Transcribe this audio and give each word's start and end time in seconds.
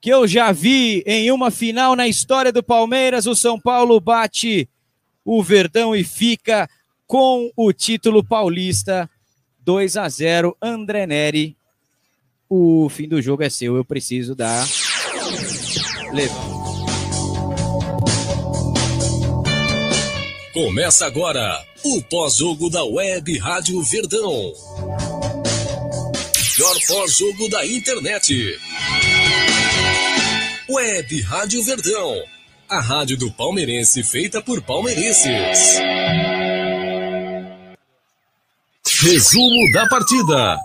que 0.00 0.08
eu 0.08 0.26
já 0.26 0.50
vi 0.52 1.02
em 1.06 1.30
uma 1.30 1.50
final 1.50 1.94
na 1.94 2.08
história 2.08 2.52
do 2.52 2.62
Palmeiras. 2.62 3.26
O 3.26 3.34
São 3.34 3.60
Paulo 3.60 4.00
bate 4.00 4.68
o 5.24 5.42
Verdão 5.42 5.94
e 5.94 6.02
fica 6.02 6.68
com 7.06 7.50
o 7.56 7.72
título 7.72 8.24
paulista 8.24 9.08
2 9.60 9.96
a 9.96 10.08
0. 10.08 10.56
André 10.60 11.06
Neri, 11.06 11.56
o 12.48 12.88
fim 12.88 13.08
do 13.08 13.20
jogo 13.20 13.42
é 13.42 13.50
seu. 13.50 13.76
Eu 13.76 13.84
preciso 13.84 14.34
dar. 14.34 14.66
Começa 20.52 21.06
agora 21.06 21.64
o 21.84 22.02
pós-jogo 22.02 22.68
da 22.68 22.84
Web 22.84 23.38
Rádio 23.38 23.80
Verdão. 23.82 24.52
Melhor 26.60 26.76
pós-jogo 26.88 27.48
da 27.48 27.66
internet. 27.66 28.60
Web 30.68 31.22
Rádio 31.22 31.62
Verdão. 31.64 32.22
A 32.68 32.82
rádio 32.82 33.16
do 33.16 33.32
palmeirense 33.32 34.02
feita 34.02 34.42
por 34.42 34.60
palmeirenses. 34.60 35.78
Resumo 39.00 39.72
da 39.72 39.88
partida. 39.88 40.58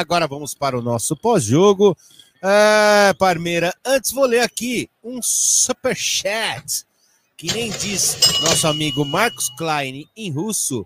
Agora 0.00 0.26
vamos 0.26 0.54
para 0.54 0.76
o 0.76 0.82
nosso 0.82 1.16
pós-jogo. 1.16 1.96
Ah, 2.42 3.14
Parmeira, 3.16 3.72
antes 3.86 4.10
vou 4.10 4.26
ler 4.26 4.40
aqui 4.40 4.90
um 5.04 5.22
superchat 5.22 6.84
que 7.36 7.46
nem 7.54 7.70
diz 7.70 8.16
nosso 8.40 8.66
amigo 8.66 9.04
Marcos 9.04 9.48
Klein 9.56 10.04
em 10.16 10.32
russo. 10.32 10.84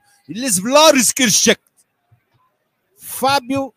Fábio 3.15 3.73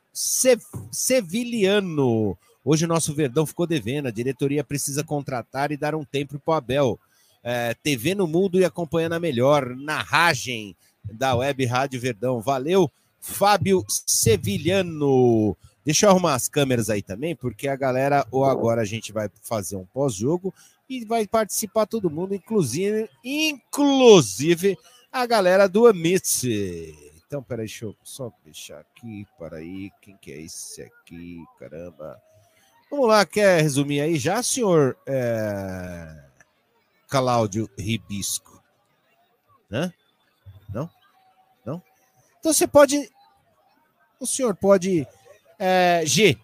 Seviliano. 0.91 2.35
Hoje 2.65 2.85
o 2.85 2.87
nosso 2.87 3.13
Verdão 3.13 3.45
ficou 3.45 3.67
devendo. 3.67 4.07
A 4.07 4.11
diretoria 4.11 4.63
precisa 4.63 5.03
contratar 5.03 5.71
e 5.71 5.77
dar 5.77 5.93
um 5.93 6.03
tempo 6.03 6.39
para 6.39 6.51
o 6.51 6.55
Abel. 6.55 6.99
É, 7.43 7.75
TV 7.75 8.15
no 8.15 8.25
mundo 8.25 8.59
e 8.59 8.65
acompanhando 8.65 9.13
a 9.13 9.19
melhor 9.19 9.75
narragem 9.75 10.75
da 11.03 11.35
Web 11.35 11.65
Rádio 11.65 12.01
Verdão. 12.01 12.41
Valeu, 12.41 12.91
Fábio 13.21 13.85
Seviliano. 13.87 15.55
Deixa 15.85 16.07
eu 16.07 16.09
arrumar 16.09 16.33
as 16.33 16.49
câmeras 16.49 16.89
aí 16.89 17.03
também, 17.03 17.35
porque 17.35 17.67
a 17.67 17.75
galera, 17.75 18.25
ou 18.31 18.43
agora 18.43 18.81
a 18.81 18.85
gente 18.85 19.13
vai 19.13 19.29
fazer 19.43 19.75
um 19.75 19.85
pós-jogo 19.85 20.51
e 20.89 21.05
vai 21.05 21.27
participar 21.27 21.85
todo 21.85 22.09
mundo, 22.09 22.33
inclusive, 22.33 23.07
inclusive 23.23 24.75
a 25.11 25.27
galera 25.27 25.69
do 25.69 25.85
Amit. 25.85 27.07
Então, 27.27 27.43
peraí, 27.43 27.65
deixa 27.65 27.83
eu 27.83 27.95
só 28.03 28.31
deixar 28.43 28.79
aqui, 28.79 29.27
para 29.37 29.57
aí, 29.57 29.91
quem 30.01 30.15
que 30.15 30.31
é 30.31 30.41
esse 30.41 30.81
aqui, 30.81 31.43
caramba. 31.59 32.17
Vamos 32.89 33.07
lá, 33.09 33.25
quer 33.25 33.61
resumir 33.61 33.99
aí 33.99 34.17
já, 34.17 34.41
senhor 34.41 34.97
é... 35.05 36.23
Cláudio 37.09 37.69
Ribisco? 37.77 38.63
Hã? 39.69 39.93
Não? 40.73 40.89
Não? 41.65 41.81
Então 42.39 42.53
você 42.53 42.65
pode. 42.65 43.11
O 44.19 44.25
senhor 44.25 44.55
pode. 44.55 45.05
É, 45.59 46.03
G. 46.05 46.37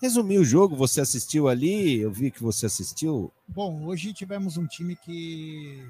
Resumir 0.00 0.38
o 0.38 0.44
jogo, 0.44 0.74
você 0.74 1.00
assistiu 1.00 1.48
ali, 1.48 2.00
eu 2.00 2.10
vi 2.10 2.30
que 2.30 2.42
você 2.42 2.66
assistiu. 2.66 3.32
Bom, 3.46 3.84
hoje 3.86 4.12
tivemos 4.12 4.56
um 4.56 4.66
time 4.66 4.96
que. 4.96 5.88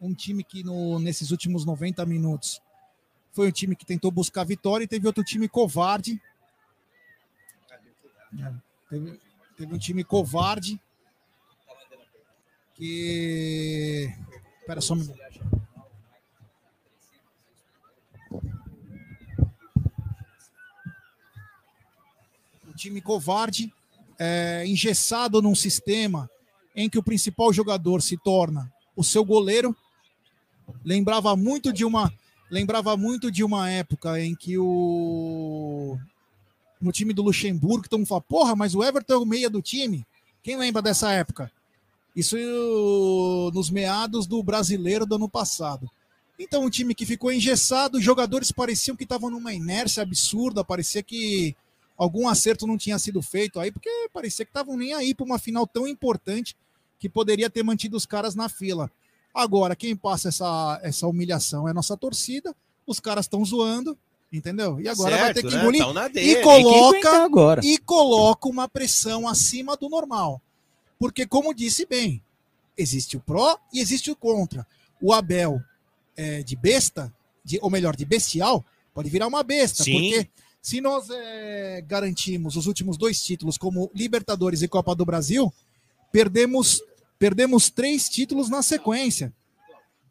Um 0.00 0.14
time 0.14 0.44
que 0.44 0.62
no, 0.62 0.98
nesses 0.98 1.30
últimos 1.30 1.64
90 1.64 2.04
minutos 2.06 2.60
foi 3.32 3.48
um 3.48 3.52
time 3.52 3.76
que 3.76 3.84
tentou 3.84 4.10
buscar 4.10 4.44
vitória 4.44 4.84
e 4.84 4.88
teve 4.88 5.06
outro 5.06 5.24
time 5.24 5.48
covarde 5.48 6.20
é, 8.36 8.52
teve, 8.90 9.20
teve 9.56 9.74
um 9.74 9.78
time 9.78 10.04
covarde 10.04 10.80
que. 12.74 14.12
Espera 14.60 14.80
só 14.80 14.94
um 14.94 14.96
minuto. 14.96 15.18
Um 22.66 22.72
time 22.76 23.00
covarde, 23.00 23.72
é, 24.18 24.64
engessado 24.66 25.40
num 25.40 25.54
sistema 25.54 26.30
em 26.76 26.88
que 26.88 26.98
o 26.98 27.02
principal 27.02 27.52
jogador 27.52 28.02
se 28.02 28.16
torna 28.18 28.72
o 28.94 29.02
seu 29.02 29.24
goleiro. 29.24 29.74
Lembrava 30.84 31.34
muito 31.36 31.72
de 31.72 31.84
uma 31.84 32.12
lembrava 32.50 32.96
muito 32.96 33.30
de 33.30 33.44
uma 33.44 33.70
época 33.70 34.18
em 34.20 34.34
que 34.34 34.56
o 34.56 35.98
no 36.80 36.92
time 36.92 37.12
do 37.12 37.22
Luxemburgo, 37.22 37.88
todo 37.88 37.98
mundo 37.98 38.08
fala, 38.08 38.20
porra, 38.20 38.54
mas 38.54 38.74
o 38.74 38.82
Everton 38.82 39.14
é 39.14 39.18
o 39.18 39.26
meia 39.26 39.50
do 39.50 39.60
time. 39.60 40.06
Quem 40.42 40.56
lembra 40.56 40.80
dessa 40.80 41.12
época? 41.12 41.50
Isso 42.14 42.36
nos 43.52 43.70
meados 43.70 44.26
do 44.26 44.42
brasileiro 44.42 45.04
do 45.04 45.16
ano 45.16 45.28
passado. 45.28 45.90
Então, 46.38 46.64
um 46.64 46.70
time 46.70 46.94
que 46.94 47.04
ficou 47.04 47.32
engessado, 47.32 47.98
os 47.98 48.04
jogadores 48.04 48.52
pareciam 48.52 48.96
que 48.96 49.02
estavam 49.02 49.28
numa 49.28 49.52
inércia 49.52 50.04
absurda, 50.04 50.64
parecia 50.64 51.02
que 51.02 51.56
algum 51.96 52.28
acerto 52.28 52.66
não 52.66 52.78
tinha 52.78 52.98
sido 52.98 53.20
feito 53.20 53.58
aí, 53.58 53.72
porque 53.72 53.90
parecia 54.12 54.44
que 54.44 54.50
estavam 54.50 54.76
nem 54.76 54.94
aí 54.94 55.12
para 55.14 55.26
uma 55.26 55.38
final 55.38 55.66
tão 55.66 55.86
importante 55.86 56.56
que 56.98 57.08
poderia 57.08 57.50
ter 57.50 57.64
mantido 57.64 57.96
os 57.96 58.06
caras 58.06 58.36
na 58.36 58.48
fila. 58.48 58.90
Agora, 59.34 59.76
quem 59.76 59.94
passa 59.94 60.28
essa, 60.28 60.80
essa 60.82 61.06
humilhação 61.06 61.68
é 61.68 61.70
a 61.70 61.74
nossa 61.74 61.96
torcida, 61.96 62.54
os 62.86 62.98
caras 62.98 63.26
estão 63.26 63.44
zoando, 63.44 63.96
Entendeu? 64.30 64.78
E 64.78 64.86
agora 64.86 65.16
certo, 65.16 65.24
vai 65.24 65.34
ter 65.34 65.42
que 65.42 65.54
né? 65.54 65.62
engolir. 65.62 65.82
E 66.16 66.42
coloca, 66.42 67.24
agora. 67.24 67.60
e 67.64 67.78
coloca 67.78 68.46
uma 68.46 68.68
pressão 68.68 69.26
acima 69.26 69.74
do 69.74 69.88
normal. 69.88 70.42
Porque, 70.98 71.26
como 71.26 71.54
disse 71.54 71.86
bem, 71.86 72.22
existe 72.76 73.16
o 73.16 73.20
pró 73.20 73.58
e 73.72 73.80
existe 73.80 74.10
o 74.10 74.16
contra. 74.16 74.66
O 75.00 75.14
Abel 75.14 75.62
é, 76.14 76.42
de 76.42 76.56
besta, 76.56 77.12
de, 77.42 77.58
ou 77.62 77.70
melhor, 77.70 77.96
de 77.96 78.04
bestial, 78.04 78.62
pode 78.92 79.08
virar 79.08 79.26
uma 79.26 79.42
besta. 79.42 79.82
Sim. 79.82 79.92
Porque 79.92 80.28
se 80.60 80.80
nós 80.82 81.08
é, 81.08 81.82
garantimos 81.86 82.54
os 82.54 82.66
últimos 82.66 82.98
dois 82.98 83.22
títulos 83.22 83.56
como 83.56 83.90
Libertadores 83.94 84.60
e 84.60 84.68
Copa 84.68 84.94
do 84.94 85.06
Brasil, 85.06 85.50
perdemos, 86.12 86.82
perdemos 87.18 87.70
três 87.70 88.08
títulos 88.08 88.48
na 88.48 88.62
sequência. 88.62 89.32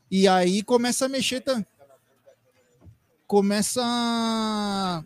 E 0.09 0.27
aí 0.27 0.63
começa 0.63 1.05
a 1.05 1.09
mexer 1.09 1.41
também 1.41 1.65
começa. 3.27 5.03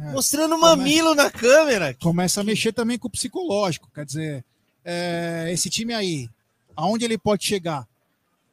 É, 0.00 0.10
Mostrando 0.10 0.58
mamilo 0.58 1.10
come... 1.10 1.22
na 1.22 1.30
câmera. 1.30 1.94
Começa 1.94 2.40
a 2.40 2.44
mexer 2.44 2.72
também 2.72 2.98
com 2.98 3.06
o 3.06 3.10
psicológico. 3.10 3.90
Quer 3.94 4.06
dizer, 4.06 4.44
é, 4.84 5.50
esse 5.52 5.68
time 5.68 5.92
aí, 5.92 6.28
aonde 6.74 7.04
ele 7.04 7.18
pode 7.18 7.44
chegar? 7.44 7.86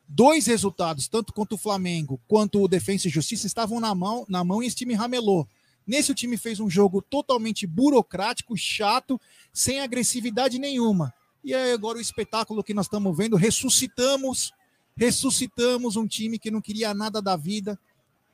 Dois 0.07 0.47
resultados, 0.47 1.07
tanto 1.07 1.31
contra 1.31 1.55
o 1.55 1.57
Flamengo 1.57 2.19
quanto 2.27 2.61
o 2.61 2.67
Defensa 2.67 3.07
e 3.07 3.11
Justiça, 3.11 3.47
estavam 3.47 3.79
na 3.79 3.95
mão, 3.95 4.25
na 4.27 4.43
mão 4.43 4.61
e 4.61 4.67
esse 4.67 4.75
time 4.75 4.93
ramelou. 4.95 5.47
Nesse 5.87 6.11
o 6.11 6.15
time 6.15 6.35
fez 6.35 6.59
um 6.59 6.69
jogo 6.69 7.01
totalmente 7.01 7.65
burocrático, 7.65 8.57
chato, 8.57 9.19
sem 9.53 9.79
agressividade 9.79 10.59
nenhuma. 10.59 11.13
E 11.43 11.53
agora 11.53 11.97
o 11.97 12.01
espetáculo 12.01 12.63
que 12.63 12.73
nós 12.73 12.85
estamos 12.85 13.15
vendo, 13.15 13.35
ressuscitamos, 13.35 14.51
ressuscitamos 14.95 15.95
um 15.95 16.05
time 16.05 16.37
que 16.37 16.51
não 16.51 16.61
queria 16.61 16.93
nada 16.93 17.21
da 17.21 17.35
vida, 17.35 17.79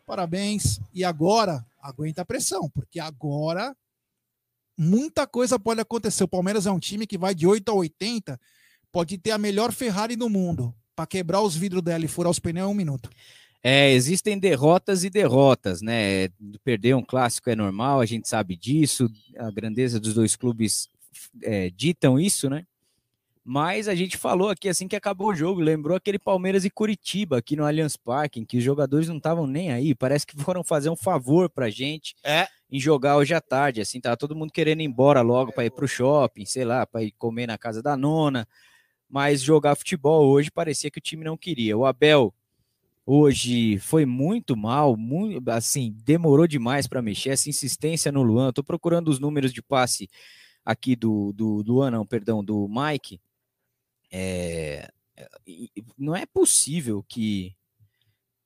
Parabéns. 0.05 0.79
E 0.93 1.03
agora, 1.03 1.65
aguenta 1.81 2.21
a 2.21 2.25
pressão, 2.25 2.69
porque 2.69 2.99
agora 2.99 3.75
muita 4.77 5.25
coisa 5.25 5.57
pode 5.57 5.81
acontecer. 5.81 6.23
O 6.23 6.27
Palmeiras 6.27 6.65
é 6.65 6.71
um 6.71 6.79
time 6.79 7.07
que 7.07 7.17
vai 7.17 7.33
de 7.33 7.47
8 7.47 7.69
a 7.69 7.73
80, 7.73 8.39
pode 8.91 9.17
ter 9.17 9.31
a 9.31 9.37
melhor 9.37 9.71
Ferrari 9.71 10.15
do 10.15 10.29
mundo. 10.29 10.73
Para 10.95 11.07
quebrar 11.07 11.41
os 11.41 11.55
vidros 11.55 11.81
dela 11.81 12.05
e 12.05 12.07
furar 12.07 12.31
os 12.31 12.39
pneus 12.39 12.69
em 12.69 12.71
um 12.71 12.75
minuto. 12.75 13.09
É, 13.61 13.91
existem 13.91 14.37
derrotas 14.37 15.03
e 15.03 15.09
derrotas, 15.09 15.81
né? 15.81 16.29
Perder 16.63 16.95
um 16.95 17.03
clássico 17.03 17.49
é 17.49 17.55
normal, 17.55 17.99
a 17.99 18.05
gente 18.05 18.29
sabe 18.29 18.55
disso, 18.55 19.09
a 19.37 19.51
grandeza 19.51 19.99
dos 19.99 20.13
dois 20.13 20.35
clubes 20.35 20.87
é, 21.41 21.69
ditam 21.71 22.17
isso, 22.19 22.49
né? 22.49 22.65
Mas 23.47 23.87
a 23.87 23.93
gente 23.93 24.17
falou 24.17 24.49
aqui 24.49 24.67
assim 24.67 24.87
que 24.87 24.95
acabou 24.95 25.27
o 25.27 25.35
jogo, 25.35 25.61
lembrou 25.61 25.95
aquele 25.95 26.17
Palmeiras 26.17 26.65
e 26.65 26.69
Curitiba 26.71 27.37
aqui 27.37 27.55
no 27.55 27.63
Allianz 27.63 27.95
Parque, 27.95 28.39
em 28.39 28.43
que 28.43 28.57
os 28.57 28.63
jogadores 28.63 29.07
não 29.07 29.17
estavam 29.17 29.45
nem 29.45 29.71
aí, 29.71 29.93
parece 29.93 30.25
que 30.25 30.35
foram 30.35 30.63
fazer 30.63 30.89
um 30.89 30.95
favor 30.95 31.47
pra 31.47 31.69
gente 31.69 32.15
é. 32.23 32.47
em 32.71 32.79
jogar 32.79 33.17
hoje 33.17 33.35
à 33.35 33.39
tarde, 33.39 33.81
assim, 33.81 34.01
tava 34.01 34.17
todo 34.17 34.35
mundo 34.35 34.51
querendo 34.51 34.81
ir 34.81 34.85
embora 34.85 35.21
logo 35.21 35.51
para 35.53 35.63
ir 35.63 35.69
pro 35.69 35.87
shopping, 35.87 36.43
sei 36.43 36.65
lá, 36.65 36.87
para 36.87 37.03
ir 37.03 37.11
comer 37.11 37.45
na 37.45 37.55
casa 37.55 37.83
da 37.83 37.95
nona, 37.95 38.47
mas 39.07 39.43
jogar 39.43 39.75
futebol 39.75 40.25
hoje 40.25 40.49
parecia 40.49 40.89
que 40.89 40.97
o 40.97 41.01
time 41.01 41.23
não 41.23 41.37
queria. 41.37 41.77
O 41.77 41.85
Abel 41.85 42.33
hoje 43.05 43.77
foi 43.77 44.07
muito 44.07 44.57
mal, 44.57 44.97
muito, 44.97 45.47
assim, 45.51 45.95
demorou 46.03 46.47
demais 46.47 46.87
para 46.87 46.99
mexer, 46.99 47.29
essa 47.29 47.47
insistência 47.47 48.11
no 48.11 48.23
Luan, 48.23 48.51
tô 48.51 48.63
procurando 48.63 49.09
os 49.09 49.19
números 49.19 49.53
de 49.53 49.61
passe 49.61 50.09
aqui 50.65 50.95
do, 50.95 51.31
do 51.31 51.61
Luan, 51.61 51.91
não, 51.91 52.03
perdão, 52.07 52.43
do 52.43 52.67
Mike, 52.67 53.19
é, 54.11 54.89
não 55.97 56.15
é 56.15 56.25
possível 56.25 57.03
que 57.07 57.55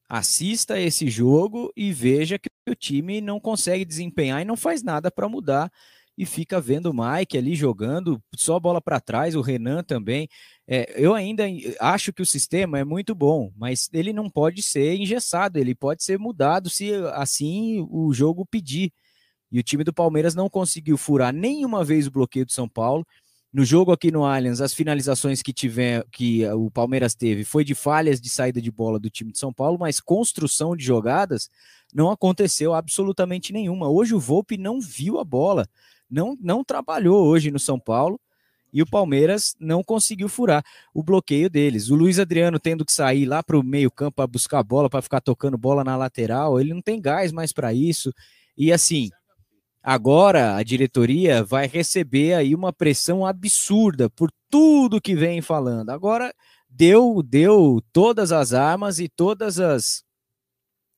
assista 0.08 0.80
esse 0.80 1.10
jogo 1.10 1.72
e 1.76 1.94
veja 1.94 2.40
que 2.40 2.50
que 2.70 2.72
o 2.72 2.76
time 2.76 3.20
não 3.20 3.40
consegue 3.40 3.84
desempenhar 3.84 4.42
e 4.42 4.46
não 4.46 4.56
faz 4.56 4.84
nada 4.84 5.10
para 5.10 5.28
mudar 5.28 5.72
e 6.18 6.26
fica 6.26 6.60
vendo 6.60 6.88
o 6.88 6.94
Mike 6.94 7.38
ali 7.38 7.56
jogando, 7.56 8.22
só 8.36 8.60
bola 8.60 8.82
para 8.82 9.00
trás, 9.00 9.36
o 9.36 9.42
Renan 9.42 9.84
também. 9.84 10.28
É, 10.68 10.94
eu 10.98 11.14
ainda 11.14 11.46
acho 11.80 12.12
que 12.12 12.22
o 12.22 12.26
sistema 12.26 12.78
é 12.78 12.84
muito 12.84 13.16
bom, 13.16 13.52
mas 13.56 13.90
ele 13.94 14.12
não 14.12 14.30
pode 14.30 14.62
ser 14.62 14.96
engessado, 14.96 15.58
ele 15.58 15.74
pode 15.74 16.04
ser 16.04 16.20
mudado 16.20 16.70
se 16.70 16.94
assim 17.14 17.88
o 17.90 18.14
jogo 18.14 18.46
pedir. 18.46 18.92
E 19.50 19.60
o 19.60 19.64
time 19.64 19.84
do 19.84 19.94
Palmeiras 19.94 20.36
não 20.36 20.50
conseguiu 20.50 20.98
furar 20.98 21.34
nenhuma 21.34 21.84
vez 21.84 22.06
o 22.06 22.12
bloqueio 22.12 22.46
do 22.46 22.52
São 22.52 22.68
Paulo. 22.68 23.08
No 23.52 23.66
jogo 23.66 23.92
aqui 23.92 24.12
no 24.12 24.26
Allianz, 24.26 24.62
as 24.62 24.74
finalizações 24.74 25.42
que 25.42 25.52
tiver, 25.52 26.06
que 26.12 26.48
o 26.50 26.70
Palmeiras 26.70 27.16
teve 27.16 27.44
foi 27.44 27.64
de 27.64 27.74
falhas 27.74 28.22
de 28.22 28.30
saída 28.30 28.62
de 28.62 28.72
bola 28.72 29.00
do 29.00 29.10
time 29.10 29.32
de 29.32 29.40
São 29.40 29.52
Paulo, 29.52 29.78
mas 29.80 30.00
construção 30.00 30.76
de 30.76 30.84
jogadas 30.84 31.50
não 31.94 32.12
aconteceu 32.12 32.76
absolutamente 32.76 33.52
nenhuma. 33.52 33.90
Hoje 33.90 34.14
o 34.14 34.20
Volpe 34.20 34.56
não 34.56 34.80
viu 34.80 35.20
a 35.20 35.24
bola 35.24 35.68
não, 36.10 36.36
não 36.42 36.64
trabalhou 36.64 37.28
hoje 37.28 37.52
no 37.52 37.60
São 37.60 37.80
Paulo 37.80 38.20
e 38.74 38.82
o 38.82 38.86
Palmeiras 38.86 39.56
não 39.60 39.84
conseguiu 39.84 40.30
furar 40.30 40.64
o 40.94 41.04
bloqueio 41.04 41.50
deles. 41.50 41.90
O 41.90 41.96
Luiz 41.96 42.20
Adriano 42.20 42.60
tendo 42.60 42.86
que 42.86 42.94
sair 42.94 43.26
lá 43.26 43.44
para 43.44 43.58
o 43.58 43.64
meio-campo 43.64 44.16
para 44.18 44.28
buscar 44.28 44.60
a 44.60 44.64
bola, 44.64 44.90
para 44.90 45.02
ficar 45.02 45.22
tocando 45.22 45.58
bola 45.58 45.84
na 45.84 45.96
lateral, 45.96 46.60
ele 46.60 46.74
não 46.74 46.82
tem 46.82 47.02
gás 47.02 47.32
mais 47.32 47.52
para 47.54 47.74
isso. 47.74 48.14
E 48.58 48.72
assim, 48.72 49.10
agora 49.84 50.56
a 50.56 50.64
diretoria 50.64 51.44
vai 51.44 51.68
receber 51.68 52.34
aí 52.34 52.54
uma 52.56 52.74
pressão 52.74 53.26
absurda 53.26 54.10
por 54.10 54.32
tudo 54.50 55.02
que 55.02 55.16
vem 55.16 55.42
falando. 55.42 55.90
Agora 55.90 56.34
deu 56.70 57.24
deu 57.24 57.82
todas 57.92 58.32
as 58.32 58.54
armas 58.54 59.00
e 59.00 59.08
todas 59.10 59.60
as 59.60 60.04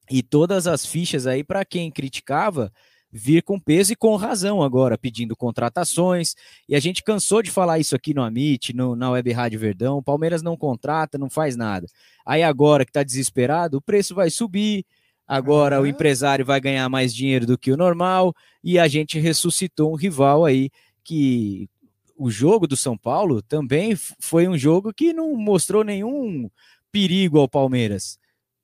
e 0.09 0.21
todas 0.21 0.67
as 0.67 0.85
fichas 0.85 1.25
aí 1.25 1.43
para 1.43 1.63
quem 1.63 1.91
criticava 1.91 2.71
vir 3.11 3.43
com 3.43 3.59
peso 3.59 3.91
e 3.91 3.95
com 3.95 4.15
razão 4.15 4.63
agora, 4.63 4.97
pedindo 4.97 5.35
contratações. 5.35 6.33
E 6.67 6.75
a 6.75 6.79
gente 6.79 7.03
cansou 7.03 7.41
de 7.41 7.51
falar 7.51 7.79
isso 7.79 7.95
aqui 7.95 8.13
no 8.13 8.23
Amit, 8.23 8.73
no, 8.73 8.95
na 8.95 9.11
Web 9.11 9.31
Rádio 9.31 9.59
Verdão. 9.59 9.97
O 9.97 10.03
Palmeiras 10.03 10.41
não 10.41 10.55
contrata, 10.55 11.17
não 11.17 11.29
faz 11.29 11.55
nada. 11.55 11.87
Aí 12.25 12.41
agora 12.41 12.85
que 12.85 12.89
está 12.89 13.03
desesperado, 13.03 13.77
o 13.77 13.81
preço 13.81 14.15
vai 14.15 14.29
subir. 14.29 14.85
Agora 15.31 15.77
uhum. 15.77 15.83
o 15.83 15.87
empresário 15.87 16.43
vai 16.43 16.59
ganhar 16.59 16.89
mais 16.89 17.15
dinheiro 17.15 17.45
do 17.45 17.57
que 17.57 17.71
o 17.71 17.77
normal. 17.77 18.35
E 18.61 18.77
a 18.77 18.85
gente 18.85 19.17
ressuscitou 19.17 19.89
um 19.89 19.95
rival 19.95 20.43
aí 20.43 20.69
que 21.05 21.69
o 22.17 22.29
jogo 22.29 22.67
do 22.67 22.75
São 22.75 22.97
Paulo 22.97 23.41
também 23.41 23.95
foi 24.19 24.45
um 24.45 24.57
jogo 24.57 24.93
que 24.93 25.13
não 25.13 25.33
mostrou 25.37 25.85
nenhum 25.85 26.49
perigo 26.91 27.39
ao 27.39 27.47
Palmeiras. 27.47 28.19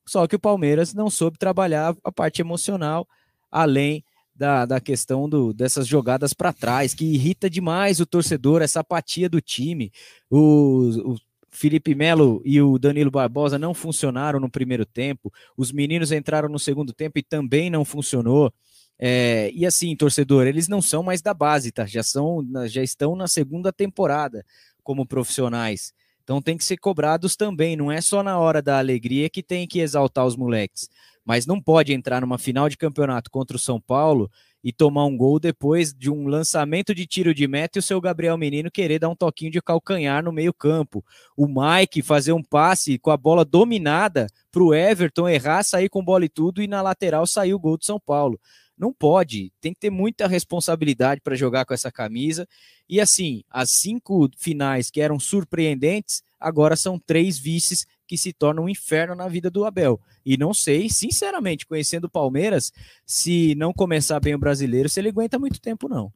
Só 0.06 0.26
que 0.26 0.36
o 0.36 0.38
Palmeiras 0.38 0.92
não 0.92 1.08
soube 1.08 1.38
trabalhar 1.38 1.96
a 2.04 2.12
parte 2.12 2.42
emocional, 2.42 3.08
além 3.50 4.04
da, 4.34 4.66
da 4.66 4.78
questão 4.78 5.26
do, 5.26 5.54
dessas 5.54 5.86
jogadas 5.86 6.34
para 6.34 6.52
trás, 6.52 6.92
que 6.92 7.06
irrita 7.06 7.48
demais 7.48 7.98
o 7.98 8.04
torcedor, 8.04 8.60
essa 8.60 8.80
apatia 8.80 9.26
do 9.26 9.40
time. 9.40 9.90
O, 10.28 11.14
o 11.14 11.16
Felipe 11.58 11.94
Melo 11.94 12.40
e 12.44 12.62
o 12.62 12.78
Danilo 12.78 13.10
Barbosa 13.10 13.58
não 13.58 13.74
funcionaram 13.74 14.38
no 14.38 14.48
primeiro 14.48 14.86
tempo, 14.86 15.32
os 15.56 15.72
meninos 15.72 16.12
entraram 16.12 16.48
no 16.48 16.58
segundo 16.58 16.92
tempo 16.92 17.18
e 17.18 17.22
também 17.22 17.68
não 17.68 17.84
funcionou. 17.84 18.52
É, 18.98 19.50
e 19.52 19.66
assim, 19.66 19.94
torcedor, 19.96 20.46
eles 20.46 20.68
não 20.68 20.80
são 20.80 21.02
mais 21.02 21.20
da 21.20 21.34
base, 21.34 21.72
tá? 21.72 21.84
Já 21.84 22.02
são, 22.02 22.46
já 22.66 22.82
estão 22.82 23.16
na 23.16 23.26
segunda 23.26 23.72
temporada 23.72 24.44
como 24.82 25.06
profissionais. 25.06 25.92
Então 26.22 26.40
tem 26.40 26.56
que 26.56 26.64
ser 26.64 26.76
cobrados 26.76 27.34
também, 27.34 27.76
não 27.76 27.90
é 27.90 28.00
só 28.00 28.22
na 28.22 28.38
hora 28.38 28.62
da 28.62 28.78
alegria 28.78 29.28
que 29.28 29.42
tem 29.42 29.66
que 29.66 29.80
exaltar 29.80 30.26
os 30.26 30.36
moleques 30.36 30.88
mas 31.28 31.44
não 31.44 31.60
pode 31.60 31.92
entrar 31.92 32.22
numa 32.22 32.38
final 32.38 32.70
de 32.70 32.78
campeonato 32.78 33.30
contra 33.30 33.54
o 33.54 33.60
São 33.60 33.78
Paulo 33.78 34.30
e 34.62 34.72
tomar 34.72 35.06
um 35.06 35.16
gol 35.16 35.38
depois 35.38 35.94
de 35.94 36.10
um 36.10 36.26
lançamento 36.26 36.94
de 36.94 37.06
tiro 37.06 37.34
de 37.34 37.46
meta 37.46 37.78
e 37.78 37.80
o 37.80 37.82
seu 37.82 38.00
Gabriel 38.00 38.36
Menino 38.36 38.70
querer 38.70 38.98
dar 38.98 39.08
um 39.08 39.14
toquinho 39.14 39.50
de 39.50 39.62
calcanhar 39.62 40.22
no 40.22 40.32
meio-campo. 40.32 41.04
O 41.36 41.46
Mike 41.46 42.02
fazer 42.02 42.32
um 42.32 42.42
passe 42.42 42.98
com 42.98 43.10
a 43.10 43.16
bola 43.16 43.44
dominada 43.44 44.26
para 44.50 44.62
o 44.62 44.74
Everton 44.74 45.28
errar, 45.28 45.62
sair 45.62 45.88
com 45.88 46.04
bola 46.04 46.24
e 46.24 46.28
tudo, 46.28 46.62
e 46.62 46.66
na 46.66 46.82
lateral 46.82 47.26
sair 47.26 47.54
o 47.54 47.58
gol 47.58 47.76
do 47.76 47.84
São 47.84 48.00
Paulo. 48.00 48.40
Não 48.76 48.92
pode, 48.92 49.52
tem 49.60 49.74
que 49.74 49.80
ter 49.80 49.90
muita 49.90 50.28
responsabilidade 50.28 51.20
para 51.20 51.34
jogar 51.34 51.64
com 51.64 51.74
essa 51.74 51.90
camisa. 51.90 52.46
E 52.88 53.00
assim, 53.00 53.42
as 53.50 53.72
cinco 53.72 54.30
finais 54.38 54.88
que 54.88 55.00
eram 55.00 55.18
surpreendentes, 55.18 56.22
agora 56.38 56.76
são 56.76 56.98
três 56.98 57.38
vices 57.38 57.84
que 58.08 58.16
se 58.16 58.32
torna 58.32 58.62
um 58.62 58.68
inferno 58.68 59.14
na 59.14 59.28
vida 59.28 59.50
do 59.50 59.66
Abel. 59.66 60.00
E 60.24 60.38
não 60.38 60.54
sei, 60.54 60.88
sinceramente, 60.88 61.66
conhecendo 61.66 62.04
o 62.04 62.10
Palmeiras, 62.10 62.72
se 63.04 63.54
não 63.54 63.72
começar 63.72 64.18
bem 64.18 64.34
o 64.34 64.38
brasileiro, 64.38 64.88
se 64.88 64.98
ele 64.98 65.10
aguenta 65.10 65.38
muito 65.38 65.60
tempo, 65.60 65.88
não. 65.88 66.10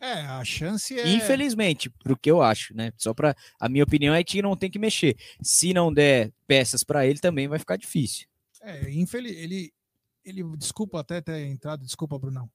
É, 0.00 0.14
a 0.22 0.42
chance 0.42 0.98
é. 0.98 1.06
Infelizmente, 1.12 1.90
pro 1.90 2.16
que 2.16 2.30
eu 2.30 2.40
acho, 2.40 2.74
né? 2.74 2.90
Só 2.96 3.12
para 3.12 3.36
a 3.60 3.68
minha 3.68 3.84
opinião 3.84 4.14
é 4.14 4.24
que 4.24 4.40
não 4.40 4.56
tem 4.56 4.70
que 4.70 4.78
mexer. 4.78 5.14
Se 5.42 5.74
não 5.74 5.92
der 5.92 6.32
peças 6.46 6.82
para 6.82 7.06
ele, 7.06 7.18
também 7.18 7.46
vai 7.46 7.58
ficar 7.58 7.76
difícil. 7.76 8.26
É, 8.62 8.90
infeliz, 8.90 9.36
ele, 9.36 9.70
ele, 10.24 10.42
desculpa 10.56 11.00
até 11.00 11.20
ter 11.20 11.44
entrado, 11.46 11.84
desculpa, 11.84 12.18
Brunão. 12.18 12.50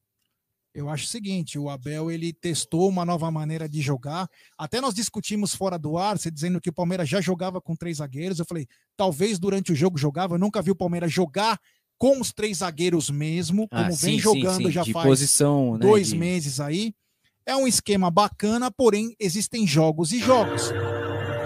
Eu 0.75 0.89
acho 0.89 1.05
o 1.05 1.07
seguinte, 1.07 1.57
o 1.57 1.69
Abel 1.69 2.11
ele 2.11 2.33
testou 2.33 2.89
uma 2.89 3.05
nova 3.05 3.31
maneira 3.31 3.67
de 3.69 3.79
jogar. 3.79 4.27
Até 4.57 4.81
nós 4.81 4.93
discutimos 4.93 5.55
fora 5.55 5.79
do 5.79 5.97
ar, 5.97 6.19
você 6.19 6.29
dizendo 6.29 6.59
que 6.59 6.69
o 6.69 6.73
Palmeiras 6.73 7.07
já 7.07 7.21
jogava 7.21 7.61
com 7.61 7.77
três 7.77 7.97
zagueiros. 7.97 8.39
Eu 8.39 8.45
falei, 8.45 8.67
talvez 8.97 9.39
durante 9.39 9.71
o 9.71 9.75
jogo 9.75 9.97
jogava. 9.97 10.35
Eu 10.35 10.39
nunca 10.39 10.61
vi 10.61 10.71
o 10.71 10.75
Palmeiras 10.75 11.13
jogar 11.13 11.57
com 11.97 12.19
os 12.19 12.33
três 12.33 12.57
zagueiros 12.57 13.09
mesmo, 13.09 13.69
ah, 13.71 13.77
como 13.77 13.93
ah, 13.93 13.97
vem 13.97 14.15
sim, 14.15 14.19
jogando 14.19 14.57
sim, 14.57 14.65
sim. 14.65 14.71
já 14.71 14.83
de 14.83 14.91
faz 14.91 15.07
posição, 15.07 15.77
né, 15.77 15.79
dois 15.79 16.09
de... 16.09 16.17
meses 16.17 16.59
aí. 16.59 16.93
É 17.45 17.55
um 17.55 17.65
esquema 17.65 18.11
bacana, 18.11 18.69
porém 18.69 19.15
existem 19.17 19.65
jogos 19.65 20.11
e 20.11 20.19
jogos. 20.19 20.73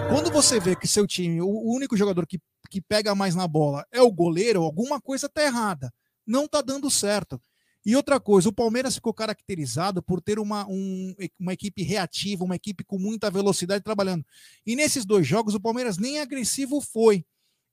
Quando 0.08 0.32
você 0.32 0.58
vê 0.58 0.74
que 0.74 0.88
seu 0.88 1.06
time, 1.06 1.40
o 1.40 1.72
único 1.72 1.96
jogador 1.96 2.26
que, 2.26 2.40
que 2.68 2.80
pega 2.80 3.14
mais 3.14 3.36
na 3.36 3.46
bola 3.46 3.86
é 3.92 4.02
o 4.02 4.10
goleiro, 4.10 4.64
alguma 4.64 5.00
coisa 5.00 5.28
tá 5.28 5.44
errada. 5.44 5.88
Não 6.26 6.48
tá 6.48 6.60
dando 6.60 6.90
certo. 6.90 7.40
E 7.84 7.96
outra 7.96 8.20
coisa, 8.20 8.48
o 8.48 8.52
Palmeiras 8.52 8.94
ficou 8.94 9.14
caracterizado 9.14 10.02
por 10.02 10.20
ter 10.20 10.38
uma, 10.38 10.66
um, 10.68 11.14
uma 11.38 11.52
equipe 11.52 11.82
reativa, 11.82 12.44
uma 12.44 12.56
equipe 12.56 12.84
com 12.84 12.98
muita 12.98 13.30
velocidade 13.30 13.82
trabalhando. 13.82 14.24
E 14.66 14.76
nesses 14.76 15.06
dois 15.06 15.26
jogos, 15.26 15.54
o 15.54 15.60
Palmeiras 15.60 15.96
nem 15.96 16.20
agressivo 16.20 16.80
foi. 16.80 17.24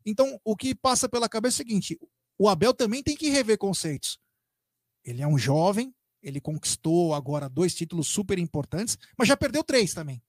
Então, 0.06 0.40
o 0.46 0.56
que 0.56 0.74
passa 0.74 1.10
pela 1.10 1.28
cabeça 1.28 1.62
é 1.62 1.64
o 1.64 1.68
seguinte: 1.68 2.00
o 2.40 2.48
Abel 2.48 2.74
também 2.74 3.04
tem 3.04 3.18
que 3.18 3.30
rever 3.30 3.58
conceitos. 3.58 4.18
Ele 5.04 5.22
é 5.22 5.28
um 5.28 5.38
jovem, 5.38 5.94
ele 6.24 6.40
conquistou 6.40 7.14
agora 7.14 7.50
dois 7.50 7.76
títulos 7.76 8.08
super 8.08 8.40
importantes, 8.40 8.98
mas 9.18 9.28
já 9.28 9.36
perdeu 9.36 9.64
três 9.64 9.94
também. 9.94 10.22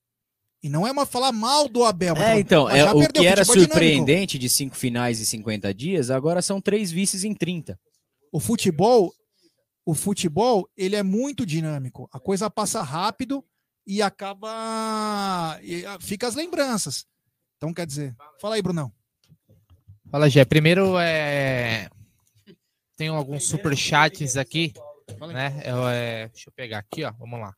E 0.61 0.69
não 0.69 0.85
é 0.85 0.91
uma 0.91 1.07
falar 1.07 1.31
mal 1.31 1.69
do 1.69 1.85
Abel. 1.85 2.17
É, 2.17 2.41
então, 2.41 2.69
é, 2.69 2.93
o 2.93 3.09
que 3.09 3.25
era 3.25 3.45
surpreendente 3.45 4.37
dinâmico. 4.37 4.39
de 4.39 4.49
cinco 4.49 4.77
finais 4.77 5.21
e 5.21 5.27
50 5.27 5.73
dias, 5.73 6.11
agora 6.11 6.43
são 6.43 6.61
três 6.61 6.91
vices 6.91 7.23
em 7.23 7.33
30. 7.33 7.79
O 8.33 8.41
futebol 8.41 9.13
o 9.89 9.95
futebol 9.95 10.69
ele 10.77 10.97
é 10.97 11.03
muito 11.03 11.47
dinâmico. 11.47 12.11
A 12.13 12.21
coisa 12.21 12.51
passa 12.51 12.83
rápido 12.83 13.43
e 13.87 14.03
acaba. 14.03 15.59
E 15.63 15.87
ah, 15.87 15.97
fica 15.99 16.27
as 16.27 16.35
lembranças. 16.35 17.07
Então, 17.57 17.73
quer 17.73 17.87
dizer, 17.87 18.15
fala 18.39 18.57
aí, 18.57 18.61
Brunão. 18.61 18.93
Fala, 20.11 20.29
Gé. 20.29 20.45
Primeiro, 20.45 20.99
é... 20.99 21.89
tem 22.99 23.09
alguns 23.09 23.45
super 23.45 23.75
chats 23.75 24.37
aqui. 24.37 24.75
Né? 25.33 25.63
Eu, 25.65 25.89
é... 25.89 26.29
Deixa 26.29 26.51
eu 26.51 26.53
pegar 26.53 26.81
aqui, 26.81 27.03
ó. 27.03 27.13
Vamos 27.13 27.41
lá. 27.41 27.55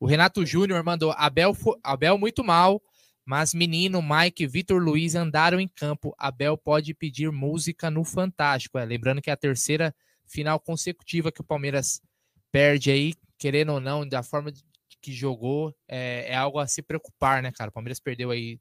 O 0.00 0.06
Renato 0.06 0.46
Júnior 0.46 0.82
mandou: 0.82 1.12
Abel, 1.12 1.54
Abel 1.82 2.16
muito 2.16 2.42
mal, 2.42 2.82
mas 3.22 3.52
menino, 3.52 4.00
Mike, 4.00 4.46
Vitor 4.46 4.82
Luiz 4.82 5.14
andaram 5.14 5.60
em 5.60 5.68
campo. 5.68 6.14
Abel 6.16 6.56
pode 6.56 6.94
pedir 6.94 7.30
música 7.30 7.90
no 7.90 8.02
Fantástico. 8.02 8.78
É, 8.78 8.84
lembrando 8.86 9.20
que 9.20 9.28
é 9.28 9.34
a 9.34 9.36
terceira 9.36 9.94
final 10.26 10.60
consecutiva 10.60 11.32
que 11.32 11.40
o 11.40 11.44
Palmeiras 11.44 12.00
perde 12.50 12.90
aí, 12.90 13.14
querendo 13.38 13.72
ou 13.72 13.80
não, 13.80 14.06
da 14.06 14.22
forma 14.22 14.52
que 15.00 15.12
jogou, 15.12 15.74
é, 15.88 16.26
é 16.28 16.36
algo 16.36 16.58
a 16.58 16.66
se 16.66 16.82
preocupar, 16.82 17.42
né, 17.42 17.52
cara? 17.52 17.70
O 17.70 17.72
Palmeiras 17.72 18.00
perdeu 18.00 18.30
aí 18.30 18.60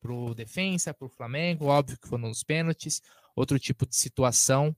pro 0.00 0.34
defensa, 0.34 0.94
pro 0.94 1.08
Flamengo, 1.08 1.66
óbvio 1.66 1.98
que 1.98 2.08
foram 2.08 2.28
nos 2.28 2.42
pênaltis, 2.42 3.02
outro 3.36 3.58
tipo 3.58 3.86
de 3.86 3.96
situação, 3.96 4.74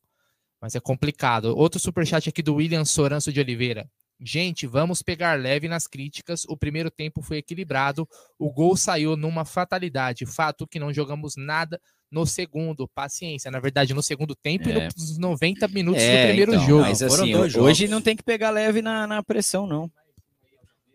mas 0.61 0.75
é 0.75 0.81
complicado. 0.81 1.57
Outro 1.57 1.81
superchat 1.81 2.29
aqui 2.29 2.43
do 2.43 2.55
William 2.55 2.85
Soranço 2.85 3.33
de 3.33 3.41
Oliveira. 3.41 3.91
Gente, 4.25 4.69
vamos 4.69 5.03
pegar 5.03 5.39
leve 5.39 5.67
nas 5.67 5.89
críticas. 5.89 6.45
O 6.49 6.57
primeiro 6.57 6.91
tempo 6.91 7.21
foi 7.21 7.39
equilibrado. 7.39 8.09
O 8.39 8.51
gol 8.53 8.77
saiu 8.77 9.17
numa 9.17 9.45
fatalidade. 9.45 10.25
Fato 10.25 10.67
que 10.67 10.79
não 10.79 10.93
jogamos 10.93 11.35
nada 11.37 11.81
no 12.09 12.25
segundo. 12.25 12.87
Paciência. 12.87 13.51
Na 13.51 13.59
verdade, 13.59 13.93
no 13.93 14.03
segundo 14.03 14.37
tempo 14.37 14.69
é. 14.69 14.73
e 14.73 14.85
nos 14.85 15.19
90 15.19 15.67
minutos 15.69 16.03
é, 16.03 16.23
do 16.23 16.27
primeiro 16.29 16.55
então, 16.55 16.67
jogo. 16.67 16.83
Mas 16.83 17.03
assim, 17.03 17.35
hoje 17.35 17.89
não 17.89 18.01
tem 18.01 18.15
que 18.15 18.23
pegar 18.23 18.51
leve 18.51 18.81
na, 18.81 19.09
na 19.09 19.23
pressão, 19.25 19.67
não. 19.67 19.91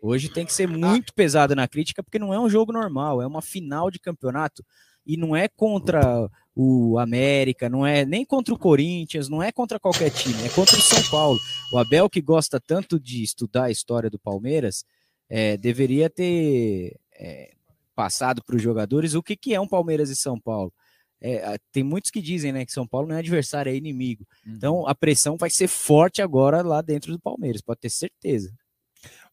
Hoje 0.02 0.30
tem 0.30 0.46
que 0.46 0.54
ser 0.54 0.68
muito 0.68 1.14
pesado 1.14 1.54
na 1.54 1.68
crítica, 1.68 2.02
porque 2.02 2.20
não 2.20 2.34
é 2.34 2.40
um 2.40 2.50
jogo 2.50 2.72
normal, 2.72 3.22
é 3.22 3.28
uma 3.28 3.42
final 3.42 3.92
de 3.92 4.00
campeonato. 4.00 4.64
E 5.06 5.18
não 5.18 5.36
é 5.36 5.48
contra 5.50 6.30
o 6.60 6.98
América, 6.98 7.70
não 7.70 7.86
é 7.86 8.04
nem 8.04 8.26
contra 8.26 8.52
o 8.52 8.58
Corinthians, 8.58 9.30
não 9.30 9.44
é 9.44 9.52
contra 9.52 9.80
qualquer 9.80 10.10
time, 10.10 10.44
é 10.44 10.50
contra 10.50 10.76
o 10.76 10.82
São 10.82 11.04
Paulo. 11.12 11.38
O 11.72 11.78
Abel, 11.78 12.10
que 12.10 12.20
gosta 12.20 12.60
tanto 12.60 13.00
de 13.00 13.22
estudar 13.22 13.66
a 13.66 13.72
história 13.72 14.10
do 14.10 14.18
Palmeiras, 14.18 14.84
é, 15.30 15.56
deveria 15.56 16.10
ter 16.10 17.00
é, 17.16 17.52
passado 17.94 18.44
para 18.44 18.56
os 18.56 18.62
jogadores 18.62 19.14
o 19.14 19.22
que, 19.22 19.36
que 19.36 19.54
é 19.54 19.62
um 19.62 19.68
Palmeiras 19.68 20.10
e 20.10 20.16
São 20.16 20.40
Paulo. 20.40 20.74
É, 21.22 21.60
tem 21.72 21.84
muitos 21.84 22.10
que 22.10 22.22
dizem 22.22 22.52
né, 22.52 22.66
que 22.66 22.72
São 22.72 22.88
Paulo 22.88 23.08
não 23.08 23.16
é 23.16 23.20
adversário, 23.20 23.72
é 23.72 23.76
inimigo. 23.76 24.26
Uhum. 24.44 24.54
Então 24.56 24.88
a 24.88 24.96
pressão 24.96 25.38
vai 25.38 25.52
ser 25.52 25.68
forte 25.68 26.24
agora 26.24 26.64
lá 26.64 26.82
dentro 26.82 27.12
do 27.12 27.20
Palmeiras, 27.20 27.62
pode 27.62 27.82
ter 27.82 27.90
certeza. 27.92 28.52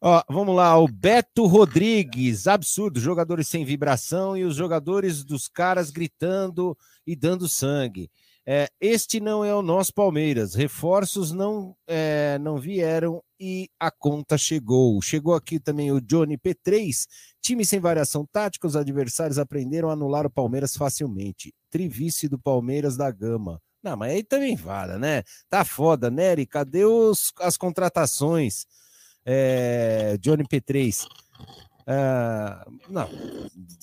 Ó, 0.07 0.23
vamos 0.29 0.55
lá, 0.55 0.79
o 0.79 0.87
Beto 0.87 1.47
Rodrigues, 1.47 2.47
absurdo, 2.47 3.01
jogadores 3.01 3.49
sem 3.49 3.65
vibração 3.65 4.37
e 4.37 4.45
os 4.45 4.55
jogadores 4.55 5.25
dos 5.25 5.49
caras 5.49 5.91
gritando 5.91 6.77
e 7.07 7.17
dando 7.17 7.49
sangue. 7.49 8.11
É, 8.47 8.69
este 8.79 9.19
não 9.19 9.43
é 9.43 9.55
o 9.55 9.63
nosso 9.63 9.95
Palmeiras. 9.95 10.55
Reforços 10.55 11.33
não, 11.33 11.75
é, 11.87 12.39
não 12.39 12.59
vieram 12.59 13.23
e 13.41 13.71
a 13.81 13.91
conta 13.91 14.37
chegou. 14.37 15.01
Chegou 15.01 15.35
aqui 15.35 15.59
também 15.59 15.91
o 15.91 16.03
Johnny 16.03 16.37
P3. 16.37 17.07
Time 17.41 17.65
sem 17.65 17.81
variação 17.81 18.27
tática, 18.31 18.67
os 18.67 18.77
adversários 18.77 19.39
aprenderam 19.39 19.89
a 19.89 19.95
anular 19.95 20.27
o 20.27 20.31
Palmeiras 20.31 20.77
facilmente. 20.77 21.51
Trivice 21.71 22.29
do 22.29 22.39
Palmeiras 22.39 22.95
da 22.95 23.11
Gama. 23.11 23.59
Não, 23.83 23.97
mas 23.97 24.13
aí 24.13 24.23
também 24.23 24.55
vara, 24.55 24.99
né? 24.99 25.23
Tá 25.49 25.65
foda, 25.65 26.11
Nery. 26.11 26.45
Cadê 26.45 26.85
os, 26.85 27.33
as 27.41 27.57
contratações? 27.57 28.67
É, 29.25 30.17
Johnny 30.21 30.45
P3. 30.45 31.07
Uh, 31.87 32.79
não, 32.89 33.11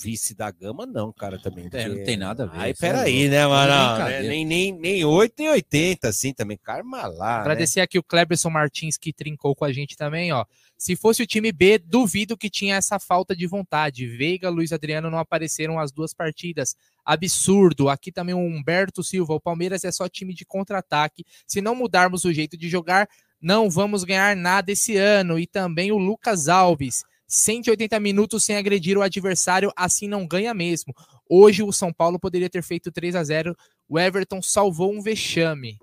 vice 0.01 0.33
da 0.33 0.49
gama, 0.49 0.87
não, 0.87 1.13
cara, 1.13 1.37
também. 1.37 1.69
É, 1.71 1.87
não 1.87 2.03
tem 2.03 2.17
nada 2.17 2.45
a 2.45 2.47
ver. 2.47 2.59
Aí, 2.59 2.71
é 2.71 2.73
peraí, 2.73 3.29
né, 3.29 3.45
mano? 3.45 3.99
Né? 3.99 4.21
Nem, 4.23 4.43
nem, 4.43 4.71
nem 4.71 5.05
8, 5.05 5.35
nem 5.37 5.49
80, 5.49 6.07
assim, 6.09 6.33
também. 6.33 6.57
Karma 6.57 7.05
lá. 7.05 7.35
Né? 7.35 7.41
Agradecer 7.41 7.79
né? 7.79 7.83
aqui 7.83 7.99
o 7.99 8.03
Cleberson 8.03 8.49
Martins, 8.49 8.97
que 8.97 9.13
trincou 9.13 9.55
com 9.55 9.65
a 9.65 9.71
gente 9.71 9.95
também, 9.95 10.31
ó. 10.31 10.45
Se 10.75 10.95
fosse 10.95 11.21
o 11.21 11.27
time 11.27 11.51
B, 11.51 11.77
duvido 11.77 12.35
que 12.35 12.49
tinha 12.49 12.75
essa 12.75 12.97
falta 12.97 13.35
de 13.35 13.45
vontade. 13.45 14.07
Veiga, 14.07 14.49
Luiz 14.49 14.73
Adriano 14.73 15.11
não 15.11 15.19
apareceram 15.19 15.79
as 15.79 15.91
duas 15.91 16.11
partidas. 16.11 16.75
Absurdo. 17.05 17.87
Aqui 17.87 18.11
também 18.11 18.33
o 18.33 18.39
Humberto 18.39 19.03
Silva. 19.03 19.35
O 19.35 19.39
Palmeiras 19.39 19.83
é 19.83 19.91
só 19.91 20.09
time 20.09 20.33
de 20.33 20.43
contra-ataque. 20.43 21.23
Se 21.45 21.61
não 21.61 21.75
mudarmos 21.75 22.25
o 22.25 22.33
jeito 22.33 22.57
de 22.57 22.67
jogar, 22.67 23.07
não 23.41 23.69
vamos 23.69 24.03
ganhar 24.03 24.35
nada 24.35 24.71
esse 24.71 24.95
ano. 24.97 25.39
E 25.39 25.47
também 25.47 25.91
o 25.91 25.97
Lucas 25.97 26.47
Alves. 26.47 27.03
180 27.27 27.97
minutos 27.99 28.43
sem 28.43 28.57
agredir 28.57 28.97
o 28.97 29.01
adversário, 29.01 29.71
assim 29.75 30.05
não 30.07 30.27
ganha 30.27 30.53
mesmo. 30.53 30.93
Hoje 31.29 31.63
o 31.63 31.71
São 31.71 31.93
Paulo 31.93 32.19
poderia 32.19 32.49
ter 32.49 32.61
feito 32.61 32.91
3 32.91 33.15
a 33.15 33.23
0 33.23 33.55
o 33.87 33.97
Everton 33.97 34.41
salvou 34.41 34.91
um 34.91 35.01
vexame. 35.01 35.77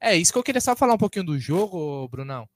É 0.00 0.16
isso 0.16 0.32
que 0.32 0.38
eu 0.38 0.42
queria 0.42 0.60
só 0.60 0.74
falar 0.74 0.94
um 0.94 0.98
pouquinho 0.98 1.26
do 1.26 1.38
jogo, 1.38 2.08
Brunão. 2.08 2.48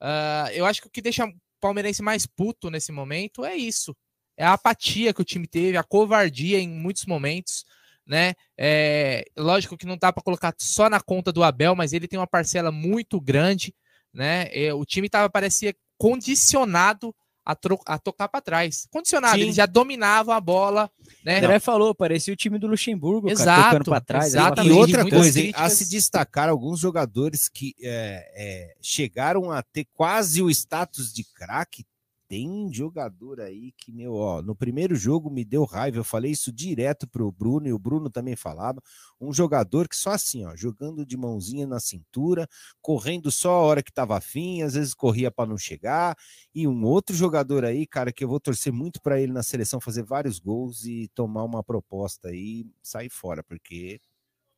Uh, 0.00 0.50
eu 0.52 0.66
acho 0.66 0.82
que 0.82 0.88
o 0.88 0.90
que 0.90 1.00
deixa 1.00 1.24
o 1.24 1.32
palmeirense 1.60 2.02
mais 2.02 2.26
puto 2.26 2.70
nesse 2.70 2.90
momento 2.90 3.44
é 3.44 3.54
isso. 3.54 3.96
É 4.36 4.44
a 4.44 4.54
apatia 4.54 5.14
que 5.14 5.20
o 5.20 5.24
time 5.24 5.46
teve, 5.46 5.76
a 5.76 5.82
covardia 5.84 6.58
em 6.58 6.68
muitos 6.68 7.06
momentos, 7.06 7.64
né? 8.10 8.34
É, 8.58 9.24
lógico 9.38 9.76
que 9.76 9.86
não 9.86 9.96
dá 9.96 10.12
para 10.12 10.24
colocar 10.24 10.52
só 10.58 10.90
na 10.90 11.00
conta 11.00 11.30
do 11.30 11.44
Abel, 11.44 11.76
mas 11.76 11.92
ele 11.92 12.08
tem 12.08 12.18
uma 12.18 12.26
parcela 12.26 12.72
muito 12.72 13.20
grande, 13.20 13.72
né? 14.12 14.48
É, 14.50 14.74
o 14.74 14.84
time 14.84 15.08
tava 15.08 15.30
parecia 15.30 15.72
condicionado 15.96 17.14
a, 17.46 17.56
a 17.86 17.98
tocar 18.00 18.26
para 18.26 18.40
trás. 18.40 18.88
Condicionado, 18.90 19.36
Sim. 19.36 19.42
ele 19.42 19.52
já 19.52 19.64
dominava 19.64 20.34
a 20.34 20.40
bola. 20.40 20.90
Né? 21.24 21.38
André 21.38 21.60
falou, 21.60 21.94
parecia 21.94 22.34
o 22.34 22.36
time 22.36 22.58
do 22.58 22.66
Luxemburgo, 22.66 23.30
Exato, 23.30 23.44
cara, 23.46 23.70
tocando 23.78 23.90
para 23.90 24.00
trás. 24.00 24.26
Exatamente. 24.26 24.74
E 24.74 24.76
outra 24.76 25.08
coisa, 25.08 25.40
críticas... 25.40 25.62
a 25.62 25.70
se 25.70 25.88
destacar 25.88 26.48
alguns 26.48 26.80
jogadores 26.80 27.48
que 27.48 27.76
é, 27.80 28.32
é, 28.34 28.74
chegaram 28.82 29.52
a 29.52 29.62
ter 29.62 29.86
quase 29.94 30.42
o 30.42 30.50
status 30.50 31.12
de 31.12 31.22
craque, 31.22 31.84
tem 32.30 32.72
jogador 32.72 33.40
aí 33.40 33.72
que, 33.72 33.90
meu, 33.90 34.14
ó, 34.14 34.40
no 34.40 34.54
primeiro 34.54 34.94
jogo 34.94 35.28
me 35.28 35.44
deu 35.44 35.64
raiva. 35.64 35.96
Eu 35.98 36.04
falei 36.04 36.30
isso 36.30 36.52
direto 36.52 37.08
pro 37.08 37.32
Bruno 37.32 37.66
e 37.66 37.72
o 37.72 37.78
Bruno 37.78 38.08
também 38.08 38.36
falava. 38.36 38.80
Um 39.20 39.32
jogador 39.32 39.88
que 39.88 39.96
só 39.96 40.10
assim, 40.10 40.44
ó, 40.44 40.54
jogando 40.54 41.04
de 41.04 41.16
mãozinha 41.16 41.66
na 41.66 41.80
cintura, 41.80 42.48
correndo 42.80 43.32
só 43.32 43.50
a 43.50 43.62
hora 43.62 43.82
que 43.82 43.92
tava 43.92 44.16
afim, 44.16 44.62
às 44.62 44.74
vezes 44.74 44.94
corria 44.94 45.28
para 45.28 45.48
não 45.48 45.58
chegar. 45.58 46.16
E 46.54 46.68
um 46.68 46.84
outro 46.84 47.16
jogador 47.16 47.64
aí, 47.64 47.84
cara, 47.84 48.12
que 48.12 48.22
eu 48.22 48.28
vou 48.28 48.38
torcer 48.38 48.72
muito 48.72 49.02
para 49.02 49.20
ele 49.20 49.32
na 49.32 49.42
seleção 49.42 49.80
fazer 49.80 50.04
vários 50.04 50.38
gols 50.38 50.84
e 50.84 51.08
tomar 51.16 51.42
uma 51.42 51.64
proposta 51.64 52.28
aí, 52.28 52.64
sair 52.80 53.10
fora, 53.10 53.42
porque 53.42 54.00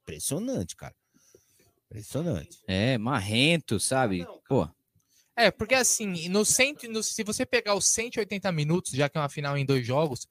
impressionante, 0.02 0.76
cara. 0.76 0.94
Impressionante. 1.86 2.62
É, 2.66 2.98
marrento, 2.98 3.80
sabe? 3.80 4.26
Pô. 4.46 4.68
É, 5.36 5.50
porque 5.50 5.74
assim, 5.74 6.28
no 6.28 6.44
cento, 6.44 6.88
no, 6.88 7.02
se 7.02 7.24
você 7.24 7.46
pegar 7.46 7.74
os 7.74 7.86
180 7.86 8.52
minutos, 8.52 8.92
já 8.92 9.08
que 9.08 9.16
é 9.16 9.20
uma 9.20 9.28
final 9.28 9.56
em 9.56 9.64
dois 9.64 9.86
jogos, 9.86 10.28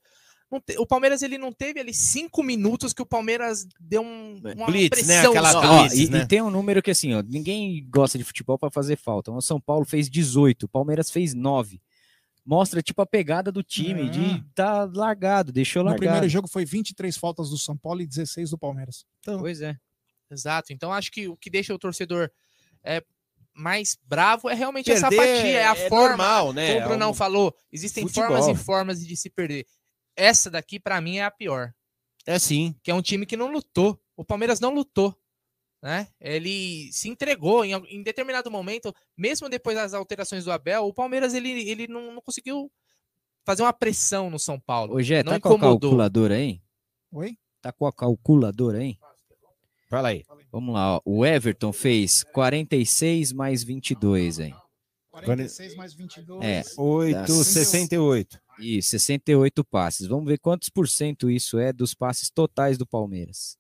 te, 0.59 0.77
o 0.77 0.85
Palmeiras 0.85 1.21
ele 1.21 1.37
não 1.37 1.51
teve 1.51 1.79
ali 1.79 1.93
cinco 1.93 2.43
minutos 2.43 2.93
que 2.93 3.01
o 3.01 3.05
Palmeiras 3.05 3.65
deu 3.79 4.01
um, 4.01 4.41
é, 4.45 4.53
uma 4.53 4.65
blitz, 4.65 5.07
né? 5.07 5.21
pressão. 5.21 5.33
Né? 5.33 5.39
Aquela 5.39 5.79
blitz, 5.79 5.97
e, 5.97 6.09
né? 6.09 6.21
e, 6.21 6.27
tem 6.27 6.41
um 6.41 6.49
número 6.49 6.81
que 6.81 6.91
assim, 6.91 7.13
ó, 7.13 7.21
ninguém 7.21 7.87
gosta 7.89 8.17
de 8.17 8.23
futebol 8.23 8.57
para 8.57 8.69
fazer 8.69 8.97
falta. 8.97 9.31
O 9.31 9.41
São 9.41 9.59
Paulo 9.59 9.85
fez 9.85 10.09
18, 10.09 10.63
o 10.63 10.69
Palmeiras 10.69 11.09
fez 11.09 11.33
9. 11.33 11.81
Mostra 12.43 12.81
tipo 12.81 13.01
a 13.01 13.05
pegada 13.05 13.51
do 13.51 13.61
time, 13.61 14.09
de 14.09 14.43
tá 14.55 14.89
largado, 14.91 15.51
deixou 15.51 15.83
largado. 15.83 16.01
No 16.01 16.07
primeiro 16.07 16.29
jogo 16.29 16.47
foi 16.47 16.65
23 16.65 17.15
faltas 17.15 17.49
do 17.49 17.57
São 17.57 17.77
Paulo 17.77 18.01
e 18.01 18.07
16 18.07 18.49
do 18.49 18.57
Palmeiras. 18.57 19.05
Então, 19.19 19.39
pois 19.39 19.61
é. 19.61 19.77
Exato. 20.29 20.73
Então 20.73 20.91
acho 20.91 21.11
que 21.11 21.27
o 21.27 21.37
que 21.37 21.49
deixa 21.49 21.73
o 21.73 21.79
torcedor 21.79 22.31
é, 22.83 23.03
mais 23.61 23.97
bravo 24.03 24.49
é 24.49 24.53
realmente 24.53 24.85
perder 24.85 24.97
essa 24.97 25.07
apatia, 25.07 25.59
é 25.59 25.67
a 25.67 25.75
é 25.75 25.89
forma. 25.89 26.09
Normal, 26.09 26.53
né? 26.53 26.73
Como 26.73 26.85
o 26.85 26.89
Brunão 26.89 27.07
é 27.07 27.11
um... 27.11 27.13
falou, 27.13 27.55
existem 27.71 28.07
Futebol. 28.07 28.29
formas 28.29 28.47
e 28.47 28.63
formas 28.63 29.05
de 29.05 29.15
se 29.15 29.29
perder. 29.29 29.65
Essa 30.15 30.49
daqui, 30.49 30.79
para 30.79 30.99
mim, 30.99 31.17
é 31.17 31.23
a 31.23 31.31
pior. 31.31 31.73
É 32.25 32.37
sim. 32.37 32.75
Que 32.83 32.91
é 32.91 32.93
um 32.93 33.01
time 33.01 33.25
que 33.25 33.37
não 33.37 33.51
lutou. 33.51 33.99
O 34.15 34.25
Palmeiras 34.25 34.59
não 34.59 34.73
lutou. 34.73 35.15
Né? 35.81 36.07
Ele 36.19 36.91
se 36.91 37.09
entregou 37.09 37.65
em, 37.65 37.73
em 37.73 38.03
determinado 38.03 38.51
momento, 38.51 38.93
mesmo 39.17 39.49
depois 39.49 39.75
das 39.75 39.93
alterações 39.93 40.45
do 40.45 40.51
Abel, 40.51 40.85
o 40.85 40.93
Palmeiras 40.93 41.33
ele, 41.33 41.49
ele 41.67 41.87
não, 41.87 42.13
não 42.13 42.21
conseguiu 42.21 42.71
fazer 43.43 43.63
uma 43.63 43.73
pressão 43.73 44.29
no 44.29 44.37
São 44.37 44.59
Paulo. 44.59 44.95
Hoje 44.95 45.15
é, 45.15 45.23
tá 45.23 45.37
incomodou. 45.37 45.59
com 45.59 45.65
a 45.65 45.79
calculadora 45.79 46.35
aí? 46.35 46.61
Oi? 47.11 47.37
Tá 47.61 47.71
com 47.71 47.87
a 47.87 47.93
calculadora 47.93 48.77
aí? 48.77 48.97
Fala 49.89 50.09
aí. 50.09 50.23
Vamos 50.51 50.73
lá, 50.73 50.97
ó. 50.97 51.01
o 51.05 51.25
Everton 51.25 51.71
fez 51.71 52.23
46 52.33 53.31
mais 53.31 53.63
22, 53.63 54.39
hein? 54.39 54.55
46 55.11 55.75
mais 55.75 55.93
22. 55.93 56.43
É, 56.43 56.63
8, 56.77 57.31
68. 57.31 58.41
Isso, 58.59 58.89
68 58.89 59.63
passes. 59.63 60.07
Vamos 60.07 60.25
ver 60.25 60.37
quantos 60.39 60.69
por 60.69 60.87
cento 60.87 61.29
isso 61.29 61.57
é 61.57 61.71
dos 61.71 61.93
passes 61.93 62.29
totais 62.29 62.77
do 62.77 62.85
Palmeiras 62.85 63.57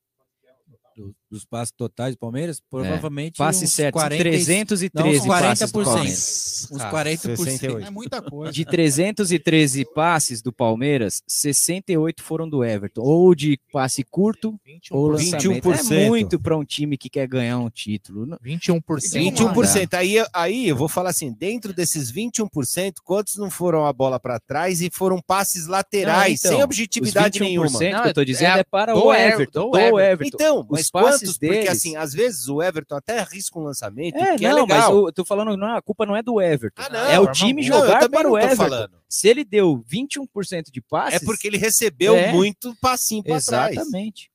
do, 0.95 1.15
dos 1.31 1.45
passes 1.45 1.73
totais 1.75 2.15
do 2.15 2.19
Palmeiras, 2.19 2.57
é. 2.57 2.61
provavelmente. 2.69 3.35
É. 3.35 3.37
Passes 3.37 3.71
certos, 3.71 4.01
40, 4.01 4.21
313 4.21 5.19
não, 5.19 5.35
40%. 5.35 5.85
passes. 5.85 6.67
Uns 6.71 6.81
40%. 6.81 7.37
68. 7.37 7.87
É 7.87 7.89
muita 7.89 8.21
coisa. 8.21 8.51
De 8.51 8.65
313 8.65 9.85
passes 9.95 10.41
do 10.41 10.51
Palmeiras, 10.51 11.23
68 11.25 12.21
foram 12.21 12.49
do 12.49 12.63
Everton. 12.63 13.01
Ou 13.01 13.33
de 13.33 13.57
passe 13.71 14.03
curto, 14.03 14.59
21%. 14.67 14.81
ou 14.91 15.07
lançamento. 15.07 15.69
21%. 15.69 15.91
É 15.91 16.07
muito 16.09 16.39
para 16.39 16.57
um 16.57 16.65
time 16.65 16.97
que 16.97 17.09
quer 17.09 17.27
ganhar 17.27 17.57
um 17.59 17.69
título. 17.69 18.37
21%. 18.45 18.81
21%. 18.83 19.93
Aí, 19.93 20.15
aí 20.33 20.67
eu 20.67 20.75
vou 20.75 20.89
falar 20.89 21.11
assim, 21.11 21.31
dentro 21.31 21.73
desses 21.73 22.11
21%, 22.11 22.95
quantos 23.05 23.37
não 23.37 23.49
foram 23.49 23.85
a 23.85 23.93
bola 23.93 24.19
para 24.19 24.39
trás 24.39 24.81
e 24.81 24.89
foram 24.91 25.21
passes 25.21 25.67
laterais, 25.67 26.43
não, 26.43 26.49
então, 26.49 26.51
sem 26.51 26.63
objetividade 26.63 27.39
nenhuma? 27.39 27.69
Não, 27.71 28.01
que 28.03 28.09
eu 28.09 28.13
tô 28.13 28.25
dizendo 28.25 28.57
é, 28.57 28.59
é 28.59 28.63
para 28.63 28.95
o 28.95 29.13
Everton. 29.13 29.71
Do 29.71 29.77
Everton. 29.77 29.99
Everton. 29.99 30.35
Então, 30.35 30.67
mas 30.69 30.89
quantos? 31.21 31.37
Deles... 31.37 31.55
Porque 31.57 31.69
assim, 31.69 31.95
às 31.95 32.13
vezes 32.13 32.47
o 32.47 32.61
Everton 32.61 32.95
até 32.95 33.19
arrisca 33.19 33.59
um 33.59 33.63
lançamento, 33.63 34.17
é, 34.17 34.37
que 34.37 34.45
é 34.45 34.49
não, 34.49 34.57
é 34.57 34.61
legal. 34.61 34.93
Mas 34.93 35.05
eu 35.05 35.13
tô 35.13 35.25
falando, 35.25 35.55
não, 35.55 35.75
a 35.75 35.81
culpa 35.81 36.05
não 36.05 36.15
é 36.15 36.21
do 36.21 36.41
Everton. 36.41 36.81
Ah, 36.81 36.89
não, 36.89 36.99
é 36.99 37.19
o 37.19 37.31
time 37.31 37.67
não, 37.67 37.77
jogar 37.77 38.09
para 38.09 38.29
o 38.29 38.37
Everton. 38.37 38.55
Falando. 38.55 39.01
Se 39.07 39.27
ele 39.27 39.43
deu 39.43 39.83
21% 39.91 40.71
de 40.71 40.81
passes... 40.81 41.21
É 41.21 41.25
porque 41.25 41.47
ele 41.47 41.57
recebeu 41.57 42.15
é, 42.15 42.31
muito 42.31 42.75
passinho 42.81 43.23
para 43.23 43.41
trás. 43.41 43.75
Exatamente. 43.75 44.31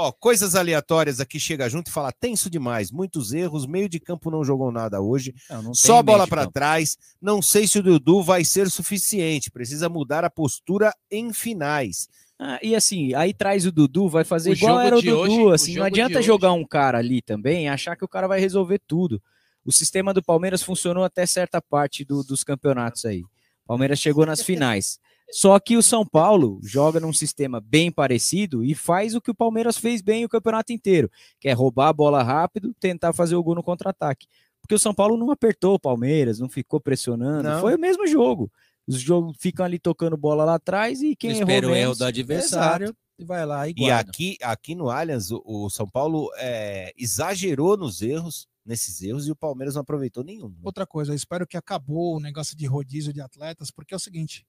Ó, 0.00 0.12
coisas 0.12 0.54
aleatórias 0.54 1.18
aqui 1.18 1.40
chega 1.40 1.68
junto 1.68 1.88
e 1.88 1.90
fala 1.90 2.12
tenso 2.12 2.48
demais, 2.48 2.92
muitos 2.92 3.32
erros, 3.32 3.66
meio 3.66 3.88
de 3.88 3.98
campo 3.98 4.30
não 4.30 4.44
jogou 4.44 4.70
nada 4.70 5.00
hoje, 5.00 5.34
não, 5.50 5.62
não 5.62 5.74
só 5.74 6.00
bola 6.04 6.24
para 6.24 6.48
trás. 6.48 6.96
Não 7.20 7.42
sei 7.42 7.66
se 7.66 7.80
o 7.80 7.82
Dudu 7.82 8.22
vai 8.22 8.44
ser 8.44 8.70
suficiente, 8.70 9.50
precisa 9.50 9.88
mudar 9.88 10.24
a 10.24 10.30
postura 10.30 10.94
em 11.10 11.32
finais. 11.32 12.08
Ah, 12.38 12.58
e 12.62 12.76
assim, 12.76 13.14
aí 13.14 13.34
traz 13.34 13.66
o 13.66 13.72
Dudu, 13.72 14.08
vai 14.08 14.22
fazer 14.22 14.50
o 14.50 14.52
igual 14.52 14.78
era 14.80 14.96
o 14.96 15.02
Dudu, 15.02 15.18
hoje, 15.18 15.54
assim, 15.54 15.76
o 15.76 15.78
não 15.80 15.86
adianta 15.86 16.22
jogar 16.22 16.52
um 16.52 16.64
cara 16.64 16.98
ali 16.98 17.20
também 17.20 17.64
e 17.64 17.68
achar 17.68 17.96
que 17.96 18.04
o 18.04 18.08
cara 18.08 18.28
vai 18.28 18.38
resolver 18.38 18.80
tudo. 18.86 19.20
O 19.64 19.72
sistema 19.72 20.14
do 20.14 20.22
Palmeiras 20.22 20.62
funcionou 20.62 21.02
até 21.02 21.26
certa 21.26 21.60
parte 21.60 22.04
do, 22.04 22.22
dos 22.22 22.44
campeonatos 22.44 23.04
aí. 23.04 23.24
Palmeiras 23.66 23.98
chegou 23.98 24.24
nas 24.24 24.42
finais. 24.42 24.98
Só 25.30 25.58
que 25.58 25.76
o 25.76 25.82
São 25.82 26.06
Paulo 26.06 26.58
joga 26.62 26.98
num 26.98 27.12
sistema 27.12 27.60
bem 27.60 27.92
parecido 27.92 28.64
e 28.64 28.74
faz 28.74 29.14
o 29.14 29.20
que 29.20 29.30
o 29.30 29.34
Palmeiras 29.34 29.76
fez 29.76 30.00
bem 30.00 30.24
o 30.24 30.28
campeonato 30.28 30.72
inteiro, 30.72 31.10
que 31.38 31.48
é 31.48 31.52
roubar 31.52 31.88
a 31.88 31.92
bola 31.92 32.22
rápido, 32.22 32.74
tentar 32.80 33.12
fazer 33.12 33.36
o 33.36 33.42
gol 33.42 33.54
no 33.54 33.62
contra-ataque. 33.62 34.26
Porque 34.62 34.74
o 34.74 34.78
São 34.78 34.94
Paulo 34.94 35.18
não 35.18 35.30
apertou 35.30 35.74
o 35.74 35.78
Palmeiras, 35.78 36.38
não 36.38 36.48
ficou 36.48 36.80
pressionando, 36.80 37.48
Não. 37.48 37.60
foi 37.60 37.74
o 37.74 37.78
mesmo 37.78 38.06
jogo. 38.06 38.50
Os 38.88 39.00
jogos 39.00 39.36
ficam 39.38 39.64
ali 39.66 39.78
tocando 39.78 40.16
bola 40.16 40.44
lá 40.44 40.54
atrás 40.54 41.02
e 41.02 41.14
quem 41.14 41.30
Espera 41.32 41.66
errou 41.66 41.70
o 41.72 41.74
erro 41.74 41.82
menos- 41.84 41.98
do 41.98 42.04
adversário 42.04 42.84
Exato. 42.86 42.98
e 43.18 43.24
vai 43.24 43.44
lá 43.44 43.68
e 43.68 43.74
E 43.76 43.90
aqui, 43.90 44.36
aqui 44.42 44.74
no 44.74 44.88
Allianz, 44.88 45.30
o, 45.30 45.42
o 45.44 45.68
São 45.68 45.88
Paulo 45.88 46.30
é, 46.38 46.92
exagerou 46.96 47.76
nos 47.76 48.00
erros, 48.00 48.46
nesses 48.64 49.02
erros, 49.02 49.26
e 49.28 49.30
o 49.30 49.36
Palmeiras 49.36 49.74
não 49.74 49.82
aproveitou 49.82 50.24
nenhum. 50.24 50.48
né? 50.48 50.56
Outra 50.62 50.86
coisa, 50.86 51.12
eu 51.12 51.16
espero 51.16 51.46
que 51.46 51.56
acabou 51.56 52.16
o 52.16 52.20
negócio 52.20 52.56
de 52.56 52.66
rodízio 52.66 53.12
de 53.12 53.20
atletas, 53.20 53.70
porque 53.70 53.92
é 53.92 53.96
o 53.96 54.00
seguinte. 54.00 54.46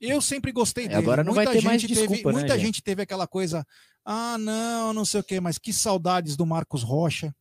Eu 0.00 0.20
sempre 0.22 0.50
gostei 0.50 0.86
É, 0.86 0.88
dele. 0.88 1.00
agora 1.02 1.22
não 1.22 1.34
vai 1.34 1.44
muita 1.44 1.60
ter 1.60 1.64
mais 1.64 1.80
gente 1.82 1.90
desculpa, 1.92 2.14
teve, 2.16 2.26
né, 2.28 2.32
Muita 2.40 2.58
gente 2.58 2.82
teve 2.82 3.02
aquela 3.02 3.26
coisa, 3.26 3.66
ah, 4.04 4.38
não, 4.38 4.92
não 4.94 5.04
sei 5.04 5.20
o 5.20 5.24
quê, 5.24 5.38
mas 5.40 5.58
que 5.58 5.72
saudades 5.72 6.36
do 6.36 6.46
Marcos 6.46 6.82
Rocha, 6.82 7.34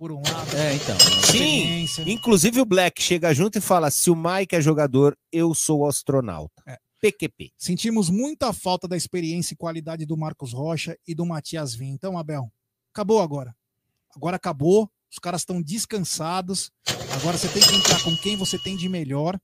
por 0.00 0.10
um 0.10 0.22
lado. 0.22 0.56
É, 0.56 0.74
então. 0.74 0.96
Sim, 1.30 1.84
inclusive 2.10 2.58
o 2.58 2.64
Black 2.64 3.02
chega 3.02 3.34
junto 3.34 3.58
e 3.58 3.60
fala: 3.60 3.90
se 3.90 4.10
o 4.10 4.16
Mike 4.16 4.56
é 4.56 4.60
jogador, 4.60 5.14
eu 5.30 5.54
sou 5.54 5.86
astronauta. 5.86 6.62
É. 6.66 6.78
PQP. 7.02 7.52
Sentimos 7.56 8.08
muita 8.08 8.50
falta 8.52 8.88
da 8.88 8.96
experiência 8.96 9.52
e 9.52 9.56
qualidade 9.56 10.06
do 10.06 10.16
Marcos 10.16 10.54
Rocha 10.54 10.96
e 11.06 11.14
do 11.14 11.26
Matias 11.26 11.74
Vinha. 11.74 11.92
Então, 11.92 12.16
Abel, 12.16 12.50
acabou 12.94 13.20
agora. 13.20 13.54
Agora 14.16 14.36
acabou. 14.36 14.90
Os 15.10 15.18
caras 15.18 15.42
estão 15.42 15.60
descansados. 15.60 16.70
Agora 17.14 17.36
você 17.36 17.48
tem 17.48 17.62
que 17.62 17.74
entrar 17.74 18.02
com 18.02 18.16
quem 18.16 18.36
você 18.36 18.58
tem 18.58 18.76
de 18.76 18.88
melhor. 18.88 19.38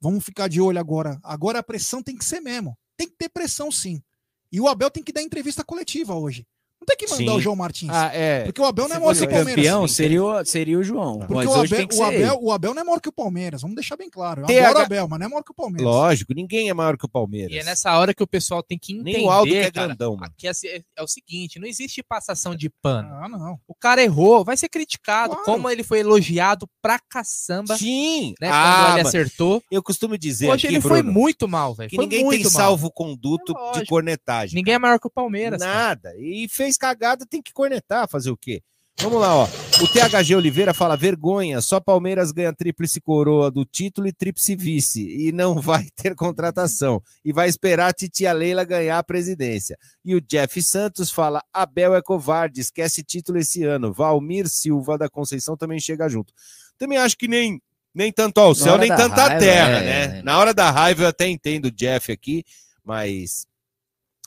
Vamos 0.00 0.24
ficar 0.24 0.48
de 0.48 0.60
olho 0.60 0.78
agora. 0.78 1.18
Agora 1.22 1.58
a 1.58 1.62
pressão 1.62 2.02
tem 2.02 2.16
que 2.16 2.24
ser 2.24 2.40
mesmo. 2.40 2.76
Tem 2.96 3.08
que 3.08 3.16
ter 3.16 3.28
pressão, 3.28 3.70
sim. 3.70 4.02
E 4.50 4.60
o 4.60 4.68
Abel 4.68 4.90
tem 4.90 5.02
que 5.02 5.12
dar 5.12 5.22
entrevista 5.22 5.64
coletiva 5.64 6.14
hoje. 6.14 6.46
Não 6.80 6.86
tem 6.86 6.96
que 6.96 7.10
mandar 7.10 7.32
Sim. 7.32 7.38
o 7.38 7.40
João 7.40 7.56
Martins. 7.56 7.90
Ah, 7.90 8.10
é. 8.14 8.44
porque 8.44 8.60
o 8.60 8.64
Abel 8.64 8.86
não 8.88 8.96
é 8.96 8.98
maior 8.98 9.14
que 9.16 9.24
o 9.24 9.28
Palmeiras. 9.28 9.54
campeão 9.56 9.88
seria 9.88 10.22
o, 10.24 10.44
seria 10.44 10.78
o 10.78 10.82
João. 10.84 11.18
Porque 11.20 11.34
mas 11.34 11.46
o 11.46 11.52
Abel, 11.54 11.88
o, 11.92 12.02
Abel, 12.04 12.38
o 12.42 12.52
Abel 12.52 12.74
não 12.74 12.82
é 12.82 12.84
maior 12.84 13.00
que 13.00 13.08
o 13.08 13.12
Palmeiras. 13.12 13.62
Vamos 13.62 13.74
deixar 13.74 13.96
bem 13.96 14.08
claro. 14.08 14.42
Eu 14.42 14.46
TH 14.46 14.60
adoro 14.68 14.78
o 14.78 14.82
Abel, 14.82 15.08
mas 15.08 15.18
não 15.18 15.26
é 15.26 15.28
maior 15.30 15.42
que 15.42 15.50
o 15.50 15.54
Palmeiras. 15.54 15.84
Lógico, 15.92 16.32
ninguém 16.34 16.68
é 16.68 16.74
maior 16.74 16.96
que 16.96 17.04
o 17.04 17.08
Palmeiras. 17.08 17.52
E 17.52 17.58
é 17.58 17.64
nessa 17.64 17.98
hora 17.98 18.14
que 18.14 18.22
o 18.22 18.26
pessoal 18.26 18.62
tem 18.62 18.78
que 18.78 18.92
entender, 18.92 19.12
Nem 19.18 19.26
o 19.26 19.30
Aldo 19.30 19.50
que 19.50 19.56
é 19.56 19.70
cara, 19.70 19.86
grandão, 19.88 20.16
mano. 20.16 20.32
que 20.36 20.46
é, 20.46 20.52
é 20.96 21.02
o 21.02 21.08
seguinte, 21.08 21.58
não 21.58 21.66
existe 21.66 22.02
passação 22.04 22.54
de 22.54 22.70
pano. 22.82 23.08
Ah, 23.14 23.28
não. 23.28 23.58
O 23.66 23.74
cara 23.74 24.02
errou, 24.02 24.44
vai 24.44 24.56
ser 24.56 24.68
criticado, 24.68 25.30
Claro. 25.32 25.44
como 25.44 25.68
ele 25.70 25.82
foi 25.82 26.00
elogiado 26.00 26.68
pra 26.80 27.00
caçamba, 27.08 27.76
Sim! 27.76 28.34
né, 28.40 28.48
Ah, 28.52 28.84
quando 28.86 28.98
ele 28.98 29.08
acertou. 29.08 29.62
eu 29.72 29.82
costumo 29.82 30.16
dizer 30.16 30.50
Hoje 30.50 30.66
aqui, 30.66 30.76
ele 30.76 30.80
foi 30.82 31.02
Bruno, 31.02 31.12
muito 31.20 31.48
mal, 31.48 31.74
velho. 31.74 31.90
que 31.90 31.96
Foi 31.96 32.04
ninguém 32.04 32.22
muito 32.24 32.42
tem 32.42 32.52
mal. 32.52 32.52
salvo 32.52 32.90
conduto 32.92 33.54
É 33.74 33.80
de 33.80 33.86
cornetagem. 33.86 34.54
Ninguém 34.54 34.74
é 34.74 34.78
maior 34.78 35.00
que 35.00 35.06
o 35.06 35.10
Palmeiras. 35.10 35.60
Nada. 35.60 36.12
E 36.18 36.46
fez 36.50 36.65
cagada, 36.74 37.26
tem 37.26 37.42
que 37.42 37.52
cornetar, 37.52 38.08
fazer 38.08 38.30
o 38.30 38.36
quê? 38.36 38.62
Vamos 38.98 39.20
lá, 39.20 39.34
ó. 39.34 39.44
O 39.44 39.86
THG 39.86 40.34
Oliveira 40.34 40.72
fala: 40.72 40.96
vergonha, 40.96 41.60
só 41.60 41.78
Palmeiras 41.78 42.32
ganha 42.32 42.52
tríplice 42.52 42.98
coroa 42.98 43.50
do 43.50 43.64
título 43.64 44.08
e 44.08 44.12
tríplice 44.12 44.56
vice. 44.56 45.06
E 45.06 45.32
não 45.32 45.54
vai 45.60 45.86
ter 45.94 46.14
contratação. 46.14 47.02
E 47.22 47.30
vai 47.32 47.48
esperar 47.48 47.88
a 47.88 47.92
titia 47.92 48.32
Leila 48.32 48.64
ganhar 48.64 48.98
a 48.98 49.04
presidência. 49.04 49.76
E 50.02 50.14
o 50.14 50.20
Jeff 50.20 50.62
Santos 50.62 51.10
fala: 51.10 51.42
Abel 51.52 51.94
é 51.94 52.00
covarde, 52.00 52.60
esquece 52.60 53.02
título 53.02 53.38
esse 53.38 53.64
ano. 53.64 53.92
Valmir 53.92 54.48
Silva 54.48 54.96
da 54.96 55.10
Conceição 55.10 55.56
também 55.56 55.78
chega 55.78 56.08
junto. 56.08 56.32
Também 56.78 56.96
acho 56.96 57.18
que 57.18 57.28
nem, 57.28 57.60
nem 57.94 58.10
tanto 58.10 58.38
ao 58.38 58.54
céu, 58.54 58.78
nem 58.78 58.88
tanto 58.88 59.18
à 59.18 59.36
terra, 59.38 59.78
é, 59.78 59.84
né? 59.84 60.18
é. 60.18 60.22
Na 60.22 60.38
hora 60.38 60.54
da 60.54 60.70
raiva 60.70 61.02
eu 61.02 61.08
até 61.08 61.28
entendo 61.28 61.66
o 61.66 61.70
Jeff 61.70 62.10
aqui, 62.10 62.44
mas. 62.82 63.46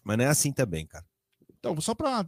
Mas 0.04 0.18
não 0.18 0.26
é 0.26 0.28
assim 0.28 0.52
também, 0.54 0.86
cara. 0.86 1.09
Então, 1.60 1.80
só 1.82 1.94
para. 1.94 2.22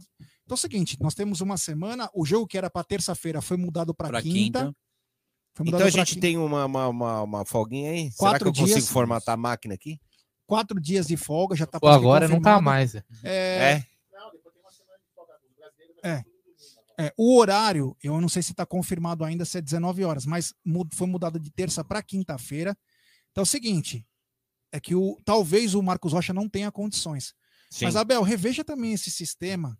Então 0.44 0.52
é 0.52 0.54
o 0.54 0.56
seguinte: 0.56 0.96
nós 1.00 1.14
temos 1.14 1.40
uma 1.40 1.56
semana. 1.56 2.08
O 2.14 2.24
jogo 2.24 2.46
que 2.46 2.56
era 2.58 2.68
para 2.70 2.84
terça-feira 2.84 3.40
foi 3.42 3.56
mudado 3.56 3.94
para 3.94 4.20
quinta. 4.22 4.66
quinta. 4.66 4.76
Foi 5.54 5.66
Então 5.68 5.80
a 5.80 5.90
gente 5.90 6.14
quinta. 6.14 6.20
tem 6.20 6.38
uma, 6.38 6.64
uma, 6.66 6.88
uma, 6.88 7.22
uma 7.22 7.44
folguinha 7.44 7.90
aí? 7.90 8.10
Será 8.12 8.30
Quatro 8.32 8.44
que 8.52 8.58
eu 8.58 8.62
consigo 8.62 8.78
dias. 8.80 8.88
formatar 8.90 9.34
a 9.34 9.36
máquina 9.36 9.74
aqui? 9.74 9.98
quatro 10.46 10.78
dias 10.78 11.06
de 11.06 11.16
folga, 11.16 11.56
já 11.56 11.64
tá 11.66 11.80
Pô, 11.80 11.88
agora 11.88 12.28
não 12.28 12.34
tá 12.40 12.56
confirmado. 12.56 12.62
mais. 12.64 12.92
velho. 12.92 13.04
É, 13.24 13.82
é, 16.98 17.12
o 17.16 17.38
horário, 17.38 17.96
eu 18.02 18.20
não 18.20 18.28
sei 18.28 18.42
se 18.42 18.52
está 18.52 18.66
confirmado 18.66 19.24
ainda 19.24 19.44
se 19.46 19.56
é 19.56 19.62
19 19.62 20.04
horas, 20.04 20.26
mas 20.26 20.52
mu- 20.64 20.86
foi 20.92 21.06
mudado 21.06 21.38
de 21.40 21.50
terça 21.50 21.82
para 21.82 22.02
quinta-feira. 22.02 22.76
Então 23.30 23.42
é 23.42 23.44
o 23.44 23.46
seguinte: 23.46 24.06
é 24.70 24.78
que 24.78 24.94
o, 24.94 25.18
talvez 25.24 25.74
o 25.74 25.82
Marcos 25.82 26.12
Rocha 26.12 26.34
não 26.34 26.48
tenha 26.48 26.70
condições. 26.70 27.34
Mas, 27.80 27.96
Abel, 27.96 28.22
reveja 28.22 28.62
também 28.62 28.92
esse 28.92 29.10
sistema. 29.10 29.78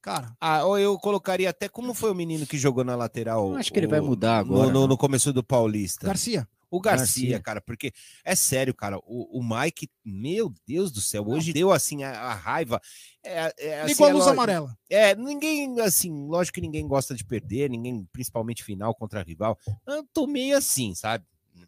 Cara, 0.00 0.34
Ah, 0.40 0.64
ou 0.64 0.76
eu 0.78 0.98
colocaria 0.98 1.48
até 1.48 1.68
como 1.68 1.94
foi 1.94 2.10
o 2.10 2.14
menino 2.14 2.44
que 2.46 2.58
jogou 2.58 2.82
na 2.82 2.96
lateral. 2.96 3.50
Eu 3.52 3.56
acho 3.56 3.72
que 3.72 3.78
ele 3.78 3.86
o- 3.86 3.90
vai 3.90 4.00
mudar 4.00 4.44
no, 4.44 4.54
agora. 4.56 4.72
no, 4.72 4.86
no 4.88 4.96
começo 4.98 5.32
do 5.32 5.44
Paulista. 5.44 6.04
Garcia, 6.06 6.48
O 6.68 6.80
Garcia, 6.80 7.04
Garcia. 7.28 7.40
cara, 7.40 7.60
porque 7.60 7.92
é 8.24 8.34
sério, 8.34 8.74
cara. 8.74 8.98
O, 9.06 9.38
o 9.38 9.42
Mike, 9.44 9.88
meu 10.04 10.52
Deus 10.66 10.90
do 10.90 11.00
céu, 11.00 11.24
hoje 11.28 11.52
deu 11.52 11.70
assim 11.70 12.02
a, 12.02 12.10
a 12.20 12.34
raiva. 12.34 12.80
É, 13.22 13.54
é, 13.58 13.80
assim, 13.82 13.92
ligou 13.92 14.06
a 14.06 14.10
é 14.10 14.12
luz 14.12 14.26
lo- 14.26 14.32
amarela. 14.32 14.76
É, 14.90 15.14
ninguém, 15.14 15.78
assim, 15.80 16.10
lógico 16.26 16.56
que 16.56 16.60
ninguém 16.60 16.88
gosta 16.88 17.14
de 17.14 17.24
perder, 17.24 17.70
ninguém, 17.70 18.04
principalmente 18.10 18.64
final 18.64 18.92
contra 18.96 19.22
rival. 19.22 19.56
Eu 19.86 20.04
tô 20.12 20.26
meio 20.26 20.56
assim, 20.56 20.96
sabe? 20.96 21.24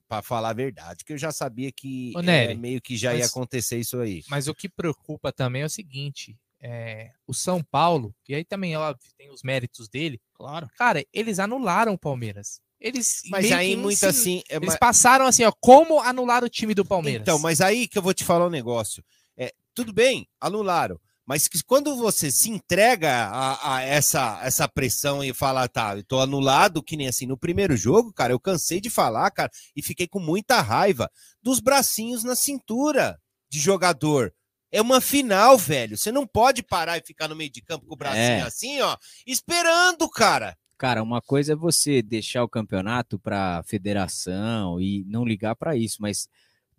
Pra 0.08 0.20
falar 0.22 0.50
a 0.50 0.54
verdade, 0.54 1.04
que 1.04 1.12
eu 1.14 1.18
já 1.18 1.32
sabia 1.32 1.72
que 1.72 2.12
é, 2.16 2.22
Nery, 2.22 2.54
meio 2.56 2.80
que 2.80 2.96
já 2.96 3.12
ia 3.14 3.20
mas- 3.20 3.30
acontecer 3.30 3.78
isso 3.78 3.98
aí. 3.98 4.22
Mas 4.28 4.46
o 4.48 4.54
que 4.54 4.68
preocupa 4.68 5.32
também 5.32 5.62
é 5.62 5.64
o 5.64 5.70
seguinte: 5.70 6.36
é, 6.60 7.10
o 7.26 7.32
São 7.32 7.62
Paulo, 7.62 8.14
e 8.28 8.34
aí 8.34 8.44
também, 8.44 8.76
óbvio, 8.76 9.10
tem 9.16 9.30
os 9.30 9.42
méritos 9.42 9.88
dele. 9.88 10.20
Claro. 10.34 10.68
Cara, 10.76 11.04
eles 11.12 11.38
anularam 11.38 11.94
o 11.94 11.98
Palmeiras. 11.98 12.60
Eles 12.78 13.22
Mas 13.30 13.50
aí, 13.50 13.76
muito 13.76 14.04
assim. 14.04 14.42
é, 14.50 14.56
Eles 14.56 14.68
mas- 14.68 14.78
passaram 14.78 15.24
assim, 15.26 15.42
ó, 15.44 15.52
como 15.58 15.98
anular 16.00 16.44
o 16.44 16.50
time 16.50 16.74
do 16.74 16.84
Palmeiras. 16.84 17.22
Então, 17.22 17.38
mas 17.38 17.62
aí 17.62 17.88
que 17.88 17.96
eu 17.96 18.02
vou 18.02 18.12
te 18.12 18.24
falar 18.24 18.46
um 18.46 18.50
negócio. 18.50 19.02
É, 19.38 19.54
tudo 19.74 19.90
bem, 19.90 20.28
anularam. 20.38 21.00
Mas 21.26 21.48
quando 21.66 21.96
você 21.96 22.30
se 22.30 22.50
entrega 22.50 23.10
a, 23.10 23.76
a 23.76 23.82
essa, 23.82 24.40
essa 24.42 24.68
pressão 24.68 25.24
e 25.24 25.32
fala, 25.32 25.66
tá, 25.68 25.96
eu 25.96 26.04
tô 26.04 26.20
anulado, 26.20 26.82
que 26.82 26.96
nem 26.96 27.08
assim, 27.08 27.26
no 27.26 27.38
primeiro 27.38 27.76
jogo, 27.76 28.12
cara, 28.12 28.32
eu 28.32 28.40
cansei 28.40 28.80
de 28.80 28.90
falar, 28.90 29.30
cara, 29.30 29.50
e 29.74 29.82
fiquei 29.82 30.06
com 30.06 30.20
muita 30.20 30.60
raiva 30.60 31.10
dos 31.42 31.60
bracinhos 31.60 32.24
na 32.24 32.36
cintura 32.36 33.18
de 33.50 33.58
jogador. 33.58 34.32
É 34.70 34.82
uma 34.82 35.00
final, 35.00 35.56
velho. 35.56 35.96
Você 35.96 36.10
não 36.10 36.26
pode 36.26 36.62
parar 36.62 36.98
e 36.98 37.06
ficar 37.06 37.28
no 37.28 37.36
meio 37.36 37.50
de 37.50 37.62
campo 37.62 37.86
com 37.86 37.94
o 37.94 37.98
bracinho 37.98 38.20
É. 38.20 38.42
assim, 38.42 38.80
ó, 38.80 38.96
esperando, 39.26 40.08
cara. 40.10 40.56
Cara, 40.76 41.02
uma 41.02 41.22
coisa 41.22 41.52
é 41.52 41.56
você 41.56 42.02
deixar 42.02 42.42
o 42.42 42.48
campeonato 42.48 43.18
para 43.18 43.62
federação 43.62 44.80
e 44.80 45.04
não 45.06 45.24
ligar 45.24 45.54
para 45.54 45.76
isso, 45.76 45.98
mas 46.00 46.28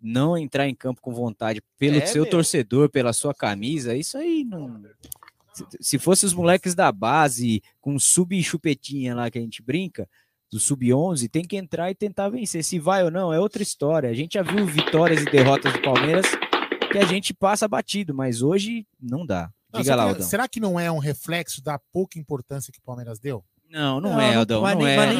não 0.00 0.36
entrar 0.36 0.68
em 0.68 0.74
campo 0.74 1.00
com 1.00 1.12
vontade 1.12 1.62
pelo 1.78 1.96
É, 1.96 2.06
seu 2.06 2.22
meu. 2.22 2.30
torcedor, 2.30 2.88
pela 2.90 3.12
sua 3.12 3.34
camisa, 3.34 3.94
isso 3.96 4.16
aí 4.18 4.44
não. 4.44 4.82
Se- 5.52 5.64
Se 5.80 5.98
fosse 5.98 6.26
os 6.26 6.34
moleques 6.34 6.74
da 6.74 6.92
base 6.92 7.62
com 7.80 7.98
sub-chupetinha 7.98 9.14
lá 9.14 9.30
que 9.30 9.38
a 9.38 9.42
gente 9.42 9.62
brinca, 9.62 10.08
do 10.52 10.60
sub-11, 10.60 11.28
tem 11.28 11.42
que 11.44 11.56
entrar 11.56 11.90
e 11.90 11.94
tentar 11.94 12.28
vencer. 12.28 12.62
Se 12.62 12.78
vai 12.78 13.02
ou 13.02 13.10
não, 13.10 13.32
é 13.32 13.40
outra 13.40 13.62
história. 13.62 14.08
A 14.08 14.14
gente 14.14 14.34
já 14.34 14.42
viu 14.42 14.64
vitórias 14.66 15.22
e 15.22 15.24
derrotas 15.24 15.72
do 15.72 15.82
Palmeiras 15.82 16.24
que 16.92 16.98
a 16.98 17.04
gente 17.04 17.34
passa 17.34 17.66
batido, 17.66 18.14
mas 18.14 18.42
hoje 18.42 18.86
não 19.00 19.26
dá. 19.26 19.50
Não, 19.72 19.80
Diga 19.80 19.96
lá, 19.96 20.04
Aldão. 20.04 20.22
será 20.26 20.46
que 20.46 20.60
não 20.60 20.78
é 20.78 20.90
um 20.90 20.98
reflexo 20.98 21.60
da 21.62 21.80
pouca 21.92 22.18
importância 22.18 22.72
que 22.72 22.78
o 22.78 22.82
Palmeiras 22.82 23.18
deu? 23.18 23.44
Não, 23.68 24.00
não, 24.00 24.10
Não, 24.12 24.20
é, 24.20 24.32
não- 24.32 24.38
Aldão. 24.40 24.62
mas 24.62 24.74
Não, 24.78 24.84
nem- 24.84 24.92
é, 24.92 24.96
não, 24.96 25.04
é, 25.06 25.14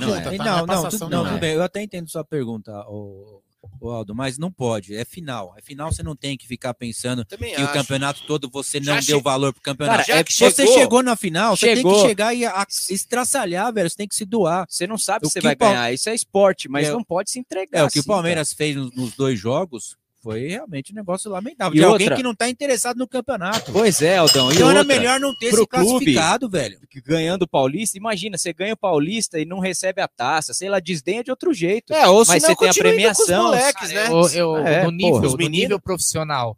não 0.00 0.08
não 0.08 0.16
é. 0.16 0.20
tá? 0.20 0.30
Não, 0.32 0.66
Não 0.66 0.74
é 0.74 0.76
não, 0.82 0.88
tudo, 0.90 0.98
não, 1.00 1.08
não 1.10 1.24
tudo 1.26 1.36
é. 1.36 1.40
bem. 1.40 1.52
Eu 1.54 1.62
até 1.62 1.82
entendo 1.82 2.10
sua 2.10 2.24
pergunta, 2.24 2.72
o, 2.88 3.40
Aldo, 3.82 4.14
mas 4.14 4.38
não 4.38 4.50
pode. 4.50 4.94
É 4.94 5.04
final. 5.04 5.54
É 5.58 5.62
final, 5.62 5.92
você 5.92 6.02
não 6.02 6.14
tem 6.16 6.36
que 6.36 6.46
ficar 6.46 6.72
pensando 6.74 7.24
Também 7.24 7.54
que 7.54 7.62
o 7.62 7.72
campeonato 7.72 8.22
todo 8.26 8.48
você 8.50 8.80
Já 8.82 8.94
não 8.94 9.00
che- 9.02 9.08
deu 9.08 9.20
valor 9.20 9.52
pro 9.52 9.60
campeonato. 9.62 9.98
Cara, 9.98 10.06
já 10.06 10.16
é 10.20 10.24
que 10.24 10.32
que 10.32 10.38
você 10.38 10.50
chegou- 10.62 10.74
chegou 10.78 11.02
na 11.02 11.16
final, 11.16 11.56
você 11.56 11.66
tem 11.66 11.76
chegou. 11.76 11.94
que 12.02 12.08
chegar 12.08 12.34
e 12.34 12.44
a- 12.44 12.66
estraçalhar, 12.90 13.72
velho. 13.72 13.88
Você 13.90 13.96
tem 13.96 14.08
que 14.08 14.14
se 14.14 14.24
doar. 14.24 14.66
Você 14.68 14.86
não 14.86 14.96
sabe 14.98 15.26
O 15.26 15.28
se 15.28 15.34
você 15.34 15.40
vai 15.40 15.54
o 15.54 15.56
Pal- 15.56 15.70
ganhar. 15.70 15.92
Isso 15.92 16.08
é 16.08 16.14
esporte, 16.14 16.68
mas 16.68 16.88
É, 16.88 16.92
não 16.92 17.02
pode 17.04 17.30
se 17.30 17.38
entregar. 17.38 17.78
É, 17.80 17.84
o 17.84 17.88
que 17.90 17.98
o 17.98 18.00
assim, 18.00 18.08
Palmeiras 18.08 18.52
fez 18.52 18.76
nos, 18.76 18.94
nos 18.94 19.14
dois 19.14 19.38
jogos 19.38 19.96
foi 20.22 20.46
realmente 20.48 20.92
um 20.92 20.94
negócio 20.94 21.30
lamentável. 21.30 21.74
E 21.74 21.78
de 21.80 21.84
alguém 21.84 22.06
outra- 22.06 22.16
que 22.16 22.22
não 22.22 22.34
tá 22.34 22.48
interessado 22.48 22.96
no 22.96 23.08
campeonato. 23.08 23.72
Pois 23.72 24.00
é, 24.00 24.18
Aldão. 24.18 24.50
E 24.50 24.54
Então 24.54 24.70
era 24.70 24.80
outra, 24.80 24.94
melhor 24.96 25.18
não 25.18 25.34
ter 25.36 25.50
pro 25.50 25.62
se 25.62 25.66
classificado, 25.66 26.48
velho. 26.48 26.78
que 26.88 27.00
ganhando 27.00 27.42
o 27.42 27.48
Paulista, 27.48 27.98
imagina, 27.98 28.38
você 28.38 28.52
ganha 28.52 28.74
o 28.74 28.76
Paulista 28.76 29.38
e 29.40 29.44
não 29.44 29.58
recebe 29.58 30.00
a 30.00 30.06
taça, 30.08 30.54
sei 30.54 30.68
lá, 30.68 30.78
desdenha 30.78 31.24
de 31.24 31.30
outro 31.30 31.52
jeito. 31.52 31.92
É, 31.92 32.06
ou 32.06 32.24
Mas 32.26 32.42
você 32.42 32.54
tem 32.54 32.68
a 32.68 32.74
premiação, 32.74 33.44
moleques, 33.44 33.90
né? 33.90 34.06
Eu, 34.08 34.28
eu- 34.30 34.56
É, 34.58 34.84
no, 34.84 34.90
nível, 34.92 35.20
porra, 35.22 35.36
no 35.36 35.48
nível 35.48 35.80
profissional, 35.80 36.56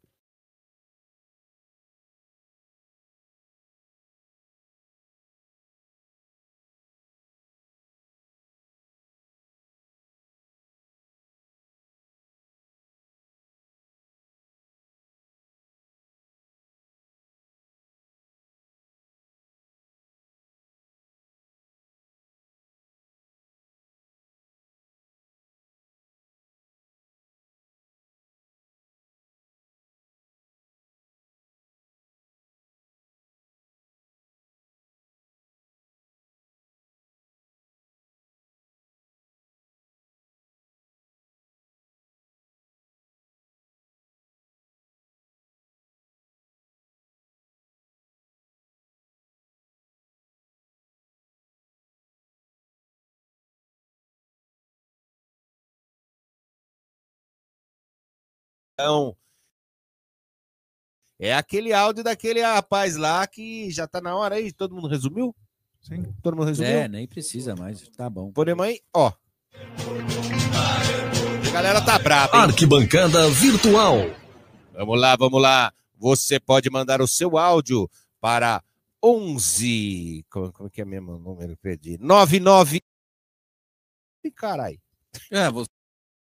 Então, 58.74 59.16
é 61.18 61.32
aquele 61.32 61.72
áudio 61.72 62.02
daquele 62.02 62.42
rapaz 62.42 62.96
lá 62.96 63.24
que 63.26 63.70
já 63.70 63.87
tá 63.87 64.00
na 64.00 64.16
hora 64.16 64.34
aí. 64.34 64.52
Todo 64.52 64.74
mundo 64.74 64.88
resumiu? 64.88 65.34
Sim. 65.80 66.02
Todo 66.22 66.37
mundo 66.37 66.48
resumiu? 66.48 66.72
É, 66.72 66.88
nem 66.88 67.06
precisa 67.06 67.54
mais. 67.54 67.88
Tá 67.90 68.10
bom. 68.10 68.32
Podemos 68.32 68.66
aí? 68.66 68.80
Ó. 68.92 69.12
A 71.46 71.50
galera 71.52 71.80
tá 71.80 71.98
brava, 72.00 72.37
hein? 72.37 72.42
Arquibancada 72.42 73.30
Virtual. 73.30 73.98
Vamos 74.72 75.00
lá, 75.00 75.14
vamos 75.14 75.40
lá. 75.40 75.72
Você 75.96 76.40
pode 76.40 76.68
mandar 76.68 77.00
o 77.00 77.06
seu 77.06 77.38
áudio 77.38 77.88
para 78.20 78.60
11. 79.02 80.26
Como, 80.28 80.52
como 80.52 80.68
que 80.68 80.82
é 80.82 80.84
mesmo 80.84 81.12
o 81.12 81.18
número? 81.18 81.56
Perdi. 81.58 81.96
99. 81.98 82.82
Ih, 84.24 84.30
Carai. 84.32 84.80
É, 85.30 85.48
você 85.48 85.68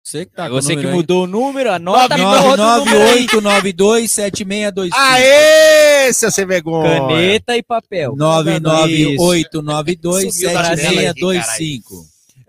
que 0.03 0.27
tá 0.27 0.47
o 0.47 0.51
Você 0.51 0.77
que 0.77 0.87
mudou 0.87 1.25
o 1.25 1.27
número, 1.27 1.71
anota 1.71 2.15
a 2.15 2.19
porra 2.19 2.57
do 2.57 2.85
número 2.85 3.03
aí. 3.03 3.27
998927625. 3.27 4.91
Aê, 4.93 6.13
seu 6.13 6.31
sem 6.31 6.47
vergonha. 6.47 7.01
Caneta 7.01 7.57
e 7.57 7.63
papel. 7.63 8.11
Subiu 8.13 8.61
da 8.61 8.61
tela 8.61 8.85
aqui, 8.85 9.17
998927625. 9.17 11.83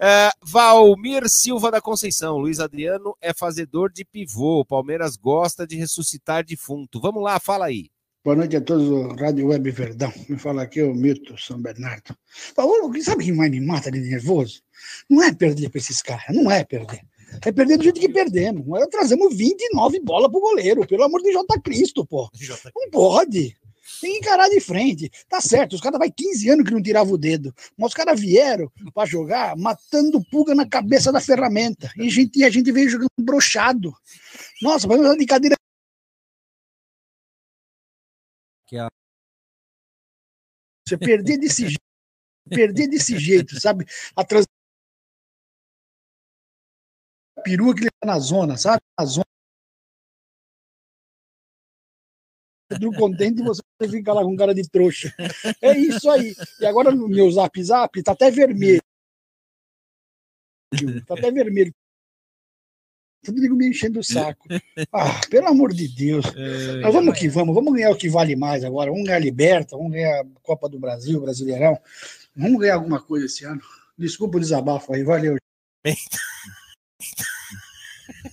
É, 0.04 0.32
Valmir 0.42 1.30
Silva 1.30 1.70
da 1.70 1.80
Conceição. 1.80 2.38
Luiz 2.38 2.60
Adriano 2.60 3.16
é 3.22 3.34
fazedor 3.34 3.92
de 3.92 4.04
pivô. 4.04 4.62
O 4.62 4.66
Palmeiras 4.66 5.16
gosta 5.16 5.68
de 5.68 5.76
ressuscitar 5.76 6.44
defunto. 6.44 7.00
Vamos 7.00 7.22
lá, 7.22 7.40
fala 7.40 7.66
aí. 7.66 7.92
Boa 8.24 8.36
noite 8.36 8.56
a 8.56 8.62
todos 8.62 8.88
do 8.88 9.16
Rádio 9.16 9.48
Web 9.48 9.72
Verdão. 9.72 10.14
Me 10.30 10.38
fala 10.38 10.64
aqui 10.64 10.82
o 10.82 10.94
Milton 10.94 11.38
São 11.38 11.62
Bernardo. 11.62 12.16
Paulo, 12.56 12.92
sabe 13.02 13.24
o 13.24 13.26
que 13.26 13.32
mais 13.32 13.52
me 13.52 13.60
mata 13.60 13.92
de 13.92 14.00
nervoso? 14.00 14.62
Não 15.10 15.24
é 15.24 15.34
perder 15.34 15.70
para 15.70 15.80
esses 15.80 16.02
caras, 16.02 16.36
não 16.36 16.50
é 16.50 16.64
perder. 16.64 17.02
É 17.46 17.52
perder 17.52 17.78
do 17.78 17.84
jeito 17.84 18.00
que 18.00 18.10
perdemos. 18.10 18.66
Nós 18.68 18.88
trazemos 18.88 19.36
29 19.36 20.00
bolas 20.02 20.30
pro 20.30 20.40
goleiro, 20.40 20.86
pelo 20.88 21.04
amor 21.04 21.22
de 21.22 21.32
J. 21.32 21.62
Cristo, 21.62 22.06
pô. 22.06 22.30
Não 22.76 22.90
pode. 22.90 23.58
Tem 24.00 24.14
que 24.14 24.18
encarar 24.20 24.48
de 24.50 24.60
frente. 24.60 25.10
Tá 25.30 25.42
certo, 25.42 25.74
os 25.74 25.82
caras 25.82 26.00
vai 26.00 26.10
15 26.12 26.50
anos 26.50 26.66
que 26.66 26.74
não 26.74 26.82
tiravam 26.82 27.14
o 27.14 27.18
dedo. 27.18 27.54
Mas 27.78 27.90
os 27.90 27.94
caras 27.94 28.20
vieram 28.20 28.72
para 28.94 29.08
jogar 29.08 29.56
matando 29.58 30.24
pulga 30.32 30.56
na 30.56 30.68
cabeça 30.68 31.12
da 31.12 31.20
ferramenta. 31.22 31.92
E 31.98 32.08
a 32.08 32.10
gente, 32.10 32.40
e 32.40 32.44
a 32.44 32.50
gente 32.50 32.72
veio 32.72 32.90
jogando 32.90 33.10
brochado. 33.20 33.94
Nossa, 34.62 34.88
vai 34.88 34.98
usar 34.98 35.16
de 35.16 35.26
cadeira 35.26 35.56
Que 38.68 38.78
a- 38.78 38.88
Você 40.88 40.98
perder 40.98 41.38
desse 41.38 41.64
jeito, 41.68 41.82
perder 42.50 42.88
desse 42.88 43.18
jeito, 43.20 43.60
sabe? 43.60 43.86
A 44.16 44.24
trans... 44.24 44.46
perua 47.42 47.74
que 47.74 47.82
ele 47.82 47.92
tá 48.00 48.08
na 48.08 48.20
zona, 48.20 48.58
sabe? 48.58 48.82
Na 49.00 49.06
zona. 49.06 49.26
Pedro 52.70 52.94
contente 52.94 53.42
você 53.42 53.62
fica 53.90 54.14
lá 54.14 54.24
com 54.24 54.36
cara 54.36 54.54
de 54.54 54.68
trouxa. 54.70 55.14
É 55.62 55.78
isso 55.78 56.10
aí. 56.10 56.34
E 56.60 56.66
agora 56.66 56.92
no 56.92 57.08
meu 57.08 57.30
zap 57.30 57.62
zap 57.62 58.02
tá 58.02 58.14
até 58.14 58.32
vermelho. 58.32 58.82
Tá 61.06 61.16
até 61.16 61.30
vermelho. 61.32 61.74
Tudo 63.24 63.40
digo 63.40 63.56
me 63.56 63.70
enchendo 63.70 64.00
o 64.00 64.04
saco. 64.04 64.48
Ah, 64.92 65.22
pelo 65.30 65.48
amor 65.48 65.74
de 65.74 65.88
Deus. 65.88 66.26
Nós 66.82 66.94
vamos 66.94 67.20
que 67.20 67.28
vamos, 67.28 67.54
vamos 67.54 67.74
ganhar 67.74 67.92
o 67.92 67.98
que 67.98 68.10
vale 68.10 68.36
mais 68.36 68.64
agora. 68.64 68.90
Vamos 68.90 69.06
ganhar 69.06 69.18
a 69.18 69.20
Liberta, 69.20 69.78
vamos 69.78 69.92
ganhar 69.92 70.22
a 70.22 70.26
Copa 70.42 70.68
do 70.68 70.80
Brasil, 70.80 71.22
Brasileirão. 71.22 71.78
Vamos 72.36 72.60
ganhar 72.60 72.76
alguma 72.76 73.02
coisa 73.02 73.26
esse 73.26 73.46
ano. 73.46 73.62
Desculpa 73.98 74.38
o 74.38 74.40
desabafo 74.40 74.94
aí, 74.94 75.04
valeu. 75.04 75.36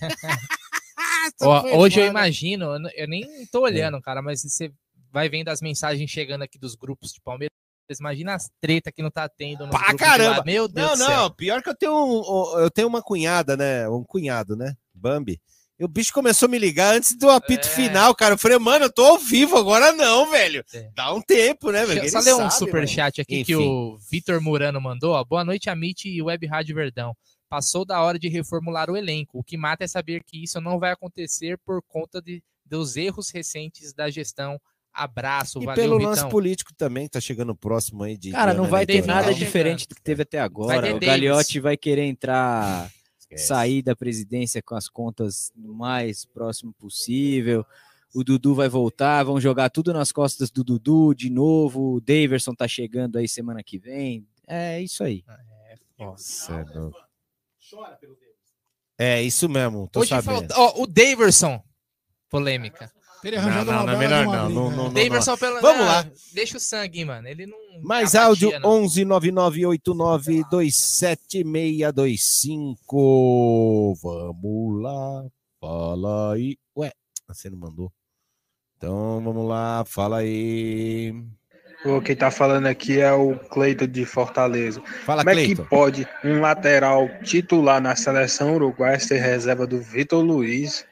Ó, 1.43 1.63
hoje 1.79 2.01
eu 2.01 2.07
foda. 2.07 2.19
imagino, 2.19 2.65
eu 2.95 3.09
nem 3.09 3.25
tô 3.53 3.59
É. 3.67 3.71
olhando, 3.71 4.01
cara, 4.01 4.21
mas 4.23 4.43
você 4.43 4.73
vai 5.13 5.29
vendo 5.29 5.49
as 5.49 5.61
mensagens 5.61 6.11
chegando 6.11 6.43
aqui 6.43 6.59
dos 6.59 6.75
grupos 6.75 7.13
de 7.13 7.21
Palmeiras. 7.21 7.53
Imagina 7.99 8.35
as 8.35 8.51
treta 8.61 8.93
que 8.93 9.03
não 9.03 9.11
tá 9.11 9.27
tendo 9.29 9.65
no 9.65 9.73
Pá, 9.73 9.95
caramba! 9.95 10.43
Meu 10.45 10.69
Deus 10.69 10.89
Não, 10.91 10.95
do 10.97 10.99
céu. 10.99 11.17
não, 11.23 11.31
pior 11.31 11.63
que 11.63 11.71
eu 11.71 11.75
tenho 11.75 11.95
um, 11.95 12.59
eu 12.59 12.71
tenho 12.71 12.87
uma 12.87 13.01
cunhada, 13.01 13.57
né? 13.57 13.89
Um 13.89 14.05
cunhado, 14.05 14.55
né? 14.57 14.75
Bambi. 14.93 15.41
E 15.81 15.85
o 15.85 15.89
bicho 15.89 16.13
começou 16.13 16.47
a 16.49 16.51
me 16.51 16.59
ligar 16.59 16.95
antes 16.97 17.17
do 17.17 17.31
apito 17.31 17.67
É. 17.67 17.71
final, 17.71 18.15
cara. 18.15 18.35
Eu 18.35 18.39
falei, 18.39 18.59
mano, 18.59 18.87
eu 18.87 18.93
tô 18.93 19.03
ao 19.05 19.17
vivo, 19.19 19.57
agora 19.57 19.93
não, 19.93 20.29
velho. 20.31 20.63
É. 20.75 20.91
Dá 20.95 21.15
um 21.15 21.23
tempo, 21.23 21.71
né, 21.71 21.87
velho? 21.87 22.01
Deixa 22.03 22.17
eu 22.17 22.21
Ele 22.21 22.31
só 22.31 22.37
ler 22.37 22.45
um 22.47 22.51
superchat 22.51 23.21
aqui 23.23 23.43
que 23.45 23.53
Enfim. 23.55 23.65
o 23.67 23.97
Vitor 24.11 24.39
Murano 24.43 24.81
mandou. 24.83 25.15
Ó. 25.15 25.25
Boa 25.25 25.45
noite, 25.45 25.71
Amit 25.71 26.09
e 26.11 26.21
Web 26.21 26.47
Rádio 26.47 26.75
Verdão. 26.75 27.17
Passou 27.49 27.85
da 27.85 28.03
hora 28.03 28.19
de 28.19 28.29
reformular 28.29 28.91
o 28.91 28.97
elenco. 28.97 29.39
O 29.39 29.43
que 29.45 29.57
mata 29.57 29.85
é 29.85 29.87
saber 29.89 30.23
que 30.23 30.43
isso 30.45 30.61
não 30.61 30.79
vai 30.79 30.93
acontecer 30.93 31.59
por 31.59 31.83
conta 31.83 32.21
de, 32.21 32.43
dos 32.65 32.97
erros 32.97 33.31
recentes 33.31 33.93
da 33.93 34.11
gestão. 34.11 34.61
Abraço, 34.93 35.63
E 35.63 35.65
valeu, 35.65 35.83
pelo 35.83 35.99
Vitão. 35.99 36.11
lance 36.11 36.29
político 36.29 36.75
também, 36.75 37.05
que 37.05 37.11
tá 37.13 37.21
chegando 37.21 37.55
próximo 37.55 38.03
aí 38.03 38.17
de. 38.19 38.33
Cara, 38.33 38.53
não 38.53 38.65
vai 38.67 38.85
ter 38.85 39.07
nada 39.07 39.33
diferente 39.33 39.87
do 39.87 39.95
que 39.95 40.03
teve 40.03 40.23
até 40.23 40.41
agora. 40.41 40.95
O. 40.95 40.99
Gagliotti 40.99 41.61
vai 41.61 41.77
querer 41.77 42.05
entrar, 42.05 42.91
Esquece. 43.19 43.47
sair 43.47 43.81
da 43.83 43.95
presidência 43.95 44.61
com 44.63 44.75
as 44.75 44.89
contas 44.89 45.53
o 45.57 45.73
mais 45.73 46.25
próximo 46.25 46.73
possível. 46.73 47.65
O 48.15 48.25
Dudu 48.25 48.55
vai 48.55 48.69
voltar, 48.69 49.23
vão 49.23 49.39
jogar 49.41 49.69
tudo 49.71 49.93
nas 49.93 50.11
costas 50.11 50.51
do 50.51 50.65
Dudu 50.65 51.15
de 51.15 51.31
novo. 51.31 51.95
O 51.95 52.01
Daverson 52.01 52.55
tá 52.55 52.67
chegando 52.67 53.17
aí 53.17 53.29
semana 53.29 53.63
que 53.63 53.79
vem. 53.79 54.27
É 54.47 54.81
isso 54.83 55.05
aí. 55.05 55.23
Nossa, 55.99 56.55
é 56.55 56.79
louco. 56.79 56.99
É, 58.99 59.23
isso 59.23 59.49
mesmo, 59.49 59.89
tô 59.89 60.01
Hoje 60.01 60.11
sabendo. 60.11 60.49
falta- 60.49 60.55
ó, 60.59 60.83
o 60.83 60.87
Daverson. 60.87 61.63
Polêmica. 62.29 62.93
Teria 63.23 63.41
arranjado 63.41 63.67
Não, 63.67 63.79
não, 63.79 63.87
não 63.87 63.93
é 63.93 63.97
melhor 63.99 64.25
não, 64.25 64.33
né? 64.49 64.55
não, 64.55 64.71
não. 64.71 64.93
Daverson 64.93 65.37
pelo 65.37 65.61
Vamos 65.61 65.79
não, 65.81 65.87
lá. 65.87 66.11
Deixa 66.33 66.57
o 66.57 66.61
sangue, 66.61 67.05
mano. 67.05 67.27
Ele 67.27 67.47
não. 67.47 67.59
Mais 67.83 68.15
áudio 68.15 68.57
não. 68.61 68.71
11 68.85 69.05
998927625. 72.89 73.97
Vamos 74.01 74.83
lá, 74.83 75.27
fala 75.61 76.35
aí. 76.35 76.57
Ué, 76.77 76.93
você 77.27 77.51
não 77.51 77.59
mandou. 77.59 77.93
Então 78.77 79.21
vamos 79.25 79.49
lá, 79.49 79.85
fala 79.85 80.19
aí. 80.19 81.13
Ô, 81.85 82.01
Quem 82.01 82.17
tá 82.17 82.31
falando 82.31 82.67
aqui 82.67 83.01
é 83.01 83.13
o 83.13 83.39
Cleiton 83.39 83.87
de 83.87 84.05
Fortaleza. 84.05 84.83
Fala, 85.05 85.25
Como 85.25 85.39
é 85.39 85.45
que 85.45 85.55
pode 85.55 86.09
um 86.25 86.41
lateral 86.41 87.09
titular 87.23 87.81
na 87.81 87.95
seleção 87.95 88.55
uruguaia 88.55 88.99
ser 88.99 89.19
reserva 89.19 89.67
do 89.67 89.81
Vitor 89.81 90.23
Luiz? 90.23 90.85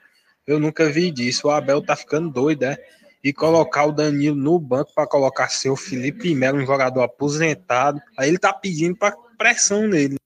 Eu 0.47 0.61
nunca 0.61 0.89
vi 0.89 1.11
disso. 1.11 1.49
O 1.49 1.51
Abel 1.51 1.83
tá 1.83 1.97
ficando 1.97 2.31
doido, 2.31 2.65
é? 2.65 2.77
E 3.23 3.33
colocar 3.33 3.87
o 3.87 3.93
Danilo 3.93 4.37
no 4.37 4.59
banco 4.61 4.93
para 4.95 5.09
colocar 5.09 5.49
seu 5.49 5.75
Felipe 5.75 6.33
Melo, 6.35 6.59
um 6.59 6.67
jogador 6.67 7.03
aposentado. 7.03 8.01
Aí 8.17 8.29
ele 8.29 8.39
tá 8.39 8.53
pedindo 8.53 8.97
para 8.97 9.17
pressão 9.37 9.89
nele. 9.89 10.17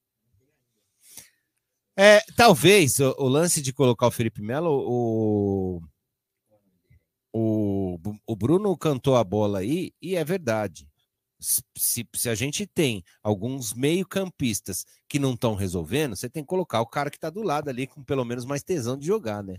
É, 1.97 2.21
talvez 2.37 2.99
o, 2.99 3.15
o 3.19 3.29
lance 3.29 3.63
de 3.63 3.73
colocar 3.73 4.07
o 4.07 4.11
Felipe 4.11 4.43
Melo, 4.43 4.71
o, 4.87 5.83
o, 7.33 7.99
o 8.27 8.37
Bruno 8.37 8.77
cantou 8.77 9.17
a 9.17 9.25
bola 9.25 9.61
aí, 9.61 9.93
e 10.01 10.17
é 10.17 10.25
verdade. 10.25 10.89
Se, 11.39 12.07
se 12.15 12.29
a 12.29 12.35
gente 12.35 12.67
tem 12.67 13.03
alguns 13.23 13.73
meio-campistas 13.73 14.85
que 15.09 15.19
não 15.19 15.33
estão 15.33 15.55
resolvendo, 15.55 16.15
você 16.15 16.29
tem 16.29 16.43
que 16.43 16.49
colocar 16.49 16.81
o 16.83 16.87
cara 16.87 17.11
que 17.11 17.19
tá 17.19 17.31
do 17.31 17.43
lado 17.43 17.71
ali 17.71 17.87
com 17.87 18.03
pelo 18.05 18.25
menos 18.25 18.45
mais 18.45 18.63
tesão 18.63 18.97
de 18.97 19.07
jogar, 19.07 19.43
né? 19.43 19.57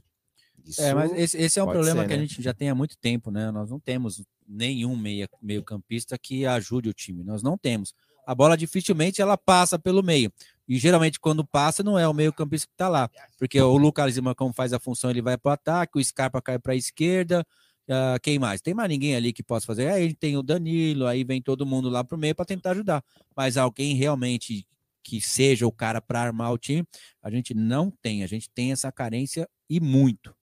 Isso 0.63 0.81
É, 0.81 0.93
mas 0.93 1.11
esse, 1.13 1.37
esse 1.37 1.59
é 1.59 1.63
um 1.63 1.71
problema 1.71 2.01
ser, 2.01 2.07
que 2.07 2.13
a 2.13 2.17
né? 2.17 2.23
gente 2.23 2.41
já 2.41 2.53
tem 2.53 2.69
há 2.69 2.75
muito 2.75 2.95
tempo, 2.97 3.31
né? 3.31 3.49
Nós 3.49 3.69
não 3.69 3.79
temos 3.79 4.23
nenhum 4.47 4.95
meio-campista 5.41 6.17
que 6.19 6.45
ajude 6.45 6.89
o 6.89 6.93
time. 6.93 7.23
Nós 7.23 7.41
não 7.41 7.57
temos. 7.57 7.95
A 8.25 8.35
bola 8.35 8.55
dificilmente 8.55 9.21
ela 9.21 9.37
passa 9.37 9.79
pelo 9.79 10.03
meio. 10.03 10.31
E 10.71 10.77
geralmente, 10.77 11.19
quando 11.19 11.45
passa, 11.45 11.83
não 11.83 11.99
é 11.99 12.07
o 12.07 12.13
meio-campista 12.13 12.65
que 12.65 12.73
tá 12.77 12.87
lá. 12.87 13.09
Porque 13.37 13.59
o 13.59 13.75
Lucas 13.75 14.15
Lima, 14.15 14.33
como 14.33 14.53
faz 14.53 14.71
a 14.71 14.79
função, 14.79 15.09
ele 15.09 15.21
vai 15.21 15.37
para 15.37 15.49
o 15.49 15.51
ataque, 15.51 15.99
o 15.99 16.01
Scarpa 16.01 16.41
cai 16.41 16.57
para 16.57 16.71
a 16.71 16.75
esquerda. 16.77 17.45
ah, 17.89 18.17
quem 18.23 18.39
mais? 18.39 18.61
Tem 18.61 18.73
mais 18.73 18.87
ninguém 18.87 19.13
ali 19.13 19.33
que 19.33 19.43
possa 19.43 19.65
fazer. 19.65 19.89
Aí 19.89 20.13
tem 20.13 20.37
o 20.37 20.41
Danilo, 20.41 21.07
aí 21.07 21.25
vem 21.25 21.41
todo 21.41 21.65
mundo 21.65 21.89
lá 21.89 22.05
pro 22.05 22.17
meio 22.17 22.33
para 22.33 22.45
tentar 22.45 22.71
ajudar. 22.71 23.03
Mas 23.35 23.57
alguém 23.57 23.97
realmente 23.97 24.65
que 25.03 25.19
seja 25.19 25.67
o 25.67 25.73
cara 25.73 25.99
para 25.99 26.21
armar 26.21 26.53
o 26.53 26.57
time, 26.57 26.87
a 27.21 27.29
gente 27.29 27.53
não 27.53 27.91
tem. 28.01 28.23
A 28.23 28.27
gente 28.27 28.49
tem 28.49 28.71
essa 28.71 28.89
carência 28.93 29.49
e 29.69 29.81
muito. 29.81 30.33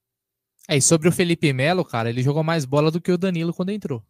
É, 0.67 0.77
e 0.77 0.81
sobre 0.81 1.09
o 1.09 1.11
Felipe 1.11 1.51
Melo, 1.51 1.83
cara, 1.83 2.07
ele 2.07 2.21
jogou 2.21 2.43
mais 2.43 2.65
bola 2.65 2.91
do 2.91 3.01
que 3.01 3.11
o 3.11 3.17
Danilo 3.17 3.51
quando 3.51 3.71
entrou. 3.71 4.03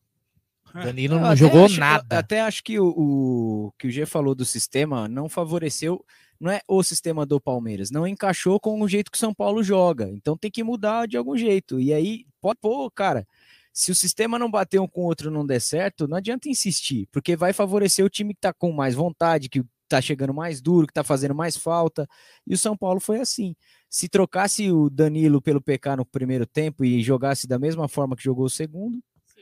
O 0.73 0.84
Danilo 0.84 1.19
não 1.19 1.36
jogou 1.36 1.65
acho- 1.65 1.79
nada. 1.79 2.19
Até 2.19 2.41
acho 2.41 2.63
que 2.63 2.79
o, 2.79 2.88
o 2.88 3.71
que 3.77 3.88
o 3.88 3.91
G 3.91 4.05
falou 4.05 4.36
do 4.36 4.45
sistema 4.45 5.08
não 5.08 5.27
favoreceu, 5.27 6.03
não 6.39 6.51
é 6.51 6.62
o 6.67 6.82
sistema 6.84 7.25
do 7.25 7.39
Palmeiras, 7.41 7.91
não 7.91 8.08
encaixou 8.08 8.60
com 8.60 8.82
o 8.82 8.88
jeito 8.88 9.12
que 9.12 9.17
o 9.17 9.19
São 9.19 9.34
Paulo 9.34 9.63
joga. 9.63 10.10
Então 10.12 10.38
tem 10.38 10.49
que 10.51 10.63
mudar 10.63 11.08
de 11.08 11.17
algum 11.17 11.36
jeito. 11.38 11.79
E 11.79 11.93
aí, 11.93 12.25
pode, 12.39 12.60
pô, 12.62 12.89
cara, 12.91 13.27
se 13.73 13.91
o 13.91 13.95
sistema 13.95 14.38
não 14.39 14.49
bater 14.49 14.79
um 14.79 14.88
com 14.88 15.01
o 15.01 15.05
outro 15.05 15.29
não 15.32 15.45
der 15.45 15.60
certo, 15.62 16.08
não 16.08 16.17
adianta 16.17 16.49
insistir, 16.49 17.08
porque 17.12 17.36
vai 17.36 17.53
favorecer 17.53 18.03
o 18.05 18.10
time 18.10 18.34
que 18.34 18.41
tá 18.41 18.53
com 18.53 18.71
mais 18.71 18.95
vontade, 18.95 19.49
que 19.49 19.63
tá 19.88 19.99
chegando 19.99 20.34
mais 20.34 20.62
duro, 20.62 20.86
que 20.86 20.93
tá 20.93 21.03
fazendo 21.03 21.34
mais 21.34 21.58
falta. 21.58 22.08
E 22.45 22.53
o 22.53 22.58
São 22.58 22.77
Paulo 22.77 22.99
foi 22.99 23.19
assim. 23.19 23.55
Se 23.89 24.08
trocasse 24.08 24.71
o 24.71 24.88
Danilo 24.88 25.41
pelo 25.41 25.60
PK 25.60 25.95
no 25.97 26.05
primeiro 26.05 26.45
tempo 26.45 26.86
e 26.86 27.01
jogasse 27.01 27.47
da 27.47 27.58
mesma 27.58 27.88
forma 27.88 28.15
que 28.15 28.23
jogou 28.23 28.45
o 28.45 28.49
segundo, 28.49 28.99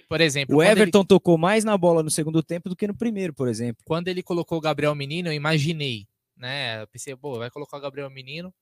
Por 0.07 0.21
exemplo, 0.21 0.55
o 0.55 0.59
quando 0.59 0.69
ele- 0.69 0.81
Everton 0.81 1.03
tocou 1.03 1.37
mais 1.37 1.63
na 1.63 1.77
bola 1.77 2.01
no 2.01 2.09
segundo 2.09 2.41
tempo 2.41 2.69
do 2.69 2.75
que 2.75 2.87
no 2.87 2.95
primeiro, 2.95 3.33
por 3.33 3.47
exemplo. 3.47 3.83
quando 3.85 4.07
ele 4.07 4.23
colocou 4.23 4.57
o 4.57 4.61
Gabriel 4.61 4.95
Menino, 4.95 5.29
eu 5.29 5.33
imaginei, 5.33 6.07
né? 6.35 6.81
Eu 6.81 6.87
pensei, 6.87 7.15
pô, 7.15 7.37
vai 7.37 7.49
colocar 7.49 7.77
o 7.77 7.81
Gabriel 7.81 8.09
Menino. 8.09 8.53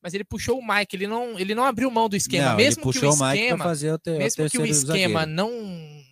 Mas 0.00 0.14
ele 0.14 0.22
puxou 0.22 0.58
o 0.58 0.66
Mike, 0.66 0.94
ele 0.94 1.08
não, 1.08 1.38
ele 1.38 1.56
não 1.56 1.64
abriu 1.64 1.90
mão 1.90 2.08
do 2.08 2.14
esquema. 2.14 2.50
Não, 2.50 2.56
mesmo 2.56 2.82
que 2.82 2.98
o 3.04 3.10
esquema, 3.10 3.66
o, 3.66 3.98
te, 3.98 4.10
mesmo 4.10 4.48
que 4.48 4.58
o 4.58 4.64
esquema 4.64 5.20
zagueiro. 5.20 5.26
não 5.32 5.50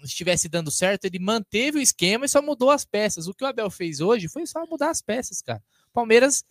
estivesse 0.03 0.49
dando 0.49 0.73
certo, 0.73 1.05
ele 1.05 1.21
manteve 1.21 1.79
o 1.79 1.81
esquema 1.81 2.25
e 2.27 2.29
só 2.29 2.43
mudou 2.43 2.71
as 2.71 2.85
peças. 2.85 3.29
O 3.29 3.35
que 3.35 3.45
o 3.45 3.47
Abel 3.47 3.71
fez 3.71 4.01
hoje 4.01 4.29
foi 4.29 4.45
só 4.45 4.67
mudar 4.67 4.91
as 4.91 5.01
peças, 5.01 5.41
cara. 5.41 5.63
Palmeiras 5.93 6.43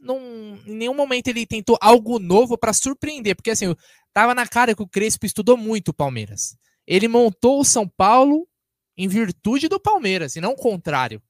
não, 0.00 0.56
em 0.66 0.74
nenhum 0.74 0.94
momento 0.94 1.28
ele 1.28 1.46
tentou 1.46 1.76
algo 1.80 2.18
novo 2.18 2.56
para 2.56 2.72
surpreender, 2.72 3.34
porque 3.34 3.50
assim, 3.50 3.74
tava 4.12 4.34
na 4.34 4.46
cara 4.46 4.74
que 4.74 4.82
o 4.82 4.88
Crespo 4.88 5.26
estudou 5.26 5.56
muito 5.56 5.88
o 5.88 5.94
Palmeiras. 5.94 6.56
Ele 6.86 7.08
montou 7.08 7.60
o 7.60 7.64
São 7.64 7.88
Paulo 7.88 8.46
em 8.96 9.08
virtude 9.08 9.68
do 9.68 9.80
Palmeiras 9.80 10.36
e 10.36 10.40
não 10.40 10.52
o 10.52 10.56
contrário. 10.56 11.22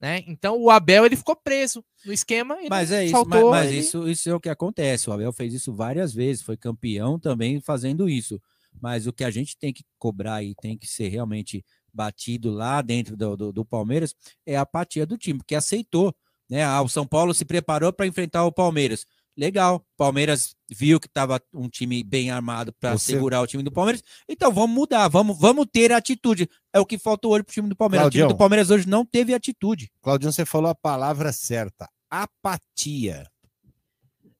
Né? 0.00 0.22
Então 0.28 0.60
o 0.60 0.70
Abel 0.70 1.04
ele 1.04 1.16
ficou 1.16 1.34
preso 1.34 1.84
no 2.04 2.12
esquema 2.12 2.56
e 2.62 2.68
Mas 2.68 2.92
é 2.92 3.04
isso, 3.04 3.24
mas, 3.26 3.44
mas 3.44 3.72
isso, 3.72 4.08
isso 4.08 4.30
é 4.30 4.34
o 4.34 4.40
que 4.40 4.48
acontece. 4.48 5.10
O 5.10 5.12
Abel 5.12 5.32
fez 5.32 5.52
isso 5.52 5.74
várias 5.74 6.14
vezes, 6.14 6.42
foi 6.42 6.56
campeão 6.56 7.18
também 7.18 7.60
fazendo 7.60 8.08
isso. 8.08 8.40
Mas 8.80 9.08
o 9.08 9.12
que 9.12 9.24
a 9.24 9.30
gente 9.30 9.56
tem 9.58 9.72
que 9.72 9.84
cobrar 9.98 10.42
e 10.42 10.54
tem 10.54 10.78
que 10.78 10.86
ser 10.86 11.08
realmente 11.08 11.64
batido 11.92 12.50
lá 12.50 12.80
dentro 12.80 13.16
do, 13.16 13.36
do, 13.36 13.52
do 13.52 13.64
Palmeiras 13.64 14.14
é 14.46 14.56
a 14.56 14.60
apatia 14.60 15.04
do 15.04 15.18
time, 15.18 15.38
porque 15.38 15.56
aceitou. 15.56 16.14
Né? 16.48 16.62
Ah, 16.62 16.80
o 16.80 16.88
São 16.88 17.04
Paulo 17.04 17.34
se 17.34 17.44
preparou 17.44 17.92
para 17.92 18.06
enfrentar 18.06 18.44
o 18.44 18.52
Palmeiras. 18.52 19.04
Legal, 19.38 19.86
Palmeiras 19.96 20.52
viu 20.68 20.98
que 20.98 21.06
estava 21.06 21.40
um 21.54 21.68
time 21.68 22.02
bem 22.02 22.28
armado 22.28 22.72
para 22.72 22.98
Você- 22.98 23.12
segurar 23.12 23.40
o 23.40 23.46
time 23.46 23.62
do 23.62 23.70
Palmeiras. 23.70 24.02
Então 24.28 24.52
vamos 24.52 24.74
mudar, 24.74 25.06
vamos, 25.06 25.38
vamos 25.38 25.64
ter 25.72 25.92
atitude. 25.92 26.48
É 26.74 26.80
o 26.80 26.84
que 26.84 26.98
faltou 26.98 27.32
hoje 27.32 27.44
para 27.44 27.52
o 27.52 27.54
time 27.54 27.68
do 27.68 27.76
Palmeiras. 27.76 28.08
O 28.08 28.10
time 28.10 28.22
Claudião. 28.22 28.36
do 28.36 28.38
Palmeiras 28.38 28.70
hoje 28.70 28.88
não 28.88 29.06
teve 29.06 29.32
atitude. 29.32 29.92
Claudinho, 30.02 30.32
você 30.32 30.44
falou 30.44 30.68
a 30.68 30.74
palavra 30.74 31.32
certa. 31.32 31.88
Apatia. 32.10 33.28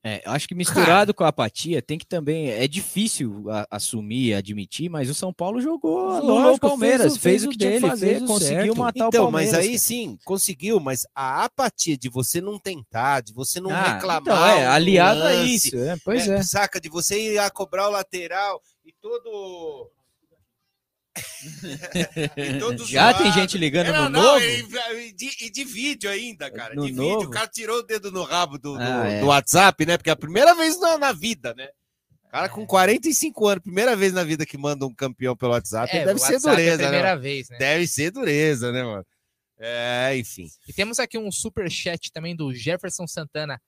É, 0.04 0.22
eu 0.24 0.30
acho 0.30 0.46
que 0.46 0.54
misturado 0.54 1.12
com 1.12 1.24
a 1.24 1.28
apatia, 1.28 1.82
tem 1.82 1.98
que 1.98 2.06
também. 2.06 2.50
É 2.50 2.68
difícil 2.68 3.44
a- 3.50 3.66
assumir, 3.68 4.32
admitir, 4.32 4.88
mas 4.88 5.10
o 5.10 5.14
São 5.14 5.32
Paulo 5.32 5.60
jogou 5.60 6.20
o 6.54 6.58
Palmeiras, 6.58 7.16
fez 7.16 7.16
o- 7.16 7.20
fez, 7.20 7.22
fez 7.22 7.44
o 7.44 7.48
o 7.48 7.50
que 7.50 7.58
tinha 7.58 7.70
dele, 7.70 7.82
que 7.82 7.88
fazer, 7.90 8.22
o 8.22 8.26
conseguiu 8.26 8.56
certo. 8.74 8.78
matar 8.78 9.04
o 9.04 9.08
Então, 9.08 9.22
Palmeiras. 9.24 9.52
mas 9.52 9.60
aí 9.60 9.68
cara. 9.70 9.78
sim, 9.78 10.18
conseguiu, 10.24 10.78
mas 10.78 11.02
a 11.12 11.44
apatia 11.44 11.98
de 11.98 12.08
você 12.08 12.40
não 12.40 12.60
tentar, 12.60 13.22
de 13.22 13.32
você 13.32 13.60
não 13.60 13.72
Ah, 13.72 13.94
reclamar. 13.94 14.20
então, 14.20 14.36
é, 14.46 14.66
aliado 14.68 15.20
a 15.20 15.24
lance, 15.24 15.54
isso. 15.68 15.76
é, 15.76 15.96
pois 16.04 16.28
é. 16.28 16.42
Saca, 16.44 16.80
de 16.80 16.88
você 16.88 17.32
ir 17.32 17.38
a 17.38 17.50
cobrar 17.50 17.88
o 17.88 17.90
lateral 17.92 18.62
e 18.86 18.92
todo. 19.00 19.90
Já 22.86 23.14
tem 23.14 23.32
gente 23.32 23.56
ligando 23.58 23.86
É, 23.88 23.92
no 23.92 24.08
não, 24.08 24.22
novo? 24.22 24.44
E, 24.44 25.12
de, 25.12 25.30
e 25.44 25.50
de 25.50 25.64
vídeo 25.64 26.10
ainda, 26.10 26.50
cara. 26.50 26.74
No 26.74 26.82
de 26.82 26.88
vídeo, 26.92 27.02
novo? 27.04 27.26
o 27.26 27.30
cara 27.30 27.46
tirou 27.48 27.78
o 27.78 27.82
dedo 27.82 28.10
no 28.10 28.22
rabo 28.24 28.58
do, 28.58 28.74
do, 28.76 28.82
Ah, 28.82 29.08
é. 29.08 29.20
do 29.20 29.26
WhatsApp, 29.26 29.86
né? 29.86 29.96
Porque 29.96 30.10
é 30.10 30.12
a 30.12 30.16
primeira 30.16 30.54
vez 30.54 30.78
na, 30.80 30.98
na 30.98 31.12
vida, 31.12 31.54
né? 31.54 31.68
O 32.24 32.30
cara 32.30 32.48
com 32.48 32.66
45 32.66 33.46
anos, 33.48 33.62
primeira 33.62 33.96
vez 33.96 34.12
na 34.12 34.22
vida 34.22 34.44
que 34.44 34.58
manda 34.58 34.84
um 34.86 34.94
campeão 34.94 35.34
pelo 35.36 35.52
WhatsApp, 35.52 35.96
É, 35.96 36.04
deve 36.04 36.14
o 36.14 36.18
ser 36.18 36.34
WhatsApp 36.34 36.48
é 36.52 36.56
dureza, 36.56 36.76
né? 36.82 36.88
primeira 36.88 37.08
mano? 37.10 37.22
vez, 37.22 37.48
né? 37.48 37.58
Deve 37.58 37.86
ser 37.86 38.10
dureza, 38.10 38.70
né, 38.72 38.82
mano? 38.82 39.06
É, 39.58 40.16
enfim. 40.16 40.48
E 40.68 40.72
temos 40.72 40.98
aqui 41.00 41.16
um 41.18 41.32
super 41.32 41.70
chat 41.70 42.12
também 42.12 42.36
do 42.36 42.52
Jefferson 42.54 43.06
Santana, 43.06 43.60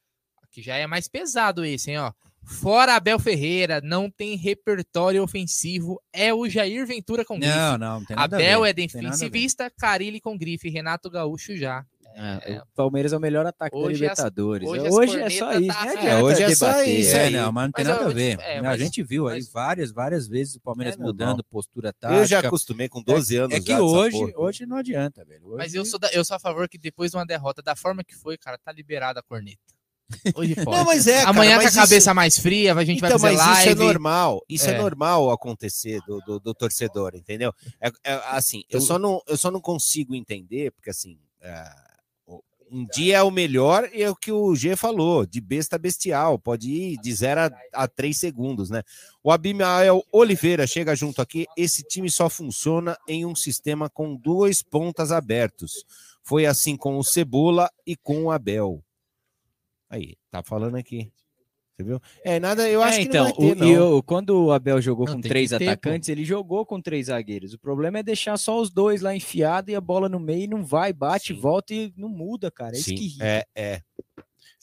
que 0.51 0.61
já 0.63 0.77
é 0.77 0.87
mais 0.87 1.09
pesado 1.09 1.65
esse, 1.65 1.91
hein, 1.91 1.99
ó. 1.99 2.13
Fora 2.51 2.97
Abel 2.97 3.19
Ferreira, 3.19 3.81
não 3.83 4.11
tem 4.11 4.37
repertório 4.37 5.23
ofensivo, 5.23 6.01
é 6.13 6.35
o 6.35 6.49
Jair 6.49 6.87
Ventura 6.87 7.25
com 7.25 7.39
grife. 7.39 7.55
Não, 7.57 7.79
não, 7.79 8.01
não 8.01 8.05
tem 8.05 8.17
nada 8.17 8.37
a 8.37 8.39
Abel 8.39 8.61
ver, 8.63 8.67
é 8.67 8.71
a 8.71 8.73
defensivista, 8.73 9.71
Carilli 9.71 10.21
com 10.21 10.37
grife, 10.37 10.69
Renato 10.69 11.09
Gaúcho 11.09 11.57
já. 11.57 11.85
É, 12.13 12.61
O 12.61 12.67
Palmeiras 12.75 13.13
é 13.13 13.17
o 13.17 13.21
melhor 13.21 13.47
ataque 13.47 13.75
Hoje 13.77 14.01
da 14.05 14.13
as- 14.13 14.19
Libertadores. 14.19 14.69
hoje 14.69 14.89
Hoje, 14.91 15.23
as 15.23 15.33
é 15.33 15.39
só 15.39 15.53
isso. 15.55 15.67
tá- 15.69 15.85
Não 15.85 16.03
é, 16.09 16.23
hoje 16.23 16.43
é 16.43 16.55
só 16.57 16.83
isso 16.83 17.17
É, 17.17 17.21
aí. 17.27 17.33
não, 17.35 17.53
mas 17.53 17.65
não 17.67 17.73
tem 17.73 17.85
Mas 17.85 17.95
nada 17.97 18.07
a 18.11 18.13
ver. 18.13 18.39
é, 18.41 18.59
a 18.59 18.63
mas- 18.65 18.81
gente 18.81 19.03
viu 19.05 19.29
aí 19.29 19.37
mas- 19.39 19.49
várias, 19.53 19.93
várias 19.93 20.27
vezes 20.27 20.57
o 20.57 20.61
Palmeiras 20.61 20.97
É 20.97 20.99
mudando 20.99 21.45
postura 21.45 21.93
tática. 21.93 22.21
Eu 22.21 22.27
já 22.27 22.41
acostumei 22.41 22.89
com 22.89 23.01
12 23.01 23.37
anos. 23.37 23.57
É 23.57 23.61
que 23.61 23.73
hoje, 23.75 24.19
porra. 24.19 24.33
hoje 24.37 24.67
não 24.67 24.77
adianta, 24.79 25.25
velho. 25.25 25.47
Hoje- 25.47 25.57
Mas 25.59 25.73
eu 25.73 25.85
sou, 25.85 26.01
da- 26.01 26.11
eu 26.13 26.25
sou 26.25 26.37
a 26.37 26.41
favor 26.41 26.69
que 26.69 26.77
depois 26.77 27.13
de 27.13 27.17
uma 27.17 27.25
derrota, 27.25 27.63
da 27.63 27.77
forma 27.77 28.03
que 28.03 28.17
foi, 28.17 28.37
cara, 28.37 28.59
tá 28.59 28.73
liberada 28.73 29.21
a 29.21 29.23
corneta. 29.23 29.59
Hoje 30.35 30.55
pode. 30.57 30.77
Não, 30.77 30.85
mas 30.85 31.07
é, 31.07 31.18
cara, 31.18 31.31
Amanhã 31.31 31.57
mas 31.57 31.73
com 31.75 31.79
a 31.81 31.83
cabeça 31.83 32.11
isso- 32.11 32.14
mais 32.14 32.38
fria, 32.38 32.75
a 32.75 32.85
gente 32.85 32.99
então, 32.99 33.11
vai 33.11 33.18
fazer 33.18 33.37
mas 33.37 33.46
live. 33.46 33.61
isso 33.61 33.68
é 33.83 33.85
normal. 33.87 34.44
Isso 34.49 34.68
é, 34.68 34.75
É. 34.75 34.79
normal 34.79 35.31
acontecer 35.31 36.01
do, 36.07 36.20
do, 36.20 36.40
do 36.40 36.55
torcedor, 36.55 37.12
entendeu? 37.14 37.53
É, 37.81 37.88
é, 38.05 38.12
assim, 38.31 38.62
eu 38.70 38.81
só, 38.81 38.99
não, 38.99 39.23
eu 39.27 39.37
só 39.37 39.51
não 39.51 39.61
consigo 39.61 40.14
entender, 40.14 40.70
porque 40.73 40.90
assim, 40.90 41.18
é, 41.40 41.64
um 42.73 42.87
dia 42.94 43.16
é 43.16 43.23
o 43.23 43.33
melhor 43.33 43.88
e 43.92 44.01
é 44.01 44.09
o 44.09 44.14
que 44.14 44.31
o 44.31 44.55
G 44.55 44.77
falou, 44.77 45.27
de 45.27 45.40
besta 45.40 45.77
bestial, 45.77 46.38
pode 46.38 46.70
ir 46.70 46.96
de 47.01 47.12
0 47.12 47.40
a, 47.40 47.51
a 47.83 47.88
3 47.88 48.16
segundos, 48.16 48.70
né? 48.70 48.83
O 49.25 49.33
Abimael 49.33 50.05
Oliveira 50.12 50.66
chega 50.68 50.94
junto 50.94 51.20
aqui, 51.20 51.46
esse 51.57 51.83
time 51.83 52.09
só 52.09 52.31
funciona 52.31 52.96
em 53.09 53.27
um 53.27 53.35
sistema 53.35 53.90
com 53.90 54.14
dois 54.14 54.62
pontas 54.62 55.11
abertos. 55.11 55.85
Foi 56.23 56.46
assim 56.46 56.77
com 56.77 56.96
o 56.96 57.03
Cebola 57.03 57.68
e 57.85 57.96
com 57.96 58.25
o 58.27 58.31
Abel. 58.31 58.81
Aí, 59.90 60.14
tá 60.31 60.42
falando 60.42 60.76
aqui. 60.76 61.12
Você 61.76 61.83
viu? 61.83 62.00
É, 62.24 62.38
nada, 62.38 62.68
eu 62.68 62.83
acho 62.83 62.98
É, 62.98 63.03
que 63.03 63.09
então, 63.09 63.24
não 63.24 63.33
vai 63.35 63.40
ter, 63.40 63.53
o- 63.53 63.55
não. 63.57 63.66
e 63.66 63.79
o- 63.79 64.03
quando 64.03 64.44
o 64.44 64.53
Abel 64.53 64.81
jogou 64.81 65.07
Não, 65.07 65.14
com 65.14 65.20
três 65.20 65.50
que 65.50 65.59
ter, 65.59 65.68
atacantes, 65.68 66.09
ele 66.09 66.24
jogou 66.24 66.64
com 66.64 66.81
três 66.81 67.07
zagueiros. 67.07 67.55
O 67.55 67.59
problema 67.59 67.98
é 67.98 68.03
deixar 68.03 68.37
só 68.37 68.61
os 68.61 68.70
dois 68.70 69.00
lá 69.00 69.14
enfiado 69.16 69.70
e 69.70 69.74
a 69.74 69.81
bola 69.81 70.09
no 70.09 70.20
meio 70.20 70.48
não 70.48 70.64
vai, 70.64 70.92
bate, 70.92 71.35
Sim. 71.35 71.40
volta 71.40 71.74
e 71.74 71.92
não 71.96 72.09
muda, 72.09 72.50
cara. 72.50 72.76
É 72.76 72.79
isso 72.79 72.90
Sim, 72.90 72.94
que 72.96 73.05
irrita. 73.07 73.24
é, 73.24 73.44
é. 73.55 73.83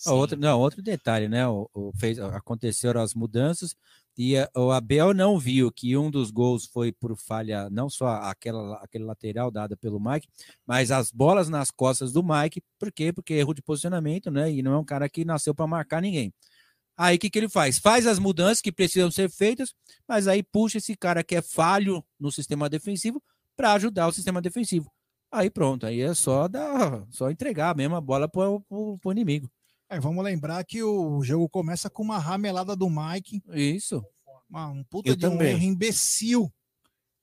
Outro, 0.06 0.40
não, 0.40 0.60
outro 0.60 0.82
detalhe, 0.82 1.28
né? 1.28 1.48
O, 1.48 1.68
o- 1.74 1.92
fez, 1.98 2.20
aconteceram 2.20 3.02
as 3.02 3.16
mudanças 3.16 3.76
e 4.18 4.34
o 4.56 4.72
Abel 4.72 5.14
não 5.14 5.38
viu 5.38 5.72
que 5.72 5.96
um 5.96 6.10
dos 6.10 6.32
gols 6.32 6.66
foi 6.66 6.92
por 6.92 7.16
falha, 7.16 7.70
não 7.70 7.88
só 7.88 8.08
aquela, 8.08 8.78
aquele 8.78 9.04
lateral 9.04 9.52
dada 9.52 9.78
pelo 9.78 10.00
Mike, 10.00 10.28
mas 10.66 10.90
as 10.90 11.12
bolas 11.12 11.50
nas 11.50 11.70
costas 11.70 12.12
do 12.12 12.24
Mike. 12.24 12.64
Por 12.80 12.92
quê? 12.92 13.14
Porque 13.14 13.36
erro 13.36 13.54
de 13.54 13.62
posicionamento, 13.62 14.32
né? 14.32 14.52
E 14.52 14.64
não 14.64 14.74
é 14.74 14.78
um 14.80 14.86
cara 14.86 15.08
que 15.08 15.24
nasceu 15.24 15.54
para 15.54 15.68
marcar 15.68 16.02
ninguém. 16.02 16.34
Aí 16.98 17.16
o 17.18 17.20
que, 17.20 17.30
que 17.30 17.38
ele 17.38 17.50
faz? 17.50 17.78
Faz 17.78 18.08
as 18.08 18.18
mudanças 18.18 18.60
que 18.60 18.72
precisam 18.72 19.12
ser 19.12 19.30
feitas, 19.30 19.74
mas 20.08 20.28
aí 20.28 20.42
puxa 20.42 20.80
esse 20.80 20.96
cara 20.98 21.24
que 21.24 21.36
é 21.36 21.42
falho 21.44 22.04
no 22.20 22.32
sistema 22.32 22.68
defensivo 22.68 23.22
para 23.56 23.74
ajudar 23.74 24.08
o 24.08 24.12
sistema 24.12 24.42
defensivo. 24.42 24.92
Aí 25.32 25.50
pronto, 25.50 25.86
aí 25.86 26.02
é 26.02 26.14
só 26.16 26.48
dar, 26.48 27.06
só 27.12 27.30
entregar 27.30 27.76
mesmo 27.76 27.96
a 27.96 28.02
bola 28.02 28.28
para 28.28 28.50
o 28.50 29.12
inimigo. 29.12 29.48
É, 29.90 30.00
vamos 30.00 30.24
lembrar 30.24 30.64
que 30.66 30.84
o 30.84 31.24
jogo 31.24 31.48
começa 31.48 31.90
com 31.90 32.04
uma 32.04 32.18
ramelada 32.20 32.76
do 32.76 32.90
Mike, 32.90 33.42
Isso. 33.54 34.04
uma- 34.50 34.68
um 34.70 34.84
puta 34.84 35.10
Eu 35.10 35.16
de 35.16 35.26
um 35.26 35.32
também. 35.32 35.52
erro 35.52 35.64
imbecil. 35.64 36.52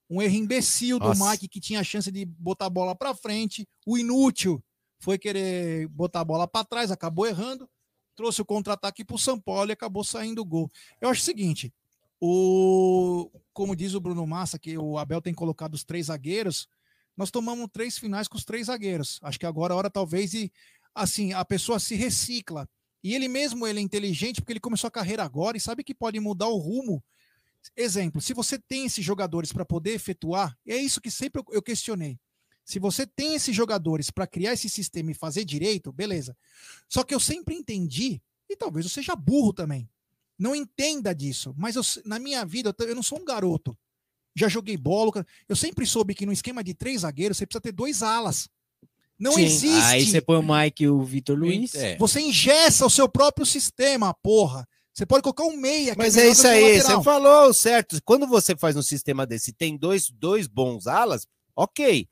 Um 0.08 0.22
erro 0.22 0.34
imbecil 0.34 0.98
do 0.98 1.08
Nossa. 1.08 1.30
Mike 1.30 1.48
que 1.48 1.60
tinha 1.60 1.80
a 1.80 1.84
chance 1.84 2.10
de 2.10 2.24
botar 2.24 2.66
a 2.66 2.70
bola 2.70 2.94
para 2.94 3.14
frente. 3.14 3.66
O 3.86 3.98
inútil 3.98 4.62
foi 4.98 5.18
querer 5.18 5.88
botar 5.88 6.20
a 6.20 6.24
bola 6.24 6.46
para 6.48 6.64
trás, 6.64 6.90
acabou 6.90 7.26
errando. 7.26 7.68
Trouxe 8.16 8.40
o 8.40 8.44
contra-ataque 8.44 9.04
para 9.04 9.16
o 9.16 9.18
São 9.18 9.38
Paulo 9.40 9.70
e 9.70 9.72
acabou 9.72 10.04
saindo 10.04 10.40
o 10.40 10.44
gol. 10.44 10.70
Eu 11.00 11.08
acho 11.10 11.20
o 11.20 11.24
seguinte: 11.24 11.72
o, 12.20 13.30
como 13.52 13.74
diz 13.76 13.92
o 13.94 14.00
Bruno 14.00 14.26
Massa, 14.26 14.58
que 14.58 14.78
o 14.78 14.96
Abel 14.98 15.20
tem 15.20 15.34
colocado 15.34 15.74
os 15.74 15.84
três 15.84 16.06
zagueiros, 16.06 16.68
nós 17.16 17.30
tomamos 17.30 17.68
três 17.72 17.98
finais 17.98 18.28
com 18.28 18.36
os 18.36 18.44
três 18.44 18.66
zagueiros. 18.66 19.18
Acho 19.22 19.38
que 19.38 19.46
agora 19.46 19.74
é 19.74 19.76
hora, 19.76 19.90
talvez, 19.90 20.32
e 20.34 20.52
assim, 20.94 21.32
a 21.32 21.44
pessoa 21.44 21.78
se 21.78 21.94
recicla. 21.94 22.68
E 23.02 23.14
ele 23.14 23.28
mesmo 23.28 23.66
ele 23.66 23.80
é 23.80 23.82
inteligente 23.82 24.40
porque 24.40 24.52
ele 24.52 24.60
começou 24.60 24.88
a 24.88 24.90
carreira 24.90 25.22
agora 25.22 25.56
e 25.56 25.60
sabe 25.60 25.84
que 25.84 25.94
pode 25.94 26.18
mudar 26.20 26.48
o 26.48 26.56
rumo. 26.56 27.04
Exemplo, 27.76 28.20
se 28.20 28.32
você 28.32 28.58
tem 28.58 28.86
esses 28.86 29.04
jogadores 29.04 29.52
para 29.52 29.64
poder 29.64 29.92
efetuar, 29.92 30.56
é 30.66 30.76
isso 30.76 31.00
que 31.00 31.10
sempre 31.10 31.42
eu- 31.50 31.62
questionei. 31.62 32.18
Se 32.64 32.78
você 32.78 33.06
tem 33.06 33.34
esses 33.34 33.54
jogadores 33.54 34.10
para 34.10 34.26
criar 34.26 34.54
esse 34.54 34.70
sistema 34.70 35.10
e 35.10 35.14
fazer 35.14 35.44
direito, 35.44 35.92
beleza. 35.92 36.36
Só 36.88 37.02
que 37.02 37.14
eu 37.14 37.20
sempre 37.20 37.54
entendi, 37.54 38.22
e 38.48 38.56
talvez 38.56 38.86
eu 38.86 38.90
seja 38.90 39.14
burro 39.14 39.52
também, 39.52 39.88
não 40.38 40.54
entenda 40.54 41.14
disso, 41.14 41.54
mas 41.56 41.76
eu 41.76 41.82
na 42.04 42.18
minha 42.18 42.44
vida 42.44 42.74
eu 42.80 42.94
não 42.94 43.02
sou 43.02 43.20
um 43.20 43.24
garoto. 43.24 43.76
Já 44.34 44.48
joguei 44.48 44.76
bola, 44.76 45.24
eu 45.48 45.54
sempre 45.54 45.86
soube 45.86 46.14
que 46.14 46.26
no 46.26 46.32
esquema 46.32 46.64
de 46.64 46.74
três 46.74 47.02
zagueiros 47.02 47.36
você 47.36 47.46
precisa 47.46 47.60
ter 47.60 47.72
dois 47.72 48.02
alas. 48.02 48.48
Não 49.24 49.32
Sim. 49.32 49.44
existe. 49.44 49.86
Aí 49.86 50.04
você 50.04 50.20
põe 50.20 50.36
o 50.36 50.42
Mike 50.42 50.84
e 50.84 50.88
o 50.88 51.02
Vitor 51.02 51.34
Luiz. 51.38 51.74
É. 51.74 51.96
Você 51.96 52.20
engessa 52.20 52.84
o 52.84 52.90
seu 52.90 53.08
próprio 53.08 53.46
sistema, 53.46 54.12
porra. 54.12 54.68
Você 54.92 55.06
pode 55.06 55.22
colocar 55.22 55.44
um 55.44 55.56
meia. 55.56 55.94
Mas 55.96 56.14
é 56.14 56.28
isso 56.28 56.46
aí, 56.46 56.76
lateral. 56.76 56.98
você 56.98 57.04
falou 57.04 57.54
certo. 57.54 57.98
Quando 58.04 58.26
você 58.26 58.54
faz 58.54 58.76
um 58.76 58.82
sistema 58.82 59.24
desse, 59.26 59.50
tem 59.50 59.78
dois, 59.78 60.10
dois 60.10 60.46
bons 60.46 60.86
alas, 60.86 61.26
ok. 61.56 62.06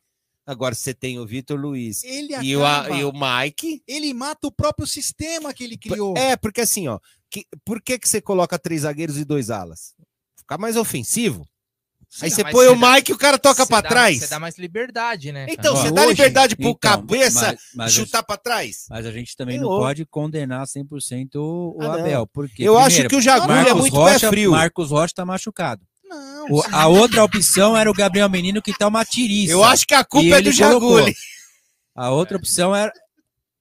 Agora 0.46 0.74
você 0.74 0.94
tem 0.94 1.18
o 1.20 1.26
Vitor 1.26 1.60
Luiz 1.60 2.02
Ele 2.02 2.34
e 2.42 2.56
o, 2.56 2.62
e 2.96 3.04
o 3.04 3.12
Mike. 3.12 3.82
Ele 3.86 4.14
mata 4.14 4.46
o 4.48 4.50
próprio 4.52 4.86
sistema 4.86 5.52
que 5.52 5.62
ele 5.64 5.76
criou. 5.76 6.16
É, 6.16 6.34
porque 6.34 6.62
assim, 6.62 6.88
ó, 6.88 6.98
que- 7.30 7.46
por 7.62 7.80
que, 7.80 7.98
que 7.98 8.08
você 8.08 8.22
coloca 8.22 8.58
três 8.58 8.80
zagueiros 8.80 9.18
e 9.18 9.24
dois 9.24 9.50
alas? 9.50 9.94
Ficar 10.36 10.56
mais 10.56 10.76
ofensivo. 10.78 11.46
Aí 12.20 12.30
você 12.30 12.44
põe 12.44 12.66
o 12.68 12.76
Mike 12.76 13.10
e 13.10 13.14
o 13.14 13.18
cara 13.18 13.38
toca 13.38 13.64
dá- 13.64 13.80
trás. 13.82 14.18
Você 14.18 14.26
dá 14.26 14.38
mais 14.38 14.58
liberdade, 14.58 15.32
né? 15.32 15.46
cara? 15.46 15.52
Então, 15.58 15.76
você 15.76 15.90
dá 15.90 16.04
liberdade 16.04 16.54
pro 16.56 16.66
Então, 16.68 16.78
cabeça 16.78 17.46
mas- 17.52 17.60
mas- 17.74 17.92
chutar 17.92 18.22
pra 18.22 18.36
trás? 18.36 18.84
Mas 18.90 19.06
a 19.06 19.10
gente 19.10 19.34
também 19.34 19.58
não 19.58 19.68
pode 19.68 20.04
condenar 20.04 20.66
100% 20.66 21.36
o, 21.36 21.76
o 21.78 21.82
Ah. 21.82 21.94
Abel. 21.94 22.26
Porque, 22.26 22.62
Eu 22.62 22.76
acho 22.76 22.88
primeiro, 22.96 23.08
que 23.08 23.16
o 23.16 23.20
Jagulho 23.22 23.52
é 23.52 23.62
Marcos 23.64 23.80
muito 23.80 23.94
Rocha, 23.94 24.20
pé 24.20 24.28
frio. 24.28 24.50
Marcos 24.50 24.90
Rocha 24.90 25.14
tá 25.16 25.24
machucado. 25.24 25.82
Não, 26.04 26.46
O- 26.50 26.62
a 26.70 26.86
outra 26.88 27.24
opção 27.24 27.74
era 27.74 27.90
o 27.90 27.94
Gabriel 27.94 28.28
Menino, 28.28 28.60
que 28.60 28.76
tá 28.76 28.86
uma 28.88 29.04
tiriça. 29.04 29.52
Eu 29.52 29.64
acho 29.64 29.86
que 29.86 29.94
a 29.94 30.04
culpa 30.04 30.36
é 30.36 30.42
do. 30.42 30.52
Jagulho. 30.52 31.12
A 31.94 32.10
outra 32.10 32.36
opção 32.36 32.74
era, 32.76 32.92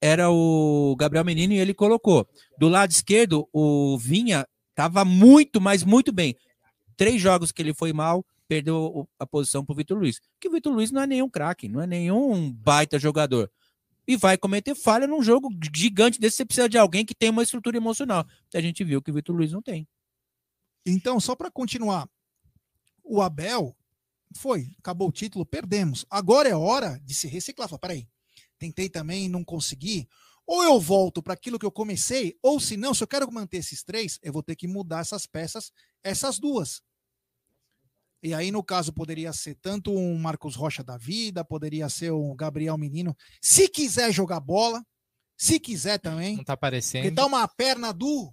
era 0.00 0.30
o 0.30 0.94
Gabriel 0.98 1.24
Menino 1.24 1.54
e 1.54 1.58
ele 1.58 1.72
colocou. 1.72 2.26
Do 2.58 2.68
lado 2.68 2.90
esquerdo, 2.90 3.48
o 3.52 3.96
Vinha 3.98 4.46
tava 4.74 5.04
muito, 5.06 5.58
mas 5.60 5.82
muito 5.84 6.12
bem. 6.12 6.36
Três 6.96 7.20
jogos 7.20 7.50
que 7.50 7.62
ele 7.62 7.72
foi 7.72 7.92
mal, 7.92 8.22
perdeu 8.52 8.76
o- 8.76 9.08
a 9.18 9.26
posição 9.26 9.64
pro 9.64 9.74
Vitor 9.74 9.98
Luiz. 9.98 10.20
Que 10.38 10.48
o 10.48 10.52
Vitor 10.52 10.72
Luiz 10.74 10.90
não 10.90 11.00
é 11.00 11.06
nenhum 11.06 11.28
craque, 11.30 11.68
não 11.68 11.80
é 11.80 11.86
nenhum 11.86 12.52
baita 12.52 12.98
jogador. 12.98 13.50
E 14.06 14.14
vai 14.14 14.36
cometer 14.36 14.74
falha 14.74 15.06
num 15.06 15.22
jogo 15.22 15.48
gigante 15.74 16.20
desse. 16.20 16.36
Você 16.36 16.44
precisa 16.44 16.68
de 16.68 16.76
alguém 16.76 17.04
que 17.04 17.14
tem 17.14 17.30
uma 17.30 17.42
estrutura 17.42 17.78
emocional. 17.78 18.26
A 18.52 18.60
gente 18.60 18.84
viu 18.84 19.00
que 19.00 19.10
o 19.10 19.14
Vitor 19.14 19.34
Luiz 19.34 19.52
não 19.52 19.62
tem. 19.62 19.88
Então, 20.84 21.18
só 21.18 21.34
para 21.34 21.50
continuar, 21.50 22.06
o 23.02 23.22
Abel 23.22 23.74
foi, 24.36 24.74
acabou 24.78 25.08
o 25.08 25.12
título, 25.12 25.46
perdemos. 25.46 26.04
Agora 26.10 26.48
é 26.48 26.54
hora 26.54 27.00
de 27.02 27.14
se 27.14 27.28
reciclar. 27.28 27.68
Fala, 27.68 27.78
peraí, 27.78 28.06
tentei 28.58 28.90
também, 28.90 29.30
não 29.30 29.44
consegui. 29.44 30.06
Ou 30.46 30.62
eu 30.62 30.78
volto 30.78 31.22
para 31.22 31.32
aquilo 31.34 31.58
que 31.58 31.64
eu 31.64 31.70
comecei, 31.72 32.36
ou 32.42 32.58
se 32.60 32.76
não, 32.76 32.92
se 32.92 33.02
eu 33.02 33.08
quero 33.08 33.30
manter 33.32 33.58
esses 33.58 33.82
três, 33.82 34.18
eu 34.22 34.32
vou 34.32 34.42
ter 34.42 34.56
que 34.56 34.66
mudar 34.66 35.00
essas 35.00 35.24
peças, 35.24 35.70
essas 36.02 36.38
duas. 36.38 36.82
E 38.22 38.32
aí, 38.32 38.52
no 38.52 38.62
caso, 38.62 38.92
poderia 38.92 39.32
ser 39.32 39.56
tanto 39.56 39.92
um 39.92 40.16
Marcos 40.16 40.54
Rocha 40.54 40.84
da 40.84 40.96
vida, 40.96 41.44
poderia 41.44 41.88
ser 41.88 42.12
um 42.12 42.34
Gabriel 42.36 42.78
Menino. 42.78 43.16
Se 43.40 43.68
quiser 43.68 44.12
jogar 44.12 44.38
bola, 44.40 44.80
se 45.36 45.58
quiser 45.58 45.98
também. 45.98 46.36
Não 46.36 46.44
tá 46.44 46.52
aparecendo. 46.52 47.02
Porque 47.02 47.14
dá 47.16 47.26
uma 47.26 47.48
perna 47.48 47.92
do 47.92 48.32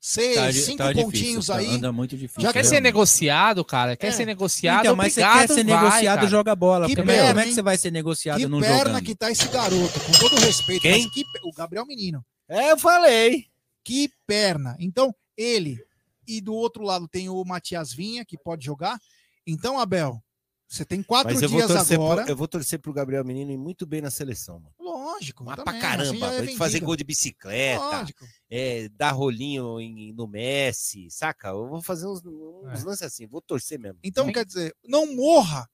seis, 0.00 0.34
Tá 0.34 0.52
cinco 0.52 0.78
tá 0.78 0.88
difícil, 0.92 1.04
pontinhos 1.12 1.46
tá- 1.46 1.56
aí. 1.58 1.68
Anda 1.68 1.92
muito 1.92 2.16
difícil. 2.16 2.42
Já 2.42 2.52
Quer 2.52 2.64
ser 2.64 2.80
negociado, 2.80 3.64
cara? 3.64 3.96
Quer 3.96 4.08
É. 4.08 4.10
ser 4.10 4.26
negociado? 4.26 4.80
Então, 4.86 4.96
mas 4.96 5.12
obrigado, 5.12 5.32
você 5.34 5.46
quer 5.46 5.54
ser 5.54 5.64
vai, 5.64 5.82
negociado, 5.84 6.16
cara. 6.16 6.28
joga 6.28 6.56
bola. 6.56 6.86
Que 6.88 6.96
perna, 6.96 7.28
como 7.28 7.40
é 7.40 7.44
que 7.44 7.52
você 7.54 7.62
vai 7.62 7.78
ser 7.78 7.90
negociado 7.92 8.40
Que 8.40 8.48
não 8.48 8.58
perna 8.60 8.76
jogando? 8.78 9.04
que 9.04 9.14
tá 9.14 9.30
esse 9.30 9.46
garoto, 9.46 10.00
com 10.00 10.12
todo 10.18 10.34
respeito. 10.40 10.82
Quem? 10.82 11.04
mas 11.04 11.12
que 11.14 11.22
o 11.44 11.52
Gabriel 11.52 11.86
Menino. 11.86 12.24
É, 12.48 12.72
eu 12.72 12.76
falei. 12.78 13.46
Que 13.84 14.10
perna. 14.26 14.76
Então, 14.80 15.14
ele. 15.36 15.78
E 16.26 16.40
do 16.40 16.54
outro 16.54 16.82
lado 16.84 17.08
tem 17.08 17.28
o 17.28 17.44
Matias 17.44 17.92
Vinha, 17.92 18.24
que 18.24 18.36
pode 18.38 18.64
jogar. 18.64 18.98
Então, 19.46 19.78
Abel, 19.78 20.22
você 20.68 20.84
tem 20.84 21.02
quatro 21.02 21.32
Mas 21.34 21.40
dias 21.50 21.70
agora. 21.92 22.22
pro, 22.22 22.32
eu 22.32 22.36
vou 22.36 22.48
torcer 22.48 22.78
pro 22.78 22.92
Gabriel 22.92 23.24
Menino 23.24 23.50
ir 23.52 23.58
muito 23.58 23.84
bem 23.84 24.00
na 24.00 24.10
seleção. 24.10 24.60
Mano. 24.60 24.74
Lógico. 24.78 25.44
Mas 25.44 25.56
pra 25.56 25.64
também, 25.64 25.80
assim 25.80 25.90
caramba, 26.18 26.18
já 26.18 26.52
é 26.52 26.56
fazer 26.56 26.80
gol 26.80 26.96
de 26.96 27.04
bicicleta, 27.04 27.82
Lógico. 27.82 28.24
é, 28.48 28.88
dar 28.90 29.10
rolinho 29.12 29.78
em- 29.80 30.12
no 30.12 30.26
Messi, 30.26 31.10
saca? 31.10 31.48
Eu 31.48 31.68
vou 31.68 31.82
fazer 31.82 32.06
uns, 32.06 32.22
uns 32.24 32.80
É. 32.80 32.84
lances 32.84 33.02
assim, 33.02 33.26
vou 33.26 33.42
torcer 33.42 33.78
mesmo. 33.78 33.98
Então, 34.02 34.26
Sim. 34.26 34.32
quer 34.32 34.44
dizer, 34.46 34.74
não 34.84 35.14
morra 35.14 35.68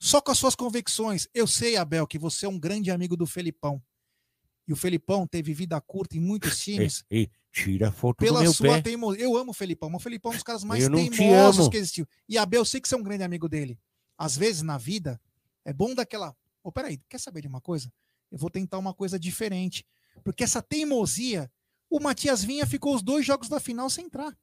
só 0.00 0.20
com 0.20 0.30
as 0.30 0.38
suas 0.38 0.54
convicções. 0.54 1.26
Eu 1.34 1.46
sei, 1.46 1.76
Abel, 1.76 2.06
que 2.06 2.18
você 2.18 2.46
é 2.46 2.48
um 2.48 2.58
grande 2.58 2.90
amigo 2.90 3.16
do 3.16 3.26
Felipão. 3.26 3.82
E 4.68 4.72
o 4.72 4.76
Felipão 4.76 5.26
teve 5.26 5.52
vida 5.54 5.80
curta 5.80 6.16
em 6.16 6.20
muitos 6.20 6.58
times. 6.64 7.04
Tira 7.64 7.88
a 7.88 7.92
foto 7.92 8.16
pela 8.18 8.40
do 8.40 8.42
meu 8.44 8.52
sua 8.52 8.68
pé. 8.74 8.82
teimosia. 8.82 9.22
Eu 9.24 9.34
amo 9.36 9.50
o 9.50 9.54
Felipão, 9.54 9.90
o 9.94 9.98
Felipão 9.98 10.30
é 10.30 10.34
um 10.34 10.36
dos 10.36 10.42
caras 10.42 10.62
mais 10.62 10.84
te 10.84 10.90
teimosos 11.10 11.60
amo. 11.62 11.70
que 11.70 11.76
existiu. 11.78 12.06
E 12.28 12.36
Abel, 12.36 12.60
eu 12.60 12.64
sei 12.66 12.80
que 12.80 12.88
você 12.88 12.94
é 12.94 12.98
um 12.98 13.02
grande 13.02 13.22
amigo 13.24 13.48
dele. 13.48 13.78
Às 14.18 14.36
vezes, 14.36 14.60
na 14.62 14.76
vida, 14.76 15.18
é 15.64 15.72
bom 15.72 15.94
daquela. 15.94 16.36
Ô, 16.62 16.70
peraí, 16.70 17.00
quer 17.08 17.18
saber 17.18 17.40
de 17.40 17.48
uma 17.48 17.60
coisa? 17.60 17.90
Eu 18.30 18.36
vou 18.36 18.50
tentar 18.50 18.76
uma 18.78 18.92
coisa 18.92 19.18
diferente. 19.18 19.86
Porque 20.22 20.44
essa 20.44 20.60
teimosia, 20.60 21.50
o 21.88 21.98
Matias 21.98 22.44
Vinha 22.44 22.66
ficou 22.66 22.94
os 22.94 23.02
dois 23.02 23.24
jogos 23.24 23.48
da 23.48 23.58
final 23.58 23.88
sem 23.88 24.04
entrar. 24.06 24.36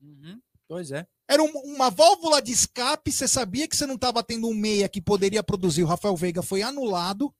Uhum, 0.00 0.40
Pois 0.68 0.90
é. 0.90 1.06
Era 1.28 1.42
um- 1.42 1.74
uma 1.74 1.90
válvula 1.90 2.42
de 2.42 2.52
escape, 2.52 3.10
você 3.12 3.26
sabia 3.28 3.66
que 3.68 3.76
você 3.76 3.86
não 3.86 3.94
estava 3.94 4.22
tendo 4.22 4.48
um 4.48 4.54
meia 4.54 4.88
que 4.88 5.00
poderia 5.00 5.42
produzir. 5.42 5.82
O 5.82 5.86
Rafael 5.86 6.16
Veiga 6.16 6.42
foi 6.42 6.60
anulado. 6.62 7.32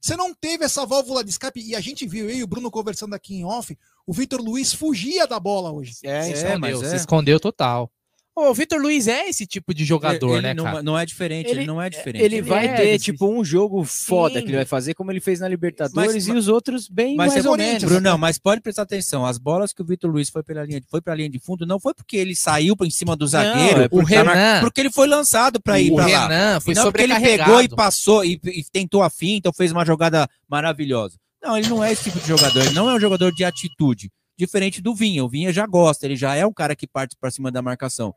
Você 0.00 0.16
não 0.16 0.34
teve 0.34 0.64
essa 0.64 0.84
válvula 0.84 1.22
de 1.22 1.30
escape. 1.30 1.60
E 1.60 1.74
a 1.74 1.80
gente 1.80 2.06
viu, 2.06 2.28
eu 2.28 2.36
e 2.36 2.42
o 2.42 2.46
Bruno 2.46 2.70
conversando 2.70 3.14
aqui 3.14 3.34
em 3.36 3.44
off, 3.44 3.78
o 4.06 4.12
Vitor 4.12 4.40
Luiz 4.40 4.72
fugia 4.72 5.26
da 5.26 5.38
bola 5.40 5.70
hoje. 5.72 5.94
É, 6.04 6.22
Se 6.22 6.30
É, 6.30 6.32
escondeu, 6.34 6.58
mas 6.58 6.78
se 6.78 6.92
é. 6.94 6.96
escondeu 6.96 7.40
total. 7.40 7.90
O 8.34 8.54
Vitor 8.54 8.80
Luiz 8.80 9.08
é 9.08 9.28
esse 9.28 9.46
tipo 9.46 9.74
de 9.74 9.84
jogador, 9.84 10.32
ele 10.38 10.40
né, 10.40 10.54
não, 10.54 10.64
cara? 10.64 10.82
não 10.82 10.98
é 10.98 11.04
diferente, 11.04 11.50
ele, 11.50 11.60
Ele- 11.60 11.66
não 11.66 11.82
é 11.82 11.90
diferente. 11.90 12.24
Ele 12.24 12.36
Ele 12.36 12.42
vai 12.42 12.64
é 12.66 12.74
ter, 12.76 12.98
tipo, 12.98 13.26
um 13.28 13.44
jogo 13.44 13.84
foda 13.84 14.36
Sim. 14.36 14.40
que 14.40 14.48
ele 14.48 14.56
vai 14.56 14.64
fazer, 14.64 14.94
como 14.94 15.12
ele 15.12 15.20
fez 15.20 15.38
na 15.40 15.46
Libertadores, 15.46 16.14
Mas- 16.14 16.26
e 16.28 16.32
os 16.32 16.48
outros 16.48 16.88
bem 16.88 17.14
Mas 17.14 17.30
mais 17.30 17.42
você- 17.42 17.48
ou 17.50 17.58
menos. 17.58 17.84
Brunão, 17.84 18.16
mas 18.16 18.38
pode 18.38 18.62
prestar 18.62 18.82
atenção. 18.84 19.26
As 19.26 19.36
bolas 19.36 19.74
que 19.74 19.82
o 19.82 19.84
Vitor 19.84 20.10
Luiz 20.10 20.30
foi 20.30 20.42
pela 20.42 20.64
linha, 20.64 20.80
foi 20.90 21.02
pra 21.02 21.14
linha 21.14 21.28
de 21.28 21.38
fundo, 21.38 21.66
não 21.66 21.78
foi 21.78 21.92
porque 21.92 22.16
ele 22.16 22.34
saiu 22.34 22.74
em 22.80 22.88
cima 22.90 23.14
do 23.14 23.26
zagueiro, 23.26 23.82
é 23.82 23.84
o 23.84 23.90
porque, 23.90 24.14
tá 24.14 24.22
Renan- 24.22 24.60
porque 24.62 24.80
ele 24.80 24.90
foi 24.90 25.06
lançado 25.06 25.60
pra 25.60 25.78
ir 25.78 25.92
o 25.92 25.96
pra 25.96 26.06
lá. 26.06 26.26
Renan 26.28 26.60
foi 26.60 26.72
não 26.72 26.84
porque 26.84 27.02
ele 27.02 27.20
pegou 27.20 27.60
e 27.60 27.68
passou 27.68 28.24
e, 28.24 28.40
e 28.46 28.64
tentou 28.72 29.02
a 29.02 29.10
finta, 29.10 29.50
ou 29.50 29.54
fez 29.54 29.70
uma 29.72 29.84
jogada 29.84 30.26
maravilhosa. 30.48 31.18
Não, 31.42 31.56
ele 31.56 31.68
não 31.68 31.82
é 31.82 31.92
esse 31.92 32.04
tipo 32.04 32.20
de 32.20 32.28
jogador, 32.28 32.60
ele 32.60 32.74
não 32.74 32.88
é 32.88 32.94
um 32.94 33.00
jogador 33.00 33.32
de 33.32 33.44
atitude. 33.44 34.10
Diferente 34.38 34.80
do 34.80 34.94
Vinha. 34.94 35.24
O 35.24 35.28
Vinha 35.28 35.52
já 35.52 35.66
gosta, 35.66 36.06
ele 36.06 36.16
já 36.16 36.34
é 36.34 36.46
um 36.46 36.52
cara 36.52 36.76
que 36.76 36.86
parte 36.86 37.16
pra 37.20 37.30
cima 37.30 37.50
da 37.50 37.60
marcação. 37.60 38.14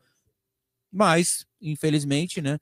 Mas, 0.91 1.45
infelizmente, 1.59 2.41
né, 2.41 2.57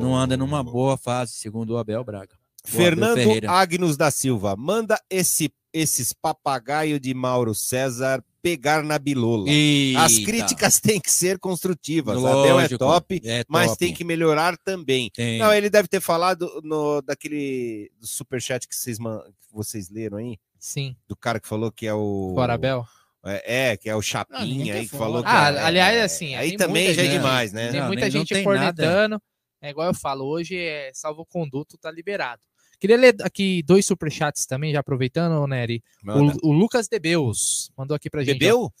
não 0.00 0.16
anda 0.16 0.36
numa 0.36 0.64
boa 0.64 0.96
fase, 0.96 1.34
segundo 1.34 1.70
o 1.70 1.78
Abel 1.78 2.02
Braga. 2.02 2.34
O 2.34 2.68
Abel 2.68 2.80
Fernando 2.80 3.14
Ferreira. 3.16 3.50
Agnos 3.50 3.96
da 3.96 4.10
Silva, 4.10 4.56
manda 4.56 5.00
esse, 5.08 5.52
esses 5.72 6.12
papagaio 6.12 6.98
de 6.98 7.14
Mauro 7.14 7.54
César 7.54 8.24
pegar 8.42 8.82
na 8.82 8.98
bilola. 8.98 9.44
As 9.98 10.12
Eita. 10.12 10.26
críticas 10.30 10.80
têm 10.80 11.00
que 11.00 11.10
ser 11.10 11.38
construtivas. 11.38 12.18
Abel 12.18 12.44
é 12.46 12.52
Lógico, 12.52 12.78
top, 12.78 13.20
é 13.24 13.44
mas 13.48 13.68
top. 13.68 13.78
tem 13.78 13.94
que 13.94 14.02
melhorar 14.04 14.56
também. 14.58 15.10
Tem. 15.14 15.38
Não, 15.38 15.54
ele 15.54 15.70
deve 15.70 15.86
ter 15.88 16.00
falado 16.00 16.60
no, 16.64 17.00
daquele 17.00 17.90
do 17.98 18.06
superchat 18.06 18.66
que 18.66 18.74
vocês, 18.74 18.98
que 18.98 19.52
vocês 19.54 19.88
leram 19.88 20.18
aí, 20.18 20.36
Sim, 20.58 20.96
do 21.08 21.14
cara 21.16 21.38
que 21.38 21.46
falou 21.48 21.70
que 21.70 21.86
é 21.86 21.94
o. 21.94 22.32
fora 22.34 22.54
Abel. 22.54 22.84
É, 23.24 23.70
é, 23.70 23.76
que 23.76 23.88
é 23.88 23.94
o 23.94 24.00
Ah, 24.00 24.02
Chapinha 24.02 24.64
quer 24.64 24.78
aí 24.80 24.88
que 24.88 24.96
falou 24.96 25.22
que 25.22 25.28
Ah, 25.28 25.52
é- 25.52 25.58
aliás, 25.60 26.02
assim, 26.02 26.34
Aí 26.34 26.56
também 26.56 26.92
já 26.92 27.04
é 27.04 27.06
demais, 27.06 27.52
né? 27.52 27.70
Tem 27.70 27.78
Não, 27.80 27.86
muita 27.86 28.06
não 28.06 28.10
gente 28.10 28.42
cornetando. 28.42 29.22
É 29.60 29.70
igual 29.70 29.86
eu 29.86 29.94
falo, 29.94 30.24
hoje 30.24 30.56
é 30.56 30.90
salvo-conduto, 30.92 31.78
tá 31.78 31.88
liberado. 31.88 32.42
Queria 32.82 32.96
ler 32.96 33.14
aqui 33.22 33.62
dois 33.62 33.86
superchats 33.86 34.44
também, 34.44 34.72
já 34.72 34.80
aproveitando, 34.80 35.46
Nery. 35.46 35.80
O, 36.04 36.48
o 36.48 36.52
Lucas 36.52 36.88
Debeus 36.88 37.70
mandou 37.78 37.94
aqui 37.94 38.10
pra 38.10 38.24
gente. 38.24 38.34
ó. 38.34 38.38
Bebeu? 38.40 38.72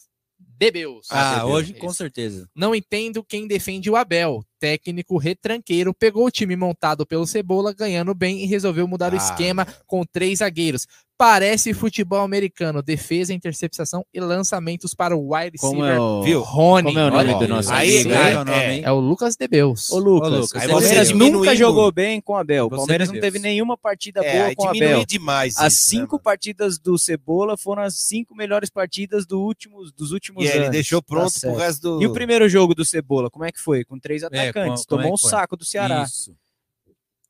Debeus. 0.58 1.06
Ah, 1.08 1.34
Debeus. 1.36 1.52
hoje 1.52 1.74
com 1.74 1.92
certeza. 1.92 2.50
Não 2.52 2.74
entendo 2.74 3.22
quem 3.22 3.46
defende 3.46 3.88
o 3.88 3.94
Abel. 3.94 4.44
Técnico 4.66 5.18
retranqueiro 5.18 5.92
pegou 5.92 6.24
o 6.26 6.30
time 6.30 6.54
montado 6.54 7.04
pelo 7.04 7.26
Cebola, 7.26 7.72
ganhando 7.74 8.14
bem 8.14 8.44
e 8.44 8.46
resolveu 8.46 8.86
mudar 8.86 9.12
o 9.12 9.16
Ah. 9.16 9.18
esquema 9.18 9.66
com 9.88 10.04
três 10.04 10.38
zagueiros. 10.38 10.86
Parece 11.18 11.72
futebol 11.72 12.20
americano, 12.22 12.82
defesa, 12.82 13.32
interceptação 13.32 14.04
e 14.12 14.18
lançamentos 14.18 14.92
para 14.92 15.16
o 15.16 15.32
wide 15.34 15.56
Como 15.56 15.74
receiver 15.82 15.96
é 15.96 16.00
o... 16.00 16.22
Viu? 16.22 16.40
Rony. 16.40 16.86
Como 16.88 16.98
é 16.98 17.02
o 17.04 17.10
nome 17.10 17.16
Olha, 17.32 17.34
do 17.38 17.48
nosso 17.48 17.72
Aí- 17.72 18.00
amigo? 18.00 18.14
aí- 18.14 18.36
o 18.36 18.48
é. 18.50 18.74
hein? 18.74 18.82
É 18.84 18.90
o 18.90 18.98
Lucas 18.98 19.36
Debeus. 19.36 19.92
Ô, 19.92 19.98
Lucas, 20.00 20.28
Ô, 20.32 20.34
Lucas, 20.36 20.52
o 20.52 20.58
aí 20.58 20.68
Palmeiras 20.68 21.08
você 21.08 21.14
nunca 21.14 21.54
jogou 21.54 21.92
bem 21.92 22.20
com 22.20 22.32
o 22.32 22.36
Abel. 22.36 22.66
O 22.66 22.70
Você 22.70 22.76
Palmeiras 22.76 23.08
não 23.12 23.20
teve 23.20 23.38
nenhuma 23.38 23.76
partida 23.76 24.20
É, 24.24 24.32
boa 24.46 24.54
com 24.56 24.64
o 24.64 24.68
Abel. 24.70 25.04
demais. 25.06 25.56
As 25.58 25.74
isso, 25.74 25.94
né, 25.94 26.00
cinco 26.00 26.12
mano? 26.16 26.24
partidas 26.24 26.78
do 26.78 26.98
Cebola 26.98 27.56
foram 27.56 27.82
as 27.82 27.94
cinco 28.00 28.34
melhores 28.34 28.68
partidas 28.68 29.24
do 29.24 29.40
últimos, 29.40 29.92
dos 29.92 30.10
últimos 30.10 30.42
E 30.44 30.48
aí 30.48 30.54
ele 30.54 30.58
anos. 30.64 30.72
deixou 30.72 31.00
Tá 31.00 31.06
pronto 31.08 31.30
pro 31.30 31.40
certo. 31.40 31.56
resto 31.58 31.82
do. 31.82 32.02
E 32.02 32.06
o 32.08 32.12
primeiro 32.12 32.48
jogo 32.48 32.74
do 32.74 32.84
Cebola, 32.84 33.30
como 33.30 33.44
é 33.44 33.52
que 33.52 33.60
foi? 33.60 33.84
Com 33.84 33.96
três 33.96 34.24
É, 34.24 34.26
atacantes. 34.60 34.84
é 34.84 34.88
Tomou 34.88 35.14
um 35.14 35.16
saco 35.16 35.56
do 35.56 35.64
Ceará. 35.64 36.04
Isso. 36.04 36.36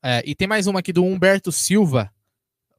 É, 0.01 0.21
e 0.25 0.35
tem 0.35 0.47
mais 0.47 0.67
uma 0.67 0.79
aqui 0.79 0.91
do 0.91 1.03
Humberto 1.03 1.51
Silva. 1.51 2.11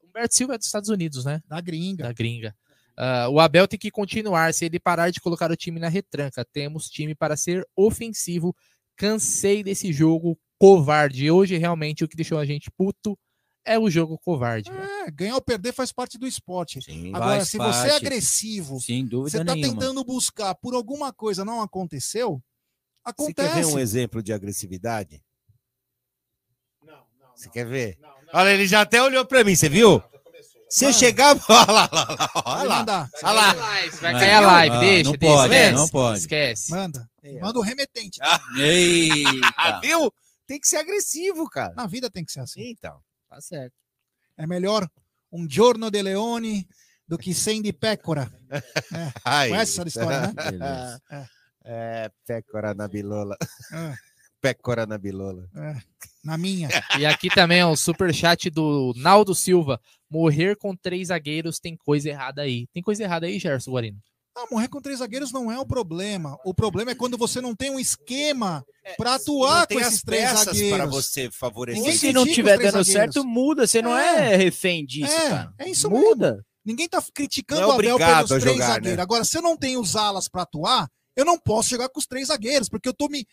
Humberto 0.07 0.35
Silva 0.35 0.55
é 0.55 0.57
dos 0.57 0.67
Estados 0.67 0.89
Unidos, 0.89 1.25
né? 1.25 1.41
Da 1.47 1.59
gringa. 1.59 2.03
Da 2.03 2.13
gringa. 2.13 2.55
Ah, 2.97 3.27
o 3.29 3.39
Abel 3.39 3.67
tem 3.67 3.77
que 3.79 3.91
continuar. 3.91 4.53
Se 4.53 4.65
ele 4.65 4.79
parar 4.79 5.09
de 5.09 5.19
colocar 5.19 5.51
o 5.51 5.55
time 5.55 5.79
na 5.79 5.89
retranca, 5.89 6.45
temos 6.45 6.89
time 6.89 7.13
para 7.13 7.35
ser 7.35 7.67
ofensivo. 7.75 8.55
Cansei 8.95 9.63
desse 9.63 9.91
jogo 9.91 10.39
covarde. 10.57 11.29
Hoje, 11.29 11.57
realmente, 11.57 12.03
o 12.03 12.07
que 12.07 12.15
deixou 12.15 12.37
a 12.37 12.45
gente 12.45 12.71
puto 12.71 13.17
é 13.65 13.77
o 13.77 13.89
jogo 13.89 14.17
covarde. 14.19 14.69
É, 14.71 15.11
ganhar 15.11 15.35
ou 15.35 15.41
perder 15.41 15.73
faz 15.73 15.91
parte 15.91 16.17
do 16.17 16.27
esporte. 16.27 16.81
Sim. 16.81 17.11
Agora, 17.13 17.43
se 17.43 17.57
você 17.57 17.87
é 17.87 17.89
parte. 17.89 18.05
agressivo, 18.05 18.79
Sem 18.79 19.05
dúvida 19.05 19.39
você 19.39 19.43
tá 19.43 19.55
nenhuma. 19.55 19.73
tentando 19.73 20.03
buscar 20.03 20.55
por 20.55 20.73
alguma 20.75 21.11
coisa 21.11 21.43
não 21.43 21.61
aconteceu, 21.61 22.41
Você 23.17 23.33
quer 23.33 23.43
ver 23.43 23.49
acontece. 23.49 23.73
um 23.73 23.79
exemplo 23.79 24.23
de 24.23 24.33
agressividade? 24.33 25.21
Não, 26.83 26.93
não. 27.19 27.35
Você 27.35 27.49
quer 27.49 27.65
ver? 27.65 27.97
Olha, 28.33 28.49
ele 28.49 28.67
já 28.67 28.81
até 28.81 29.01
olhou 29.01 29.25
pra 29.25 29.43
mim, 29.43 29.55
você 29.55 29.69
viu? 29.69 30.01
Se 30.69 30.85
eu 30.85 30.91
chegar. 30.93 31.35
Olha 31.47 31.71
lá, 31.71 31.89
olha 31.91 32.15
lá, 32.15 32.31
olha 32.45 32.83
lá. 32.85 33.09
Olha 33.23 33.33
lá. 33.33 33.53
Vai 34.01 34.13
cair 34.13 34.33
a 34.33 34.39
live, 34.41 34.75
Ah, 34.75 34.79
deixa, 34.79 35.03
não 35.03 35.17
deixa, 35.17 35.35
pode, 35.35 35.53
esquece, 35.53 35.75
não 35.75 35.87
pode. 35.89 36.19
Esquece. 36.19 36.71
Manda. 36.71 37.09
Manda 37.41 37.59
o 37.59 37.61
remetente. 37.61 38.19
Ah, 38.21 38.39
Eita. 38.57 39.79
viu? 39.81 40.11
Tem 40.47 40.59
que 40.59 40.67
ser 40.67 40.77
agressivo, 40.77 41.49
cara. 41.49 41.73
Na 41.75 41.87
vida 41.87 42.09
tem 42.09 42.25
que 42.25 42.31
ser 42.31 42.41
assim. 42.41 42.69
Então, 42.69 42.99
tá 43.29 43.39
certo. 43.41 43.73
É 44.37 44.45
melhor 44.45 44.87
um 45.31 45.49
giorno 45.49 45.89
de 45.89 46.01
leone 46.01 46.67
do 47.07 47.17
que 47.17 47.33
100 47.33 47.61
de 47.61 47.73
pécora. 47.73 48.31
Ai. 49.23 49.49
Conhece 49.49 49.79
essa 49.79 49.87
história, 49.87 50.21
né? 50.21 50.33
Beleza. 50.33 51.01
É, 51.65 52.11
pécora 52.27 52.73
na 52.73 52.87
bilola. 52.87 53.35
É, 53.73 53.93
Pécora 54.41 54.85
na 54.85 54.97
bilola. 54.97 55.47
é. 55.55 55.75
Na 56.23 56.37
minha. 56.37 56.69
E 56.99 57.05
aqui 57.05 57.29
também 57.29 57.59
é 57.59 57.65
o 57.65 57.75
superchat 57.75 58.49
do 58.49 58.93
Naldo 58.95 59.33
Silva. 59.35 59.79
Morrer 60.09 60.55
com 60.55 60.75
três 60.75 61.07
zagueiros 61.09 61.59
tem 61.59 61.75
coisa 61.75 62.09
errada 62.09 62.41
aí. 62.43 62.67
Tem 62.73 62.81
coisa 62.81 63.03
errada 63.03 63.25
aí, 63.27 63.37
Gerson 63.39 63.71
Guarino? 63.71 63.97
Ah, 64.37 64.45
morrer 64.51 64.67
com 64.67 64.81
três 64.81 64.99
zagueiros 64.99 65.31
não 65.31 65.51
é 65.51 65.59
o 65.59 65.65
problema. 65.65 66.37
O 66.43 66.53
problema 66.53 66.91
é 66.91 66.95
quando 66.95 67.17
você 67.17 67.39
não 67.41 67.55
tem 67.55 67.69
um 67.71 67.79
esquema 67.79 68.63
para 68.97 69.15
atuar 69.15 69.61
Não 69.69 69.77
com 69.77 69.79
as 69.83 69.87
esses 69.87 70.01
três 70.03 70.29
zagueiros. 70.31 70.77
para 70.77 70.85
você 70.87 71.29
favorecer. 71.31 71.81
Ninguém 71.81 71.97
Se 71.97 72.11
não 72.13 72.25
tiver 72.25 72.57
dando 72.57 72.65
zagueiros. 72.83 72.87
certo, 72.91 73.23
muda. 73.25 73.65
Você 73.65 73.81
não 73.81 73.95
é, 73.97 74.35
refém 74.35 74.85
disso, 74.85 75.11
É, 75.13 75.29
cara. 75.29 75.53
é 75.59 75.69
isso 75.69 75.89
Muda. 75.89 76.43
Ninguém 76.65 76.89
tá 76.89 77.01
criticando 77.13 77.61
Não 77.61 77.67
é 77.69 77.71
o 77.71 77.75
Abel 77.79 77.97
pelos 77.97 78.29
três 78.29 78.43
jogar, 78.43 78.57
né? 78.67 78.73
zagueiros. 78.73 78.99
Agora, 78.99 79.23
se 79.23 79.37
eu 79.37 79.41
não 79.41 79.55
tenho 79.55 79.79
os 79.79 79.95
alas 79.95 80.27
para 80.27 80.41
atuar, 80.41 80.87
eu 81.15 81.25
não 81.25 81.37
posso 81.37 81.69
jogar 81.69 81.89
com 81.89 81.99
os 81.99 82.05
três 82.05 82.27
zagueiros, 82.27 82.69
porque 82.69 82.89
eu 82.89 82.93
tô 82.93 83.07
me, 83.07 83.27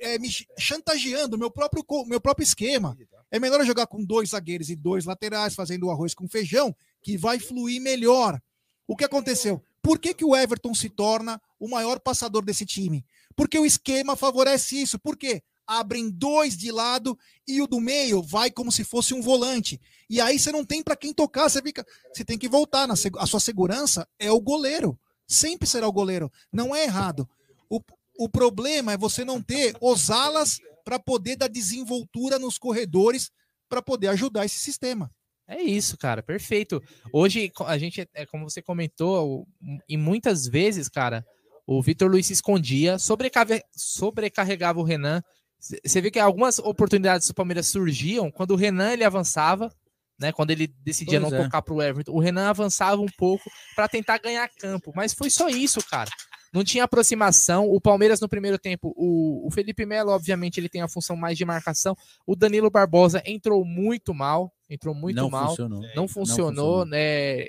é, 0.00 0.18
me 0.18 0.30
ch- 0.30 0.46
chantageando 0.58 1.38
meu 1.38 1.50
próprio, 1.50 1.84
meu 2.06 2.20
próprio 2.20 2.44
esquema. 2.44 2.96
É 3.30 3.38
melhor 3.38 3.60
eu 3.60 3.66
jogar 3.66 3.86
com 3.86 4.04
dois 4.04 4.30
zagueiros 4.30 4.70
e 4.70 4.76
dois 4.76 5.04
laterais, 5.04 5.54
fazendo 5.54 5.86
o 5.86 5.90
arroz 5.90 6.14
com 6.14 6.28
feijão, 6.28 6.74
que 7.02 7.16
vai 7.16 7.38
fluir 7.38 7.80
melhor. 7.82 8.40
O 8.86 8.96
que 8.96 9.04
aconteceu? 9.04 9.62
Por 9.82 9.98
que, 9.98 10.14
que 10.14 10.24
o 10.24 10.34
Everton 10.34 10.74
se 10.74 10.88
torna 10.88 11.40
o 11.58 11.68
maior 11.68 11.98
passador 12.00 12.44
desse 12.44 12.64
time? 12.64 13.04
Porque 13.34 13.58
o 13.58 13.66
esquema 13.66 14.16
favorece 14.16 14.80
isso. 14.80 14.98
Por 14.98 15.16
quê? 15.16 15.42
Abrem 15.66 16.08
dois 16.08 16.56
de 16.56 16.70
lado 16.70 17.18
e 17.46 17.60
o 17.60 17.66
do 17.66 17.80
meio 17.80 18.22
vai 18.22 18.50
como 18.50 18.70
se 18.70 18.84
fosse 18.84 19.12
um 19.12 19.20
volante. 19.20 19.80
E 20.08 20.20
aí 20.20 20.38
você 20.38 20.52
não 20.52 20.64
tem 20.64 20.82
para 20.82 20.96
quem 20.96 21.12
tocar, 21.12 21.48
você 21.48 21.60
fica. 21.60 21.84
Você 22.12 22.24
tem 22.24 22.38
que 22.38 22.48
voltar. 22.48 22.86
Na, 22.86 22.94
a 22.94 23.26
sua 23.26 23.40
segurança 23.40 24.08
é 24.18 24.30
o 24.30 24.40
goleiro. 24.40 24.98
Sempre 25.26 25.66
será 25.68 25.86
o 25.88 25.92
goleiro. 25.92 26.30
Não 26.52 26.74
é 26.74 26.84
errado. 26.84 27.28
O, 27.68 27.80
o 28.18 28.28
problema 28.28 28.92
é 28.92 28.96
você 28.96 29.24
não 29.24 29.42
ter 29.42 29.76
os 29.80 30.10
alas 30.10 30.58
para 30.84 30.98
poder 30.98 31.36
dar 31.36 31.48
desenvoltura 31.48 32.38
nos 32.38 32.58
corredores 32.58 33.30
para 33.68 33.82
poder 33.82 34.08
ajudar 34.08 34.44
esse 34.44 34.58
sistema. 34.58 35.10
É 35.48 35.60
isso, 35.62 35.96
cara, 35.96 36.22
perfeito. 36.22 36.82
Hoje, 37.12 37.52
a 37.66 37.78
gente, 37.78 38.08
é 38.14 38.26
como 38.26 38.48
você 38.48 38.60
comentou, 38.60 39.46
e 39.88 39.96
muitas 39.96 40.46
vezes, 40.46 40.88
cara, 40.88 41.24
o 41.66 41.80
Vitor 41.82 42.10
Luiz 42.10 42.26
se 42.26 42.32
escondia, 42.32 42.98
sobrecarre- 42.98 43.62
sobrecarregava 43.72 44.80
o 44.80 44.84
Renan. 44.84 45.22
Você 45.58 46.00
vê 46.00 46.10
que 46.10 46.18
algumas 46.18 46.58
oportunidades 46.58 47.28
do 47.28 47.34
Palmeiras 47.34 47.68
surgiam 47.68 48.30
quando 48.30 48.52
o 48.52 48.56
Renan 48.56 48.92
ele 48.92 49.04
avançava, 49.04 49.72
né? 50.18 50.32
Quando 50.32 50.50
ele 50.50 50.66
decidia 50.82 51.20
Pois 51.20 51.32
não 51.32 51.38
é. 51.38 51.44
tocar 51.44 51.62
pro 51.62 51.80
Everton, 51.82 52.12
o 52.12 52.18
Renan 52.20 52.48
avançava 52.48 53.00
um 53.00 53.08
pouco 53.18 53.44
para 53.74 53.88
tentar 53.88 54.18
ganhar 54.18 54.48
campo, 54.58 54.92
mas 54.94 55.12
foi 55.14 55.30
só 55.30 55.48
isso, 55.48 55.80
cara. 55.88 56.10
Não 56.52 56.64
tinha 56.64 56.84
aproximação. 56.84 57.68
O 57.68 57.80
Palmeiras 57.80 58.20
no 58.20 58.28
primeiro 58.28 58.58
tempo, 58.58 58.94
o, 58.96 59.46
o 59.46 59.50
Felipe 59.50 59.84
Melo, 59.84 60.10
obviamente, 60.12 60.58
ele 60.58 60.68
tem 60.70 60.80
a 60.80 60.88
função 60.88 61.14
mais 61.16 61.36
de 61.36 61.44
marcação. 61.44 61.94
O 62.26 62.34
Danilo 62.34 62.70
Barbosa 62.70 63.22
entrou 63.26 63.64
muito 63.64 64.14
mal, 64.14 64.50
entrou 64.70 64.94
muito 64.94 65.16
não 65.16 65.28
mal 65.28 65.48
funcionou. 65.48 65.82
não 65.94 66.08
funcionou, 66.08 66.84
né? 66.86 67.44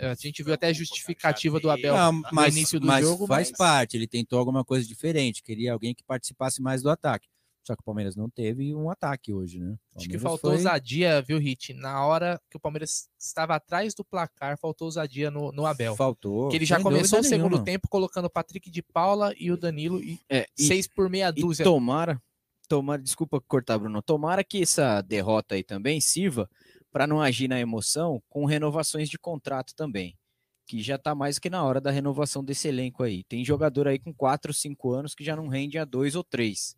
A 0.00 0.14
gente 0.16 0.42
viu 0.44 0.54
até 0.54 0.68
a 0.68 0.72
justificativa 0.72 1.58
do 1.58 1.68
Abel 1.70 1.96
Ah, 1.96 2.12
no 2.12 2.22
mas, 2.32 2.56
início 2.56 2.78
do 2.78 2.86
mas 2.86 3.04
jogo, 3.04 3.26
faz 3.26 3.50
mas- 3.50 3.58
parte. 3.58 3.96
Ele 3.96 4.06
tentou 4.06 4.38
alguma 4.38 4.64
coisa 4.64 4.86
diferente. 4.86 5.42
Queria 5.42 5.72
alguém 5.72 5.94
que 5.94 6.04
participasse 6.04 6.62
mais 6.62 6.82
do 6.82 6.88
ataque. 6.90 7.28
Só 7.66 7.74
que 7.76 7.82
o 7.82 7.84
Palmeiras 7.84 8.16
não 8.16 8.30
teve 8.30 8.74
um 8.74 8.88
ataque 8.90 9.32
hoje, 9.32 9.58
né? 9.60 9.76
O 9.94 9.98
Acho 9.98 10.08
que 10.08 10.18
faltou 10.18 10.50
foi- 10.50 10.56
ousadia, 10.58 11.20
viu, 11.20 11.38
Hit? 11.38 11.74
Na 11.74 12.04
hora 12.06 12.40
que 12.50 12.56
o 12.56 12.60
Palmeiras 12.60 13.10
estava 13.18 13.54
atrás 13.56 13.94
do 13.94 14.02
placar, 14.04 14.56
faltou 14.58 14.86
ousadia 14.86 15.30
no, 15.30 15.52
no 15.52 15.66
Abel. 15.66 15.94
Faltou. 15.94 16.48
Que 16.48 16.56
ele 16.56 16.64
já 16.64 16.76
sem 16.76 16.82
começou 16.84 17.20
o 17.20 17.22
segundo 17.24 17.50
nenhuma. 17.50 17.64
tempo 17.64 17.86
colocando 17.88 18.24
o 18.24 18.30
Patrick 18.30 18.70
de 18.70 18.82
Paula 18.82 19.34
e 19.38 19.50
o 19.52 19.56
Danilo 19.56 20.00
e 20.02 20.18
É, 20.30 20.46
e- 20.58 20.62
seis 20.64 20.86
por 20.88 21.10
meia 21.10 21.28
E 21.36 21.40
dúzia. 21.42 21.62
tomara, 21.64 22.18
tomara, 22.66 23.02
desculpa 23.02 23.38
cortar, 23.40 23.78
Bruno. 23.78 24.00
Tomara 24.00 24.42
que 24.42 24.62
essa 24.62 25.02
derrota 25.02 25.54
aí 25.54 25.62
também 25.62 26.00
sirva 26.00 26.48
para 26.90 27.06
não 27.06 27.20
agir 27.20 27.48
na 27.48 27.60
emoção 27.60 28.22
com 28.30 28.46
renovações 28.46 29.10
de 29.10 29.18
contrato 29.18 29.74
também. 29.74 30.16
Que 30.66 30.82
já 30.82 30.96
tá 30.96 31.14
mais 31.14 31.38
que 31.38 31.50
na 31.50 31.62
hora 31.64 31.82
da 31.82 31.90
renovação 31.90 32.42
desse 32.42 32.66
elenco 32.68 33.02
aí. 33.02 33.24
Tem 33.24 33.44
jogador 33.44 33.88
aí 33.88 33.98
com 33.98 34.12
4, 34.14 34.54
5 34.54 34.90
anos 34.92 35.14
que 35.14 35.22
já 35.24 35.36
não 35.36 35.48
rende 35.48 35.76
a 35.76 35.84
dois 35.84 36.14
ou 36.14 36.24
três. 36.24 36.74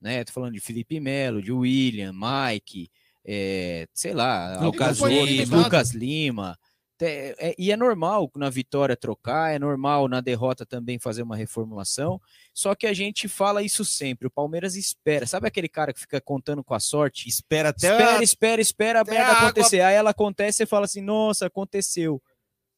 Né? 0.00 0.24
Tô 0.24 0.32
falando 0.32 0.54
de 0.54 0.60
Felipe 0.60 0.98
Melo, 0.98 1.42
de 1.42 1.52
William, 1.52 2.12
Mike, 2.12 2.90
é, 3.24 3.86
sei 3.92 4.14
lá, 4.14 4.58
Lucas 4.60 4.98
Lima. 5.00 5.56
Lucas 5.64 5.90
Lima. 5.92 6.58
É- 7.02 7.54
e 7.58 7.72
é 7.72 7.76
normal 7.78 8.30
na 8.36 8.50
vitória 8.50 8.94
trocar, 8.94 9.54
é 9.54 9.58
normal 9.58 10.06
na 10.06 10.20
derrota 10.20 10.66
também 10.66 10.98
fazer 10.98 11.22
uma 11.22 11.34
reformulação. 11.34 12.20
Só 12.52 12.74
que 12.74 12.86
a 12.86 12.92
gente 12.92 13.26
fala 13.26 13.62
isso 13.62 13.86
sempre. 13.86 14.26
O 14.26 14.30
Palmeiras 14.30 14.76
espera. 14.76 15.26
Sabe 15.26 15.48
aquele 15.48 15.68
cara 15.68 15.94
que 15.94 16.00
fica 16.00 16.20
contando 16.20 16.62
com 16.62 16.74
a 16.74 16.80
sorte? 16.80 17.26
Espera 17.26 17.70
até 17.70 17.90
Espera, 17.90 18.18
a- 18.18 18.22
espera, 18.22 18.60
espera 18.60 18.98
a 18.98 19.02
até 19.02 19.12
merda 19.12 19.26
a 19.28 19.30
água- 19.36 19.48
acontecer. 19.48 19.80
Aí 19.80 19.94
ela 19.94 20.10
acontece 20.10 20.62
e 20.62 20.66
fala 20.66 20.84
assim: 20.84 21.00
nossa, 21.00 21.46
aconteceu. 21.46 22.22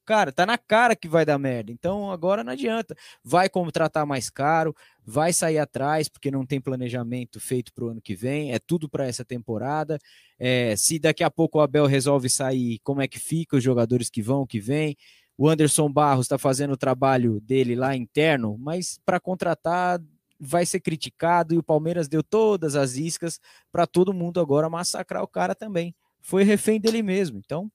Cara, 0.05 0.32
tá 0.32 0.44
na 0.44 0.59
cara 0.59 0.96
que 0.96 1.07
vai 1.07 1.24
dar 1.24 1.38
merda. 1.38 1.70
Então 1.70 2.11
agora 2.11 2.42
não 2.42 2.53
adianta. 2.53 2.96
Vai 3.22 3.48
contratar 3.48 4.05
mais 4.05 4.28
caro, 4.28 4.74
vai 5.05 5.32
sair 5.32 5.59
atrás, 5.59 6.09
porque 6.09 6.30
não 6.30 6.44
tem 6.44 6.61
planejamento 6.61 7.38
feito 7.40 7.72
para 7.72 7.84
o 7.84 7.88
ano 7.88 8.00
que 8.00 8.14
vem. 8.14 8.53
É 8.53 8.59
tudo 8.59 8.88
para 8.88 9.07
essa 9.07 9.24
temporada. 9.24 9.98
É, 10.38 10.74
se 10.76 10.98
daqui 10.98 11.22
a 11.22 11.30
pouco 11.30 11.59
o 11.59 11.61
Abel 11.61 11.86
resolve 11.86 12.28
sair, 12.28 12.80
como 12.82 13.00
é 13.00 13.07
que 13.07 13.18
fica 13.18 13.57
os 13.57 13.62
jogadores 13.62 14.11
que 14.11 14.20
vão, 14.20 14.46
que 14.46 14.59
vêm? 14.61 14.96
O 15.38 15.48
Anderson 15.48 15.90
Barros 15.90 16.26
está 16.26 16.36
fazendo 16.36 16.72
o 16.72 16.76
trabalho 16.76 17.40
dele 17.40 17.74
lá 17.74 17.96
interno, 17.96 18.57
mas 18.59 18.98
para 19.05 19.20
contratar 19.20 20.00
vai 20.38 20.66
ser 20.66 20.80
criticado 20.80 21.55
e 21.55 21.59
o 21.59 21.62
Palmeiras 21.62 22.09
deu 22.09 22.22
todas 22.22 22.74
as 22.74 22.96
iscas 22.96 23.38
para 23.70 23.86
todo 23.86 24.12
mundo 24.12 24.40
agora 24.40 24.68
massacrar 24.68 25.22
o 25.22 25.28
cara 25.28 25.55
também. 25.55 25.94
Foi 26.20 26.42
refém 26.42 26.80
dele 26.80 27.03
mesmo. 27.03 27.38
Então 27.38 27.70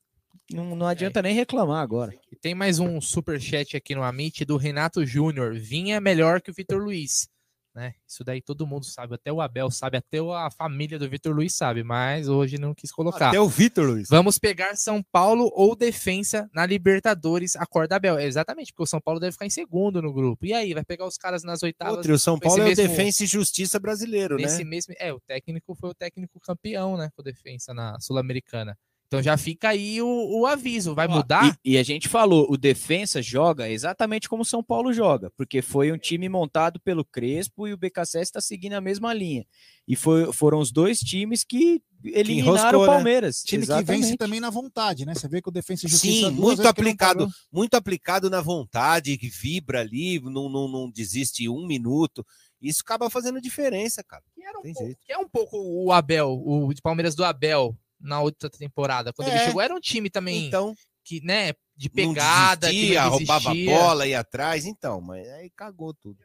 não, 0.51 0.75
não 0.75 0.88
adianta 0.88 1.21
nem 1.21 1.33
reclamar 1.35 1.81
agora. 1.81 2.13
E 2.31 2.35
tem 2.35 2.53
mais 2.55 2.79
um 2.79 2.99
super 3.01 3.39
chat 3.39 3.75
aqui 3.75 3.95
no 3.95 4.03
Amit 4.03 4.43
do 4.45 4.57
Renato 4.57 5.05
Júnior. 5.05 5.53
Vinha 5.55 5.99
melhor 6.01 6.41
que 6.41 6.51
o 6.51 6.53
Vitor 6.53 6.81
Luiz. 6.81 7.27
Né? 7.75 7.93
Isso 8.07 8.23
daí 8.23 8.41
todo 8.41 8.65
mundo 8.65 8.85
sabe, 8.85 9.13
até 9.13 9.31
o 9.31 9.39
Abel 9.39 9.69
sabe, 9.69 9.97
até 9.97 10.17
a 10.17 10.49
família 10.49 10.97
do 10.97 11.07
Vitor 11.07 11.31
Luiz 11.31 11.53
sabe, 11.53 11.83
mas 11.83 12.27
hoje 12.27 12.57
não 12.57 12.73
quis 12.73 12.91
colocar. 12.91 13.27
Até 13.29 13.39
o 13.39 13.47
Vitor 13.47 13.85
Luiz. 13.85 14.09
Vamos 14.09 14.39
pegar 14.39 14.75
São 14.75 15.03
Paulo 15.11 15.51
ou 15.53 15.75
Defensa 15.75 16.49
na 16.51 16.65
Libertadores, 16.65 17.55
acorda 17.55 17.97
Abel. 17.97 18.19
Exatamente, 18.19 18.73
porque 18.73 18.81
o 18.81 18.88
São 18.88 18.99
Paulo 18.99 19.19
deve 19.19 19.33
ficar 19.33 19.45
em 19.45 19.51
segundo 19.51 20.01
no 20.01 20.11
grupo. 20.11 20.43
E 20.43 20.53
aí, 20.53 20.73
vai 20.73 20.83
pegar 20.83 21.05
os 21.05 21.17
caras 21.17 21.43
nas 21.43 21.61
oitavas. 21.61 21.97
Outro, 21.97 22.15
o 22.15 22.17
São 22.17 22.39
Paulo 22.39 22.63
é 22.63 22.65
o 22.65 22.67
mesmo- 22.69 22.83
Defensa 22.88 23.23
e 23.23 23.27
Justiça 23.27 23.79
brasileiro, 23.79 24.38
Nesse 24.38 24.63
né? 24.63 24.69
mesmo, 24.71 24.95
é, 24.97 25.13
o 25.13 25.19
técnico 25.19 25.75
foi 25.75 25.91
o 25.91 25.93
técnico 25.93 26.39
campeão, 26.39 26.97
né, 26.97 27.11
com 27.15 27.21
Defensa 27.21 27.75
na 27.75 27.99
Sul-Americana. 27.99 28.75
Então 29.07 29.23
já 29.23 29.37
fica 29.37 29.69
aí 29.69 30.01
o, 30.01 30.41
o 30.41 30.45
aviso, 30.45 30.93
vai 30.93 31.07
mudar? 31.07 31.57
E, 31.63 31.73
e 31.73 31.77
a 31.77 31.83
gente 31.83 32.09
falou, 32.09 32.45
o 32.49 32.57
defensa 32.57 33.21
joga 33.21 33.69
exatamente 33.69 34.27
como 34.27 34.41
o 34.41 34.45
São 34.45 34.61
Paulo 34.61 34.91
joga, 34.91 35.31
porque 35.37 35.61
foi 35.61 35.93
um 35.93 35.97
time 35.97 36.27
montado 36.27 36.77
pelo 36.79 37.05
Crespo 37.05 37.65
e 37.67 37.73
o 37.73 37.77
BKSS 37.77 38.23
está 38.23 38.41
seguindo 38.41 38.73
a 38.73 38.81
mesma 38.81 39.13
linha. 39.13 39.45
E 39.87 39.95
foi- 39.95 40.33
foram 40.33 40.59
os 40.59 40.73
dois 40.73 40.99
times 40.99 41.45
que 41.45 41.81
eliminaram 42.03 42.57
enroscou, 42.59 42.81
o 42.81 42.85
né? 42.85 42.93
Palmeiras. 42.93 43.43
Time 43.43 43.61
que 43.65 43.71
Exatamente. 43.71 44.01
vence 44.01 44.17
também 44.17 44.41
na 44.41 44.49
vontade, 44.49 45.05
né? 45.05 45.15
Você 45.15 45.27
vê 45.29 45.41
que 45.41 45.47
o 45.47 45.53
Defensa 45.53 45.85
e 45.85 45.89
Justiça. 45.89 46.27
Sim, 46.29 46.31
muito 46.35 46.61
que 46.61 46.67
aplicado, 46.67 47.29
muito 47.49 47.75
aplicado 47.75 48.29
na 48.29 48.41
vontade, 48.41 49.17
que 49.17 49.29
vibra 49.29 49.79
ali, 49.79 50.19
não, 50.19 50.49
não, 50.49 50.67
não 50.67 50.91
desiste 50.91 51.47
um 51.47 51.65
minuto. 51.65 52.25
Isso 52.61 52.81
acaba 52.83 53.09
fazendo 53.09 53.39
diferença, 53.39 54.03
cara. 54.03 54.23
Que 54.35 54.43
era 54.43 54.59
um 54.59 54.61
Tem 54.63 54.73
pouco, 54.73 54.85
jeito. 54.85 54.99
que 55.05 55.13
é 55.13 55.17
um 55.17 55.29
pouco 55.29 55.57
o 55.57 55.93
Abel, 55.93 56.29
o 56.45 56.73
de 56.73 56.81
Palmeiras 56.81 57.15
do 57.15 57.23
Abel 57.23 57.73
na 57.99 58.21
outra 58.21 58.49
temporada, 58.49 59.11
quando 59.13 59.29
ele 59.29 59.37
É. 59.37 59.45
chegou, 59.45 59.61
era 59.61 59.73
um 59.73 59.79
time 59.79 60.09
também 60.09 60.45
Então, 60.47 60.73
que, 61.03 61.19
né, 61.23 61.53
de 61.75 61.89
não 61.89 62.13
pegada, 62.13 62.67
que 62.67 62.73
desistia, 62.73 63.03
não 63.03 63.09
roubava 63.11 63.53
bola, 63.65 64.07
ia 64.07 64.19
atrás, 64.19 64.65
então, 64.65 64.99
mas 65.01 65.27
aí 65.29 65.49
cagou 65.49 65.93
tudo. 65.93 66.17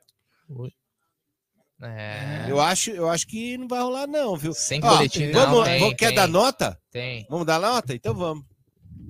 É, 1.81 2.47
Eu 2.49 2.61
acho, 2.61 2.91
eu 2.91 3.09
acho 3.09 3.27
que 3.27 3.59
não 3.59 3.67
vai 3.67 3.81
rolar 3.81 4.07
não, 4.07 4.37
viu? 4.37 4.55
sem 4.55 4.81
Ó, 4.85 4.89
boletim 4.89 5.27
não, 5.29 5.47
vamos, 5.51 5.65
tem, 5.65 5.81
vamos- 5.81 5.95
quer 5.97 6.07
tem, 6.09 6.15
dar 6.17 6.29
nota? 6.29 6.79
Tem. 6.91 7.27
Vamos 7.29 7.47
dar 7.47 7.61
nota? 7.61 7.93
Então 7.95 8.15
vamos. 8.15 8.45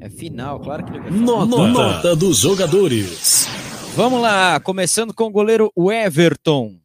É 0.00 0.08
final, 0.08 0.58
claro 0.58 0.84
que 0.84 0.90
ele 0.90 1.00
vai 1.00 1.10
Nota, 1.10 1.46
Nota 1.68 2.16
dos 2.16 2.38
jogadores. 2.38 3.46
Vamos 3.94 4.22
lá, 4.22 4.58
começando 4.58 5.12
com 5.12 5.24
o 5.24 5.30
goleiro 5.30 5.70
Everton. 5.76 6.80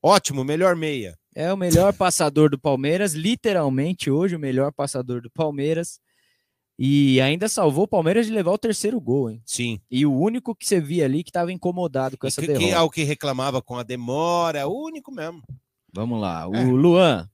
Ótimo, 0.00 0.44
melhor 0.44 0.76
meia. 0.76 1.18
É 1.34 1.52
o 1.52 1.56
melhor 1.56 1.92
passador 1.92 2.48
do 2.50 2.58
Palmeiras, 2.58 3.12
literalmente 3.14 4.10
hoje 4.10 4.36
o 4.36 4.38
melhor 4.38 4.72
passador 4.72 5.20
do 5.20 5.30
Palmeiras. 5.30 5.98
E 6.78 7.20
ainda 7.20 7.48
salvou 7.48 7.84
o 7.84 7.88
Palmeiras 7.88 8.26
de 8.26 8.32
levar 8.32 8.50
o 8.52 8.58
terceiro 8.58 9.00
gol, 9.00 9.30
hein? 9.30 9.42
Sim. 9.46 9.80
E 9.90 10.04
o 10.06 10.12
único 10.12 10.54
que 10.54 10.66
você 10.66 10.80
via 10.80 11.04
ali 11.04 11.22
que 11.22 11.30
estava 11.30 11.52
incomodado 11.52 12.16
com 12.18 12.26
E 12.26 12.28
essa 12.28 12.40
que, 12.40 12.46
que 12.48 12.52
derrota. 12.54 12.76
é 12.76 12.80
o 12.80 12.90
que 12.90 13.02
reclamava 13.04 13.60
com 13.62 13.76
a 13.78 13.82
demora, 13.82 14.58
é 14.60 14.66
o 14.66 14.72
único 14.72 15.12
mesmo. 15.12 15.42
Vamos 15.92 16.20
lá, 16.20 16.48
o 16.48 16.54
É. 16.54 16.64
Luan. 16.64 17.30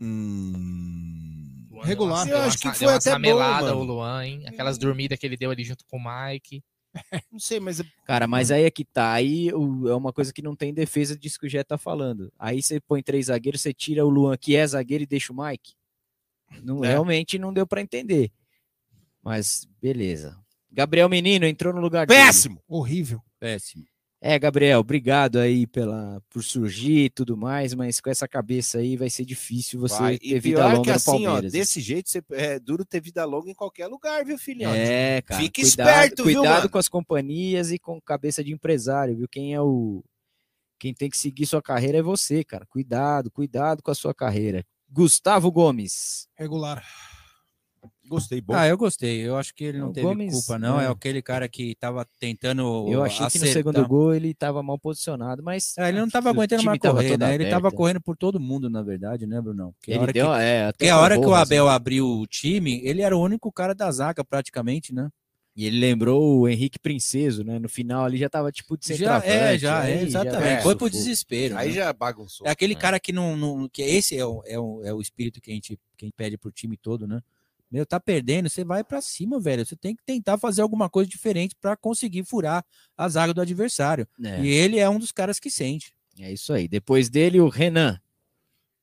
Hum... 0.00 1.66
Regular. 1.82 2.24
deu 2.26 2.34
uma- 2.36 2.42
Eu 2.44 2.48
acho 2.48 2.58
que 2.58 2.72
foi 2.74 2.92
até 2.92 3.16
mano. 3.18 3.76
o 3.76 3.84
Luan, 3.84 4.24
hein? 4.24 4.42
Aquelas 4.46 4.76
dormidas 4.78 5.18
que 5.18 5.24
ele 5.26 5.36
deu 5.36 5.50
ali 5.50 5.62
junto 5.64 5.84
com 5.86 5.96
o 5.96 6.00
Mike. 6.00 6.62
Não 7.32 7.38
sei, 7.38 7.60
mas 7.60 7.82
Cara, 8.04 8.26
mas 8.26 8.50
aí 8.50 8.64
é 8.64 8.70
que 8.70 8.84
tá. 8.84 9.12
Aí 9.12 9.52
o- 9.52 9.88
é 9.88 9.94
uma 9.94 10.12
coisa 10.12 10.32
que 10.32 10.42
não 10.42 10.54
tem 10.56 10.72
defesa 10.74 11.16
disso 11.16 11.38
que 11.38 11.46
o 11.46 11.50
Jé 11.50 11.62
tá 11.64 11.76
falando. 11.78 12.32
Aí 12.38 12.62
você 12.62 12.80
põe 12.80 13.02
três 13.02 13.26
zagueiros, 13.26 13.60
você 13.60 13.72
tira 13.74 14.04
o 14.04 14.08
Luan, 14.08 14.36
que 14.36 14.56
é 14.56 14.66
zagueiro, 14.66 15.04
e 15.04 15.06
deixa 15.06 15.32
o 15.32 15.36
Mike. 15.36 15.74
Não, 16.62 16.84
É. 16.84 16.88
Realmente 16.88 17.38
não 17.38 17.52
deu 17.52 17.66
pra 17.66 17.80
entender. 17.80 18.30
Mas 19.22 19.68
beleza. 19.80 20.38
Gabriel 20.70 21.08
Menino 21.08 21.44
entrou 21.46 21.72
no 21.74 21.80
lugar 21.80 22.06
dele. 22.06 22.20
péssimo. 22.20 22.62
Horrível. 22.68 23.22
Péssimo. 23.38 23.84
É, 24.20 24.36
Gabriel, 24.36 24.80
obrigado 24.80 25.38
aí 25.38 25.64
pela, 25.64 26.20
por 26.28 26.42
surgir 26.42 27.04
e 27.04 27.10
tudo 27.10 27.36
mais, 27.36 27.72
mas 27.72 28.00
com 28.00 28.10
essa 28.10 28.26
cabeça 28.26 28.78
aí 28.78 28.96
vai 28.96 29.08
ser 29.08 29.24
difícil 29.24 29.78
você 29.78 29.96
Vai. 29.96 30.18
ter 30.18 30.26
E 30.26 30.40
vida 30.40 30.66
longa 30.66 30.82
que 30.82 30.88
no 30.90 30.96
assim, 30.96 31.10
ó, 31.10 31.12
Palmeiras. 31.30 31.52
desse 31.52 31.80
jeito 31.80 32.10
você, 32.10 32.20
é 32.32 32.58
duro 32.58 32.84
ter 32.84 33.00
vida 33.00 33.24
longa 33.24 33.48
em 33.48 33.54
qualquer 33.54 33.86
lugar, 33.86 34.24
viu, 34.24 34.36
filhote? 34.36 34.76
É, 34.76 35.22
cara. 35.22 35.40
Fique 35.40 35.62
cuidado, 35.62 35.88
esperto, 35.88 36.24
viu, 36.24 36.40
Cuidado 36.40 36.56
mano? 36.58 36.68
com 36.70 36.78
as 36.78 36.88
companhias 36.88 37.70
e 37.70 37.78
com 37.78 38.00
cabeça 38.00 38.42
de 38.42 38.52
empresário, 38.52 39.16
viu? 39.16 39.28
Quem 39.28 39.54
é 39.54 39.60
o. 39.60 40.02
Quem 40.80 40.92
tem 40.92 41.08
que 41.08 41.16
seguir 41.18 41.46
sua 41.46 41.62
carreira 41.62 41.98
é 41.98 42.02
você, 42.02 42.42
cara. 42.42 42.66
Cuidado, 42.66 43.30
cuidado 43.30 43.82
com 43.82 43.90
a 43.92 43.94
sua 43.94 44.12
carreira. 44.14 44.64
Gustavo 44.90 45.50
Gomes. 45.52 46.28
Regular. 46.36 46.84
Gostei, 48.08 48.40
bom. 48.40 48.54
Ah, 48.54 48.66
eu 48.66 48.76
gostei. 48.78 49.20
Eu 49.20 49.36
acho 49.36 49.54
que 49.54 49.64
ele 49.64 49.78
não 49.78 49.90
O 49.90 49.92
teve 49.92 50.06
Gomes, 50.06 50.32
culpa, 50.32 50.58
não. 50.58 50.80
É. 50.80 50.84
é. 50.84 50.88
aquele 50.88 51.20
cara 51.22 51.48
que 51.48 51.74
tava 51.76 52.06
tentando. 52.18 52.86
Eu 52.90 53.02
achei 53.02 53.18
que 53.18 53.22
no 53.38 53.44
acertar. 53.44 53.52
segundo 53.52 53.86
gol 53.86 54.14
ele 54.14 54.30
estava 54.30 54.62
mal 54.62 54.78
posicionado, 54.78 55.42
mas. 55.42 55.76
É, 55.78 55.88
ele 55.88 56.00
não 56.00 56.08
tava 56.08 56.30
aguentando 56.30 56.62
mais 56.64 56.78
tava 56.78 56.94
correr, 56.96 57.18
né? 57.18 57.34
Ele 57.34 57.44
tava 57.44 57.68
aberto. 57.68 57.74
correndo 57.76 58.00
por 58.00 58.16
todo 58.16 58.40
mundo, 58.40 58.70
na 58.70 58.82
verdade, 58.82 59.26
né, 59.26 59.40
Brunão? 59.40 59.72
Porque 59.78 59.92
a 59.92 59.94
Ele 59.94 60.02
hora 60.02 60.12
deu, 60.12 60.26
que, 60.26 60.32
é, 60.40 60.64
até 60.64 60.72
porque 60.78 60.88
a 60.88 60.98
hora 60.98 61.14
que 61.14 61.20
o 61.20 61.22
roubou, 61.24 61.34
Abel 61.36 61.66
assim. 61.68 61.76
abriu 61.76 62.06
o 62.08 62.26
time, 62.26 62.80
ele 62.84 63.02
era 63.02 63.16
o 63.16 63.20
único 63.22 63.52
cara 63.52 63.74
da 63.74 63.90
zaga, 63.90 64.24
praticamente, 64.24 64.94
né? 64.94 65.08
E 65.56 65.66
ele 65.66 65.80
lembrou 65.80 66.38
o 66.38 66.48
Henrique 66.48 66.78
Princeso, 66.78 67.42
né? 67.42 67.58
No 67.58 67.68
final 67.68 68.04
ali 68.04 68.16
já 68.16 68.28
tava 68.28 68.52
tipo 68.52 68.76
de 68.78 68.94
Já, 68.94 69.18
é, 69.24 69.58
já, 69.58 69.80
aí 69.80 69.92
é, 69.94 70.02
exatamente. 70.04 70.46
é, 70.46 70.60
Foi 70.62 70.76
pro 70.76 70.88
desespero. 70.88 71.56
Aí 71.58 71.70
né? 71.70 71.74
já 71.74 71.92
bagunçou. 71.92 72.46
É 72.46 72.50
aquele 72.50 72.74
É. 72.74 72.76
cara 72.76 73.00
que 73.00 73.12
não, 73.12 73.36
não- 73.36 73.68
que 73.68 73.82
esse 73.82 74.16
é 74.16 74.24
o, 74.24 74.40
é, 74.46 74.56
o, 74.56 74.84
é 74.84 74.94
o 74.94 75.00
espírito 75.00 75.40
que 75.40 75.50
a 75.50 75.54
gente 75.54 75.76
que 75.96 76.04
a 76.04 76.06
gente 76.06 76.14
pede 76.16 76.38
pro 76.38 76.52
time 76.52 76.76
todo, 76.76 77.08
né? 77.08 77.20
Meu, 77.70 77.84
tá 77.84 78.00
perdendo, 78.00 78.48
você 78.48 78.64
vai 78.64 78.82
pra 78.82 79.00
cima, 79.02 79.38
velho. 79.38 79.64
Você 79.66 79.76
tem 79.76 79.94
que 79.94 80.02
tentar 80.04 80.38
fazer 80.38 80.62
alguma 80.62 80.88
coisa 80.88 81.08
diferente 81.10 81.54
pra 81.60 81.76
conseguir 81.76 82.24
furar 82.24 82.64
a 82.96 83.08
zaga 83.08 83.34
do 83.34 83.40
adversário. 83.42 84.08
É, 84.24 84.40
E 84.42 84.48
ele 84.48 84.78
é 84.78 84.88
um 84.88 84.98
dos 84.98 85.12
caras 85.12 85.38
que 85.38 85.50
sente. 85.50 85.92
é 86.18 86.32
isso 86.32 86.52
aí. 86.52 86.66
Depois 86.66 87.08
dele, 87.10 87.40
o 87.40 87.48
Renan. 87.48 88.00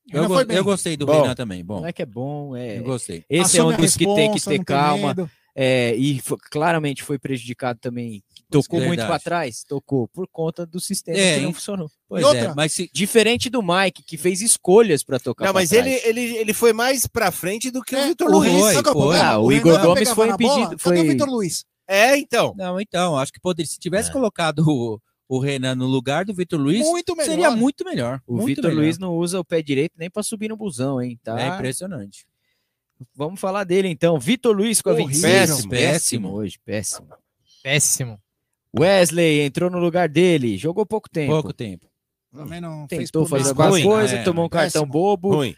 Eu, 0.08 0.22
Renan 0.22 0.44
go- 0.46 0.52
eu 0.52 0.64
gostei 0.64 0.96
do 0.96 1.04
Bom. 1.04 1.22
Renan 1.22 1.34
também. 1.34 1.64
Bom, 1.64 1.80
Não 1.80 1.86
é 1.88 1.92
que 1.92 2.02
é 2.02 2.06
bom, 2.06 2.54
é. 2.54 2.78
eu 2.78 2.84
gostei. 2.84 3.24
Esse 3.28 3.58
é 3.58 3.62
um 3.64 3.70
Assume 3.70 3.84
dos 3.84 3.96
que 3.96 4.04
tem 4.04 4.32
que 4.32 4.40
ter 4.40 4.64
calma. 4.64 5.14
É, 5.58 5.96
e 5.96 6.20
claramente 6.50 7.02
foi 7.02 7.18
prejudicado 7.18 7.80
também. 7.80 8.22
Tocou 8.48 8.80
muito 8.80 9.04
para 9.04 9.18
trás, 9.18 9.64
tocou 9.64 10.06
por 10.08 10.28
conta 10.28 10.64
do 10.64 10.78
sistema 10.78 11.18
É, 11.18 11.36
que 11.38 11.44
não 11.44 11.52
funcionou. 11.52 11.90
Pois 12.08 12.24
outra? 12.24 12.40
é, 12.40 12.54
mas 12.54 12.72
se, 12.72 12.88
Diferente 12.92 13.50
do 13.50 13.60
Mike, 13.60 14.04
que 14.04 14.16
fez 14.16 14.40
escolhas 14.40 15.02
para 15.02 15.18
tocar. 15.18 15.46
Não, 15.46 15.52
pra 15.52 15.60
mas 15.62 15.70
trás. 15.70 15.84
ele, 15.84 16.00
ele, 16.20 16.36
ele 16.38 16.54
foi 16.54 16.72
mais 16.72 17.06
pra 17.08 17.32
frente 17.32 17.70
do 17.72 17.82
que 17.82 17.94
o 17.94 17.98
É, 17.98 18.06
Vitor 18.06 18.28
o 18.28 18.38
Luiz. 18.38 18.52
Luiz. 18.52 18.64
É 18.64 18.68
o 18.68 18.72
foi. 18.74 18.82
problema? 18.92 19.24
Ah, 19.24 19.38
o 19.38 19.48
Renan 19.48 19.60
Igor 19.60 19.82
Gomes 19.82 20.10
foi 20.10 20.26
na 20.28 20.36
bola, 20.36 20.60
impedido, 20.60 20.82
Cadê 20.82 20.94
o 20.94 21.02
foi- 21.02 21.08
Vitor 21.12 21.28
Luiz? 21.28 21.64
É, 21.88 22.16
então. 22.16 22.54
Não, 22.56 22.80
então, 22.80 23.16
acho 23.18 23.32
que 23.32 23.40
poderia, 23.40 23.68
se 23.68 23.78
tivesse 23.80 24.10
É. 24.10 24.12
colocado 24.12 24.60
o, 24.68 25.00
o 25.28 25.38
Renan 25.40 25.74
no 25.74 25.86
lugar 25.86 26.24
do 26.24 26.32
Vitor 26.32 26.60
Luiz, 26.60 26.86
Muito 26.86 27.16
melhor. 27.16 27.30
seria 27.30 27.50
muito 27.50 27.84
melhor. 27.84 28.20
O 28.28 28.40
Vitor. 28.42 28.72
Luiz 28.72 28.96
não 28.96 29.14
usa 29.16 29.40
o 29.40 29.44
pé 29.44 29.60
direito 29.60 29.92
nem 29.98 30.08
para 30.08 30.22
subir 30.22 30.48
no 30.48 30.56
busão, 30.56 31.02
hein? 31.02 31.18
Tá? 31.22 31.40
É 31.40 31.48
impressionante. 31.48 32.24
Vamos 33.14 33.40
falar 33.40 33.64
dele 33.64 33.88
então. 33.88 34.18
Vitor 34.20 34.56
Luiz 34.56 34.80
com 34.80 34.88
a 34.90 34.92
Horrível. 34.92 35.12
26. 35.14 35.32
Péssimo, 35.48 35.70
péssimo 35.70 36.32
hoje, 36.32 36.58
péssimo. 36.64 37.08
Péssimo. 37.62 38.20
Wesley 38.78 39.40
entrou 39.40 39.70
no 39.70 39.78
lugar 39.78 40.08
dele, 40.08 40.56
jogou 40.56 40.84
pouco 40.86 41.08
tempo. 41.08 41.32
Pouco 41.32 41.52
tempo. 41.52 41.86
Também 42.34 42.60
não 42.60 42.86
fez 42.88 43.10
Tentou 43.10 43.22
por 43.24 43.30
fazer 43.30 43.48
alguma 43.50 43.68
Ruim, 43.70 43.84
coisa, 43.84 44.16
é, 44.16 44.22
tomou 44.22 44.44
um 44.44 44.48
cartão 44.48 44.82
péssimo. 44.82 44.92
bobo. 44.92 45.34
Ruim. 45.36 45.54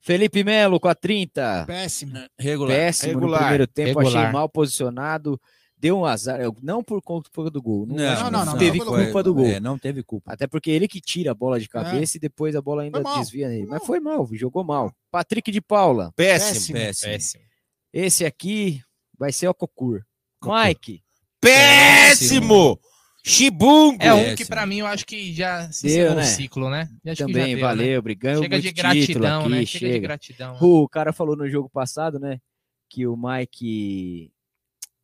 Felipe 0.00 0.44
Melo 0.44 0.78
com 0.78 0.88
a 0.88 0.94
30. 0.94 1.64
Péssimo. 1.66 2.12
Regular. 2.38 2.76
Péssimo 2.76 3.14
Regular. 3.14 3.30
no 3.30 3.36
primeiro 3.38 3.66
tempo, 3.66 4.00
achei 4.00 4.12
Regular. 4.12 4.32
mal 4.32 4.48
posicionado. 4.48 5.40
Deu 5.78 5.98
um 5.98 6.06
azar, 6.06 6.40
não 6.62 6.82
por 6.82 7.02
conta 7.02 7.28
do 7.50 7.60
gol. 7.60 7.84
Não, 7.86 7.96
Não, 7.96 8.30
não, 8.30 8.44
não, 8.46 8.56
teve 8.56 8.78
não, 8.78 8.86
culpa 8.86 9.22
do 9.22 9.34
gol. 9.34 9.44
É, 9.44 9.60
não 9.60 9.76
teve 9.78 10.02
culpa. 10.02 10.32
Até 10.32 10.46
porque 10.46 10.70
ele 10.70 10.88
que 10.88 11.02
tira 11.02 11.32
a 11.32 11.34
bola 11.34 11.60
de 11.60 11.68
cabeça 11.68 12.16
e 12.16 12.20
depois 12.20 12.56
a 12.56 12.62
bola 12.62 12.82
ainda 12.82 13.02
desvia 13.18 13.48
nele. 13.48 13.66
Mas 13.66 13.84
foi 13.84 14.00
mal, 14.00 14.26
jogou 14.32 14.64
mal. 14.64 14.90
Patrick 15.10 15.50
de 15.50 15.60
Paula. 15.60 16.12
Péssimo. 16.16 16.54
Péssimo. 16.54 16.78
Péssimo. 16.78 17.12
Péssimo. 17.12 17.44
Esse 17.92 18.24
aqui 18.24 18.80
vai 19.18 19.32
ser 19.32 19.48
o 19.48 19.54
Cocur. 19.54 20.02
Cocur. 20.40 20.64
Mike. 20.64 21.02
Péssimo! 21.46 22.80
Chibungo! 23.24 24.02
É 24.02 24.14
um 24.14 24.34
que 24.34 24.44
pra 24.44 24.66
mim 24.66 24.78
eu 24.78 24.86
acho 24.86 25.04
que 25.04 25.32
já 25.32 25.70
se 25.72 25.88
Deu, 25.88 26.14
né? 26.14 26.22
o 26.22 26.24
ciclo, 26.24 26.70
né? 26.70 26.88
Também 27.16 27.46
deu, 27.46 27.56
né? 27.56 27.60
valeu, 27.60 28.02
brigando 28.02 28.42
Chega 28.42 28.56
muito 28.56 28.64
de 28.64 28.72
gratidão, 28.72 29.40
aqui, 29.40 29.48
né? 29.48 29.66
Chega, 29.66 29.86
de 29.86 29.92
chega. 29.92 29.98
gratidão. 29.98 30.58
O 30.60 30.88
cara 30.88 31.12
falou 31.12 31.36
no 31.36 31.48
jogo 31.48 31.68
passado, 31.68 32.18
né? 32.18 32.40
Que 32.88 33.06
o 33.06 33.16
Mike. 33.16 34.32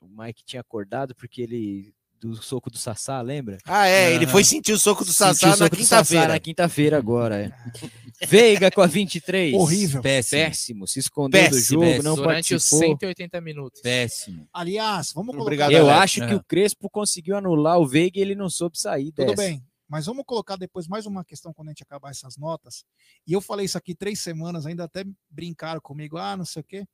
O 0.00 0.06
Mike 0.08 0.44
tinha 0.44 0.60
acordado 0.60 1.14
porque 1.14 1.42
ele. 1.42 1.92
Do 2.22 2.40
soco 2.40 2.70
do 2.70 2.78
Sassá, 2.78 3.20
lembra? 3.20 3.58
Ah, 3.64 3.88
é, 3.88 4.14
ele 4.14 4.28
foi 4.28 4.44
sentir 4.44 4.72
o 4.72 4.78
soco 4.78 5.04
do 5.04 5.12
Sassá 5.12 5.56
na 5.56 5.68
do 5.68 5.76
quinta-feira. 5.76 6.28
Na 6.28 6.38
quinta-feira 6.38 6.96
agora, 6.96 7.36
é. 7.46 8.26
Veiga 8.26 8.70
com 8.70 8.80
a 8.80 8.86
23. 8.86 9.52
Horrível. 9.54 10.00
Péssimo. 10.00 10.42
Péssimo. 10.42 10.86
Se 10.86 11.00
escondeu 11.00 11.42
do 11.42 11.54
Péssimo, 11.56 11.84
jogo, 11.84 12.02
não 12.04 12.14
Durante 12.14 12.54
os 12.54 12.62
participou. 12.68 12.88
180 13.00 13.40
minutos. 13.40 13.80
Péssimo. 13.80 14.48
Aliás, 14.52 15.12
vamos 15.12 15.32
colocar. 15.32 15.42
Obrigado, 15.42 15.72
Eu 15.72 15.90
Alex. 15.90 16.00
acho 16.00 16.28
que 16.28 16.34
o 16.34 16.44
Crespo 16.44 16.88
conseguiu 16.88 17.36
anular 17.36 17.80
o 17.80 17.86
Veiga 17.88 18.20
e 18.20 18.22
ele 18.22 18.36
não 18.36 18.48
soube 18.48 18.78
sair 18.78 19.10
Tudo 19.10 19.34
dessa. 19.34 19.42
bem, 19.42 19.60
mas 19.88 20.06
vamos 20.06 20.22
colocar 20.24 20.54
depois 20.54 20.86
mais 20.86 21.06
uma 21.06 21.24
questão 21.24 21.52
quando 21.52 21.68
a 21.68 21.70
gente 21.72 21.82
acabar 21.82 22.10
essas 22.10 22.36
notas. 22.36 22.84
E 23.26 23.32
eu 23.32 23.40
falei 23.40 23.66
isso 23.66 23.76
aqui 23.76 23.96
três 23.96 24.20
semanas, 24.20 24.64
ainda 24.64 24.84
até 24.84 25.04
brincaram 25.28 25.80
comigo, 25.80 26.18
ah, 26.18 26.36
não 26.36 26.44
sei 26.44 26.60
o 26.60 26.64
quê. 26.64 26.84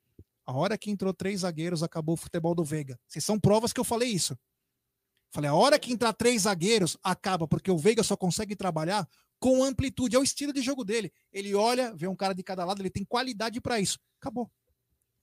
A 0.47 0.55
hora 0.55 0.79
que 0.79 0.91
entrou 0.91 1.13
três 1.13 1.41
zagueiros, 1.41 1.83
acabou 1.83 2.15
o 2.15 2.17
futebol 2.17 2.55
do 2.55 2.65
Veiga. 2.65 2.99
Vocês 3.07 3.23
são 3.23 3.39
provas 3.39 3.75
que 3.75 3.81
eu 3.81 3.85
falei 3.85 4.09
isso. 4.09 4.35
Falei, 5.31 5.51
a 5.51 5.55
hora 5.55 5.79
que 5.79 5.93
entrar 5.93 6.13
três 6.13 6.43
zagueiros, 6.43 6.97
acaba, 7.03 7.47
porque 7.47 7.71
o 7.71 7.77
Veiga 7.77 8.03
só 8.03 8.17
consegue 8.17 8.57
trabalhar 8.57 9.07
com 9.39 9.63
amplitude. 9.63 10.17
É 10.17 10.19
o 10.19 10.23
estilo 10.23 10.53
de 10.53 10.63
jogo 10.63 10.85
dele. 10.85 11.13
Ele 11.33 11.55
olha, 11.55 11.95
vê 11.95 12.07
um 12.09 12.17
cara 12.17 12.35
de 12.35 12.43
cada 12.43 12.65
lado, 12.65 12.81
ele 12.81 12.91
tem 12.91 13.05
qualidade 13.05 13.61
para 13.61 13.79
isso. 13.79 13.99
Acabou. 14.21 14.51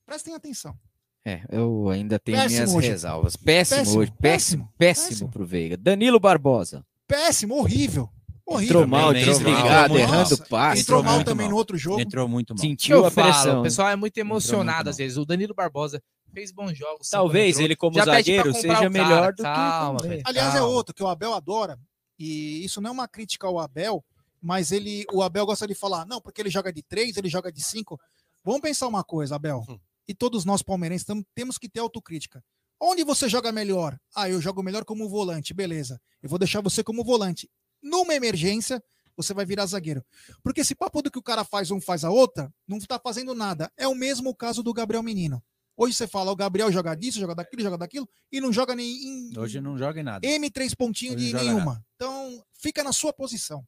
Prestem 0.06 0.34
atenção. 0.34 0.78
É, 1.24 1.42
eu 1.50 1.88
ainda 1.88 2.20
tenho 2.20 2.38
Péssimo 2.38 2.54
minhas 2.60 2.74
hoje. 2.74 2.88
ressalvas. 2.88 3.36
Péssimo, 3.36 3.78
Péssimo, 3.80 3.98
hoje. 4.00 4.12
Péssimo, 4.20 4.72
péssimo, 4.78 5.08
péssimo, 5.08 5.30
pro 5.30 5.44
Veiga. 5.44 5.76
Danilo 5.76 6.20
Barbosa. 6.20 6.86
Péssimo, 7.08 7.56
horrível. 7.56 8.08
Horrível. 8.48 8.82
Entrou 8.82 8.86
mal, 8.86 9.08
Também, 9.08 9.22
entrou 9.22 9.38
desligado, 9.38 9.94
mal. 9.94 9.98
errando 10.02 10.38
passe. 10.48 10.82
Entrou 10.82 11.00
entrou 11.00 11.02
mal 11.02 11.14
muito 11.16 11.26
também 11.26 11.46
mal. 11.46 11.50
no 11.50 11.56
outro 11.56 11.76
jogo. 11.76 12.00
Entrou 12.00 12.28
muito 12.28 12.54
mal. 12.54 12.58
Sentiu 12.60 12.98
eu 12.98 13.06
a 13.06 13.10
pressão. 13.10 13.32
falo, 13.42 13.60
o 13.60 13.62
pessoal 13.64 13.88
é 13.88 13.96
muito 13.96 14.14
muito 14.14 14.18
emocionado 14.18 14.84
mal. 14.84 14.90
às 14.90 14.96
vezes. 14.98 15.18
O 15.18 15.24
Danilo 15.24 15.52
Barbosa 15.52 16.00
fez 16.36 16.52
bons 16.52 16.76
jogos. 16.76 17.08
Talvez 17.08 17.58
ele, 17.58 17.74
como 17.74 17.96
zagueiro, 17.96 18.52
seja 18.52 18.90
melhor 18.90 19.32
do 19.32 19.42
Calma, 19.42 20.00
que. 20.00 20.08
velho. 20.08 20.22
Aliás, 20.26 20.54
é 20.54 20.58
Calma. 20.58 20.74
outro 20.74 20.94
que 20.94 21.02
o 21.02 21.08
Abel 21.08 21.32
adora, 21.32 21.78
e 22.18 22.62
isso 22.62 22.78
não 22.78 22.90
é 22.90 22.92
uma 22.92 23.08
crítica 23.08 23.46
ao 23.46 23.58
Abel, 23.58 24.04
mas 24.42 24.70
ele, 24.70 25.06
o 25.14 25.22
Abel 25.22 25.46
gosta 25.46 25.66
de 25.66 25.74
falar, 25.74 26.04
não, 26.04 26.20
porque 26.20 26.42
ele 26.42 26.50
joga 26.50 26.70
de 26.70 26.82
três, 26.82 27.16
ele 27.16 27.30
joga 27.30 27.50
de 27.50 27.62
cinco. 27.62 27.98
Vamos 28.44 28.60
pensar 28.60 28.86
uma 28.86 29.02
coisa, 29.02 29.34
Abel, 29.36 29.64
Hum. 29.66 29.78
e 30.06 30.14
todos 30.14 30.44
nós 30.44 30.62
palmeirenses 30.62 31.06
tam- 31.06 31.24
temos 31.34 31.56
que 31.56 31.70
ter 31.70 31.80
autocrítica. 31.80 32.44
Onde 32.78 33.02
você 33.02 33.30
joga 33.30 33.50
melhor? 33.50 33.98
Ah, 34.14 34.28
eu 34.28 34.38
jogo 34.38 34.62
melhor 34.62 34.84
como 34.84 35.08
volante, 35.08 35.54
beleza. 35.54 35.98
Eu 36.22 36.28
vou 36.28 36.38
deixar 36.38 36.60
você 36.60 36.84
como 36.84 37.02
volante. 37.02 37.48
Numa 37.82 38.14
emergência, 38.14 38.82
você 39.16 39.32
vai 39.32 39.46
virar 39.46 39.64
zagueiro. 39.64 40.04
Porque 40.42 40.60
esse 40.60 40.74
papo 40.74 41.00
do 41.00 41.10
que 41.10 41.18
o 41.18 41.22
cara 41.22 41.42
faz 41.44 41.70
um 41.70 41.80
faz 41.80 42.04
a 42.04 42.10
outra, 42.10 42.52
não 42.68 42.78
tá 42.78 43.00
fazendo 43.02 43.34
nada. 43.34 43.72
É 43.74 43.88
o 43.88 43.94
mesmo 43.94 44.34
caso 44.34 44.62
do 44.62 44.74
Gabriel 44.74 45.02
Menino. 45.02 45.42
Hoje 45.76 45.94
você 45.94 46.06
fala, 46.08 46.30
o 46.32 46.36
Gabriel 46.36 46.72
joga 46.72 46.94
disso, 46.94 47.20
joga 47.20 47.34
daquilo, 47.34 47.62
joga 47.62 47.76
daquilo, 47.76 48.08
e 48.32 48.40
não 48.40 48.50
joga 48.52 48.74
nem 48.74 48.86
em, 49.30 49.38
Hoje 49.38 49.60
não 49.60 49.76
joga 49.76 50.00
em 50.00 50.02
nada. 50.02 50.26
M 50.26 50.50
três 50.50 50.74
pontinhos 50.74 51.16
Hoje 51.16 51.26
de 51.28 51.34
nenhuma. 51.34 51.84
Então, 51.96 52.42
fica 52.54 52.82
na 52.82 52.92
sua 52.92 53.12
posição. 53.12 53.62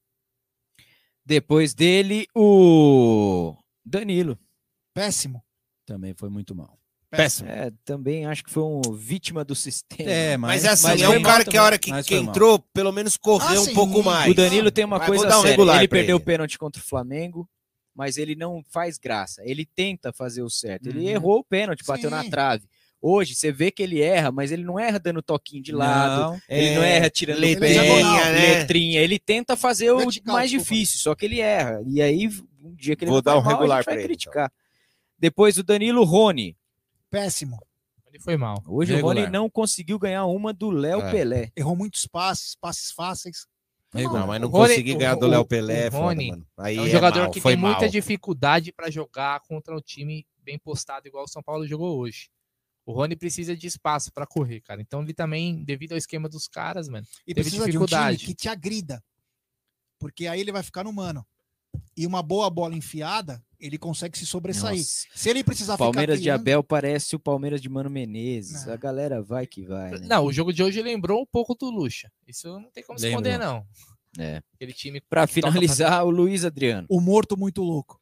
Depois 1.25 1.75
dele, 1.75 2.27
o 2.35 3.55
Danilo. 3.85 4.39
Péssimo. 4.95 5.45
Também 5.85 6.15
foi 6.15 6.31
muito 6.31 6.55
mal. 6.55 6.79
Péssimo. 7.11 7.49
É, 7.51 7.71
também 7.85 8.27
acho 8.27 8.45
que 8.45 8.51
foi 8.51 8.63
um 8.63 8.81
vítima 8.95 9.45
do 9.45 9.55
sistema. 9.55 10.11
É, 10.11 10.37
Mas, 10.37 10.63
mas, 10.63 10.73
assim, 10.73 10.87
mas 10.89 11.03
é 11.03 11.09
um 11.09 11.23
cara 11.23 11.45
que 11.45 11.57
a 11.57 11.63
hora 11.65 11.79
que, 11.79 11.91
que 12.03 12.15
entrou, 12.15 12.59
pelo 12.73 12.93
menos 12.93 13.17
correu 13.17 13.59
Ah, 13.59 13.63
um 13.63 13.65
sim. 13.65 13.75
pouco 13.75 14.03
mais. 14.03 14.31
O 14.31 14.35
Danilo 14.35 14.71
tem 14.71 14.85
uma 14.85 14.99
Mas 14.99 15.07
coisa 15.07 15.27
um 15.29 15.31
séria. 15.31 15.51
regular 15.51 15.79
Ele 15.79 15.89
perdeu 15.89 16.17
o 16.17 16.19
ele. 16.19 16.25
pênalti 16.25 16.59
contra 16.59 16.81
o 16.83 16.85
Flamengo, 16.85 17.49
mas 17.99 18.17
ele 18.17 18.37
não 18.37 18.63
faz 18.71 18.97
graça. 18.97 19.43
Ele 19.45 19.67
tenta 19.67 20.13
fazer 20.13 20.41
o 20.43 20.49
certo. 20.49 20.89
Ele 20.89 21.01
Uhum. 21.01 21.09
errou 21.09 21.39
o 21.41 21.45
pênalti, 21.45 21.85
bateu 21.85 22.09
na 22.09 22.23
Sim. 22.23 22.31
trave. 22.31 22.65
Hoje, 23.03 23.35
você 23.35 23.51
vê 23.51 23.73
que 23.73 23.83
ele 23.83 24.01
erra, 24.01 24.31
mas 24.31 24.53
ele 24.53 24.63
não 24.63 24.79
erra 24.79 25.01
dando 25.01 25.21
toquinho 25.21 25.61
de 25.63 25.73
lado. 25.73 26.33
Não. 26.33 26.41
Ele 26.49 26.75
não 26.77 26.83
É, 26.85 26.97
erra 26.97 27.11
tirando 27.11 27.41
letrinha, 27.41 27.83
né? 28.33 28.59
letrinha. 28.59 29.01
Ele 29.01 29.19
tenta 29.19 29.57
fazer 29.57 29.91
o 29.91 29.99
Vertical, 29.99 30.33
mais 30.33 30.49
desculpa. 30.51 30.73
difícil, 30.75 30.99
só 31.01 31.15
que 31.17 31.25
ele 31.27 31.41
erra. 31.41 31.83
E 31.89 32.01
aí, 32.01 32.29
um 32.63 32.73
dia 32.77 32.95
que 32.95 33.03
ele 33.05 33.11
Vou 33.11 33.19
não 33.19 33.23
dar 33.23 33.37
um 33.39 33.43
mal, 33.43 33.53
regular 33.57 33.79
a 33.79 33.81
gente 33.81 33.87
vai 33.87 33.95
pra 33.95 34.03
ele, 34.05 34.09
criticar. 34.09 34.53
Depois 35.19 35.59
o 35.59 35.65
Danilo 35.65 36.05
Rony. 36.05 36.57
Péssimo. 37.11 37.59
Ele 38.09 38.21
foi 38.21 38.37
mal. 38.37 38.63
Hoje 38.67 38.95
Regular. 38.95 39.17
o 39.17 39.21
Rony 39.21 39.33
não 39.33 39.51
conseguiu 39.51 39.99
ganhar 39.99 40.25
uma 40.27 40.53
do 40.53 40.71
Léo 40.71 41.01
É. 41.03 41.11
Pelé. 41.11 41.51
Errou 41.57 41.75
muitos 41.77 42.07
passes, 42.07 42.55
passes 42.55 42.93
fáceis. 42.93 43.47
Não, 43.95 44.27
mas 44.27 44.41
não 44.41 44.49
Rony- 44.49 44.69
consegui 44.69 44.95
ganhar 44.95 45.17
o- 45.17 45.21
do 45.21 45.27
Léo 45.27 45.45
Pelé, 45.47 45.85
o 45.85 45.87
é 45.87 45.91
foda, 45.91 46.05
Rony 46.05 46.31
mano. 46.31 46.47
Aí 46.59 46.77
É 46.77 46.81
um 46.83 46.89
jogador 46.89 47.21
mal, 47.23 47.31
que 47.31 47.41
foi 47.41 47.53
tem 47.53 47.61
muita 47.61 47.81
mal. 47.83 47.89
dificuldade 47.91 48.73
para 48.73 48.91
jogar 48.91 49.41
contra 49.41 49.75
um 49.75 49.81
time 49.81 50.27
bem 50.43 50.59
postado, 50.59 51.09
igual 51.09 51.25
o 51.25 51.29
São 51.29 51.43
Paulo 51.43 51.67
jogou 51.67 51.99
hoje. 51.99 52.29
O 52.85 52.93
Rony 52.93 53.17
precisa 53.17 53.57
de 53.57 53.67
espaço 53.67 54.13
para 54.13 54.27
correr, 54.27 54.61
cara. 54.61 54.81
Então 54.81 55.03
ele 55.03 55.13
também, 55.15 55.63
devido 55.65 55.93
ao 55.93 55.99
esquema 55.99 56.29
dos 56.29 56.47
caras, 56.49 56.89
mano, 56.89 57.07
E 57.27 57.35
Teve 57.35 57.45
precisa 57.51 57.65
de 57.65 57.71
um 57.79 57.85
time 57.85 57.87
dificuldade. 57.87 58.25
que 58.27 58.35
te 58.35 58.49
agrida. 58.49 59.03
Porque 59.99 60.27
aí 60.27 60.41
ele 60.41 60.53
vai 60.53 60.63
ficar 60.63 60.85
no 60.85 60.93
mano. 60.93 61.27
E 61.97 62.07
uma 62.07 62.23
boa 62.23 62.49
bola 62.49 62.75
enfiada, 62.75 63.43
ele 63.61 63.79
consegue 63.79 64.17
se 64.17 64.25
sobressair. 64.27 64.79
Nossa. 64.79 65.07
Se 65.15 65.29
ele 65.29 65.43
precisar 65.43 65.75
O 65.75 65.79
Palmeiras 65.79 66.19
ficar 66.19 66.23
de 66.23 66.31
Abel 66.31 66.63
parece 66.63 67.17
o 67.17 67.19
Palmeiras 67.19 67.61
de 67.61 67.69
Mano 67.69 67.91
Menezes. 67.91 68.67
Não. 68.67 68.73
A 68.73 68.77
galera 68.77 69.23
vai 69.23 69.47
que 69.47 69.63
vai. 69.67 69.91
né? 69.93 70.07
Não, 70.07 70.25
o 70.25 70.33
jogo 70.33 70.53
de 70.53 70.63
hoje 70.63 70.81
lembrou 70.83 71.23
um 71.23 71.27
pouco 71.27 71.55
do 71.55 71.71
Lucha. 71.71 72.11
Isso 72.27 72.49
não 72.59 72.71
tem 72.71 72.85
como 72.85 72.99
esconder, 72.99 73.39
não. 73.39 73.67
É. 74.19 74.43
Aquele 74.55 74.73
time. 74.73 75.01
Pra 75.01 75.27
toca 75.27 75.33
finalizar, 75.35 76.05
o 76.05 76.11
Luiz 76.11 76.45
Adriano. 76.45 76.87
O 76.91 77.01
morto 77.01 77.37
muito 77.37 77.63
louco. 77.63 78.01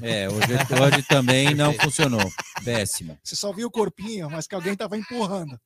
É, 0.00 0.28
hoje, 0.28 0.52
hoje 0.80 1.02
também 1.08 1.54
não 1.54 1.72
funcionou. 1.74 2.30
Péssimo. 2.64 3.18
Você 3.22 3.34
só 3.34 3.52
viu 3.52 3.66
o 3.66 3.70
corpinho, 3.70 4.30
mas 4.30 4.46
que 4.46 4.54
alguém 4.54 4.76
tava 4.76 4.96
empurrando. 4.96 5.58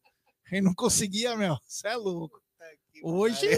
Ele 0.51 0.63
não 0.63 0.75
conseguia, 0.75 1.37
meu. 1.37 1.57
Você 1.67 1.89
é 1.89 1.97
louco. 1.97 2.41
Hoje, 3.03 3.49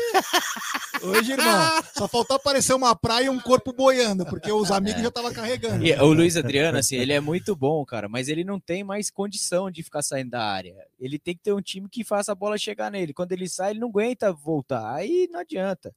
hoje, 1.02 1.32
irmão, 1.32 1.82
só 1.94 2.06
faltou 2.06 2.36
aparecer 2.36 2.74
uma 2.74 2.94
praia 2.94 3.26
e 3.26 3.28
um 3.28 3.40
corpo 3.40 3.72
boiando, 3.72 4.24
porque 4.26 4.50
os 4.50 4.70
amigos 4.70 5.02
já 5.02 5.08
estavam 5.08 5.32
carregando. 5.32 5.84
E 5.84 5.92
o 5.94 6.12
Luiz 6.12 6.36
Adriano, 6.36 6.78
assim, 6.78 6.96
ele 6.96 7.12
é 7.12 7.20
muito 7.20 7.56
bom, 7.56 7.84
cara, 7.84 8.08
mas 8.08 8.28
ele 8.28 8.44
não 8.44 8.60
tem 8.60 8.84
mais 8.84 9.10
condição 9.10 9.70
de 9.70 9.82
ficar 9.82 10.02
saindo 10.02 10.30
da 10.30 10.44
área. 10.44 10.74
Ele 10.98 11.18
tem 11.18 11.34
que 11.34 11.42
ter 11.42 11.52
um 11.52 11.62
time 11.62 11.88
que 11.88 12.04
faça 12.04 12.32
a 12.32 12.34
bola 12.34 12.58
chegar 12.58 12.90
nele. 12.90 13.14
Quando 13.14 13.32
ele 13.32 13.48
sai, 13.48 13.72
ele 13.72 13.80
não 13.80 13.88
aguenta 13.88 14.32
voltar. 14.32 14.94
Aí 14.94 15.28
não 15.30 15.40
adianta. 15.40 15.94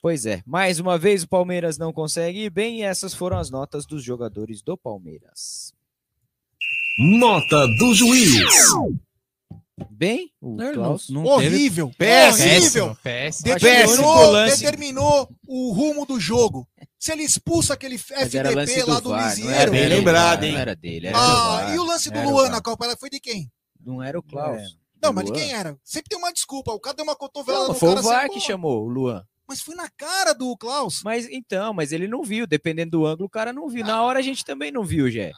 Pois 0.00 0.26
é, 0.26 0.42
mais 0.46 0.78
uma 0.78 0.96
vez 0.96 1.24
o 1.24 1.28
Palmeiras 1.28 1.76
não 1.76 1.92
consegue 1.92 2.44
ir 2.44 2.50
bem 2.50 2.80
e 2.80 2.82
essas 2.82 3.12
foram 3.12 3.36
as 3.36 3.50
notas 3.50 3.84
dos 3.84 4.02
jogadores 4.02 4.62
do 4.62 4.76
Palmeiras. 4.76 5.74
Nota 6.98 7.66
do 7.78 7.94
juiz. 7.94 8.72
Bem, 9.90 10.30
o 10.40 10.54
Não, 10.56 10.72
Klaus. 10.72 11.08
não 11.10 11.22
teve 11.22 11.34
Horrível, 11.56 11.92
Péssimo. 11.96 12.48
horrível. 12.50 12.96
Péssimo. 13.02 13.54
Acho 13.54 13.64
que 13.64 13.66
o 13.66 13.70
único 13.70 13.86
Determinou, 13.96 14.30
lance- 14.30 14.60
determinou 14.64 15.28
o 15.46 15.72
rumo 15.72 16.06
do 16.06 16.18
jogo. 16.20 16.68
Se 16.98 17.12
ele 17.12 17.22
expulsa 17.22 17.74
aquele 17.74 18.00
Mas 18.10 18.34
era 18.34 18.50
lance 18.50 18.72
FDP 18.72 18.90
lá 18.90 19.00
do 19.00 19.08
não 19.10 19.16
era 19.18 19.28
Lisieiro. 19.34 19.70
Bem 19.72 19.80
dele, 19.82 19.94
lembrado, 19.96 20.40
não 20.42 20.48
hein? 20.48 20.56
era 20.56 20.74
dele, 20.76 21.06
era 21.08 21.18
do 21.18 21.24
Ah, 21.24 21.56
VAR. 21.60 21.74
e 21.74 21.78
o 21.78 21.84
lance 21.84 22.10
do 22.10 22.20
Luan 22.22 22.48
na 22.48 22.60
Copa 22.60 22.96
foi 22.98 23.10
de 23.10 23.20
quem? 23.20 23.50
Não 23.84 24.02
era 24.02 24.18
o 24.18 24.22
Klaus. 24.22 24.76
Não, 25.02 25.10
Do 25.10 25.14
mas 25.16 25.26
de 25.26 25.32
quem 25.32 25.52
era? 25.52 25.76
Sempre 25.84 26.08
tem 26.10 26.18
uma 26.18 26.32
desculpa. 26.32 26.72
O 26.72 26.80
cara 26.80 26.96
deu 26.96 27.04
uma 27.04 27.14
cotovelada 27.14 27.66
Não, 27.68 27.72
no 27.72 27.78
foi 27.78 27.88
cara 27.90 28.00
o 28.00 28.02
VAR 28.02 28.22
sem 28.22 28.30
que 28.32 28.40
chamou 28.40 28.84
o 28.84 28.88
Luan. 28.88 29.22
Mas 29.48 29.60
foi 29.62 29.74
na 29.76 29.88
cara 29.88 30.32
do 30.34 30.54
Klaus. 30.56 31.02
Mas 31.04 31.26
então, 31.30 31.72
mas 31.72 31.92
ele 31.92 32.06
não 32.08 32.22
viu. 32.24 32.46
Dependendo 32.46 32.98
do 32.98 33.06
ângulo, 33.06 33.26
o 33.26 33.30
cara 33.30 33.52
não 33.52 33.68
viu. 33.68 33.84
Na 33.84 34.02
hora 34.02 34.18
a 34.18 34.22
gente 34.22 34.44
também 34.44 34.70
não 34.72 34.84
viu, 34.84 35.08
Jé. 35.10 35.32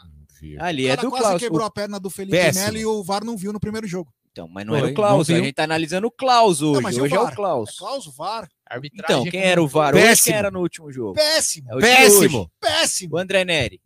Ali 0.58 0.84
o 0.84 0.86
é 0.86 0.96
cara 0.96 1.02
do 1.02 1.10
quase 1.10 1.22
Klaus. 1.24 1.42
quebrou 1.42 1.60
O- 1.62 1.66
a 1.66 1.70
perna 1.70 2.00
do 2.00 2.08
Felipe 2.08 2.34
Péssimo. 2.36 2.64
Melo 2.64 2.78
e 2.78 2.86
o 2.86 3.04
VAR 3.04 3.22
não 3.22 3.36
viu 3.36 3.52
no 3.52 3.60
primeiro 3.60 3.86
jogo. 3.86 4.10
Então, 4.40 4.48
mas 4.48 4.64
não 4.66 4.72
Foi, 4.72 4.78
era 4.78 4.86
o 4.86 4.88
não 4.88 4.94
Klaus. 4.94 5.30
A 5.30 5.34
gente 5.34 5.52
tá 5.52 5.64
analisando 5.64 6.06
o 6.06 6.10
Klaus 6.10 6.62
hoje. 6.62 6.80
mas 6.82 6.96
e 6.96 7.00
o 7.00 7.04
hoje 7.04 7.14
é 7.14 7.20
o? 7.20 7.30
Klaus. 7.34 7.76
Klaus, 7.78 8.06
VAR. 8.16 8.48
Arbitragem 8.66 9.16
Então, 9.20 9.30
quem 9.30 9.40
com- 9.42 9.46
era 9.46 9.62
o 9.62 9.68
VAR 9.68 9.94
hoje? 9.94 10.02
Péssimo. 10.04 10.24
Quem 10.32 10.34
era 10.38 10.50
no 10.50 10.60
último 10.60 10.90
jogo? 10.92 11.14
Péssimo. 11.14 11.68
É 11.72 11.80
Péssimo. 11.80 12.50
Péssimo. 12.60 13.16
O 13.16 13.18
André 13.18 13.44
Neri. 13.44 13.80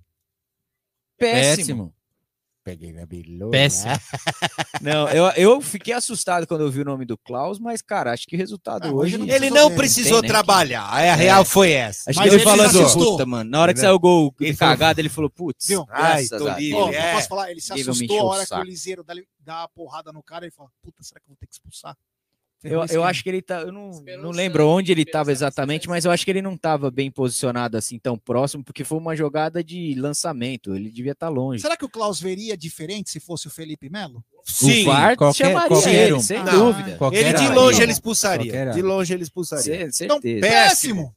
Péssimo. 1.18 1.56
Péssimo. 1.56 1.94
Peguei 2.64 2.94
na 2.94 3.04
bilhona. 3.04 3.50
Péssimo. 3.50 3.92
Não, 4.80 5.06
eu, 5.10 5.26
eu 5.36 5.60
fiquei 5.60 5.92
assustado 5.92 6.46
quando 6.46 6.62
eu 6.62 6.70
vi 6.70 6.80
o 6.80 6.84
nome 6.84 7.04
do 7.04 7.16
Klaus, 7.18 7.58
mas, 7.58 7.82
cara, 7.82 8.10
acho 8.12 8.26
que 8.26 8.36
resultado 8.38 8.88
Ah, 8.88 8.92
hoje. 8.92 9.18
não 9.18 9.28
Ele 9.28 9.50
não 9.50 9.68
ver. 9.68 9.76
precisou 9.76 10.20
Tem, 10.20 10.28
né? 10.30 10.34
trabalhar. 10.34 10.88
Aí 10.90 11.10
a 11.10 11.14
real 11.14 11.44
foi 11.44 11.72
essa. 11.72 12.08
Acho 12.10 12.18
Mas 12.18 12.28
que 12.30 12.34
ele 12.34 12.42
ele 12.42 12.50
falou 12.50 12.64
assim, 12.86 12.98
puta, 12.98 13.26
mano. 13.26 13.50
Na 13.50 13.60
hora 13.60 13.74
que 13.74 13.80
saiu 13.80 13.94
o 13.96 13.98
gol 13.98 14.34
Ele 14.40 14.56
cagada, 14.56 14.98
ele 14.98 15.10
falou, 15.10 15.28
putz, 15.28 15.66
Viu? 15.68 15.84
Ai, 15.90 16.26
tô 16.26 16.48
a 16.48 16.58
livre. 16.58 16.78
Eu 16.80 16.88
É. 16.88 17.12
posso 17.12 17.28
falar, 17.28 17.50
ele 17.50 17.60
se 17.60 17.72
assustou 17.72 18.18
a 18.20 18.22
o 18.24 18.26
hora 18.28 18.46
que 18.46 18.54
o. 18.54 18.62
Liseiro 18.62 19.04
dá, 19.04 19.14
dá 19.40 19.58
uma 19.60 19.68
porrada 19.68 20.10
no 20.10 20.22
cara 20.22 20.46
e 20.46 20.50
fala, 20.50 20.70
puta, 20.82 21.02
será 21.02 21.20
que 21.20 21.26
eu 21.26 21.34
vou 21.34 21.36
ter 21.38 21.46
que 21.46 21.52
expulsar? 21.54 21.94
Eu, 22.62 22.82
eu 22.86 23.04
acho 23.04 23.22
que 23.22 23.28
ele 23.28 23.42
tá. 23.42 23.60
Eu 23.60 23.70
não, 23.72 23.90
não 24.22 24.30
lembro 24.30 24.66
onde 24.66 24.90
ele 24.90 25.02
estava 25.02 25.30
exatamente, 25.30 25.86
mas 25.86 26.06
eu 26.06 26.10
acho 26.10 26.24
que 26.24 26.30
ele 26.30 26.40
não 26.40 26.54
estava 26.54 26.90
bem 26.90 27.10
posicionado 27.10 27.76
assim 27.76 27.98
tão 27.98 28.16
próximo, 28.16 28.64
porque 28.64 28.84
foi 28.84 28.96
uma 28.96 29.14
jogada 29.14 29.62
de 29.62 29.94
lançamento. 29.98 30.74
Ele 30.74 30.90
devia 30.90 31.12
estar 31.12 31.28
longe. 31.28 31.60
Será 31.60 31.76
que 31.76 31.84
o 31.84 31.90
Klaus 31.90 32.18
veria 32.20 32.56
diferente 32.56 33.10
se 33.10 33.20
fosse 33.20 33.46
o 33.48 33.50
Felipe 33.50 33.90
Melo? 33.90 34.24
o 34.62 34.84
VAR 34.84 35.16
qualquer- 35.16 35.46
chamaria 35.46 35.68
qualquer 35.68 35.94
ele, 36.06 36.12
um. 36.14 36.20
sem 36.20 36.42
Não, 36.42 36.72
dúvida. 36.72 36.96
qualquer 36.96 37.26
Ele 37.26 37.38
de 37.38 37.48
longe 37.48 37.82
ele 37.82 37.92
expulsaria. 37.92 38.70
De 38.72 38.82
longe 38.82 39.12
ele 39.12 39.22
expulsaria. 39.22 39.90
Ce- 39.92 40.04
Então, 40.04 40.20
péssimo. 40.20 41.14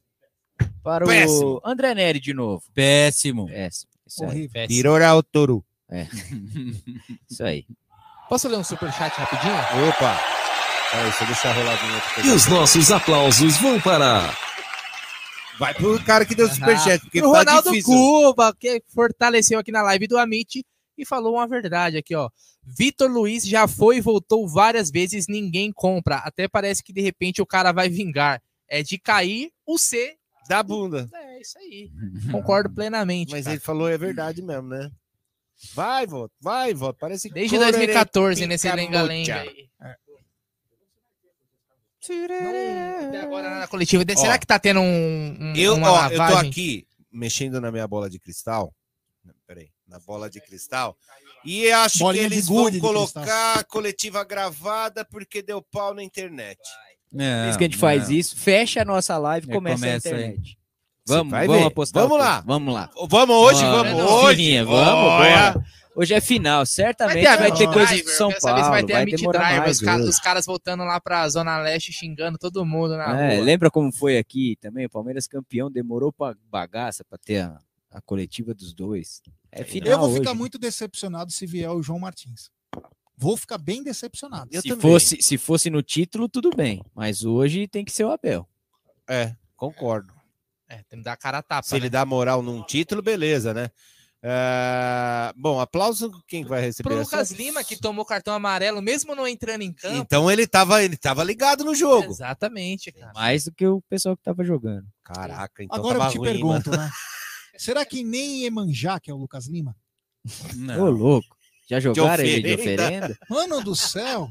Para 0.82 1.04
o 1.04 1.08
péssimo. 1.08 1.60
André 1.64 1.94
Neri 1.94 2.20
de 2.20 2.34
novo. 2.34 2.62
Péssimo. 2.74 3.46
Péssimo. 3.46 3.90
Isso 4.06 4.22
aí. 4.24 4.28
Horrível. 4.30 4.50
Péssimo. 4.52 4.68
Pirora 4.76 5.22
touro. 5.32 5.64
Isso 7.30 7.42
aí. 7.44 7.64
Posso 8.28 8.48
ler 8.48 8.58
um 8.58 8.64
superchat 8.64 9.14
rapidinho? 9.18 9.88
Opa. 9.88 10.37
Vinheta. 11.76 12.26
E 12.26 12.30
os 12.30 12.46
nossos 12.46 12.90
aplausos 12.90 13.58
vão 13.58 13.78
para 13.80 14.34
Vai 15.58 15.74
pro 15.74 16.02
cara 16.04 16.24
que 16.24 16.34
deu 16.34 16.48
superchat, 16.48 17.00
porque 17.00 17.20
Pro 17.20 17.32
tá 17.32 17.38
Ronaldo 17.40 17.70
difícil. 17.70 17.92
Cuba, 17.92 18.54
que 18.54 18.82
fortaleceu 18.94 19.58
aqui 19.58 19.72
na 19.72 19.82
live 19.82 20.06
do 20.06 20.16
Amit 20.16 20.64
e 20.96 21.04
falou 21.04 21.34
uma 21.34 21.48
verdade 21.48 21.98
aqui, 21.98 22.14
ó. 22.14 22.30
Vitor 22.62 23.10
Luiz 23.10 23.44
já 23.44 23.66
foi 23.66 23.96
e 23.96 24.00
voltou 24.00 24.48
várias 24.48 24.90
vezes, 24.90 25.26
ninguém 25.28 25.72
compra. 25.72 26.16
Até 26.16 26.46
parece 26.46 26.82
que 26.82 26.92
de 26.92 27.00
repente 27.00 27.42
o 27.42 27.46
cara 27.46 27.72
vai 27.72 27.88
vingar. 27.88 28.40
É 28.68 28.82
de 28.82 28.98
cair 28.98 29.50
o 29.66 29.78
C. 29.78 30.16
Da 30.48 30.62
bunda. 30.62 31.08
É 31.12 31.40
isso 31.40 31.58
aí. 31.58 31.90
Concordo 32.30 32.70
plenamente. 32.70 33.32
Mas 33.32 33.44
cara. 33.44 33.56
ele 33.56 33.60
falou 33.60 33.88
é 33.88 33.98
verdade 33.98 34.40
mesmo, 34.40 34.68
né? 34.68 34.90
Vai, 35.74 36.06
voto, 36.06 36.32
vai, 36.40 36.72
voto. 36.72 36.96
Parece 37.00 37.28
Desde 37.30 37.56
Corere 37.56 37.72
2014, 37.72 38.46
nesse 38.46 38.70
lenga-lenga 38.70 39.40
aí. 39.40 39.68
Agora 43.22 43.58
na 43.60 43.66
coletiva. 43.68 44.04
Ó, 44.16 44.20
Será 44.20 44.38
que 44.38 44.46
tá 44.46 44.58
tendo 44.58 44.80
um, 44.80 45.36
um- 45.40 45.54
Eu, 45.56 45.74
uma 45.76 45.90
ó, 45.92 46.08
eu 46.08 46.16
tô 46.16 46.36
aqui 46.36 46.86
mexendo 47.12 47.60
na 47.60 47.70
minha 47.70 47.86
bola 47.86 48.08
de 48.08 48.18
cristal. 48.18 48.72
Peraí, 49.46 49.68
na 49.86 49.98
bola 50.00 50.28
de 50.28 50.40
cristal. 50.40 50.96
E 51.44 51.70
acho 51.70 51.98
Bolinha 51.98 52.28
que 52.28 52.34
eles 52.34 52.46
vão 52.48 52.70
colocar 52.80 53.64
coletiva 53.64 54.22
gravada 54.24 55.04
porque 55.04 55.40
deu 55.42 55.62
pau 55.62 55.94
na 55.94 56.02
internet. 56.02 56.58
Por 57.10 57.48
isso 57.48 57.58
que 57.58 57.64
a 57.64 57.68
gente 57.68 57.76
faz 57.78 58.08
não. 58.08 58.16
isso, 58.16 58.36
fecha 58.36 58.82
a 58.82 58.84
nossa 58.84 59.16
live 59.16 59.46
e 59.46 59.50
É, 59.50 59.54
começa, 59.54 59.76
começa 59.86 60.08
a 60.08 60.12
aí. 60.12 60.24
internet. 60.24 60.58
Você 61.06 61.14
Vamos, 61.14 61.32
vamos 61.46 61.66
apostar. 61.66 62.02
Vamos 62.02 62.18
lá. 62.18 62.42
Vamos 62.46 62.74
lá. 62.74 62.90
Vamos 63.08 63.36
hoje, 63.36 63.62
vamos 63.64 64.02
hoje. 64.12 64.62
vamos, 64.62 64.82
Olha. 64.82 65.52
bora. 65.52 65.64
Hoje 66.00 66.14
é 66.14 66.20
final, 66.20 66.64
certamente 66.64 67.24
vai, 67.24 67.38
Meet 67.50 67.58
ter 67.58 67.72
coisa 67.72 67.94
de 67.96 68.08
São 68.10 68.30
Paulo, 68.40 68.54
vez 68.56 68.68
vai, 68.68 68.70
vai 68.70 68.84
ter 68.84 68.92
a 68.94 69.04
Meet 69.04 69.16
Driver, 69.20 69.58
mais 69.58 69.76
os, 69.78 69.82
caras, 69.82 70.00
hoje. 70.02 70.10
os 70.10 70.20
caras 70.20 70.46
voltando 70.46 70.84
lá 70.84 71.00
pra 71.00 71.28
Zona 71.28 71.58
Leste, 71.58 71.92
xingando 71.92 72.38
todo 72.38 72.64
mundo 72.64 72.96
na 72.96 73.18
É, 73.20 73.34
rua. 73.34 73.44
lembra 73.44 73.68
como 73.68 73.90
foi 73.92 74.16
aqui 74.16 74.56
também? 74.60 74.86
O 74.86 74.90
Palmeiras 74.90 75.26
campeão 75.26 75.68
demorou 75.68 76.12
pra 76.12 76.36
bagaça 76.48 77.04
pra 77.04 77.18
ter 77.18 77.38
a, 77.40 77.58
a 77.90 78.00
coletiva 78.00 78.54
dos 78.54 78.72
dois. 78.72 79.20
É 79.50 79.64
final 79.64 79.90
eu 79.90 79.98
vou 79.98 80.14
ficar 80.14 80.30
hoje. 80.30 80.38
muito 80.38 80.56
decepcionado 80.56 81.32
se 81.32 81.44
vier 81.46 81.68
o 81.70 81.82
João 81.82 81.98
Martins. 81.98 82.48
Vou 83.16 83.36
ficar 83.36 83.58
bem 83.58 83.82
decepcionado. 83.82 84.48
Eu 84.52 84.62
se 84.62 84.68
também. 84.68 84.80
fosse, 84.82 85.20
se 85.20 85.36
fosse 85.36 85.68
no 85.68 85.82
título, 85.82 86.28
tudo 86.28 86.50
bem. 86.56 86.84
Mas 86.94 87.24
hoje 87.24 87.66
tem 87.66 87.84
que 87.84 87.90
ser 87.90 88.04
o 88.04 88.12
Abel. 88.12 88.48
É, 89.08 89.34
concordo. 89.56 90.14
É, 90.68 90.84
tem 90.88 91.00
que 91.00 91.04
dar 91.04 91.14
a 91.14 91.16
cara 91.16 91.38
a 91.38 91.42
tapa, 91.42 91.66
Se 91.66 91.72
né? 91.74 91.78
ele 91.80 91.90
dá 91.90 92.04
moral 92.04 92.40
num 92.40 92.62
título, 92.62 93.02
beleza, 93.02 93.52
né? 93.52 93.68
É, 94.22 95.32
Bom, 95.36 95.60
aplauso 95.60 96.10
quem 96.26 96.44
vai 96.44 96.60
receber 96.60 96.88
Pro 96.88 96.98
essa? 96.98 97.16
Lucas 97.16 97.30
Lima, 97.30 97.62
que 97.62 97.76
tomou 97.76 98.04
cartão 98.04 98.34
amarelo, 98.34 98.82
mesmo 98.82 99.14
não 99.14 99.28
entrando 99.28 99.62
em 99.62 99.72
campo. 99.72 99.96
Então 99.96 100.30
ele 100.30 100.46
tava, 100.46 100.82
ele 100.82 100.96
tava 100.96 101.22
ligado 101.22 101.64
no 101.64 101.74
jogo. 101.74 102.10
Exatamente, 102.10 102.90
cara. 102.90 103.12
Mais 103.14 103.44
do 103.44 103.52
que 103.52 103.66
o 103.66 103.80
pessoal 103.82 104.16
que 104.16 104.22
tava 104.22 104.44
jogando. 104.44 104.86
Caraca, 105.04 105.62
então 105.62 105.78
Agora 105.78 105.98
eu 106.04 106.10
te 106.10 106.18
ruim, 106.18 106.28
pergunto, 106.28 106.70
né? 106.70 106.90
Será 107.56 107.84
que 107.84 108.02
nem 108.04 108.44
Emanjá, 108.44 108.98
que 109.00 109.10
é 109.10 109.14
o 109.14 109.16
Lucas 109.16 109.46
Lima? 109.46 109.76
Ô, 110.26 110.54
Não. 110.56 110.90
louco. 110.90 111.36
Já 111.68 111.78
jogaram 111.80 112.24
De 112.24 112.30
ele 112.30 112.42
de 112.48 112.54
oferenda. 112.54 112.82
oferenda? 112.84 113.18
Mano 113.28 113.62
do 113.62 113.76
céu. 113.76 114.28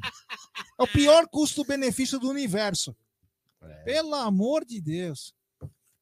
É 0.79 0.83
o 0.83 0.87
pior 0.87 1.27
custo-benefício 1.27 2.19
do 2.19 2.29
universo. 2.29 2.95
Pelo 3.85 4.15
amor 4.15 4.65
de 4.65 4.81
Deus. 4.81 5.33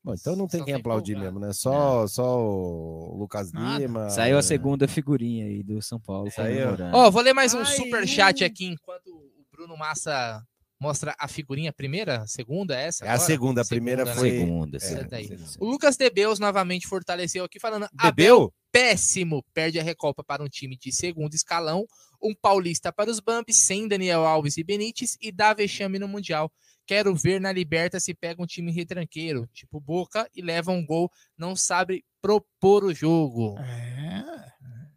Bom, 0.05 0.13
então 0.13 0.35
não 0.35 0.47
tem 0.47 0.59
Só 0.59 0.65
quem 0.65 0.73
tem 0.75 0.79
aplaudir 0.81 1.13
empolgado. 1.13 1.33
mesmo, 1.39 1.47
né? 1.47 1.51
Só, 1.51 2.05
só 2.05 2.39
o 2.39 3.17
Lucas 3.17 3.51
Nada. 3.51 3.79
Lima. 3.79 4.07
Saiu 4.11 4.35
a 4.35 4.39
é. 4.39 4.43
segunda 4.43 4.87
figurinha 4.87 5.45
aí 5.47 5.63
do 5.63 5.81
São 5.81 5.99
Paulo. 5.99 6.29
Saiu. 6.29 6.57
comemorando. 6.65 6.95
Ó, 6.95 7.09
vou 7.09 7.23
ler 7.23 7.33
mais 7.33 7.55
um 7.55 7.59
Ai, 7.61 7.65
super 7.65 8.07
chat 8.07 8.43
aqui 8.43 8.65
enquanto 8.67 9.07
o 9.07 9.43
Bruno 9.51 9.75
Massa 9.75 10.43
mostra 10.79 11.15
a 11.17 11.27
figurinha. 11.27 11.73
Primeira, 11.73 12.23
segunda, 12.27 12.75
essa? 12.75 13.03
É 13.03 13.09
a 13.09 13.17
segunda, 13.17 13.63
a 13.63 13.65
primeira 13.65 14.05
né? 14.05 14.13
foi- 14.13 14.29
Segunda, 14.29 14.77
É, 14.77 15.15
aí. 15.15 15.27
sim, 15.27 15.37
sim. 15.39 15.57
O 15.59 15.65
Lucas 15.65 15.97
Debeus 15.97 16.37
novamente 16.37 16.85
fortaleceu 16.85 17.43
aqui, 17.43 17.59
falando: 17.59 17.87
Abel 17.97 18.13
Bebeu? 18.13 18.53
péssimo, 18.71 19.43
perde 19.55 19.79
a 19.79 19.83
Recopa 19.83 20.23
para 20.23 20.43
um 20.43 20.47
time 20.47 20.77
de 20.77 20.91
segundo 20.91 21.33
escalão, 21.33 21.87
um 22.21 22.35
paulista 22.35 22.93
para 22.93 23.09
os 23.09 23.19
Bumps, 23.19 23.65
sem 23.65 23.87
Daniel 23.87 24.23
Alves 24.23 24.55
e 24.57 24.63
Benítez, 24.63 25.17
e 25.19 25.31
dá 25.31 25.51
vexame 25.51 25.97
no 25.97 26.07
Mundial. 26.07 26.51
Quero 26.85 27.15
ver 27.15 27.41
na 27.41 27.51
Liberta 27.51 27.99
se 27.99 28.13
pega 28.13 28.41
um 28.41 28.45
time 28.45 28.71
retranqueiro, 28.71 29.47
tipo 29.53 29.79
Boca, 29.79 30.29
e 30.35 30.41
leva 30.41 30.71
um 30.71 30.85
gol, 30.85 31.11
não 31.37 31.55
sabe 31.55 32.05
propor 32.21 32.83
o 32.83 32.93
jogo. 32.93 33.57
É. 33.59 34.23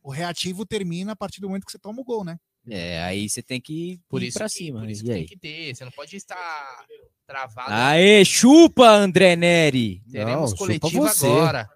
O 0.03 0.11
reativo 0.11 0.65
termina 0.67 1.13
a 1.13 1.17
partir 1.17 1.41
do 1.41 1.49
momento 1.49 1.65
que 1.67 1.73
você 1.73 1.79
toma 1.79 2.01
o 2.01 2.05
gol, 2.05 2.25
né? 2.25 2.39
É, 2.71 3.03
aí 3.03 3.29
você 3.29 3.43
tem 3.43 3.61
que 3.61 3.99
Por 4.09 4.23
ir 4.23 4.29
isso, 4.29 4.39
pra 4.39 4.47
que, 4.47 4.53
cima. 4.53 4.81
por 4.81 4.91
isso 4.91 5.03
e 5.03 5.07
que 5.07 5.13
tem 5.13 5.27
que 5.27 5.37
ter, 5.39 5.75
você 5.75 5.85
não 5.85 5.93
pode 5.93 6.15
estar 6.17 6.87
travado. 7.27 7.71
Aê, 7.73 8.25
chupa, 8.25 8.87
André 8.89 9.37
Neri! 9.37 10.03
Teremos 10.11 10.51
Não, 10.51 10.57
chupa 10.67 10.89
você. 10.91 11.27
agora. 11.27 11.69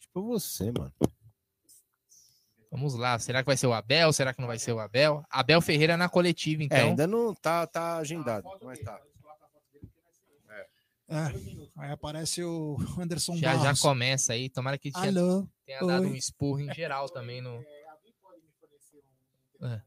Tipo 0.00 0.22
você, 0.22 0.72
mano. 0.72 0.92
Vamos 2.70 2.94
lá, 2.94 3.18
será 3.18 3.42
que 3.42 3.46
vai 3.46 3.56
ser 3.56 3.66
o 3.66 3.72
Abel? 3.72 4.12
Será 4.12 4.32
que 4.32 4.40
não 4.40 4.46
vai 4.46 4.58
ser 4.58 4.72
o 4.72 4.78
Abel? 4.78 5.24
Abel 5.28 5.60
Ferreira 5.60 5.96
na 5.96 6.08
coletiva, 6.08 6.62
É, 6.62 6.66
então. 6.66 6.78
ainda 6.78 7.06
não 7.06 7.34
tá, 7.34 7.66
tá 7.66 7.96
agendado, 7.96 8.48
mas 8.62 8.78
tá. 8.80 9.00
É. 11.08 11.32
Aí 11.76 11.90
aparece 11.90 12.44
o 12.44 12.76
Anderson 12.96 13.36
já, 13.36 13.54
já 13.56 13.62
Barros. 13.64 13.80
começa 13.80 14.32
aí. 14.32 14.48
Tomara 14.48 14.78
que 14.78 14.92
tenha, 14.92 15.08
Alô? 15.08 15.48
tenha 15.66 15.80
dado 15.80 16.02
oi. 16.04 16.10
um 16.10 16.14
espurro 16.14 16.60
em 16.60 16.72
geral 16.72 17.08
também 17.08 17.40
no. 17.40 17.60
É. 19.62 19.80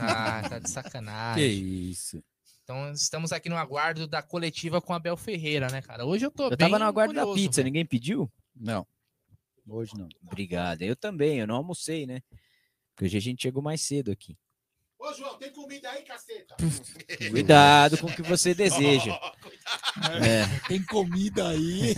Ah, 0.00 0.42
tá 0.48 0.58
de 0.58 0.64
Que 0.64 0.70
sacanagem. 0.70 1.90
isso. 1.90 2.22
Então 2.62 2.92
estamos 2.92 3.32
aqui 3.32 3.48
no 3.48 3.56
aguardo 3.56 4.06
da 4.06 4.22
coletiva 4.22 4.80
com 4.80 4.92
Abel 4.94 5.16
Ferreira, 5.16 5.68
né, 5.70 5.82
cara? 5.82 6.04
Hoje 6.06 6.24
eu 6.24 6.30
tô 6.30 6.44
Eu 6.44 6.50
bem 6.50 6.58
tava 6.58 6.78
no 6.78 6.84
aguardo 6.86 7.12
da 7.12 7.22
curioso, 7.22 7.40
pizza, 7.40 7.56
velho. 7.60 7.66
ninguém 7.66 7.84
pediu? 7.84 8.30
Não. 8.56 8.86
Hoje 9.68 9.92
não. 9.96 10.08
Obrigado. 10.26 10.82
Eu 10.82 10.94
também, 10.96 11.38
eu 11.40 11.46
não 11.46 11.56
almocei, 11.56 12.06
né? 12.06 12.20
Porque 12.94 13.06
hoje 13.06 13.16
a 13.16 13.20
gente 13.20 13.42
chegou 13.42 13.62
mais 13.62 13.80
cedo 13.82 14.10
aqui. 14.12 14.36
Ô, 14.98 15.12
João, 15.12 15.36
tem 15.38 15.52
comida 15.52 15.90
aí, 15.90 16.02
caceta? 16.02 16.54
Cuidado 17.30 17.98
com 17.98 18.06
o 18.06 18.12
que 18.14 18.22
você 18.22 18.54
deseja. 18.54 19.18
É, 20.24 20.68
Tem 20.68 20.82
comida 20.84 21.48
aí. 21.48 21.94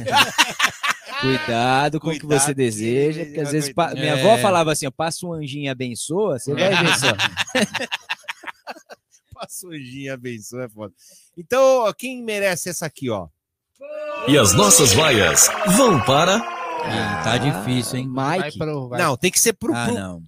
cuidado 1.20 2.00
com 2.00 2.08
o 2.08 2.18
que 2.18 2.26
você 2.26 2.48
que 2.48 2.54
deseja, 2.54 3.24
porque 3.24 3.40
às 3.40 3.52
vezes 3.52 3.72
pa- 3.72 3.92
minha 3.94 4.16
É. 4.16 4.20
avó 4.20 4.36
falava 4.42 4.72
assim, 4.72 4.86
ó, 4.86 4.90
passa 4.90 5.24
um 5.26 5.32
anjinho 5.32 5.64
e 5.66 5.68
abençoa, 5.68 6.38
você 6.38 6.52
vai 6.54 6.68
ver 6.70 6.98
só. 6.98 7.12
Passujinha, 9.34 10.14
abençoa, 10.14 10.64
é 10.64 10.68
foda. 10.68 10.94
Então, 11.36 11.62
ó, 11.86 11.92
quem 11.92 12.22
merece 12.22 12.70
essa 12.70 12.86
aqui, 12.86 13.10
ó? 13.10 13.28
E 14.28 14.36
as 14.38 14.52
nossas 14.54 14.92
vaias 14.94 15.48
vão 15.76 16.02
para. 16.04 16.40
Ih, 16.84 17.24
tá 17.24 17.38
difícil, 17.38 17.98
hein? 17.98 18.12
Vai 18.12 18.38
Mike, 18.42 18.58
pro, 18.58 18.88
vai 18.88 19.00
Não, 19.00 19.16
tem 19.16 19.30
que 19.30 19.40
ser 19.40 19.52
pro, 19.54 19.74
Ah, 19.74 19.86
pro 19.86 19.94
não. 19.94 20.22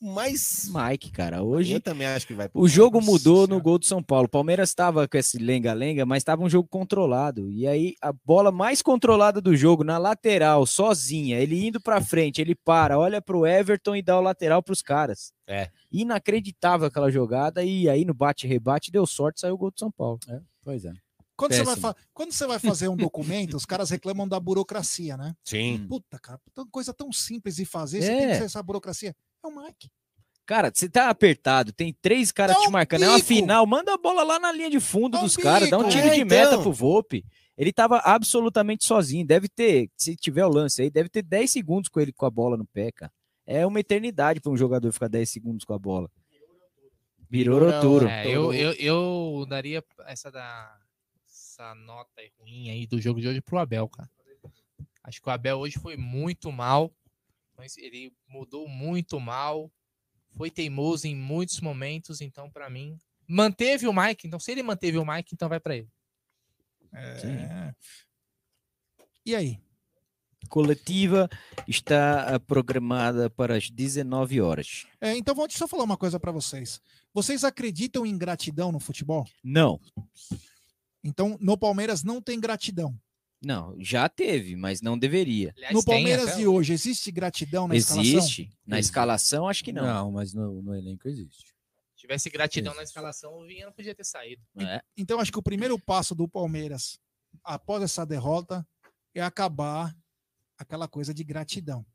mais. 0.00 0.70
Mike, 0.72 1.10
cara, 1.10 1.38
Eu 1.38 1.46
hoje 1.46 1.80
também 1.80 2.06
acho 2.06 2.26
que 2.26 2.34
vai 2.34 2.48
pro 2.48 2.60
o 2.60 2.68
jogo 2.68 2.98
Nossa 2.98 3.10
mudou 3.10 3.48
no 3.48 3.60
gol 3.60 3.78
do 3.78 3.86
São 3.86 4.02
Paulo. 4.02 4.26
O 4.26 4.30
Palmeiras 4.30 4.68
estava 4.68 5.08
com 5.08 5.16
esse 5.16 5.38
lenga-lenga, 5.38 6.06
mas 6.06 6.18
estava 6.18 6.42
um 6.42 6.48
jogo 6.48 6.68
controlado. 6.68 7.50
E 7.50 7.66
aí 7.66 7.94
a 8.00 8.12
bola 8.12 8.52
mais 8.52 8.82
controlada 8.82 9.40
do 9.40 9.56
jogo 9.56 9.82
na 9.82 9.98
lateral, 9.98 10.64
sozinha, 10.66 11.38
ele 11.38 11.66
indo 11.66 11.80
pra 11.80 12.00
frente, 12.00 12.40
ele 12.40 12.54
para, 12.54 12.98
olha 12.98 13.20
pro 13.20 13.46
Everton 13.46 13.96
e 13.96 14.02
dá 14.02 14.18
o 14.18 14.22
lateral 14.22 14.62
pros 14.62 14.82
caras. 14.82 15.32
É. 15.46 15.70
Inacreditável 15.90 16.86
aquela 16.86 17.10
jogada 17.10 17.64
e 17.64 17.88
aí 17.88 18.04
no 18.04 18.14
bate-rebate 18.14 18.90
deu 18.92 19.06
sorte, 19.06 19.40
saiu 19.40 19.54
o 19.54 19.58
gol 19.58 19.70
do 19.70 19.78
São 19.78 19.90
Paulo. 19.90 20.18
Pois 20.62 20.84
é. 20.84 20.92
Quando 21.36 21.52
você, 21.52 21.64
vai 21.64 21.94
Quando 22.14 22.32
você 22.32 22.46
vai 22.46 22.58
fazer 22.58 22.88
um 22.88 22.96
documento, 22.96 23.56
os 23.56 23.66
caras 23.66 23.90
reclamam 23.90 24.26
da 24.26 24.40
burocracia, 24.40 25.16
né? 25.16 25.34
Sim. 25.44 25.86
Puta, 25.88 26.18
cara, 26.18 26.40
coisa 26.70 26.94
tão 26.94 27.12
simples 27.12 27.56
de 27.56 27.64
fazer, 27.64 28.02
você 28.02 28.10
É. 28.10 28.18
tem 28.18 28.28
que 28.28 28.34
ser 28.36 28.44
essa 28.44 28.62
burocracia. 28.62 29.14
É 29.44 29.46
o 29.46 29.50
Mike. 29.54 29.90
Cara, 30.46 30.70
você 30.72 30.88
tá 30.88 31.10
apertado, 31.10 31.72
tem 31.72 31.92
três 32.00 32.30
caras 32.30 32.56
te 32.58 32.70
marcando, 32.70 33.02
é 33.02 33.08
uma 33.08 33.18
final, 33.18 33.66
manda 33.66 33.92
a 33.92 33.98
bola 33.98 34.22
lá 34.22 34.38
na 34.38 34.52
linha 34.52 34.70
de 34.70 34.78
fundo 34.78 35.16
Dá 35.16 35.20
dos 35.20 35.36
caras, 35.36 35.68
dá 35.68 35.76
um 35.76 35.88
tiro 35.88 36.06
É, 36.06 36.14
de 36.14 36.24
meta 36.24 36.50
então. 36.52 36.62
pro 36.62 36.72
Volpe. 36.72 37.24
Ele 37.58 37.72
tava 37.72 37.98
absolutamente 37.98 38.84
sozinho, 38.84 39.26
deve 39.26 39.48
ter, 39.48 39.90
se 39.96 40.14
tiver 40.14 40.44
o 40.46 40.48
lance 40.48 40.82
aí, 40.82 40.90
deve 40.90 41.08
ter 41.08 41.22
10 41.22 41.50
segundos 41.50 41.88
com 41.88 41.98
ele 41.98 42.12
com 42.12 42.26
a 42.26 42.30
bola 42.30 42.56
no 42.56 42.64
pé, 42.66 42.92
cara. 42.92 43.10
É 43.44 43.66
uma 43.66 43.80
eternidade 43.80 44.40
para 44.40 44.52
um 44.52 44.56
jogador 44.56 44.92
ficar 44.92 45.08
10 45.08 45.28
segundos 45.28 45.64
com 45.64 45.72
a 45.74 45.78
bola. 45.78 46.08
Virou 47.28 47.58
Roturo. 47.58 48.06
É, 48.06 48.26
eu, 48.28 48.52
eu, 48.54 48.72
eu 48.74 49.46
daria 49.48 49.82
essa 50.06 50.30
da 50.30 50.72
essa 51.56 51.74
nota 51.74 52.20
ruim 52.38 52.70
aí 52.70 52.86
do 52.86 53.00
jogo 53.00 53.20
de 53.20 53.28
hoje 53.28 53.40
pro 53.40 53.58
Abel, 53.58 53.88
cara. 53.88 54.10
Acho 55.02 55.22
que 55.22 55.28
o 55.28 55.32
Abel 55.32 55.58
hoje 55.58 55.78
foi 55.78 55.96
muito 55.96 56.52
mal. 56.52 56.92
mas 57.56 57.78
Ele 57.78 58.12
mudou 58.28 58.68
muito 58.68 59.18
mal. 59.18 59.72
Foi 60.32 60.50
teimoso 60.50 61.06
em 61.06 61.16
muitos 61.16 61.60
momentos, 61.60 62.20
então 62.20 62.50
pra 62.50 62.68
mim 62.68 62.98
manteve 63.26 63.86
o 63.86 63.92
Mike. 63.92 64.26
Então 64.26 64.38
se 64.38 64.52
ele 64.52 64.62
manteve 64.62 64.98
o 64.98 65.06
Mike, 65.06 65.34
então 65.34 65.48
vai 65.48 65.58
pra 65.58 65.76
ele. 65.76 65.88
É. 66.92 67.74
E 69.24 69.34
aí? 69.34 69.58
Coletiva 70.48 71.28
está 71.66 72.34
ah, 72.34 72.38
programada 72.38 73.28
para 73.30 73.56
as 73.56 73.68
19 73.70 74.40
horas. 74.40 74.86
É, 75.00 75.16
então, 75.16 75.34
vou 75.34 75.48
eu 75.48 75.68
falar 75.68 75.82
uma 75.82 75.96
coisa 75.96 76.20
pra 76.20 76.30
vocês. 76.30 76.80
Vocês 77.12 77.42
acreditam 77.42 78.06
em 78.06 78.16
gratidão 78.16 78.70
no 78.70 78.78
futebol? 78.78 79.26
Não, 79.42 79.80
Então, 81.06 81.36
no 81.40 81.56
Palmeiras 81.56 82.02
não 82.02 82.20
tem 82.20 82.40
gratidão. 82.40 82.98
não, 83.42 83.74
já 83.78 84.08
teve, 84.08 84.56
mas 84.56 84.80
não 84.80 84.98
deveria. 84.98 85.52
Aliás, 85.56 85.74
No 85.74 85.84
Palmeiras 85.84 86.28
até 86.28 86.36
de 86.38 86.46
hoje, 86.46 86.72
existe 86.72 87.12
gratidão 87.12 87.68
na 87.68 87.76
escalação? 87.76 88.02
Existe? 88.18 88.50
Na 88.66 88.76
Existe. 88.78 88.90
escalação, 88.90 89.48
acho 89.48 89.62
que 89.62 89.72
Não, 89.72 89.84
não. 89.84 90.12
mas 90.12 90.32
no, 90.34 90.60
no 90.62 90.74
elenco 90.74 91.06
existe. 91.08 91.44
Se 91.94 92.00
tivesse 92.02 92.28
gratidão 92.30 92.74
na 92.74 92.82
escalação, 92.82 93.34
o 93.38 93.46
Vinha 93.46 93.66
não 93.66 93.72
podia 93.72 93.94
ter 93.94 94.04
saído. 94.04 94.42
É. 94.58 94.82
Então, 94.96 95.20
acho 95.20 95.30
que 95.32 95.38
o 95.38 95.42
primeiro 95.42 95.78
passo 95.78 96.14
do 96.14 96.28
Palmeiras, 96.28 96.98
após 97.44 97.82
essa 97.82 98.04
derrota, 98.04 98.66
é 99.14 99.22
acabar 99.22 99.94
aquela 100.58 100.88
coisa 100.88 101.14
de 101.14 101.22
gratidão. 101.24 101.86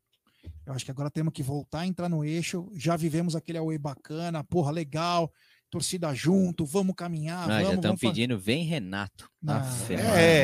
Eu 0.66 0.74
acho 0.74 0.86
que 0.86 0.92
agora 0.92 1.10
temos 1.12 1.34
que 1.34 1.44
voltar 1.44 1.82
a 1.82 1.86
entrar 1.88 2.10
no 2.10 2.24
eixo. 2.26 2.68
Já 2.76 2.96
vivemos 2.96 3.36
aquele 3.36 3.58
away 3.60 3.78
bacana, 3.78 4.44
porra, 4.44 4.72
legal, 4.72 5.32
torcida 5.72 6.14
junto, 6.14 6.66
vamos 6.66 6.94
caminhar, 6.96 7.40
Ah, 7.50 7.54
já 7.54 7.54
vamos, 7.64 7.70
estão 7.76 7.82
vamos 7.92 8.02
fa- 8.02 8.08
pedindo, 8.10 8.38
vem 8.38 8.64
Renato. 8.66 9.30
Não, 9.42 9.56
Afe 9.56 9.94
é, 9.96 9.98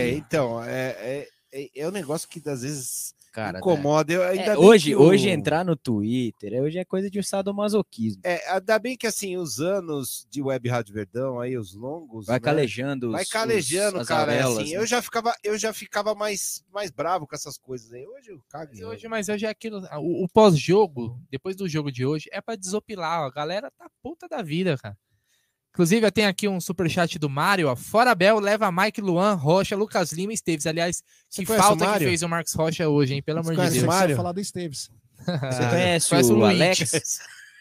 É, 0.08 0.14
então, 0.16 0.64
é, 0.64 0.90
é, 0.98 1.28
é, 1.52 1.70
é 1.82 1.88
um 1.88 1.92
negócio 1.92 2.28
que 2.28 2.42
às 2.50 2.62
vezes 2.64 3.14
cara. 3.34 3.52
né? 3.54 3.60
incomoda. 3.60 4.12
Eu, 4.12 4.24
ainda 4.24 4.54
É, 4.54 4.58
hoje, 4.58 4.96
o- 4.96 5.02
hoje 5.02 5.30
entrar 5.30 5.64
no 5.64 5.76
Twitter, 5.76 6.54
é- 6.54 6.62
hoje 6.62 6.80
é 6.80 6.86
coisa 6.86 7.08
de 7.08 7.22
sadomasoquismo. 7.22 8.22
É, 8.26 8.50
ainda 8.50 8.80
bem 8.80 8.98
que 8.98 9.06
assim, 9.06 9.38
os 9.38 9.60
anos 9.60 10.26
de 10.32 10.42
Web 10.42 10.68
Rádio 10.70 10.94
Verdão, 10.94 11.40
aí, 11.40 11.56
os 11.56 11.74
longos. 11.76 12.26
Vai 12.26 12.38
né, 12.38 12.40
calejando 12.40 13.08
os, 13.08 13.12
Vai 13.12 13.26
calejando, 13.26 14.00
os- 14.00 14.08
cara. 14.08 14.32
areolas, 14.32 14.58
assim, 14.64 14.72
né? 14.74 14.78
eu 14.80 14.88
já 14.88 15.02
ficava, 15.04 15.36
eu 15.44 15.56
já 15.58 15.72
ficava 15.72 16.16
mais, 16.16 16.64
mais 16.74 16.90
bravo 16.90 17.28
com 17.28 17.36
essas 17.36 17.58
coisas 17.60 17.92
aí. 17.94 18.08
Hoje 18.08 18.32
eu 18.32 18.42
cago. 18.50 18.72
Mas 18.74 18.82
hoje, 18.82 19.08
mas 19.08 19.30
hoje 19.30 19.46
é 19.46 19.50
aquilo. 19.50 19.82
O, 20.00 20.24
o 20.24 20.28
pós-jogo, 20.30 21.20
depois 21.30 21.56
do 21.56 21.68
jogo 21.70 21.92
de 21.92 22.06
hoje, 22.06 22.28
é 22.32 22.42
pra 22.42 22.56
desopilar. 22.56 23.22
ó. 23.22 23.26
A 23.28 23.32
galera 23.32 23.70
tá 23.78 23.88
puta 24.02 24.28
da 24.28 24.42
vida, 24.42 24.76
cara. 24.78 24.98
Inclusive, 25.78 26.10
tem 26.10 26.26
aqui 26.26 26.48
um 26.48 26.60
superchat 26.60 27.20
do 27.20 27.30
Mário, 27.30 27.68
ó. 27.68 27.76
Fora 27.76 28.16
Bel, 28.16 28.40
leva 28.40 28.72
Mike, 28.72 29.00
Luan, 29.00 29.36
Rocha, 29.36 29.76
Lucas 29.76 30.12
Lima 30.12 30.34
e 30.34 30.34
Esteves. 30.34 30.66
Aliás, 30.66 31.04
que 31.30 31.46
falta 31.46 31.94
que 31.94 32.00
fez 32.00 32.24
o 32.24 32.28
Marcos 32.28 32.52
Rocha 32.56 32.90
hoje, 32.90 33.14
hein? 33.14 33.22
Pelo 33.22 33.42
amor 33.42 33.56
de 33.56 33.70
Deus. 33.70 33.84
Mário? 33.84 34.16
falar 34.16 34.32
do 34.32 34.42
Esteves. 34.42 34.90
Você 35.20 35.30
conhece, 35.70 36.10
Conhece 36.10 36.34
o 36.34 36.38
o 36.40 36.46
Alex? 36.46 37.20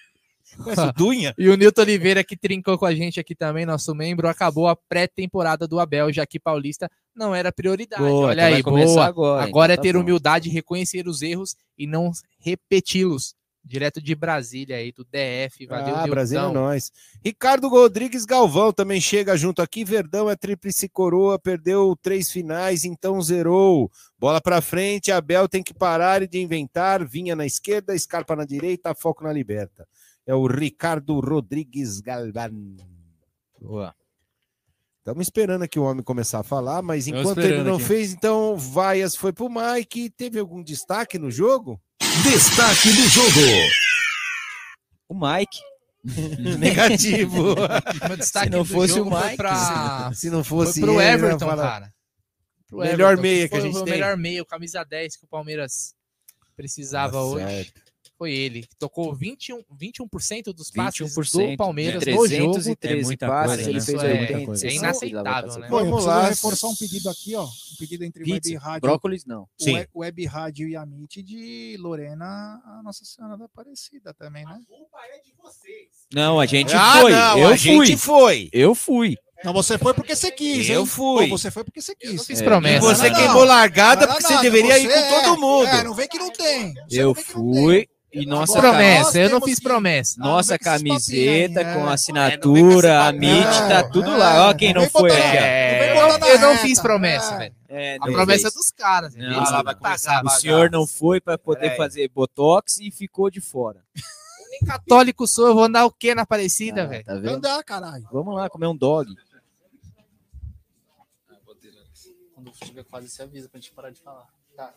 Conhece 0.64 0.80
o 0.80 0.92
Dunha? 0.94 1.34
E 1.36 1.46
o 1.50 1.56
Nilton 1.58 1.82
Oliveira, 1.82 2.24
que 2.24 2.38
trincou 2.38 2.78
com 2.78 2.86
a 2.86 2.94
gente 2.94 3.20
aqui 3.20 3.34
também, 3.34 3.66
nosso 3.66 3.94
membro, 3.94 4.26
acabou 4.28 4.66
a 4.66 4.74
pré-temporada 4.74 5.68
do 5.68 5.78
Abel, 5.78 6.10
já 6.10 6.24
que 6.24 6.40
Paulista 6.40 6.90
não 7.14 7.34
era 7.34 7.52
prioridade. 7.52 8.02
Boa, 8.02 8.28
Olha 8.28 8.58
então 8.58 8.74
aí, 8.74 8.86
boa. 8.86 9.04
Agora, 9.04 9.44
Agora 9.44 9.72
então 9.74 9.82
é 9.82 9.86
ter 9.86 9.92
tá 9.92 9.98
humildade, 9.98 10.48
reconhecer 10.48 11.06
os 11.06 11.20
erros 11.20 11.54
e 11.76 11.86
não 11.86 12.10
repeti-los. 12.38 13.34
Direto 13.66 14.00
de 14.00 14.14
Brasília 14.14 14.76
aí, 14.76 14.92
do 14.92 15.04
DF. 15.04 15.66
Valeu, 15.66 15.96
ah, 15.96 16.06
Brasília 16.06 16.44
é 16.44 16.52
nós. 16.52 16.92
Ricardo 17.24 17.68
Rodrigues 17.68 18.24
Galvão 18.24 18.72
também 18.72 19.00
chega 19.00 19.36
junto 19.36 19.60
aqui. 19.60 19.84
Verdão 19.84 20.30
é 20.30 20.36
tríplice 20.36 20.88
coroa, 20.88 21.38
perdeu 21.38 21.96
três 22.00 22.30
finais, 22.30 22.84
então 22.84 23.20
zerou. 23.20 23.90
Bola 24.18 24.40
pra 24.40 24.60
frente, 24.60 25.10
Abel 25.10 25.48
tem 25.48 25.62
que 25.62 25.74
parar 25.74 26.26
de 26.26 26.40
inventar. 26.40 27.04
Vinha 27.04 27.34
na 27.34 27.44
esquerda, 27.44 27.98
Scarpa 27.98 28.36
na 28.36 28.44
direita, 28.44 28.94
foco 28.94 29.24
na 29.24 29.32
liberta. 29.32 29.86
É 30.24 30.34
o 30.34 30.46
Ricardo 30.46 31.18
Rodrigues 31.20 32.00
Galvão. 32.00 32.76
Boa. 33.60 33.94
Estamos 34.98 35.28
esperando 35.28 35.62
aqui 35.62 35.78
o 35.78 35.84
homem 35.84 36.02
começar 36.02 36.40
a 36.40 36.42
falar, 36.42 36.82
mas 36.82 37.06
enquanto 37.06 37.38
ele 37.38 37.62
não 37.62 37.76
aqui. 37.76 37.84
fez, 37.84 38.12
então 38.12 38.56
Vaias 38.56 39.14
foi 39.14 39.32
pro 39.32 39.48
Mike. 39.48 40.10
Teve 40.10 40.40
algum 40.40 40.60
destaque 40.62 41.16
no 41.16 41.30
jogo? 41.30 41.80
Destaque 42.22 42.92
do 42.92 43.08
jogo. 43.08 43.40
O 45.08 45.14
Mike. 45.14 45.58
Negativo. 46.58 47.54
Meu 48.08 48.16
destaque 48.16 48.46
Se 48.46 48.50
não 48.50 48.58
do 48.62 48.64
fosse 48.64 48.94
jogo 48.94 49.10
o 49.10 49.12
foi 49.12 49.24
Mike, 49.24 49.36
pra... 49.36 50.12
Se 50.14 50.30
não 50.30 50.44
Foi 50.44 50.66
fosse 50.66 50.80
pro 50.80 51.00
ele, 51.00 51.10
Everton, 51.10 51.48
cara. 51.56 51.92
Pro 52.68 52.78
Melhor 52.78 53.12
Everton, 53.12 53.22
meia 53.22 53.48
que 53.48 53.54
a 53.56 53.60
foi 53.60 53.68
gente 53.68 53.78
o 53.80 53.84
tem. 53.84 53.94
melhor 53.94 54.16
meia, 54.16 54.42
o 54.42 54.46
camisa 54.46 54.84
10 54.84 55.16
que 55.16 55.24
o 55.24 55.28
Palmeiras 55.28 55.94
precisava 56.56 57.12
Tá 57.12 57.22
hoje. 57.22 57.44
certo. 57.46 57.85
Foi 58.18 58.32
ele. 58.32 58.66
Tocou 58.78 59.14
21%, 59.14 59.62
21% 59.78 60.44
dos 60.54 60.70
passes 60.70 61.00
21%, 61.14 61.50
do 61.50 61.56
Palmeiras 61.58 62.02
né? 62.04 62.12
no 62.12 62.26
jogo. 62.26 62.28
313 62.28 63.12
É 63.12 63.16
passes, 63.18 63.56
coisa, 63.56 63.70
ele 63.70 63.78
né? 63.78 63.84
fez 63.84 63.88
Isso 63.88 64.06
é- 64.06 64.10
80. 64.12 64.32
é 64.32 64.36
Não 64.46 64.74
inaceitável, 64.74 65.52
né? 65.52 65.58
lá, 65.60 65.68
Bom, 65.68 65.80
eu 65.80 65.84
Vamos 65.86 66.04
lá. 66.06 66.28
reforçar 66.28 66.68
um 66.68 66.74
pedido 66.74 67.10
aqui, 67.10 67.34
ó. 67.34 67.44
Um 67.44 67.76
pedido 67.78 68.04
entre 68.04 68.22
Web 68.22 68.40
Pizza, 68.40 68.58
Rádio, 68.58 68.80
brócolis 68.80 69.24
não. 69.26 69.42
o 69.42 69.48
Sim. 69.58 69.74
We- 69.74 69.88
Web 69.94 70.24
Rádio 70.26 70.68
e 70.68 70.76
Amit 70.76 71.22
de 71.22 71.76
Lorena, 71.78 72.62
a 72.64 72.80
Nossa 72.82 73.04
Senhora 73.04 73.36
da 73.36 73.44
Aparecida 73.44 74.14
também, 74.14 74.44
né? 74.46 74.58
Não, 76.12 76.40
a 76.40 76.46
gente 76.46 76.72
Ah, 76.74 77.00
foi. 77.00 77.12
não, 77.12 77.38
eu 77.38 77.46
a 77.48 77.50
fui. 77.50 77.58
gente 77.58 77.96
foi. 77.96 78.48
Eu 78.52 78.74
fui. 78.74 79.16
Não, 79.44 79.52
você 79.52 79.76
foi 79.76 79.92
porque 79.92 80.16
você 80.16 80.30
quis, 80.30 80.68
Eu 80.70 80.80
hein? 80.80 80.86
fui. 80.86 81.28
Pô, 81.28 81.36
você 81.38 81.50
foi 81.50 81.62
porque 81.62 81.80
você 81.82 81.94
quis. 81.94 82.14
não 82.14 82.24
fiz 82.24 82.40
É, 82.40 82.44
promessa. 82.44 82.78
E 82.78 82.80
você 82.80 83.02
Não, 83.02 83.10
não, 83.10 83.16
queimou 83.20 83.44
largada 83.44 84.06
Não, 84.06 84.14
porque 84.14 84.32
não, 84.32 84.38
você 84.38 84.42
deveria 84.42 84.78
ir 84.78 84.88
você 84.88 85.02
com 85.02 85.22
todo 85.22 85.34
é- 85.34 85.36
mundo. 85.36 85.66
É, 85.68 85.84
não 85.84 85.94
vem 85.94 86.08
que 86.08 86.18
não 86.18 86.30
tem. 86.30 86.72
Você 86.88 87.02
Eu 87.02 87.14
que 87.14 87.22
fui 87.22 87.86
e 88.22 88.26
nossa, 88.26 88.58
promessa, 88.60 89.04
nós 89.04 89.14
eu 89.16 89.30
não 89.30 89.40
fiz 89.40 89.58
que- 89.58 89.64
promessa. 89.64 90.16
Ah, 90.18 90.24
não 90.24 90.30
nossa 90.32 90.54
esses 90.54 90.64
camiseta 90.64 91.64
com 91.74 91.88
é. 91.88 91.92
assinatura, 91.92 93.00
a 93.00 93.12
papinho. 93.12 93.36
MIT, 93.36 93.58
tá 93.68 93.78
É, 93.78 93.82
tudo 93.84 94.10
é, 94.10 94.16
lá. 94.16 94.48
Ó 94.50 94.54
quem 94.54 94.72
não 94.74 94.82
não 94.82 94.90
foi 94.90 95.10
aqui, 95.10 95.20
ó. 95.20 95.40
É, 95.40 95.94
não 95.94 96.00
eu 96.10 96.18
não, 96.18 96.28
eu 96.28 96.38
não 96.40 96.56
fiz 96.58 96.80
promessa, 96.80 97.34
É. 97.34 97.38
velho. 97.38 97.54
É, 97.68 97.96
A 97.96 98.06
não 98.06 98.12
promessa 98.12 98.48
é 98.48 98.50
dos 98.50 98.70
caras. 98.70 99.14
Não, 99.14 99.24
Eles 99.26 99.50
lá 99.50 99.58
que 99.58 99.64
vai 99.64 99.74
pagaram. 99.74 100.26
O 100.26 100.30
senhor 100.30 100.70
não 100.70 100.86
foi 100.86 101.20
para 101.20 101.36
poder 101.36 101.60
Peraí. 101.60 101.76
fazer 101.76 102.08
botox 102.08 102.78
e 102.78 102.90
ficou 102.90 103.30
de 103.30 103.40
fora. 103.40 103.82
Nem 104.50 104.60
católico 104.60 105.26
sou, 105.26 105.48
eu 105.48 105.54
vou 105.54 105.64
andar 105.64 105.84
o 105.84 105.90
quê 105.92 106.14
na 106.14 106.22
Aparecida, 106.22 106.84
Ah, 106.84 106.86
velho? 106.86 107.04
tá 107.04 107.14
vendo? 107.16 107.34
Andar, 107.36 107.62
caralho. 107.64 108.08
Vamos 108.12 108.34
lá 108.34 108.48
comer 108.48 108.66
um 108.68 108.76
dog. 108.76 109.12
Quando 112.34 112.50
tiver 112.52 112.84
quase, 112.84 113.08
você 113.08 113.22
avisa 113.22 113.48
pra 113.48 113.58
gente 113.60 113.72
parar 113.72 113.90
de 113.90 114.00
falar. 114.00 114.26
Tá. 114.56 114.72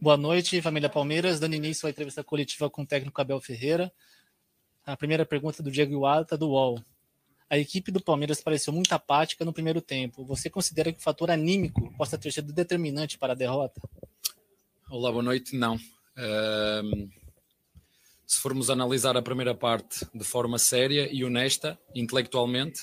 Boa 0.00 0.16
noite, 0.16 0.62
família 0.62 0.88
Palmeiras. 0.88 1.40
Dando 1.40 1.56
início 1.56 1.84
à 1.84 1.90
entrevista 1.90 2.22
coletiva 2.22 2.70
com 2.70 2.82
o 2.82 2.86
técnico 2.86 3.20
Abel 3.20 3.40
Ferreira. 3.40 3.92
A 4.86 4.96
primeira 4.96 5.26
pergunta 5.26 5.60
do 5.60 5.72
Diego 5.72 5.92
Iwata, 5.92 6.38
do 6.38 6.50
UOL. 6.50 6.80
A 7.50 7.58
equipe 7.58 7.90
do 7.90 8.00
Palmeiras 8.00 8.40
pareceu 8.40 8.72
muito 8.72 8.92
apática 8.92 9.44
no 9.44 9.52
primeiro 9.52 9.80
tempo. 9.80 10.24
Você 10.24 10.48
considera 10.48 10.92
que 10.92 11.00
o 11.00 11.02
fator 11.02 11.32
anímico 11.32 11.92
possa 11.96 12.16
ter 12.16 12.32
sido 12.32 12.52
determinante 12.52 13.18
para 13.18 13.32
a 13.32 13.36
derrota? 13.36 13.80
Olá, 14.88 15.10
boa 15.10 15.22
noite. 15.22 15.56
Não. 15.56 15.76
Ahm, 16.16 17.10
se 18.24 18.38
formos 18.38 18.70
analisar 18.70 19.16
a 19.16 19.22
primeira 19.22 19.52
parte 19.52 20.06
de 20.14 20.22
forma 20.22 20.60
séria 20.60 21.12
e 21.12 21.24
honesta, 21.24 21.76
intelectualmente, 21.92 22.82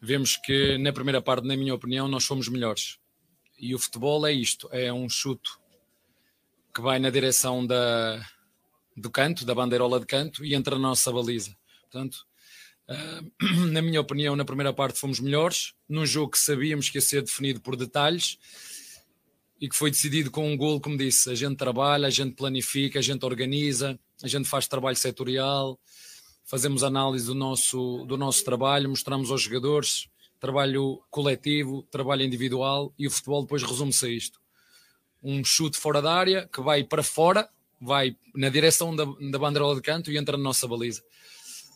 vemos 0.00 0.36
que 0.36 0.78
na 0.78 0.92
primeira 0.92 1.20
parte, 1.20 1.48
na 1.48 1.56
minha 1.56 1.74
opinião, 1.74 2.06
nós 2.06 2.24
fomos 2.24 2.46
melhores. 2.46 2.96
E 3.58 3.74
o 3.74 3.78
futebol 3.78 4.24
é 4.24 4.32
isto: 4.32 4.68
é 4.70 4.92
um 4.92 5.08
chuto 5.08 5.59
que 6.74 6.80
vai 6.80 6.98
na 6.98 7.10
direção 7.10 7.66
da, 7.66 8.24
do 8.96 9.10
canto, 9.10 9.44
da 9.44 9.54
bandeirola 9.54 10.00
de 10.00 10.06
canto, 10.06 10.44
e 10.44 10.54
entra 10.54 10.76
na 10.76 10.88
nossa 10.88 11.12
baliza. 11.12 11.56
Portanto, 11.82 12.26
ah, 12.88 13.22
na 13.70 13.82
minha 13.82 14.00
opinião, 14.00 14.36
na 14.36 14.44
primeira 14.44 14.72
parte 14.72 14.98
fomos 14.98 15.20
melhores, 15.20 15.74
num 15.88 16.06
jogo 16.06 16.32
que 16.32 16.38
sabíamos 16.38 16.90
que 16.90 16.98
ia 16.98 17.02
ser 17.02 17.22
definido 17.22 17.60
por 17.60 17.76
detalhes 17.76 18.38
e 19.60 19.68
que 19.68 19.76
foi 19.76 19.90
decidido 19.90 20.30
com 20.30 20.50
um 20.50 20.56
golo, 20.56 20.80
como 20.80 20.96
disse, 20.96 21.30
a 21.30 21.34
gente 21.34 21.56
trabalha, 21.56 22.06
a 22.06 22.10
gente 22.10 22.34
planifica, 22.34 22.98
a 22.98 23.02
gente 23.02 23.24
organiza, 23.24 23.98
a 24.22 24.28
gente 24.28 24.48
faz 24.48 24.66
trabalho 24.66 24.96
setorial, 24.96 25.78
fazemos 26.44 26.82
análise 26.82 27.26
do 27.26 27.34
nosso, 27.34 28.04
do 28.06 28.16
nosso 28.16 28.44
trabalho, 28.44 28.88
mostramos 28.88 29.30
aos 29.30 29.42
jogadores 29.42 30.08
trabalho 30.40 31.02
coletivo, 31.10 31.82
trabalho 31.90 32.24
individual 32.24 32.92
e 32.98 33.06
o 33.06 33.10
futebol 33.10 33.42
depois 33.42 33.62
resume-se 33.62 34.06
a 34.06 34.08
isto. 34.08 34.39
Um 35.22 35.44
chute 35.44 35.76
fora 35.76 36.00
da 36.00 36.12
área 36.12 36.48
que 36.52 36.60
vai 36.60 36.82
para 36.82 37.02
fora, 37.02 37.48
vai 37.80 38.16
na 38.34 38.48
direção 38.48 38.94
da, 38.94 39.04
da 39.04 39.38
bandeirola 39.38 39.74
de 39.74 39.82
canto 39.82 40.10
e 40.10 40.18
entra 40.18 40.36
na 40.36 40.42
nossa 40.42 40.66
baliza. 40.66 41.02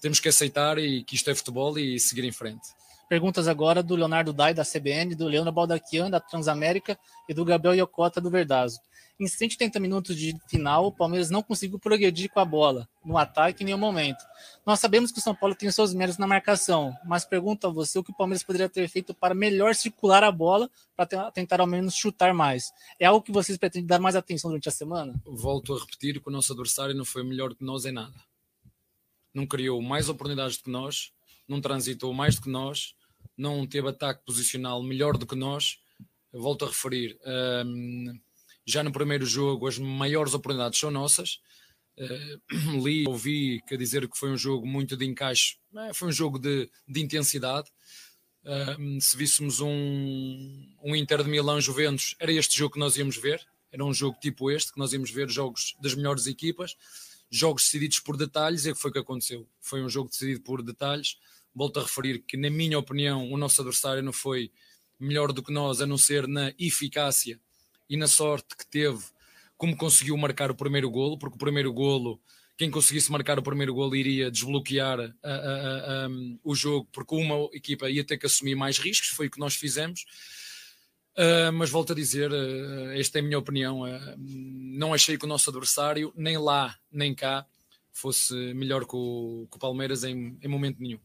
Temos 0.01 0.20
que 0.20 0.28
aceitar 0.28 0.78
e 0.78 1.03
que 1.03 1.14
isto 1.14 1.30
é 1.30 1.34
futebol 1.34 1.78
e 1.78 1.99
seguir 1.99 2.24
em 2.24 2.32
frente. 2.32 2.68
Perguntas 3.09 3.49
agora 3.49 3.82
do 3.82 3.95
Leonardo 3.95 4.32
Dai, 4.32 4.55
da 4.55 4.64
CBN, 4.64 5.14
do 5.14 5.26
Leandro 5.26 5.53
Baldaquian, 5.53 6.11
da 6.11 6.20
Transamérica, 6.20 6.99
e 7.28 7.34
do 7.34 7.45
Gabriel 7.45 7.74
Iocota, 7.74 8.20
do 8.20 8.30
Verdazo. 8.30 8.80
Em 9.18 9.28
180 9.28 9.78
minutos 9.78 10.16
de 10.16 10.36
final, 10.48 10.86
o 10.86 10.92
Palmeiras 10.92 11.30
não 11.30 11.40
conseguiu 11.40 11.78
progredir 11.78 12.28
com 12.30 12.40
a 12.40 12.44
bola, 12.44 12.88
no 13.04 13.16
ataque 13.16 13.62
em 13.62 13.66
nenhum 13.66 13.78
momento. 13.78 14.24
Nós 14.66 14.80
sabemos 14.80 15.12
que 15.12 15.20
o 15.20 15.22
São 15.22 15.34
Paulo 15.34 15.54
tem 15.54 15.68
os 15.68 15.74
seus 15.74 15.94
méritos 15.94 16.18
na 16.18 16.26
marcação, 16.26 16.92
mas 17.04 17.24
pergunto 17.24 17.66
a 17.68 17.70
você 17.70 17.96
o 17.96 18.02
que 18.02 18.10
o 18.10 18.16
Palmeiras 18.16 18.42
poderia 18.42 18.68
ter 18.68 18.88
feito 18.88 19.14
para 19.14 19.32
melhor 19.32 19.72
circular 19.76 20.24
a 20.24 20.32
bola, 20.32 20.68
para 20.96 21.30
tentar 21.30 21.60
ao 21.60 21.66
menos 21.66 21.94
chutar 21.94 22.34
mais. 22.34 22.72
É 22.98 23.06
algo 23.06 23.24
que 23.24 23.30
vocês 23.30 23.56
pretendem 23.56 23.86
dar 23.86 24.00
mais 24.00 24.16
atenção 24.16 24.50
durante 24.50 24.68
a 24.68 24.72
semana? 24.72 25.14
Volto 25.24 25.74
a 25.74 25.78
repetir 25.78 26.20
que 26.20 26.28
o 26.28 26.32
nosso 26.32 26.52
adversário 26.52 26.94
não 26.94 27.04
foi 27.04 27.22
melhor 27.22 27.54
que 27.54 27.64
nós 27.64 27.84
em 27.84 27.92
nada. 27.92 28.14
Não 29.32 29.46
criou 29.46 29.80
mais 29.80 30.08
oportunidades 30.08 30.56
do 30.56 30.64
que 30.64 30.70
nós, 30.70 31.12
não 31.46 31.60
transitou 31.60 32.12
mais 32.12 32.34
do 32.34 32.42
que 32.42 32.48
nós, 32.48 32.96
não 33.36 33.64
teve 33.64 33.88
ataque 33.88 34.24
posicional 34.24 34.82
melhor 34.82 35.16
do 35.16 35.26
que 35.26 35.36
nós. 35.36 35.78
Volto 36.32 36.64
a 36.64 36.68
referir, 36.68 37.16
hum, 37.64 38.18
já 38.66 38.82
no 38.82 38.92
primeiro 38.92 39.26
jogo 39.26 39.66
as 39.66 39.78
maiores 39.78 40.34
oportunidades 40.34 40.78
são 40.78 40.90
nossas. 40.90 41.40
Uh, 41.96 42.82
li, 42.82 43.06
ouvi 43.06 43.60
quer 43.66 43.76
dizer 43.76 44.08
que 44.08 44.18
foi 44.18 44.30
um 44.30 44.36
jogo 44.36 44.66
muito 44.66 44.96
de 44.96 45.04
encaixe, 45.04 45.56
eh, 45.76 45.94
foi 45.94 46.08
um 46.08 46.12
jogo 46.12 46.38
de, 46.38 46.68
de 46.88 47.00
intensidade. 47.00 47.70
Uh, 48.42 49.00
se 49.00 49.16
víssemos 49.16 49.60
um, 49.60 50.74
um 50.82 50.94
Inter 50.94 51.22
de 51.22 51.30
Milão 51.30 51.60
Juventus, 51.60 52.14
era 52.18 52.32
este 52.32 52.58
jogo 52.58 52.74
que 52.74 52.80
nós 52.80 52.96
íamos 52.96 53.16
ver. 53.16 53.46
Era 53.72 53.84
um 53.84 53.92
jogo 53.92 54.16
tipo 54.20 54.50
este, 54.50 54.72
que 54.72 54.78
nós 54.78 54.92
íamos 54.92 55.10
ver 55.10 55.28
jogos 55.28 55.74
das 55.80 55.94
melhores 55.94 56.26
equipas, 56.26 56.76
jogos 57.28 57.64
decididos 57.64 57.98
por 57.98 58.16
detalhes, 58.16 58.66
e 58.66 58.70
o 58.70 58.74
que 58.74 58.80
foi 58.80 58.92
que 58.92 58.98
aconteceu? 58.98 59.48
Foi 59.60 59.82
um 59.82 59.88
jogo 59.88 60.10
decidido 60.10 60.42
por 60.42 60.62
detalhes. 60.62 61.16
Volto 61.52 61.80
a 61.80 61.82
referir 61.82 62.20
que, 62.20 62.36
na 62.36 62.50
minha 62.50 62.78
opinião, 62.78 63.32
o 63.32 63.36
nosso 63.36 63.60
adversário 63.60 64.02
não 64.02 64.12
foi 64.12 64.52
melhor 65.00 65.32
do 65.32 65.42
que 65.42 65.52
nós, 65.52 65.80
a 65.80 65.86
não 65.86 65.98
ser 65.98 66.28
na 66.28 66.52
eficácia 66.58 67.40
e 67.89 67.97
na 67.97 68.07
sorte 68.07 68.57
que 68.57 68.66
teve, 68.66 69.03
como 69.57 69.76
conseguiu 69.76 70.16
marcar 70.16 70.51
o 70.51 70.55
primeiro 70.55 70.91
golo, 70.91 71.18
porque 71.18 71.37
o 71.37 71.39
primeiro 71.39 71.72
golo, 71.72 72.20
quem 72.57 72.70
conseguisse 72.70 73.11
marcar 73.11 73.39
o 73.39 73.43
primeiro 73.43 73.74
golo 73.74 73.97
iria 73.97 74.30
desbloquear 74.30 75.01
a, 75.01 75.28
a, 75.28 76.07
a, 76.07 76.09
o 76.43 76.55
jogo, 76.55 76.89
porque 76.93 77.14
uma 77.14 77.49
equipa 77.53 77.91
ia 77.91 78.05
ter 78.05 78.16
que 78.16 78.26
assumir 78.26 78.55
mais 78.55 78.78
riscos, 78.78 79.09
foi 79.09 79.26
o 79.26 79.30
que 79.30 79.41
nós 79.41 79.55
fizemos. 79.55 80.05
Uh, 81.16 81.53
mas 81.53 81.70
volto 81.70 81.93
a 81.93 81.97
dizer, 81.97 82.32
uh, 82.32 82.91
esta 82.99 83.18
é 83.18 83.20
a 83.20 83.24
minha 83.24 83.39
opinião. 83.39 83.82
Uh, 83.82 84.16
não 84.18 84.93
achei 84.93 85.16
que 85.16 85.24
o 85.24 85.28
nosso 85.28 85.49
adversário, 85.49 86.12
nem 86.16 86.37
lá 86.37 86.76
nem 86.91 87.14
cá, 87.14 87.47
fosse 87.93 88.35
melhor 88.55 88.85
que 88.85 88.97
o, 88.97 89.47
que 89.49 89.57
o 89.57 89.61
Palmeiras 89.61 90.03
em, 90.03 90.37
em 90.43 90.49
momento 90.49 90.80
nenhum. 90.80 90.99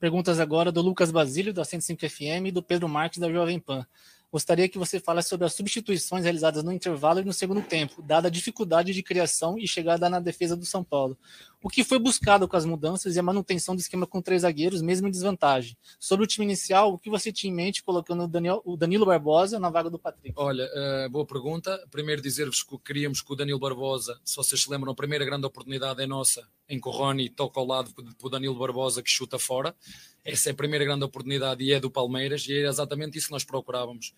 Perguntas 0.00 0.40
agora 0.40 0.72
do 0.72 0.82
Lucas 0.82 1.10
Basílio, 1.12 1.54
da 1.54 1.64
105 1.64 2.08
FM, 2.08 2.46
e 2.46 2.50
do 2.50 2.62
Pedro 2.62 2.88
Marques, 2.88 3.20
da 3.20 3.30
Jovem 3.30 3.60
Pan. 3.60 3.86
Gostaria 4.34 4.68
que 4.68 4.76
você 4.76 4.98
falasse 4.98 5.28
sobre 5.28 5.46
as 5.46 5.52
substituições 5.52 6.24
realizadas 6.24 6.64
no 6.64 6.72
intervalo 6.72 7.20
e 7.20 7.24
no 7.24 7.32
segundo 7.32 7.62
tempo, 7.62 8.02
dada 8.02 8.26
a 8.26 8.30
dificuldade 8.30 8.92
de 8.92 9.00
criação 9.00 9.56
e 9.56 9.64
chegada 9.64 10.10
na 10.10 10.18
defesa 10.18 10.56
do 10.56 10.66
São 10.66 10.82
Paulo. 10.82 11.16
O 11.62 11.68
que 11.68 11.84
foi 11.84 12.00
buscado 12.00 12.48
com 12.48 12.56
as 12.56 12.64
mudanças 12.64 13.14
e 13.14 13.20
a 13.20 13.22
manutenção 13.22 13.76
do 13.76 13.80
esquema 13.80 14.08
com 14.08 14.20
três 14.20 14.42
zagueiros, 14.42 14.82
mesmo 14.82 15.06
em 15.06 15.10
desvantagem? 15.12 15.76
Sobre 16.00 16.24
o 16.24 16.26
time 16.26 16.44
inicial, 16.44 16.92
o 16.92 16.98
que 16.98 17.08
você 17.08 17.30
tinha 17.30 17.52
em 17.52 17.54
mente 17.54 17.84
colocando 17.84 18.24
o, 18.24 18.26
Daniel, 18.26 18.60
o 18.64 18.76
Danilo 18.76 19.06
Barbosa 19.06 19.60
na 19.60 19.70
vaga 19.70 19.88
do 19.88 20.00
Patrick? 20.00 20.34
Olha, 20.36 20.64
uh, 20.64 21.08
boa 21.10 21.24
pergunta. 21.24 21.86
Primeiro 21.88 22.20
dizer-vos 22.20 22.60
que 22.64 22.76
queríamos 22.78 23.22
que 23.22 23.32
o 23.32 23.36
Danilo 23.36 23.60
Barbosa, 23.60 24.20
se 24.24 24.34
vocês 24.34 24.60
se 24.60 24.68
lembram, 24.68 24.90
a 24.90 24.96
primeira 24.96 25.24
grande 25.24 25.46
oportunidade 25.46 26.02
é 26.02 26.08
nossa, 26.08 26.44
em 26.68 26.80
Rony 26.84 27.28
toca 27.28 27.60
ao 27.60 27.66
lado 27.66 27.94
para 27.94 28.04
o 28.20 28.28
Danilo 28.28 28.58
Barbosa 28.58 29.00
que 29.00 29.10
chuta 29.10 29.38
fora. 29.38 29.76
Essa 30.24 30.48
é 30.48 30.52
a 30.52 30.54
primeira 30.54 30.84
grande 30.84 31.04
oportunidade 31.04 31.62
e 31.62 31.72
é 31.72 31.78
do 31.78 31.90
Palmeiras, 31.90 32.46
e 32.48 32.54
é 32.54 32.66
exatamente 32.66 33.18
isso 33.18 33.26
que 33.26 33.32
nós 33.32 33.44
procurávamos. 33.44 34.14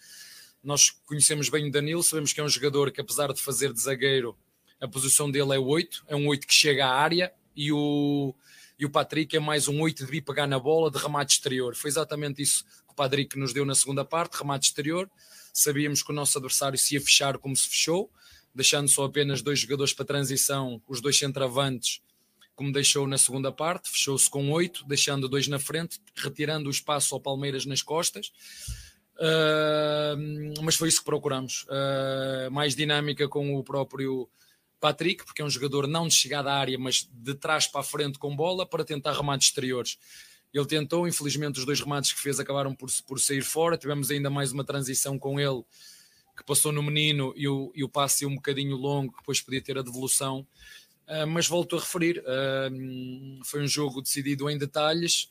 Nós 0.62 0.90
conhecemos 1.04 1.48
bem 1.48 1.68
o 1.68 1.70
Danilo, 1.70 2.02
sabemos 2.02 2.32
que 2.32 2.40
é 2.40 2.44
um 2.44 2.48
jogador 2.48 2.92
que, 2.92 3.00
apesar 3.00 3.32
de 3.32 3.42
fazer 3.42 3.72
de 3.72 3.80
zagueiro, 3.80 4.36
a 4.80 4.86
posição 4.86 5.30
dele 5.30 5.54
é 5.54 5.58
o 5.58 5.66
8, 5.66 6.04
é 6.06 6.14
um 6.14 6.28
8 6.28 6.46
que 6.46 6.54
chega 6.54 6.86
à 6.86 6.94
área 6.94 7.32
e 7.56 7.72
o, 7.72 8.34
e 8.78 8.84
o 8.84 8.90
Patrick 8.90 9.36
é 9.36 9.40
mais 9.40 9.66
um 9.66 9.80
8 9.80 10.04
de 10.04 10.10
vir 10.10 10.22
pegar 10.22 10.46
na 10.46 10.58
bola 10.58 10.90
de 10.90 10.98
remate 10.98 11.34
exterior. 11.34 11.74
Foi 11.74 11.88
exatamente 11.88 12.40
isso 12.40 12.64
que 12.64 12.92
o 12.92 12.94
Patrick 12.94 13.36
nos 13.38 13.52
deu 13.52 13.64
na 13.64 13.74
segunda 13.74 14.04
parte, 14.04 14.34
remate 14.36 14.68
exterior. 14.68 15.10
Sabíamos 15.52 16.02
que 16.02 16.12
o 16.12 16.14
nosso 16.14 16.38
adversário 16.38 16.78
se 16.78 16.94
ia 16.94 17.00
fechar 17.00 17.38
como 17.38 17.56
se 17.56 17.68
fechou, 17.68 18.10
deixando 18.54 18.88
só 18.88 19.04
apenas 19.04 19.42
dois 19.42 19.58
jogadores 19.58 19.92
para 19.92 20.04
transição, 20.04 20.80
os 20.86 21.00
dois 21.00 21.18
centravantes, 21.18 22.00
como 22.56 22.72
deixou 22.72 23.06
na 23.06 23.18
segunda 23.18 23.52
parte, 23.52 23.90
fechou-se 23.90 24.28
com 24.28 24.50
oito, 24.50 24.84
deixando 24.86 25.28
dois 25.28 25.46
na 25.46 25.58
frente, 25.58 26.00
retirando 26.16 26.68
o 26.68 26.72
espaço 26.72 27.14
ao 27.14 27.20
Palmeiras 27.20 27.66
nas 27.66 27.82
costas. 27.82 28.32
Uh, 29.18 30.62
mas 30.62 30.74
foi 30.74 30.88
isso 30.88 31.00
que 31.00 31.04
procuramos. 31.04 31.64
Uh, 31.64 32.50
mais 32.50 32.74
dinâmica 32.74 33.28
com 33.28 33.54
o 33.54 33.62
próprio 33.62 34.28
Patrick, 34.80 35.24
porque 35.24 35.42
é 35.42 35.44
um 35.44 35.50
jogador 35.50 35.86
não 35.86 36.08
de 36.08 36.14
chegada 36.14 36.50
à 36.50 36.56
área, 36.56 36.78
mas 36.78 37.08
de 37.12 37.34
trás 37.34 37.66
para 37.66 37.82
a 37.82 37.84
frente 37.84 38.18
com 38.18 38.34
bola, 38.34 38.66
para 38.66 38.84
tentar 38.84 39.12
remates 39.12 39.48
exteriores. 39.48 39.98
Ele 40.52 40.66
tentou, 40.66 41.06
infelizmente, 41.06 41.58
os 41.58 41.66
dois 41.66 41.80
remates 41.80 42.12
que 42.12 42.20
fez 42.20 42.40
acabaram 42.40 42.74
por, 42.74 42.88
por 43.06 43.20
sair 43.20 43.42
fora. 43.42 43.76
Tivemos 43.76 44.10
ainda 44.10 44.30
mais 44.30 44.52
uma 44.52 44.64
transição 44.64 45.18
com 45.18 45.38
ele, 45.38 45.62
que 46.34 46.44
passou 46.44 46.72
no 46.72 46.82
menino 46.82 47.34
e 47.36 47.46
o, 47.46 47.70
e 47.74 47.84
o 47.84 47.88
passe 47.88 48.24
um 48.24 48.34
bocadinho 48.34 48.76
longo, 48.76 49.12
que 49.12 49.18
depois 49.18 49.40
podia 49.40 49.60
ter 49.60 49.76
a 49.76 49.82
devolução. 49.82 50.46
Uh, 51.08 51.26
mas 51.26 51.46
volto 51.46 51.76
a 51.76 51.80
referir, 51.80 52.18
uh, 52.18 53.44
foi 53.44 53.62
um 53.62 53.68
jogo 53.68 54.02
decidido 54.02 54.50
em 54.50 54.58
detalhes. 54.58 55.28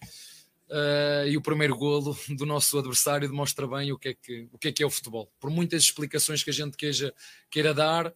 Uh, 0.67 1.27
e 1.27 1.37
o 1.37 1.41
primeiro 1.41 1.75
golo 1.75 2.17
do 2.37 2.45
nosso 2.45 2.77
adversário 2.77 3.27
demonstra 3.27 3.67
bem 3.67 3.91
o 3.91 3.99
que, 3.99 4.09
é 4.09 4.13
que, 4.13 4.47
o 4.51 4.57
que 4.57 4.67
é 4.69 4.71
que 4.71 4.83
é 4.83 4.85
o 4.85 4.89
futebol. 4.89 5.31
Por 5.39 5.49
muitas 5.49 5.83
explicações 5.83 6.43
que 6.43 6.49
a 6.49 6.53
gente 6.53 6.75
queja, 6.75 7.13
queira 7.51 7.73
dar, 7.73 8.13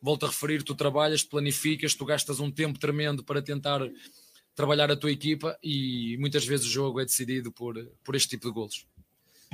volto 0.00 0.26
a 0.26 0.28
referir, 0.28 0.62
tu 0.62 0.74
trabalhas, 0.74 1.22
planificas, 1.22 1.94
tu 1.94 2.04
gastas 2.04 2.40
um 2.40 2.50
tempo 2.50 2.78
tremendo 2.78 3.22
para 3.22 3.40
tentar 3.40 3.80
trabalhar 4.54 4.90
a 4.90 4.96
tua 4.96 5.10
equipa 5.10 5.58
e 5.62 6.16
muitas 6.18 6.44
vezes 6.44 6.66
o 6.66 6.70
jogo 6.70 7.00
é 7.00 7.04
decidido 7.04 7.52
por, 7.52 7.74
por 8.04 8.14
este 8.14 8.30
tipo 8.30 8.46
de 8.46 8.52
golos. 8.52 8.86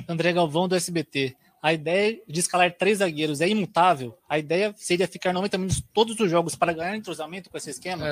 André 0.07 0.33
Galvão 0.33 0.67
do 0.67 0.75
SBT. 0.75 1.35
A 1.61 1.73
ideia 1.73 2.19
de 2.27 2.39
escalar 2.39 2.75
três 2.75 2.97
zagueiros 2.97 3.39
é 3.39 3.47
imutável? 3.47 4.17
A 4.27 4.39
ideia 4.39 4.73
seria 4.77 5.07
ficar 5.07 5.31
90 5.31 5.57
minutos 5.57 5.83
todos 5.93 6.19
os 6.19 6.29
jogos 6.29 6.55
para 6.55 6.73
ganhar 6.73 6.95
entrosamento 6.95 7.49
com 7.49 7.57
esse 7.57 7.69
esquema? 7.69 8.05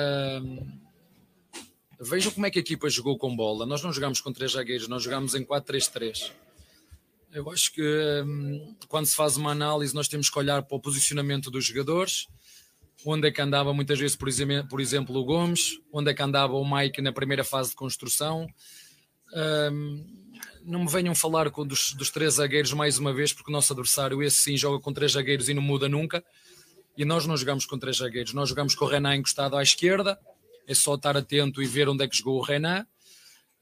vejam 2.00 2.32
como 2.32 2.46
é 2.46 2.50
que 2.50 2.58
a 2.58 2.62
equipa 2.62 2.88
jogou 2.88 3.18
com 3.18 3.36
bola. 3.36 3.66
Nós 3.66 3.82
não 3.82 3.92
jogamos 3.92 4.20
com 4.20 4.32
três 4.32 4.52
zagueiros, 4.52 4.88
nós 4.88 5.02
jogamos 5.02 5.34
em 5.34 5.44
4-3-3. 5.44 6.32
Eu 7.32 7.48
acho 7.50 7.72
que 7.72 7.82
hum, 8.26 8.74
quando 8.88 9.06
se 9.06 9.14
faz 9.14 9.36
uma 9.36 9.52
análise, 9.52 9.94
nós 9.94 10.08
temos 10.08 10.30
que 10.30 10.38
olhar 10.38 10.62
para 10.62 10.76
o 10.76 10.80
posicionamento 10.80 11.50
dos 11.50 11.64
jogadores, 11.64 12.26
onde 13.04 13.28
é 13.28 13.30
que 13.30 13.40
andava 13.40 13.72
muitas 13.72 13.98
vezes, 13.98 14.16
por 14.16 14.28
exemplo, 14.28 14.68
por 14.68 14.80
exemplo 14.80 15.16
o 15.16 15.24
Gomes, 15.24 15.78
onde 15.92 16.10
é 16.10 16.14
que 16.14 16.22
andava 16.22 16.54
o 16.54 16.64
Mike 16.68 17.02
na 17.02 17.12
primeira 17.12 17.44
fase 17.44 17.70
de 17.70 17.76
construção. 17.76 18.46
Hum, 19.32 20.19
não 20.64 20.84
me 20.84 20.90
venham 20.90 21.14
falar 21.14 21.50
com 21.50 21.66
dos, 21.66 21.92
dos, 21.94 22.10
três 22.10 22.34
zagueiros 22.34 22.72
mais 22.72 22.98
uma 22.98 23.12
vez, 23.12 23.32
porque 23.32 23.50
o 23.50 23.52
nosso 23.52 23.72
adversário, 23.72 24.22
esse 24.22 24.36
sim, 24.36 24.56
joga 24.56 24.82
com 24.82 24.92
três 24.92 25.12
zagueiros 25.12 25.48
e 25.48 25.54
não 25.54 25.62
muda 25.62 25.88
nunca. 25.88 26.24
E 26.96 27.04
nós 27.04 27.26
não 27.26 27.36
jogamos 27.36 27.64
com 27.64 27.78
três 27.78 27.98
zagueiros, 27.98 28.32
nós 28.34 28.48
jogamos 28.48 28.74
com 28.74 28.84
o 28.84 28.88
Renan 28.88 29.16
encostado 29.16 29.56
à 29.56 29.62
esquerda. 29.62 30.18
É 30.66 30.74
só 30.74 30.94
estar 30.94 31.16
atento 31.16 31.62
e 31.62 31.66
ver 31.66 31.88
onde 31.88 32.04
é 32.04 32.08
que 32.08 32.16
jogou 32.16 32.38
o 32.38 32.42
Renan 32.42 32.86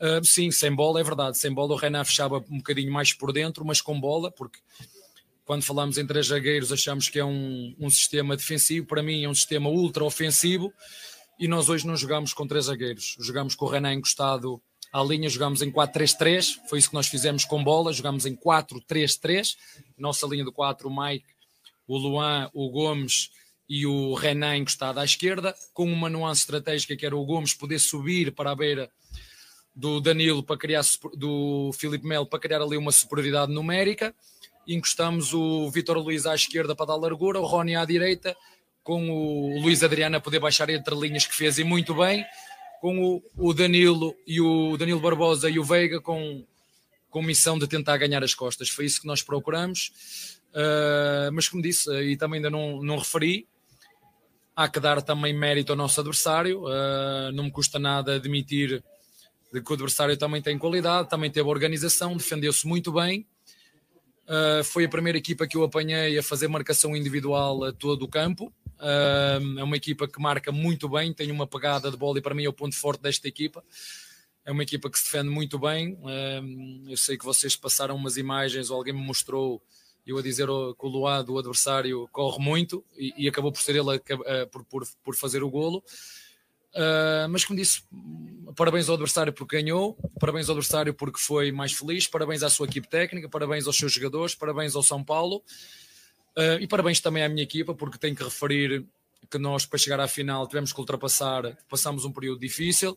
Uh, 0.01 0.25
sim, 0.25 0.51
sem 0.53 0.73
bola 0.73 1.01
é 1.01 1.03
verdade. 1.03 1.39
Sem 1.39 1.53
bola 1.53 1.75
o 1.75 1.77
Renan 1.77 2.05
fechava 2.05 2.39
um 2.49 2.59
bocadinho 2.59 2.93
mais 2.93 3.13
por 3.13 3.33
dentro, 3.33 3.65
mas 3.65 3.81
com 3.81 4.01
bola, 4.01 4.31
porque 4.31 4.61
quando 5.45 5.63
falamos 5.63 5.99
em 5.99 6.07
três 6.07 6.29
zagueiros 6.29 6.71
achamos 6.71 7.09
que 7.09 7.19
é 7.19 7.25
um, 7.25 7.75
um 7.79 7.91
sistema 7.91 8.37
defensivo. 8.37 8.87
Para 8.87 9.03
mim 9.03 9.25
é 9.25 9.29
um 9.29 9.35
sistema 9.35 9.69
ultra 9.69 10.05
ofensivo 10.05 10.73
e 11.39 11.49
nós 11.49 11.69
hoje 11.69 11.87
não 11.87 11.97
jogamos 11.97 12.33
com 12.33 12.47
três 12.47 12.67
zagueiros. 12.67 13.17
Jogamos 13.19 13.57
com 13.57 13.65
o 13.65 13.69
Renan 13.69 13.95
encostado 13.95 14.63
à 14.93 15.03
linha, 15.03 15.29
jogamos 15.29 15.63
em 15.63 15.71
4-3-3. 15.71 16.57
Foi 16.69 16.79
isso 16.79 16.89
que 16.89 16.95
nós 16.95 17.09
fizemos 17.09 17.45
com 17.45 17.63
bola. 17.63 17.93
Jogamos 17.93 18.27
em 18.27 18.35
4-3-3. 18.35 19.57
Nossa 19.97 20.27
linha 20.27 20.45
de 20.45 20.53
4, 20.53 20.89
o 20.89 21.05
Mike, 21.05 21.27
o 21.87 21.97
Luan, 21.97 22.51
o 22.53 22.71
Gomes 22.71 23.31
e 23.69 23.87
o 23.87 24.15
Renan 24.15 24.57
encostado 24.57 24.99
à 24.99 25.05
esquerda, 25.05 25.55
com 25.75 25.85
uma 25.85 26.09
nuance 26.09 26.41
estratégica 26.41 26.97
que 26.97 27.05
era 27.05 27.17
o 27.17 27.25
Gomes 27.25 27.53
poder 27.53 27.79
subir 27.79 28.33
para 28.33 28.51
a 28.51 28.57
beira 28.57 28.91
do 29.75 30.01
Danilo 30.01 30.43
para 30.43 30.57
criar 30.57 30.83
do 31.15 31.71
Filipe 31.75 32.07
Melo 32.07 32.27
para 32.27 32.41
criar 32.41 32.63
ali 32.63 32.77
uma 32.77 32.91
superioridade 32.91 33.53
numérica. 33.53 34.15
Encostamos 34.67 35.33
o 35.33 35.71
Vitor 35.71 35.99
Luiz 35.99 36.27
à 36.27 36.35
esquerda 36.35 36.75
para 36.75 36.87
dar 36.87 36.97
largura, 36.97 37.41
o 37.41 37.47
Rony 37.47 37.77
à 37.77 37.85
direita, 37.85 38.37
com 38.83 39.09
o 39.11 39.61
Luiz 39.61 39.83
Adriano 39.83 40.17
a 40.17 40.21
poder 40.21 40.41
baixar 40.41 40.69
entre 40.71 40.95
linhas 40.95 41.27
que 41.27 41.35
fez 41.35 41.59
e 41.59 41.65
muito 41.65 41.95
bem, 41.95 42.25
com 42.81 43.01
o, 43.01 43.23
o 43.37 43.53
Danilo 43.53 44.15
e 44.27 44.41
o 44.41 44.77
Danilo 44.77 45.01
Barbosa 45.01 45.51
e 45.51 45.59
o 45.59 45.65
Veiga 45.65 46.01
com, 46.01 46.45
com 47.11 47.23
missão 47.23 47.59
de 47.59 47.67
tentar 47.67 47.97
ganhar 47.97 48.23
as 48.23 48.35
costas. 48.35 48.69
Foi 48.69 48.85
isso 48.85 49.01
que 49.01 49.07
nós 49.07 49.23
procuramos. 49.23 50.39
Uh, 50.51 51.31
mas 51.33 51.49
como 51.49 51.63
disse, 51.63 51.91
e 52.03 52.17
também 52.17 52.39
ainda 52.39 52.51
não, 52.51 52.83
não 52.83 52.97
referi, 52.97 53.47
há 54.57 54.69
que 54.69 54.81
dar 54.81 55.03
também 55.03 55.33
mérito 55.33 55.73
ao 55.73 55.77
nosso 55.77 56.01
adversário. 56.01 56.65
Uh, 56.65 57.33
não 57.33 57.45
me 57.45 57.51
custa 57.51 57.79
nada 57.79 58.15
admitir 58.17 58.83
que 59.51 59.71
o 59.71 59.75
adversário 59.75 60.17
também 60.17 60.43
tem 60.43 60.59
qualidade, 60.59 61.09
também 61.09 61.31
teve 61.31 61.49
organização, 61.49 62.17
defendeu-se 62.17 62.67
muito 62.67 62.93
bem. 62.93 63.27
Uh, 64.29 64.63
foi 64.63 64.85
a 64.85 64.89
primeira 64.89 65.17
equipa 65.17 65.47
que 65.47 65.57
eu 65.57 65.63
apanhei 65.63 66.19
a 66.19 66.23
fazer 66.23 66.49
marcação 66.49 66.95
individual 66.95 67.65
a 67.65 67.73
todo 67.73 68.03
o 68.03 68.09
campo. 68.09 68.53
Uh, 68.79 69.59
é 69.59 69.65
uma 69.65 69.77
equipa 69.77 70.07
que 70.07 70.21
marca 70.21 70.53
muito 70.53 70.87
bem, 70.87 71.15
tem 71.15 71.31
uma 71.31 71.47
pegada 71.47 71.91
de 71.91 71.97
bola 71.97 72.19
e 72.19 72.21
para 72.21 72.35
mim 72.35 72.45
é 72.45 72.49
o 72.49 72.53
ponto 72.53 72.77
forte 72.77 73.01
desta 73.01 73.27
equipa. 73.27 73.65
É 74.45 74.53
uma 74.53 74.63
equipa 74.63 74.91
que 74.91 74.99
se 74.99 75.07
defende 75.07 75.31
muito 75.31 75.59
bem. 75.59 75.95
Uh, 75.95 76.91
eu 76.91 76.97
sei 76.99 77.17
que 77.17 77.25
vocês 77.25 77.57
passaram 77.57 77.97
umas 77.97 78.19
imagens 78.19 78.69
ou 78.69 78.77
alguém 78.77 78.93
me 78.93 79.01
mostrou 79.01 79.63
eu 80.07 80.19
a 80.19 80.23
dizer 80.23 80.47
que 80.47 80.87
o 80.87 80.89
Luá 80.89 81.23
do 81.23 81.39
adversário 81.39 82.07
corre 82.13 82.43
muito 82.43 82.85
e, 82.97 83.15
e 83.17 83.29
acabou 83.29 83.51
por 83.51 83.61
ser 83.61 83.77
ele 83.77 83.91
a, 83.91 84.43
a, 84.43 84.47
por, 84.47 84.65
por, 84.65 84.87
por 85.03 85.17
fazer 85.17 85.43
o 85.43 85.51
golo. 85.51 85.83
Uh, 86.75 87.29
mas 87.31 87.45
como 87.45 87.59
disse, 87.59 87.83
parabéns 88.55 88.89
ao 88.89 88.95
adversário 88.95 89.33
porque 89.33 89.57
ganhou, 89.57 89.97
parabéns 90.21 90.49
ao 90.49 90.55
adversário 90.55 90.93
porque 90.93 91.19
foi 91.19 91.51
mais 91.51 91.73
feliz, 91.73 92.07
parabéns 92.07 92.43
à 92.43 92.51
sua 92.51 92.67
equipe 92.67 92.89
técnica, 92.89 93.29
parabéns 93.29 93.67
aos 93.67 93.77
seus 93.77 93.93
jogadores, 93.93 94.35
parabéns 94.35 94.75
ao 94.75 94.83
São 94.83 95.03
Paulo. 95.03 95.43
Uh, 96.37 96.61
e 96.61 96.69
parabéns 96.69 97.01
também 97.01 97.25
à 97.25 97.29
minha 97.29 97.43
equipa 97.43 97.75
porque 97.75 97.99
tenho 97.99 98.15
que 98.15 98.23
referir 98.23 98.85
que 99.31 99.39
nós 99.39 99.67
para 99.67 99.79
chegar 99.79 100.01
à 100.01 100.07
final 100.07 100.47
tivemos 100.47 100.73
que 100.73 100.81
ultrapassar, 100.81 101.57
passamos 101.69 102.05
um 102.05 102.13
período 102.13 102.41
difícil, 102.41 102.97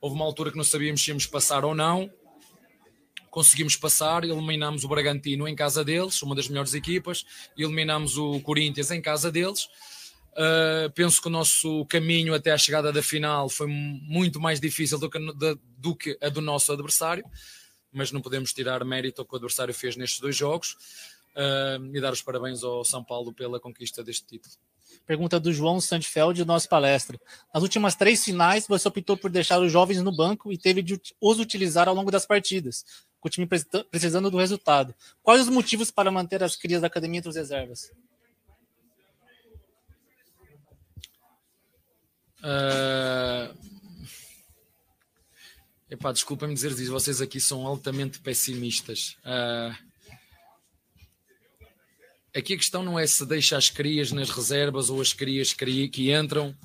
houve 0.00 0.16
uma 0.16 0.24
altura 0.24 0.50
que 0.50 0.56
não 0.56 0.64
sabíamos 0.64 1.02
se 1.02 1.10
íamos 1.10 1.26
passar 1.26 1.64
ou 1.64 1.74
não, 1.74 2.10
conseguimos 3.30 3.76
passar, 3.76 4.24
eliminámos 4.24 4.84
o 4.84 4.88
Bragantino 4.88 5.48
em 5.48 5.54
casa 5.54 5.82
deles, 5.82 6.20
uma 6.20 6.34
das 6.34 6.48
melhores 6.48 6.74
equipas, 6.74 7.24
eliminámos 7.56 8.18
o 8.18 8.38
Corinthians 8.40 8.90
em 8.90 9.00
casa 9.00 9.32
deles 9.32 9.68
Uh, 10.32 10.90
penso 10.94 11.20
que 11.20 11.28
o 11.28 11.30
nosso 11.30 11.84
caminho 11.86 12.32
até 12.32 12.52
à 12.52 12.58
chegada 12.58 12.90
da 12.90 13.02
final 13.02 13.50
foi 13.50 13.66
muito 13.66 14.40
mais 14.40 14.58
difícil 14.58 14.98
do 14.98 15.10
que, 15.10 15.18
do 15.76 15.94
que 15.94 16.16
a 16.22 16.30
do 16.30 16.40
nosso 16.40 16.72
adversário, 16.72 17.24
mas 17.92 18.10
não 18.10 18.22
podemos 18.22 18.52
tirar 18.52 18.82
mérito 18.82 19.20
ao 19.20 19.26
que 19.26 19.34
o 19.34 19.36
adversário 19.36 19.74
fez 19.74 19.94
nestes 19.94 20.20
dois 20.20 20.34
jogos 20.34 20.72
uh, 21.36 21.94
e 21.94 22.00
dar 22.00 22.12
os 22.14 22.22
parabéns 22.22 22.62
ao 22.62 22.82
São 22.82 23.04
Paulo 23.04 23.34
pela 23.34 23.60
conquista 23.60 24.02
deste 24.02 24.26
título. 24.26 24.54
Pergunta 25.06 25.38
do 25.38 25.52
João 25.52 25.80
Sandfeld, 25.80 26.44
nosso 26.44 26.68
palestra. 26.68 27.20
Nas 27.52 27.62
últimas 27.62 27.94
três 27.94 28.24
finais, 28.24 28.66
você 28.66 28.88
optou 28.88 29.16
por 29.16 29.30
deixar 29.30 29.60
os 29.60 29.70
jovens 29.70 30.00
no 30.00 30.14
banco 30.14 30.52
e 30.52 30.56
teve 30.56 30.80
de 30.82 30.98
os 31.20 31.38
utilizar 31.38 31.88
ao 31.88 31.94
longo 31.94 32.10
das 32.10 32.24
partidas, 32.24 32.84
com 33.20 33.28
o 33.28 33.30
time 33.30 33.46
precisando 33.90 34.30
do 34.30 34.38
resultado. 34.38 34.94
Quais 35.22 35.42
os 35.42 35.48
motivos 35.48 35.90
para 35.90 36.10
manter 36.10 36.42
as 36.42 36.56
crias 36.56 36.80
da 36.80 36.86
academia 36.86 37.18
entre 37.18 37.30
os 37.30 37.36
reservas? 37.36 37.90
Uh... 42.42 43.72
Epá, 45.90 46.10
desculpem-me 46.10 46.54
dizer 46.54 46.72
isso, 46.72 46.90
vocês 46.90 47.20
aqui 47.20 47.40
são 47.40 47.66
altamente 47.66 48.18
pessimistas. 48.20 49.16
Uh... 49.24 49.92
Aqui 52.34 52.54
a 52.54 52.56
questão 52.56 52.82
não 52.82 52.98
é 52.98 53.06
se 53.06 53.26
deixa 53.26 53.58
as 53.58 53.68
crias 53.68 54.10
nas 54.10 54.30
reservas 54.30 54.88
ou 54.88 55.00
as 55.00 55.12
crias 55.12 55.52
que 55.52 56.12
entram. 56.12 56.56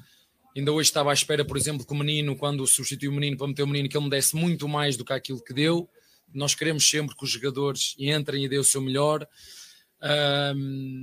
Ainda 0.56 0.72
hoje 0.72 0.90
estava 0.90 1.12
à 1.12 1.14
espera, 1.14 1.44
por 1.44 1.58
exemplo, 1.58 1.86
que 1.86 1.92
o 1.92 1.96
menino, 1.96 2.36
quando 2.38 2.66
substituiu 2.66 3.12
o 3.12 3.14
menino 3.14 3.38
para 3.38 3.48
meter 3.48 3.64
o 3.64 3.68
menino, 3.68 3.90
que 3.90 3.98
ele 3.98 4.06
me 4.06 4.10
desse 4.10 4.36
muito 4.36 4.68
mais 4.68 4.96
do 4.96 5.04
que 5.04 5.12
aquilo 5.12 5.44
que 5.44 5.54
deu. 5.54 5.90
Nós 6.34 6.56
queremos 6.56 6.90
sempre 6.90 7.16
que 7.16 7.24
os 7.24 7.30
jogadores 7.30 7.96
entrem 8.00 8.46
e 8.46 8.50
dê 8.50 8.58
o 8.58 8.64
seu 8.64 8.82
melhor. 8.82 9.28
Uh, 10.02 10.56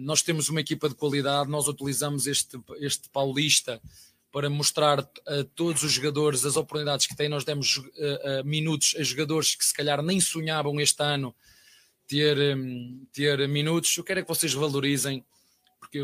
nós 0.05 0.23
temos 0.23 0.49
uma 0.49 0.61
equipa 0.61 0.89
de 0.89 0.95
qualidade, 0.95 1.51
nós 1.51 1.69
utilizamos 1.69 2.27
este, 2.27 2.59
este 2.81 3.09
paulista 3.11 3.81
para 4.35 4.51
mostrar 4.51 4.99
a 4.99 5.45
todos 5.55 5.85
os 5.85 5.93
jogadores 5.93 6.45
as 6.45 6.57
oportunidades 6.57 7.07
que 7.07 7.15
têm. 7.15 7.29
Nós 7.29 7.45
demos 7.45 7.77
uh, 7.77 7.83
uh, 7.83 8.45
minutos 8.45 8.97
a 8.99 9.03
jogadores 9.05 9.55
que 9.55 9.65
se 9.65 9.73
calhar 9.73 10.03
nem 10.03 10.19
sonhavam 10.19 10.81
este 10.81 11.01
ano 11.05 11.33
ter, 12.05 12.37
hum, 12.37 13.07
ter 13.13 13.47
minutos. 13.49 13.97
Eu 13.97 14.03
quero 14.03 14.19
é 14.19 14.23
que 14.25 14.29
vocês 14.29 14.53
valorizem, 14.53 15.25
porque 15.79 16.01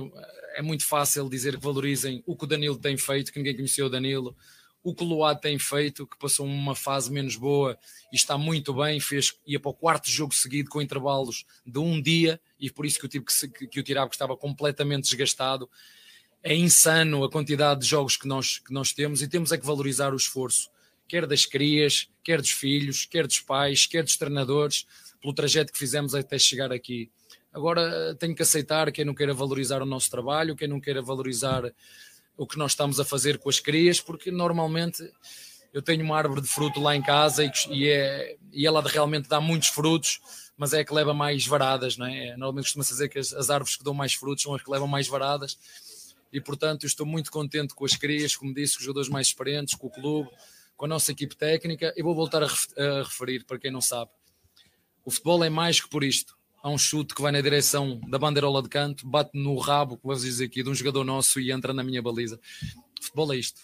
é 0.55 0.63
muito 0.63 0.87
fácil 0.87 1.29
dizer 1.29 1.57
que 1.57 1.65
valorizem 1.65 2.23
o 2.25 2.37
que 2.37 2.45
o 2.45 2.47
Danilo 2.47 2.79
tem 2.79 2.97
feito, 2.97 3.33
que 3.33 3.39
ninguém 3.41 3.57
conheceu 3.57 3.87
o 3.87 3.91
Danilo, 3.91 4.37
o 4.81 4.95
que 4.95 5.03
o 5.03 5.07
Luá 5.09 5.35
tem 5.35 5.59
feito, 5.59 6.07
que 6.07 6.17
passou 6.17 6.47
uma 6.47 6.77
fase 6.77 7.11
menos 7.11 7.35
boa 7.35 7.77
e 8.13 8.17
está 8.17 8.39
muito 8.39 8.73
bem, 8.73 9.01
fez, 9.01 9.37
ia 9.45 9.59
para 9.59 9.73
o 9.73 9.75
quarto 9.75 10.09
jogo 10.09 10.33
seguido 10.33 10.71
com 10.71 10.81
intervalos 10.81 11.45
de 11.67 11.81
um 11.81 12.01
dia, 12.01 12.41
e 12.61 12.71
por 12.71 12.87
isso 12.87 13.01
que 13.01 13.07
eu 13.07 13.11
tive 13.11 13.25
que, 13.25 13.49
que, 13.49 13.67
que 13.67 13.81
o 13.81 13.83
tirar, 13.83 14.03
porque 14.03 14.15
estava 14.15 14.37
completamente 14.37 15.03
desgastado. 15.03 15.69
É 16.43 16.55
insano 16.55 17.23
a 17.23 17.31
quantidade 17.31 17.81
de 17.81 17.87
jogos 17.87 18.17
que 18.17 18.27
nós, 18.27 18.59
que 18.59 18.73
nós 18.73 18.93
temos 18.93 19.21
e 19.21 19.29
temos 19.29 19.53
é 19.53 19.59
que 19.59 19.67
valorizar 19.67 20.13
o 20.13 20.17
esforço, 20.17 20.71
quer 21.07 21.27
das 21.27 21.45
crias, 21.45 22.09
quer 22.25 22.41
dos 22.41 22.51
filhos, 22.51 23.05
quer 23.05 23.27
dos 23.27 23.41
pais, 23.41 23.87
quer 23.87 24.03
dos 24.03 24.17
treinadores, 24.17 24.87
pelo 25.21 25.35
trajeto 25.35 25.73
que 25.73 25.79
fizemos 25.79 26.15
até 26.15 26.39
chegar 26.39 26.73
aqui. 26.73 27.11
Agora 27.53 28.15
tenho 28.19 28.35
que 28.35 28.43
aceitar 28.43 28.91
quem 28.93 29.05
não 29.05 29.15
queira 29.15 29.35
valorizar 29.35 29.83
o 29.83 29.87
nosso 29.87 30.11
trabalho, 30.11 30.57
quem 30.57 30.69
não 30.69 30.81
queira 30.81 31.03
valorizar 31.03 31.65
o 32.37 32.47
que 32.47 32.57
nós 32.57 32.73
estamos 32.73 32.99
a 32.99 33.05
fazer 33.05 33.39
com 33.39 33.51
as 33.51 33.61
crias, 33.61 34.01
porque 34.01 34.31
normalmente 34.31 35.03
eu 35.73 35.83
tenho 35.83 36.05
uma 36.05 36.17
árvore 36.17 36.41
de 36.41 36.49
fruto 36.49 36.81
lá 36.81 36.97
em 36.97 37.03
casa 37.03 37.45
e, 37.45 37.51
e 37.71 37.89
é, 37.89 38.37
e 38.53 38.67
ela 38.67 38.83
realmente 38.83 39.29
dá 39.29 39.41
muitos 39.41 39.69
frutos, 39.69 40.21
mas 40.57 40.73
é 40.73 40.81
a 40.81 40.85
que 40.85 40.95
leva 40.95 41.13
mais 41.13 41.47
varadas, 41.47 41.97
não 41.97 42.07
é? 42.07 42.31
Normalmente 42.31 42.65
costuma-se 42.65 42.93
dizer 42.93 43.09
que 43.09 43.19
as, 43.19 43.33
as 43.33 43.51
árvores 43.51 43.77
que 43.77 43.85
dão 43.85 43.95
mais 43.95 44.15
frutos 44.15 44.43
são 44.43 44.55
as 44.55 44.63
que 44.63 44.71
levam 44.71 44.89
mais 44.89 45.07
varadas, 45.07 45.59
e 46.33 46.41
portanto 46.41 46.87
estou 46.87 47.07
muito 47.07 47.31
contente 47.31 47.75
com 47.75 47.85
as 47.85 47.97
crias, 47.97 48.37
como 48.37 48.55
disse, 48.55 48.75
com 48.75 48.81
os 48.81 48.85
jogadores 48.85 49.09
mais 49.09 49.27
experientes, 49.29 49.75
com 49.75 49.87
o 49.87 49.91
clube, 49.91 50.31
com 50.77 50.85
a 50.85 50.89
nossa 50.89 51.13
equipe 51.13 51.37
técnica, 51.37 51.93
e 51.97 52.03
vou 52.03 52.15
voltar 52.15 52.43
a, 52.43 52.47
ref- 52.47 52.79
a 52.79 53.03
referir, 53.03 53.45
para 53.45 53.59
quem 53.59 53.71
não 53.71 53.81
sabe, 53.81 54.11
o 55.05 55.11
futebol 55.11 55.43
é 55.45 55.51
mais 55.51 55.81
que 55.81 55.89
por 55.89 56.05
isto. 56.05 56.39
Há 56.63 56.69
um 56.69 56.77
chute 56.77 57.15
que 57.15 57.23
vai 57.23 57.33
na 57.33 57.41
direção 57.41 57.99
da 58.09 58.19
bandeirola 58.19 58.63
de 58.63 58.69
canto, 58.69 59.07
bate 59.07 59.31
no 59.33 59.57
rabo, 59.57 59.97
como 59.97 60.15
vocês 60.15 60.33
dizem 60.35 60.47
aqui, 60.47 60.63
de 60.63 60.69
um 60.69 60.75
jogador 60.75 61.05
nosso 61.05 61.41
e 61.41 61.51
entra 61.51 61.73
na 61.73 61.83
minha 61.83 62.03
baliza. 62.03 62.39
Futebol 63.01 63.33
é 63.33 63.37
isto. 63.39 63.63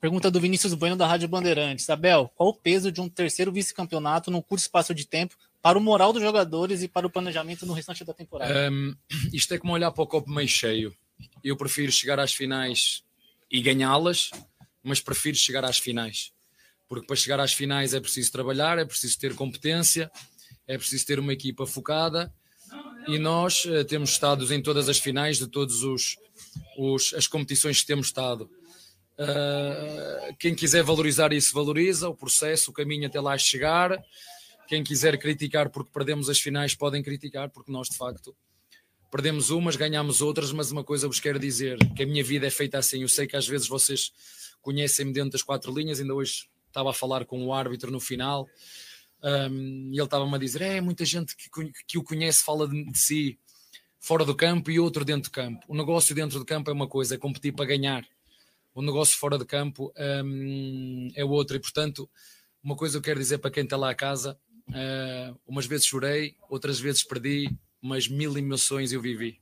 Pergunta 0.00 0.30
do 0.30 0.38
Vinícius 0.38 0.74
Bueno 0.74 0.96
da 0.96 1.06
Rádio 1.06 1.26
Bandeirantes. 1.28 1.88
Abel, 1.90 2.30
qual 2.36 2.50
o 2.50 2.54
peso 2.54 2.92
de 2.92 3.00
um 3.00 3.08
terceiro 3.08 3.50
vice-campeonato 3.50 4.30
num 4.30 4.40
curto 4.42 4.60
espaço 4.60 4.94
de 4.94 5.06
tempo 5.06 5.34
para 5.60 5.78
o 5.78 5.80
moral 5.80 6.12
dos 6.12 6.22
jogadores 6.22 6.82
e 6.82 6.88
para 6.88 7.06
o 7.06 7.10
planejamento 7.10 7.66
no 7.66 7.72
restante 7.72 8.04
da 8.04 8.14
temporada? 8.14 8.70
Hum, 8.70 8.94
isto 9.32 9.54
é 9.54 9.58
como 9.58 9.72
olhar 9.72 9.90
para 9.90 10.04
o 10.04 10.06
copo 10.06 10.30
meio 10.30 10.46
cheio. 10.46 10.94
Eu 11.42 11.56
prefiro 11.56 11.90
chegar 11.92 12.18
às 12.18 12.32
finais 12.32 13.02
e 13.50 13.60
ganhá-las, 13.60 14.30
mas 14.82 15.00
prefiro 15.00 15.36
chegar 15.36 15.64
às 15.64 15.78
finais. 15.78 16.32
Porque 16.88 17.06
para 17.06 17.16
chegar 17.16 17.40
às 17.40 17.52
finais 17.52 17.94
é 17.94 18.00
preciso 18.00 18.32
trabalhar, 18.32 18.78
é 18.78 18.84
preciso 18.84 19.18
ter 19.18 19.34
competência, 19.34 20.10
é 20.66 20.78
preciso 20.78 21.06
ter 21.06 21.18
uma 21.18 21.32
equipa 21.32 21.66
focada. 21.66 22.32
E 23.06 23.18
nós 23.18 23.64
eh, 23.66 23.84
temos 23.84 24.10
estado 24.10 24.52
em 24.52 24.62
todas 24.62 24.88
as 24.88 24.98
finais 24.98 25.38
de 25.38 25.46
todas 25.46 25.76
as 27.16 27.26
competições 27.26 27.80
que 27.80 27.86
temos 27.86 28.08
estado. 28.08 28.50
Uh, 29.18 30.36
quem 30.38 30.54
quiser 30.54 30.84
valorizar 30.84 31.32
isso, 31.32 31.52
valoriza 31.52 32.08
o 32.08 32.14
processo, 32.14 32.70
o 32.70 32.74
caminho 32.74 33.06
até 33.06 33.20
lá 33.20 33.36
chegar. 33.36 34.00
Quem 34.68 34.84
quiser 34.84 35.18
criticar 35.18 35.70
porque 35.70 35.90
perdemos 35.90 36.28
as 36.28 36.38
finais, 36.38 36.74
podem 36.74 37.02
criticar, 37.02 37.50
porque 37.50 37.72
nós 37.72 37.88
de 37.88 37.96
facto 37.96 38.36
perdemos 39.10 39.50
umas, 39.50 39.76
ganhamos 39.76 40.20
outras. 40.20 40.52
Mas 40.52 40.70
uma 40.70 40.84
coisa 40.84 41.06
vos 41.06 41.20
quero 41.20 41.38
dizer: 41.38 41.78
que 41.94 42.02
a 42.02 42.06
minha 42.06 42.24
vida 42.24 42.46
é 42.46 42.50
feita 42.50 42.78
assim. 42.78 43.02
Eu 43.02 43.08
sei 43.08 43.26
que 43.26 43.36
às 43.36 43.46
vezes 43.46 43.68
vocês 43.68 44.12
conhecem-me 44.60 45.12
dentro 45.12 45.30
das 45.30 45.42
quatro 45.42 45.72
linhas. 45.72 46.00
Ainda 46.00 46.14
hoje 46.14 46.48
estava 46.66 46.90
a 46.90 46.94
falar 46.94 47.24
com 47.24 47.44
o 47.44 47.52
árbitro 47.52 47.90
no 47.90 48.00
final 48.00 48.48
um, 49.22 49.90
e 49.92 49.96
ele 49.96 50.04
estava-me 50.04 50.34
a 50.34 50.38
dizer: 50.38 50.62
é 50.62 50.80
muita 50.80 51.04
gente 51.04 51.36
que, 51.36 51.48
que 51.86 51.98
o 51.98 52.02
conhece 52.02 52.42
fala 52.44 52.68
de, 52.68 52.84
de 52.84 52.98
si 52.98 53.38
fora 53.98 54.24
do 54.24 54.34
campo 54.34 54.70
e 54.70 54.78
outro 54.78 55.04
dentro 55.04 55.30
do 55.30 55.34
campo. 55.34 55.64
O 55.68 55.74
negócio 55.74 56.14
dentro 56.14 56.38
do 56.38 56.44
campo 56.44 56.70
é 56.70 56.72
uma 56.72 56.86
coisa, 56.86 57.14
é 57.14 57.18
competir 57.18 57.52
para 57.52 57.64
ganhar 57.64 58.06
o 58.74 58.82
negócio 58.82 59.18
fora 59.18 59.36
de 59.36 59.44
campo 59.44 59.92
um, 60.24 61.08
é 61.16 61.24
outro. 61.24 61.56
E, 61.56 61.60
portanto, 61.60 62.08
uma 62.62 62.76
coisa 62.76 62.98
eu 62.98 63.02
quero 63.02 63.18
dizer 63.18 63.38
para 63.38 63.50
quem 63.50 63.64
está 63.64 63.76
lá 63.76 63.90
a 63.90 63.94
casa: 63.94 64.38
uh, 64.68 65.38
umas 65.46 65.66
vezes 65.66 65.86
chorei, 65.86 66.36
outras 66.48 66.78
vezes 66.78 67.02
perdi, 67.02 67.50
mas 67.80 68.08
mil 68.08 68.36
emoções 68.36 68.92
eu 68.92 69.00
vivi. 69.00 69.40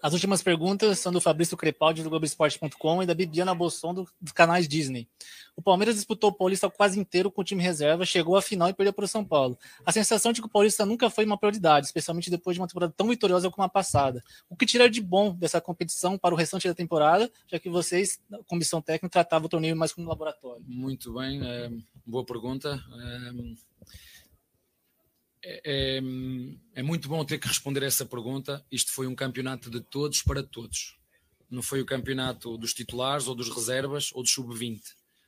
As 0.00 0.12
últimas 0.12 0.42
perguntas 0.42 1.00
são 1.00 1.10
do 1.10 1.20
Fabrício 1.20 1.56
Crepaldi 1.56 2.04
do 2.04 2.10
Globoesporte.com 2.10 3.02
e 3.02 3.06
da 3.06 3.14
Bibiana 3.14 3.52
Bolson 3.52 3.92
do, 3.92 4.08
dos 4.20 4.32
canais 4.32 4.68
Disney. 4.68 5.08
O 5.56 5.62
Palmeiras 5.62 5.96
disputou 5.96 6.30
o 6.30 6.32
Paulista 6.32 6.70
quase 6.70 7.00
inteiro 7.00 7.32
com 7.32 7.40
o 7.40 7.44
time 7.44 7.60
reserva, 7.60 8.06
chegou 8.06 8.36
à 8.36 8.42
final 8.42 8.68
e 8.68 8.72
perdeu 8.72 8.92
para 8.92 9.04
o 9.04 9.08
São 9.08 9.24
Paulo. 9.24 9.58
A 9.84 9.90
sensação 9.90 10.32
de 10.32 10.40
que 10.40 10.46
o 10.46 10.50
Paulista 10.50 10.86
nunca 10.86 11.10
foi 11.10 11.24
uma 11.24 11.36
prioridade, 11.36 11.86
especialmente 11.86 12.30
depois 12.30 12.54
de 12.54 12.60
uma 12.60 12.68
temporada 12.68 12.94
tão 12.96 13.08
vitoriosa 13.08 13.50
como 13.50 13.64
a 13.64 13.68
passada. 13.68 14.22
O 14.48 14.54
que 14.54 14.64
tirar 14.64 14.88
de 14.88 15.00
bom 15.00 15.34
dessa 15.34 15.60
competição 15.60 16.16
para 16.16 16.32
o 16.32 16.38
restante 16.38 16.68
da 16.68 16.74
temporada, 16.74 17.28
já 17.48 17.58
que 17.58 17.68
vocês, 17.68 18.20
na 18.30 18.38
comissão 18.44 18.80
técnica, 18.80 19.08
tratavam 19.08 19.46
o 19.46 19.48
torneio 19.48 19.76
mais 19.76 19.92
como 19.92 20.08
laboratório? 20.08 20.62
Muito 20.64 21.14
bem, 21.14 21.44
é, 21.44 21.72
boa 22.06 22.24
pergunta. 22.24 22.80
É, 22.92 23.32
é, 25.44 26.00
é, 26.74 26.82
muito 26.82 27.08
bom 27.08 27.24
ter 27.24 27.38
que 27.38 27.48
responder 27.48 27.82
essa 27.82 28.04
pergunta. 28.04 28.64
Isto 28.70 28.92
foi 28.92 29.06
um 29.06 29.14
campeonato 29.14 29.70
de 29.70 29.80
todos 29.80 30.22
para 30.22 30.42
todos. 30.42 30.96
Não 31.50 31.62
foi 31.62 31.80
o 31.80 31.86
campeonato 31.86 32.56
dos 32.58 32.74
titulares 32.74 33.26
ou 33.26 33.34
dos 33.34 33.48
reservas 33.48 34.10
ou 34.12 34.22
dos 34.22 34.32
sub-20. 34.32 34.80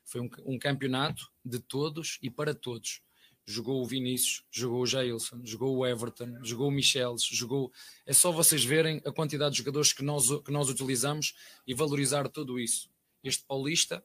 Foi 0.05 0.21
um, 0.21 0.29
um, 0.45 0.59
campeonato 0.59 1.31
de 1.43 1.59
todos 1.59 2.19
e 2.21 2.29
para 2.29 2.53
todos. 2.53 3.01
Jogou 3.45 3.81
o 3.81 3.85
Vinícius, 3.85 4.43
jogou 4.51 4.81
o 4.81 4.85
Jailson, 4.85 5.41
jogou 5.43 5.77
o 5.77 5.85
Everton, 5.85 6.43
jogou 6.43 6.67
o 6.67 6.71
Michelis, 6.71 7.23
jogou. 7.23 7.71
É 8.05 8.13
só 8.13 8.31
vocês 8.31 8.63
verem 8.63 9.01
a 9.05 9.11
quantidade 9.11 9.53
de 9.53 9.59
jogadores 9.59 9.93
que 9.93 10.03
nós, 10.03 10.27
que 10.43 10.51
nós 10.51 10.69
utilizamos 10.69 11.33
e 11.65 11.73
valorizar 11.73 12.27
tudo 12.29 12.59
isso. 12.59 12.89
Este 13.23 13.43
Paulista, 13.45 14.03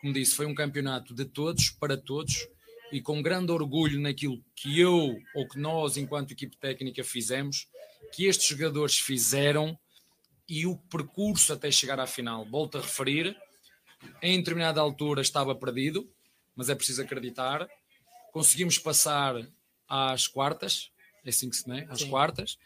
como 0.00 0.12
disse, 0.12 0.34
foi 0.34 0.46
um 0.46 0.54
campeonato 0.54 1.14
de 1.14 1.24
todos 1.24 1.70
para 1.70 1.96
todos 1.96 2.48
e 2.92 3.00
com 3.00 3.22
grande 3.22 3.52
orgulho 3.52 4.00
naquilo 4.00 4.42
que 4.54 4.78
eu 4.78 5.18
ou 5.34 5.48
que 5.48 5.58
nós, 5.58 5.96
enquanto 5.96 6.32
equipe 6.32 6.56
técnica, 6.56 7.02
fizemos, 7.02 7.68
que 8.12 8.26
estes 8.26 8.46
jogadores 8.46 8.98
fizeram 8.98 9.78
e 10.48 10.66
o 10.66 10.76
percurso 10.76 11.52
até 11.52 11.70
chegar 11.70 11.98
à 11.98 12.06
final. 12.06 12.44
Volto 12.44 12.78
a 12.78 12.80
referir, 12.80 13.36
em 14.22 14.38
determinada 14.38 14.80
altura 14.80 15.20
estava 15.20 15.54
perdido, 15.54 16.08
mas 16.54 16.68
é 16.68 16.74
preciso 16.74 17.02
acreditar. 17.02 17.68
Conseguimos 18.32 18.78
passar 18.78 19.34
às 19.88 20.26
quartas, 20.26 20.90
é 21.24 21.30
assim 21.30 21.50
que 21.50 21.56
se 21.56 21.68
né? 21.68 21.86
Às 21.90 22.00
Sim. 22.00 22.10
quartas. 22.10 22.58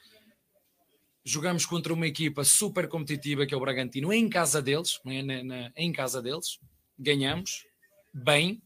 Jogamos 1.24 1.66
contra 1.66 1.92
uma 1.92 2.06
equipa 2.06 2.44
super 2.44 2.88
competitiva 2.88 3.46
que 3.46 3.54
é 3.54 3.56
o 3.56 3.60
Bragantino, 3.60 4.12
em 4.12 4.28
casa 4.28 4.60
deles, 4.60 5.00
na, 5.04 5.42
na, 5.42 5.72
em 5.76 5.92
casa 5.92 6.20
deles. 6.20 6.58
Ganhamos, 6.98 7.66
bem, 8.12 8.60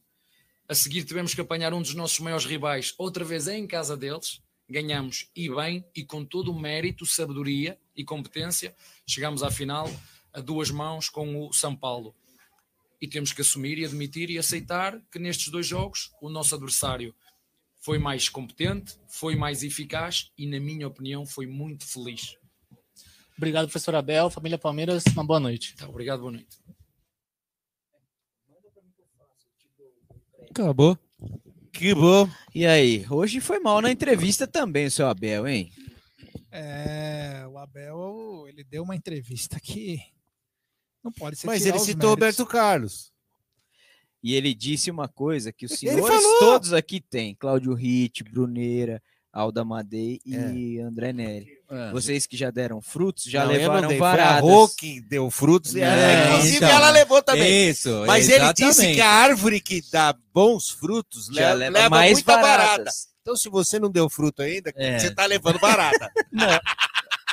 a 0.68 0.74
seguir 0.74 1.04
tivemos 1.04 1.34
que 1.34 1.40
apanhar 1.40 1.72
um 1.74 1.82
dos 1.82 1.94
nossos 1.94 2.18
maiores 2.20 2.46
rivais, 2.46 2.94
outra 2.96 3.24
vez 3.24 3.48
em 3.48 3.66
casa 3.66 3.96
deles, 3.96 4.40
ganhamos 4.68 5.28
e 5.36 5.48
bem, 5.48 5.84
e 5.94 6.04
com 6.04 6.24
todo 6.24 6.50
o 6.50 6.58
mérito, 6.58 7.04
sabedoria 7.04 7.78
e 7.94 8.04
competência, 8.04 8.74
chegamos 9.06 9.42
à 9.42 9.50
final 9.50 9.90
a 10.32 10.40
duas 10.40 10.70
mãos 10.70 11.08
com 11.08 11.46
o 11.46 11.52
São 11.52 11.76
Paulo. 11.76 12.14
E 13.00 13.06
temos 13.06 13.32
que 13.32 13.42
assumir 13.42 13.78
e 13.78 13.84
admitir 13.84 14.30
e 14.30 14.38
aceitar 14.38 15.00
que 15.12 15.18
nestes 15.18 15.48
dois 15.48 15.66
jogos 15.66 16.12
o 16.20 16.30
nosso 16.30 16.54
adversário 16.54 17.14
foi 17.78 17.98
mais 17.98 18.30
competente, 18.30 18.96
foi 19.06 19.36
mais 19.36 19.62
eficaz 19.62 20.32
e, 20.38 20.46
na 20.46 20.58
minha 20.58 20.88
opinião, 20.88 21.26
foi 21.26 21.46
muito 21.46 21.86
feliz. 21.86 22.38
Obrigado, 23.36 23.66
professor 23.66 23.94
Abel. 23.94 24.30
Família 24.30 24.56
Palmeiras, 24.56 25.04
uma 25.12 25.24
boa 25.24 25.38
noite. 25.38 25.76
Tá, 25.76 25.86
obrigado, 25.86 26.20
boa 26.20 26.32
noite. 26.32 26.63
Acabou. 30.55 30.97
Que 31.72 31.93
bom. 31.93 32.28
E 32.55 32.64
aí, 32.64 33.05
hoje 33.10 33.40
foi 33.40 33.59
mal 33.59 33.82
na 33.82 33.90
entrevista 33.90 34.47
também, 34.47 34.89
seu 34.89 35.09
Abel, 35.09 35.48
hein? 35.48 35.72
É, 36.52 37.44
o 37.51 37.59
Abel, 37.59 38.44
ele 38.47 38.62
deu 38.62 38.85
uma 38.85 38.94
entrevista 38.94 39.59
que 39.59 39.98
não 41.02 41.10
pode 41.10 41.36
ser 41.36 41.48
Mas 41.48 41.66
ele 41.66 41.81
citou 41.81 42.10
Roberto 42.10 42.47
Carlos. 42.47 43.12
E 44.22 44.32
ele 44.35 44.55
disse 44.55 44.93
uma 44.93 45.09
coisa 45.09 45.52
que 45.52 45.66
os 45.66 45.72
senhores 45.72 46.24
todos 46.39 46.72
aqui 46.72 47.01
têm: 47.01 47.35
Cláudio 47.35 47.74
Ritt, 47.74 48.22
Bruneira, 48.22 49.02
Alda 49.35 49.65
Madei 49.65 50.20
e 50.24 50.78
é. 50.78 50.82
André 50.82 51.12
Neri. 51.12 51.48
É. 51.69 51.90
Vocês 51.90 52.24
que 52.24 52.36
já 52.36 52.52
deram 52.52 52.81
frutos, 52.81 53.24
já 53.24 53.44
não, 53.44 53.51
levaram 53.51 53.89
dei, 53.89 53.98
varadas. 53.98 54.40
Foi 54.40 54.51
a 54.51 54.55
Rô 54.55 54.69
que 54.69 55.01
deu 55.01 55.28
frutos, 55.28 55.74
é, 55.74 56.28
inclusive 56.28 56.56
então, 56.59 56.69
ela 56.69 56.90
levou 56.90 57.20
também. 57.20 57.69
Isso, 57.69 58.05
Mas 58.06 58.28
exatamente. 58.28 58.62
ele 58.62 58.70
disse 58.70 58.94
que 58.94 59.01
a 59.01 59.11
árvore 59.11 59.61
que 59.61 59.82
dá 59.90 60.15
bons 60.32 60.70
frutos 60.70 61.27
já 61.32 61.52
leva, 61.52 61.73
leva 61.73 61.90
mais 61.90 62.12
muita 62.12 62.39
barata. 62.39 62.90
Então, 63.23 63.35
se 63.35 63.48
você 63.48 63.81
não 63.81 63.90
deu 63.90 64.09
fruto 64.09 64.40
ainda, 64.40 64.73
é. 64.77 65.01
você 65.01 65.09
está 65.09 65.27
levando 65.27 65.59
barata. 65.59 66.12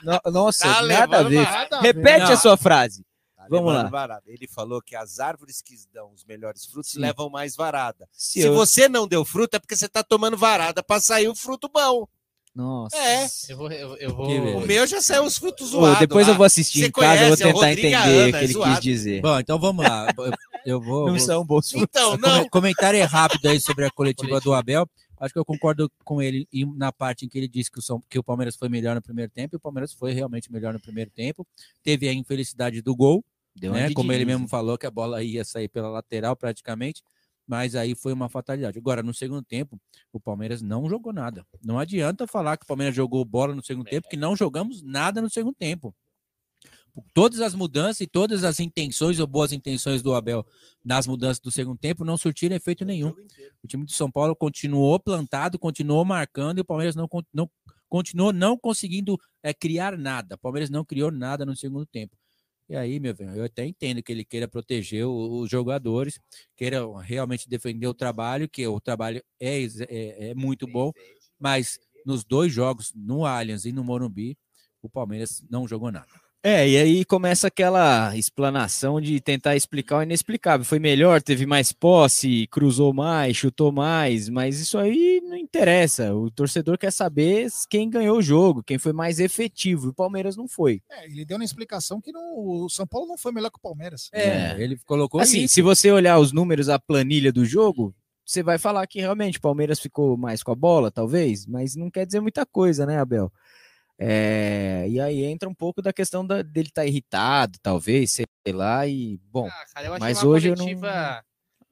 não. 0.01 0.19
Nossa, 0.31 0.63
tá 0.63 0.81
nada 0.81 1.19
a 1.19 1.23
ver. 1.23 1.45
Repete 1.81 2.25
não. 2.25 2.31
a 2.31 2.37
sua 2.37 2.57
frase. 2.57 3.05
Vamos 3.57 3.73
lá. 3.73 3.83
varada. 3.89 4.23
Ele 4.27 4.47
falou 4.47 4.81
que 4.81 4.95
as 4.95 5.19
árvores 5.19 5.61
que 5.61 5.75
dão 5.93 6.11
os 6.13 6.23
melhores 6.25 6.65
frutos 6.65 6.91
Sim. 6.91 6.99
levam 6.99 7.29
mais 7.29 7.55
varada. 7.55 8.07
Se 8.11 8.41
Se, 8.41 8.47
eu- 8.47 8.53
você 8.53 8.87
não 8.89 9.07
deu 9.07 9.23
fruto, 9.25 9.55
é 9.55 9.59
porque 9.59 9.75
você 9.75 9.87
tá 9.89 10.03
tomando 10.03 10.37
varada 10.37 10.81
para 10.81 10.99
sair 11.01 11.27
o 11.27 11.35
fruto 11.35 11.69
bom. 11.69 12.07
Nossa. 12.53 12.97
É. 12.97 13.27
Eu 13.47 13.57
vou. 13.57 13.71
Eu, 13.71 13.95
eu 13.97 14.13
vou... 14.15 14.27
O 14.57 14.67
meu 14.67 14.85
já 14.85 15.01
saiu 15.01 15.23
os 15.23 15.37
frutos 15.37 15.69
zoados. 15.69 15.99
depois 15.99 16.27
lá. 16.27 16.33
eu 16.33 16.37
vou 16.37 16.45
assistir 16.45 16.79
Você 16.81 16.87
em 16.87 16.91
casa, 16.91 17.23
eu 17.23 17.27
vou 17.29 17.37
tentar 17.37 17.51
Rodrigo 17.53 17.87
entender 17.87 17.95
Ana, 17.95 18.27
o 18.27 18.31
que 18.31 18.37
ele 18.37 18.47
quis 18.47 18.51
zoado. 18.53 18.81
dizer. 18.81 19.21
Bom, 19.21 19.39
então 19.39 19.57
vamos 19.59 19.85
lá. 19.85 20.07
Eu- 20.65 20.81
vou. 20.81 21.05
Não 21.07 21.11
vou- 21.15 21.19
são 21.19 21.45
bons 21.45 21.73
Então, 21.73 22.11
Come- 22.11 22.21
não. 22.27 22.49
Comentário 22.49 22.99
é 22.99 23.03
rápido 23.03 23.45
aí 23.47 23.59
sobre 23.61 23.85
a 23.85 23.89
coletiva 23.95 24.41
do 24.41 24.53
Abel. 24.53 24.85
Acho 25.17 25.33
que 25.33 25.39
eu 25.39 25.45
concordo 25.45 25.89
com 26.03 26.19
ele 26.21 26.45
na 26.75 26.91
parte 26.91 27.25
em 27.25 27.29
que 27.29 27.37
ele 27.37 27.47
disse 27.47 27.71
que 27.71 27.79
o, 27.79 27.81
São- 27.81 28.01
que 28.09 28.17
o 28.19 28.23
Palmeiras 28.23 28.55
foi 28.57 28.67
melhor 28.67 28.95
no 28.95 29.01
primeiro 29.01 29.31
tempo, 29.31 29.55
e 29.55 29.57
o 29.57 29.59
Palmeiras 29.59 29.93
foi 29.93 30.11
realmente 30.13 30.51
melhor 30.51 30.73
no 30.73 30.79
primeiro 30.79 31.09
tempo. 31.11 31.47
Teve 31.83 32.09
a 32.09 32.13
infelicidade 32.13 32.81
do 32.81 32.93
gol, 32.95 33.23
né? 33.55 33.93
Como 33.93 34.11
ele 34.11 34.25
mesmo 34.25 34.47
falou, 34.47 34.77
que 34.77 34.85
a 34.85 34.91
bola 34.91 35.23
ia 35.23 35.43
sair 35.43 35.67
pela 35.67 35.89
lateral 35.89 36.35
praticamente, 36.35 37.03
mas 37.47 37.75
aí 37.75 37.95
foi 37.95 38.13
uma 38.13 38.29
fatalidade. 38.29 38.77
Agora, 38.77 39.03
no 39.03 39.13
segundo 39.13 39.43
tempo, 39.43 39.79
o 40.11 40.19
Palmeiras 40.19 40.61
não 40.61 40.89
jogou 40.89 41.11
nada. 41.11 41.45
Não 41.63 41.77
adianta 41.77 42.25
falar 42.27 42.57
que 42.57 42.63
o 42.63 42.67
Palmeiras 42.67 42.95
jogou 42.95 43.23
bola 43.25 43.53
no 43.53 43.63
segundo 43.63 43.89
tempo, 43.89 44.07
que 44.09 44.17
não 44.17 44.35
jogamos 44.35 44.81
nada 44.81 45.21
no 45.21 45.29
segundo 45.29 45.55
tempo. 45.55 45.93
Todas 47.13 47.39
as 47.39 47.55
mudanças 47.55 48.01
e 48.01 48.07
todas 48.07 48.43
as 48.43 48.59
intenções 48.59 49.19
ou 49.19 49.25
boas 49.25 49.53
intenções 49.53 50.01
do 50.01 50.13
Abel 50.13 50.45
nas 50.83 51.07
mudanças 51.07 51.39
do 51.39 51.49
segundo 51.49 51.77
tempo 51.77 52.03
não 52.03 52.17
surtiram 52.17 52.55
efeito 52.55 52.83
nenhum. 52.83 53.13
O 53.63 53.67
time 53.67 53.85
de 53.85 53.93
São 53.93 54.11
Paulo 54.11 54.35
continuou 54.35 54.99
plantado, 54.99 55.57
continuou 55.57 56.03
marcando 56.03 56.57
e 56.57 56.61
o 56.61 56.65
Palmeiras 56.65 56.95
não, 56.95 57.07
não 57.33 57.49
continuou 57.87 58.33
não 58.33 58.57
conseguindo 58.57 59.17
é, 59.41 59.53
criar 59.53 59.97
nada. 59.97 60.35
O 60.35 60.37
Palmeiras 60.37 60.69
não 60.69 60.83
criou 60.83 61.11
nada 61.11 61.45
no 61.45 61.55
segundo 61.55 61.85
tempo. 61.85 62.15
E 62.71 62.75
aí, 62.77 63.01
meu 63.01 63.13
velho, 63.13 63.35
eu 63.35 63.43
até 63.43 63.65
entendo 63.65 64.01
que 64.01 64.13
ele 64.13 64.23
queira 64.23 64.47
proteger 64.47 65.05
os 65.05 65.49
jogadores, 65.49 66.17
queira 66.55 66.79
realmente 67.01 67.49
defender 67.49 67.85
o 67.85 67.93
trabalho, 67.93 68.47
que 68.47 68.65
o 68.65 68.79
trabalho 68.79 69.21
é, 69.41 69.61
é, 69.89 70.29
é 70.29 70.33
muito 70.33 70.65
bom, 70.65 70.93
mas 71.37 71.77
nos 72.05 72.23
dois 72.23 72.53
jogos, 72.53 72.93
no 72.95 73.25
Allianz 73.25 73.65
e 73.65 73.73
no 73.73 73.83
Morumbi, 73.83 74.37
o 74.81 74.89
Palmeiras 74.89 75.43
não 75.49 75.67
jogou 75.67 75.91
nada. 75.91 76.07
É, 76.43 76.67
e 76.67 76.75
aí 76.75 77.05
começa 77.05 77.45
aquela 77.47 78.17
explanação 78.17 78.99
de 78.99 79.19
tentar 79.21 79.55
explicar 79.55 79.99
o 79.99 80.01
inexplicável. 80.01 80.65
Foi 80.65 80.79
melhor, 80.79 81.21
teve 81.21 81.45
mais 81.45 81.71
posse, 81.71 82.47
cruzou 82.47 82.91
mais, 82.91 83.37
chutou 83.37 83.71
mais, 83.71 84.27
mas 84.27 84.59
isso 84.59 84.79
aí 84.79 85.21
não 85.23 85.35
interessa. 85.37 86.15
O 86.15 86.31
torcedor 86.31 86.79
quer 86.79 86.91
saber 86.91 87.47
quem 87.69 87.87
ganhou 87.91 88.17
o 88.17 88.21
jogo, 88.23 88.63
quem 88.63 88.79
foi 88.79 88.91
mais 88.91 89.19
efetivo. 89.19 89.89
O 89.89 89.93
Palmeiras 89.93 90.35
não 90.35 90.47
foi. 90.47 90.81
É, 90.89 91.05
ele 91.05 91.23
deu 91.25 91.37
na 91.37 91.45
explicação 91.45 92.01
que 92.01 92.11
não- 92.11 92.33
o 92.35 92.67
São 92.69 92.87
Paulo 92.87 93.07
não 93.07 93.17
foi 93.19 93.31
melhor 93.31 93.51
que 93.51 93.59
o 93.59 93.61
Palmeiras. 93.61 94.09
É. 94.11 94.55
Ele 94.59 94.79
colocou 94.83 95.21
Assim, 95.21 95.43
isso. 95.43 95.53
se 95.53 95.61
você 95.61 95.91
olhar 95.91 96.17
os 96.17 96.31
números, 96.31 96.69
a 96.69 96.79
planilha 96.79 97.31
do 97.31 97.45
jogo, 97.45 97.93
você 98.25 98.41
vai 98.41 98.57
falar 98.57 98.87
que 98.87 98.99
realmente 98.99 99.37
o 99.37 99.41
Palmeiras 99.41 99.79
ficou 99.79 100.17
mais 100.17 100.41
com 100.41 100.51
a 100.51 100.55
bola, 100.55 100.89
talvez, 100.89 101.45
mas 101.45 101.75
não 101.75 101.91
quer 101.91 102.03
dizer 102.07 102.19
muita 102.19 102.47
coisa, 102.47 102.83
né, 102.83 102.97
Abel? 102.99 103.31
É, 104.03 104.87
e 104.89 104.99
aí 104.99 105.23
entra 105.23 105.47
um 105.47 105.53
pouco 105.53 105.79
da 105.81 105.93
questão 105.93 106.25
da- 106.25 106.41
dele 106.41 106.69
estar 106.69 106.85
irritado, 106.87 107.59
talvez, 107.61 108.11
sei 108.13 108.25
lá, 108.47 108.87
e 108.87 109.19
bom. 109.25 109.47
Ah, 109.47 109.65
cara, 109.75 109.99
mas 109.99 110.23
hoje 110.23 110.47
eu 110.49 110.55
não- 110.55 110.65
coletiva 110.65 111.23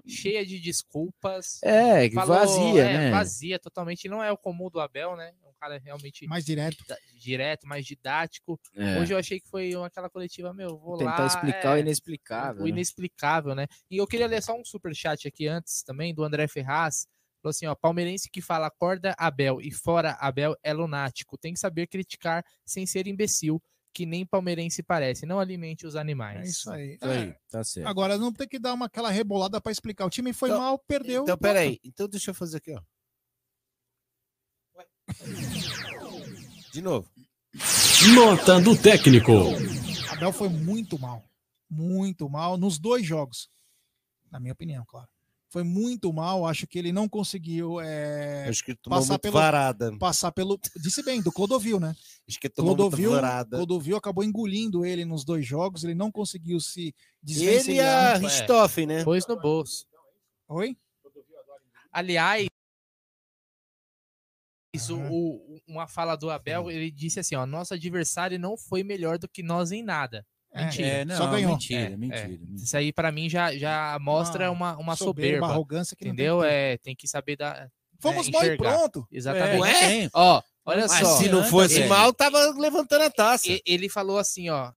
cheia 0.08 0.46
de 0.46 0.60
desculpas. 0.60 1.60
É, 1.64 2.08
que 2.08 2.14
vazia, 2.16 2.84
é, 2.84 2.94
né? 2.98 3.12
Vazia, 3.12 3.58
totalmente. 3.60 4.08
Não 4.08 4.24
é 4.24 4.32
o 4.32 4.38
comum 4.38 4.70
do 4.70 4.80
Abel, 4.80 5.16
né? 5.16 5.32
É 5.44 5.48
um 5.48 5.54
cara 5.60 5.80
realmente 5.84 6.26
Mais 6.28 6.46
direto. 6.46 6.84
direto, 7.20 7.68
mais 7.68 7.86
didático. 7.86 8.60
É. 8.76 9.00
Hoje 9.00 9.14
eu 9.14 9.18
achei 9.18 9.40
que 9.40 9.48
foi 9.50 9.76
uma- 9.76 9.88
aquela 9.88 10.10
coletiva, 10.10 10.54
meu, 10.54 10.78
vou 10.78 10.98
Tentar 10.98 11.20
lá, 11.20 11.26
explicar 11.28 11.74
o 11.74 11.78
é, 11.78 11.80
inexplicável. 11.82 12.62
o 12.62 12.66
né? 12.66 12.70
inexplicável, 12.70 13.56
né? 13.56 13.68
E 13.90 13.98
eu 13.98 14.06
queria 14.08 14.28
ler 14.28 14.42
só 14.44 14.56
um 14.56 14.64
super 14.64 14.96
chat 14.96 15.28
aqui 15.28 15.48
antes 15.48 15.84
também 15.84 16.14
do 16.14 16.24
André 16.24 16.48
Ferraz. 16.48 17.08
Falou 17.42 17.52
assim, 17.52 17.66
ó, 17.68 17.76
palmeirense 17.76 18.30
que 18.30 18.42
fala 18.42 18.68
acorda 18.68 19.16
Abel 19.18 19.62
e 19.62 19.72
fora 19.72 20.12
Abel 20.20 20.56
é 20.62 20.74
lunático. 20.74 21.38
Tem 21.38 21.54
que 21.54 21.60
saber 21.60 21.88
criticar 21.88 22.44
sem 22.66 22.86
ser 22.86 23.08
imbecil, 23.08 23.62
que 23.94 24.06
nem 24.06 24.26
palmeirense 24.26 24.84
parece. 24.84 25.26
Não 25.26 25.40
alimente 25.40 25.86
os 25.88 25.96
animais. 25.96 26.40
É 26.40 26.44
isso 26.50 26.70
aí. 26.72 26.96
Isso 26.96 27.06
aí, 27.06 27.30
É, 27.30 27.38
tá 27.50 27.64
certo. 27.64 27.88
Agora 27.88 28.18
não 28.18 28.34
tem 28.34 28.48
que 28.48 28.60
dar 28.60 28.74
uma, 28.74 28.88
aquela 28.88 29.10
rebolada 29.10 29.60
para 29.62 29.72
explicar. 29.72 30.06
O 30.06 30.10
time 30.10 30.34
foi 30.34 30.50
Então- 30.50 30.60
mal, 30.62 30.78
perdeu. 30.80 31.24
Então, 31.24 31.38
peraí. 31.38 31.80
Então, 31.84 32.08
deixa 32.10 32.32
eu 32.32 32.36
fazer 32.36 32.58
aqui, 32.58 32.74
ó. 32.76 32.82
De 36.72 36.82
novo. 36.82 37.10
Nota 38.16 38.60
do 38.62 38.78
técnico. 38.80 39.32
Abel 40.12 40.32
foi 40.32 40.50
muito 40.50 41.00
mal. 41.00 41.24
Muito 41.70 42.30
mal 42.30 42.58
nos 42.58 42.78
dois 42.78 43.06
jogos. 43.06 43.50
Na 44.32 44.40
minha 44.40 44.54
opinião, 44.54 44.84
claro. 44.86 45.08
Foi 45.52 45.64
muito 45.64 46.14
mal. 46.14 46.46
Acho 46.46 46.68
que 46.68 46.78
ele 46.78 46.92
não 46.92 47.10
conseguiu 47.10 47.82
é, 47.82 48.48
Acho 48.48 48.64
que 48.64 48.76
tomou 48.76 49.00
passar 49.00 49.18
pelo- 49.18 49.34
varada. 49.34 49.98
passar 49.98 50.32
pelo. 50.32 50.60
Disse 50.76 51.02
bem, 51.04 51.22
do 51.22 51.32
Clodovil, 51.32 51.80
né? 51.80 51.96
Acho 52.28 52.40
que 52.40 52.48
tomou 52.50 52.76
Clodovil, 52.76 53.12
varada. 53.12 53.58
Clodovil 53.58 53.98
acabou 53.98 54.24
engolindo 54.24 54.86
ele 54.86 55.06
nos 55.06 55.26
dois 55.26 55.46
jogos. 55.46 55.84
Ele 55.84 55.96
não 55.96 56.12
conseguiu 56.12 56.60
se 56.60 56.82
Ele 56.82 56.94
e 56.94 57.80
a 57.80 58.14
desvencilhar. 58.16 58.20
Richthofen, 58.22 58.86
né? 58.86 59.04
Pôs 59.04 59.26
no 59.26 59.40
bolso. 59.40 59.88
Oi? 60.48 60.78
Aliás, 61.92 62.48
o- 64.90 64.94
Aham. 64.94 65.10
o- 65.12 65.62
uma 65.68 65.88
fala 65.88 66.16
do 66.16 66.30
Abel, 66.30 66.70
ele 66.70 66.92
disse 66.92 67.20
assim, 67.20 67.36
ó, 67.36 67.46
nosso 67.46 67.74
adversário 67.74 68.38
não 68.38 68.56
foi 68.56 68.84
melhor 68.84 69.18
do 69.18 69.28
que 69.28 69.42
nós 69.42 69.72
em 69.72 69.82
nada. 69.84 70.26
É, 70.60 70.66
Mentira. 70.66 70.88
É, 70.88 71.06
não, 71.06 71.18
Só 71.18 71.28
ganhou. 71.28 71.52
mentira, 71.52 71.82
É, 71.82 71.98
mentira, 71.98 72.20
é. 72.22 72.28
mentira. 72.28 72.56
Isso 72.56 72.78
aí 72.78 72.94
pra 72.94 73.12
mim 73.12 73.30
já, 73.30 73.56
já 73.56 73.98
mostra 74.00 74.52
uma, 74.52 74.78
uma 74.78 74.96
soberba, 74.96 75.48
arrogância 75.48 75.96
que 75.96 76.06
não 76.06 76.16
tem 76.16 76.26
entendeu? 76.26 76.44
É, 76.44 76.78
tem 76.78 76.96
que 76.96 77.08
saber 77.08 77.36
dar 77.36 77.70
Fomos 78.00 78.28
é, 78.28 78.32
mal 78.32 78.46
e 78.46 78.58
pronto. 78.58 79.08
Exatamente. 79.12 80.10
Ó, 80.14 80.42
olha 80.66 80.88
Mas 80.88 81.00
só. 81.08 81.18
se 81.18 81.30
não 81.30 81.44
fosse 81.44 81.84
mal, 81.86 82.14
tava 82.14 82.52
levantando 82.58 83.04
a 83.04 83.10
taça. 83.12 83.48
Ele 83.66 83.90
falou 83.90 84.18
assim, 84.18 84.50
ó. 84.50 84.72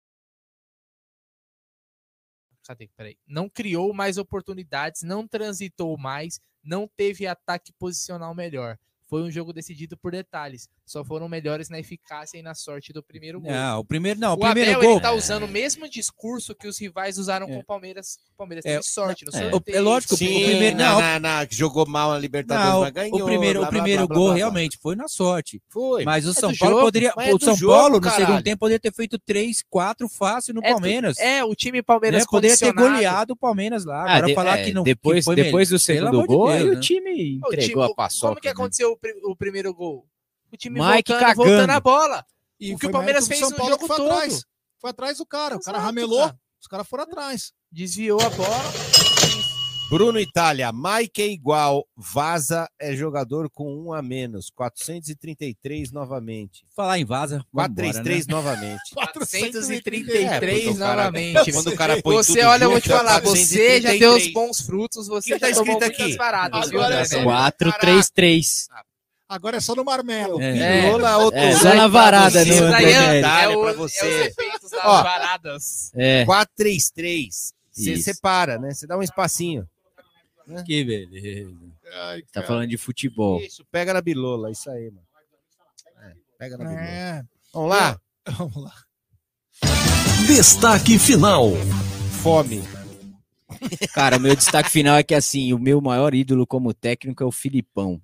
Cadê? 2.66 2.88
Peraí. 2.96 3.16
Não 3.26 3.48
criou 3.48 3.92
mais 3.92 4.18
oportunidades, 4.18 5.02
não 5.02 5.26
transitou 5.26 5.96
mais, 5.98 6.40
não 6.62 6.88
teve 6.96 7.26
ataque 7.26 7.72
posicional 7.78 8.34
melhor. 8.34 8.78
Foi 9.12 9.22
um 9.22 9.30
jogo 9.30 9.52
decidido 9.52 9.94
por 9.94 10.10
detalhes. 10.12 10.70
Só 10.86 11.04
foram 11.04 11.28
melhores 11.28 11.68
na 11.68 11.78
eficácia 11.78 12.38
e 12.38 12.42
na 12.42 12.54
sorte 12.54 12.94
do 12.94 13.02
primeiro 13.02 13.42
gol. 13.42 13.52
Não, 13.52 13.80
o 13.80 13.84
primeiro 13.84 14.18
não, 14.18 14.30
o, 14.30 14.34
o 14.36 14.38
primeiro 14.38 14.70
Abel 14.70 14.80
gol. 14.82 14.92
ele 14.92 15.00
tá 15.02 15.12
usando 15.12 15.42
o 15.42 15.48
mesmo 15.48 15.86
discurso 15.86 16.54
que 16.54 16.66
os 16.66 16.80
rivais 16.80 17.18
usaram 17.18 17.46
com 17.46 17.56
É. 17.56 17.58
o 17.58 17.62
Palmeiras. 17.64 18.16
O 18.32 18.36
Palmeiras 18.38 18.64
É, 18.64 18.70
teve 18.78 18.84
sorte 18.84 19.26
no 19.26 19.36
é, 19.36 19.50
sorteio. 19.50 19.76
é 19.76 19.80
lógico, 19.82 20.14
o 20.14 20.16
Sim, 20.16 20.24
primeiro- 20.44 20.78
na, 20.78 20.92
não. 20.92 21.00
na- 21.00 21.20
na- 21.20 21.46
jogou 21.50 21.86
mal 21.86 22.10
a 22.10 22.18
Libertadores, 22.18 22.72
Não, 22.72 22.80
mas 22.80 22.90
ganhou. 22.92 23.20
o 23.20 23.24
primeiro, 23.26 23.58
blá, 23.60 23.68
o 23.68 23.70
primeiro 23.70 23.98
blá, 23.98 24.06
blá, 24.08 24.16
gol 24.16 24.24
blá, 24.28 24.32
blá. 24.32 24.38
realmente 24.38 24.78
foi 24.80 24.96
na 24.96 25.08
sorte. 25.08 25.60
Foi. 25.68 26.04
Mas 26.04 26.26
o 26.26 26.30
É 26.30 26.32
São 26.32 26.50
do 26.50 26.56
Paulo 26.58 26.74
jogo, 26.76 26.86
poderia. 26.86 27.12
é 27.18 27.34
O 27.34 27.38
do 27.38 27.44
São 27.44 27.54
jogo, 27.54 27.72
Paulo, 27.74 27.94
no 27.96 28.00
caralho. 28.00 28.24
segundo 28.26 28.42
tempo, 28.42 28.58
poderia 28.60 28.80
ter 28.80 28.94
feito 28.94 29.18
três, 29.18 29.62
quatro 29.68 30.08
fácil 30.08 30.54
no 30.54 30.64
É, 30.64 30.70
Palmeiras. 30.70 31.18
É, 31.18 31.44
o 31.44 31.54
time 31.54 31.82
Palmeiras 31.82 32.20
né? 32.22 32.26
Poderia 32.30 32.56
ter 32.56 32.72
goleado 32.72 33.34
o 33.34 33.36
Palmeiras 33.36 33.84
lá. 33.84 34.04
Ah, 34.04 34.12
Agora 34.14 34.26
de- 34.28 34.34
falar 34.34 34.64
que 34.64 34.72
não. 34.72 34.82
depois, 34.82 35.26
que 35.26 35.34
depois 35.34 35.68
do 35.68 35.78
segundo 35.78 36.24
gol, 36.26 36.48
aí 36.48 36.64
né? 36.64 36.70
o 36.70 36.80
time 36.80 37.38
O 37.44 37.48
entregou 37.52 37.82
a 37.82 37.94
paçoca. 37.94 38.28
Como 38.28 38.40
que 38.40 38.48
né? 38.48 38.52
aconteceu 38.52 38.96
o, 39.02 39.12
pri- 39.12 39.20
o 39.24 39.36
primeiro 39.36 39.74
gol? 39.74 40.06
O 40.52 40.56
time 40.56 40.78
Mike 40.80 41.10
voltando, 41.10 41.18
cagando. 41.20 41.48
voltando 41.48 41.70
a 41.70 41.80
bola. 41.80 42.24
E 42.60 42.74
O 42.74 42.78
que 42.78 42.86
o 42.86 42.90
Palmeiras 42.92 43.26
fez 43.26 43.40
São 43.40 43.48
o 43.48 43.54
Paulo 43.56 43.72
jogo 43.72 43.86
foi 43.88 43.96
todo. 43.96 44.10
atrás. 44.12 44.44
Foi 44.80 44.90
atrás 44.90 45.18
do 45.18 45.26
cara. 45.26 45.56
O 45.56 45.60
cara 45.60 45.78
Exato, 45.78 45.86
ramelou, 45.86 46.20
cara. 46.20 46.36
os 46.60 46.66
caras 46.68 46.88
foram 46.88 47.04
atrás. 47.04 47.52
Desviou 47.70 48.20
a 48.20 48.30
bola. 48.30 48.62
Bruno 49.90 50.18
Itália, 50.18 50.72
Mike 50.72 51.20
é 51.20 51.26
igual, 51.26 51.86
Vaza 51.94 52.66
é 52.80 52.96
jogador 52.96 53.50
com 53.50 53.74
um 53.76 53.92
a 53.92 54.00
menos, 54.00 54.48
433 54.54 55.92
novamente. 55.92 56.64
Falar 56.74 56.98
em 56.98 57.04
vaza. 57.04 57.44
vambora, 57.52 57.68
433 57.74 58.26
né? 58.26 58.32
novamente. 58.34 58.80
433 58.94 60.08
É, 60.08 60.40
porque 60.40 60.68
o 60.70 60.78
cara- 60.78 60.96
novamente. 60.96 61.52
Quando 61.52 61.66
o 61.66 61.76
cara 61.76 62.00
põe 62.02 62.16
Você, 62.16 62.38
tudo 62.38 62.48
olha, 62.48 62.64
eu 62.64 62.70
vou 62.70 62.78
junto, 62.78 62.84
te 62.84 62.88
falar, 62.96 63.20
você 63.20 63.80
já 63.82 63.90
deu 63.90 64.12
os 64.14 64.22
433. 64.28 64.32
bons 64.32 64.60
frutos, 64.62 65.08
você 65.08 65.34
que 65.34 65.40
tá 65.40 65.48
já 65.50 65.56
tomou 65.56 65.74
escrito 65.74 65.88
muitas 65.90 66.06
aqui? 66.06 66.16
paradas, 66.16 66.70
viu, 66.70 66.78
Agora 66.80 66.94
André 66.94 67.02
é 67.02 67.04
só- 67.04 67.16
Neves? 67.18 68.68
4-3-3. 69.32 69.36
Agora 69.36 69.56
é 69.56 69.60
só 69.60 69.74
no 69.74 69.84
Marmelo. 69.84 70.40
É. 70.40 70.82
Pirola, 70.82 71.18
outro 71.18 71.38
É, 71.38 71.50
like 71.50 71.60
só 71.62 71.74
na 71.74 71.88
varada, 71.88 72.44
daí 72.44 72.50
é, 72.92 73.22
Neves. 73.22 73.24
é, 73.24 73.48
o- 73.56 73.60
pra 73.62 73.70
é 73.70 73.74
você. 73.74 74.06
os 74.06 74.26
efeitos 74.26 74.70
das 74.70 74.84
Ó. 74.84 75.02
paradas. 75.02 75.90
É, 75.94 76.24
433. 76.24 77.54
Você 77.70 77.96
separa, 77.96 78.58
né? 78.58 78.72
Você 78.72 78.86
dá 78.86 78.96
um 78.98 79.02
espacinho. 79.02 79.66
Que 80.66 80.84
beleza. 80.84 81.50
tá 82.32 82.42
falando 82.42 82.66
de 82.68 82.76
futebol. 82.76 83.40
Isso, 83.40 83.64
pega 83.70 83.94
na 83.94 84.00
bilola, 84.02 84.50
isso 84.50 84.68
aí, 84.70 84.90
mano. 84.90 85.06
É, 86.02 86.12
pega 86.38 86.58
na 86.58 86.64
bilola. 86.64 86.80
É. 86.86 87.22
Vamos 87.54 87.70
lá? 87.70 88.00
Vamos 88.36 88.56
lá. 88.62 88.72
Destaque 90.26 90.98
final. 90.98 91.50
Fome. 92.22 92.62
Cara, 93.94 94.16
o 94.16 94.20
meu 94.20 94.34
destaque 94.34 94.70
final 94.70 94.96
é 94.96 95.02
que 95.02 95.14
assim, 95.14 95.52
o 95.52 95.58
meu 95.58 95.80
maior 95.80 96.14
ídolo 96.14 96.46
como 96.46 96.72
técnico 96.74 97.22
é 97.22 97.26
o 97.26 97.32
Filipão. 97.32 98.00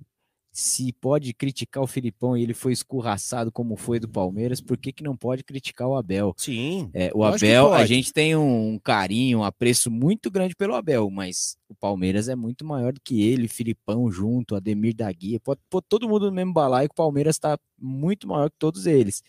Se 0.59 0.93
pode 0.93 1.33
criticar 1.33 1.85
o 1.85 1.87
Filipão 1.87 2.37
e 2.37 2.43
ele 2.43 2.53
foi 2.53 2.73
escorraçado 2.73 3.53
como 3.53 3.77
foi 3.77 4.01
do 4.01 4.09
Palmeiras, 4.09 4.61
por 4.61 4.77
que, 4.77 4.93
que 4.93 5.05
não 5.05 5.17
pode 5.17 5.45
criticar 5.45 5.87
o 5.87 5.95
Abel? 5.95 6.35
Sim. 6.37 6.91
É, 6.93 7.13
o 7.15 7.23
Abel, 7.23 7.73
a 7.73 7.87
gente 7.87 8.13
tem 8.13 8.35
um 8.35 8.77
carinho, 8.83 9.39
um 9.39 9.45
apreço 9.45 9.89
muito 9.89 10.29
grande 10.33 10.57
pelo 10.57 10.75
Abel, 10.75 11.09
mas 11.11 11.57
o 11.69 11.77
Palmeiras 11.77 12.29
é 12.29 12.35
muito 12.35 12.65
maior 12.65 12.93
do 12.93 13.01
que 13.01 13.23
ele, 13.23 13.47
Filipão 13.47 14.11
junto, 14.11 14.57
Ademir 14.57 14.97
da 14.97 15.13
Guia, 15.13 15.39
pode 15.39 15.61
pôr 15.71 15.81
todo 15.81 16.09
mundo 16.09 16.27
no 16.27 16.33
mesmo 16.33 16.53
balaio 16.53 16.89
que 16.89 16.93
o 16.93 16.97
Palmeiras 16.97 17.37
está 17.37 17.57
muito 17.81 18.27
maior 18.27 18.51
que 18.51 18.57
todos 18.59 18.85
eles. 18.85 19.23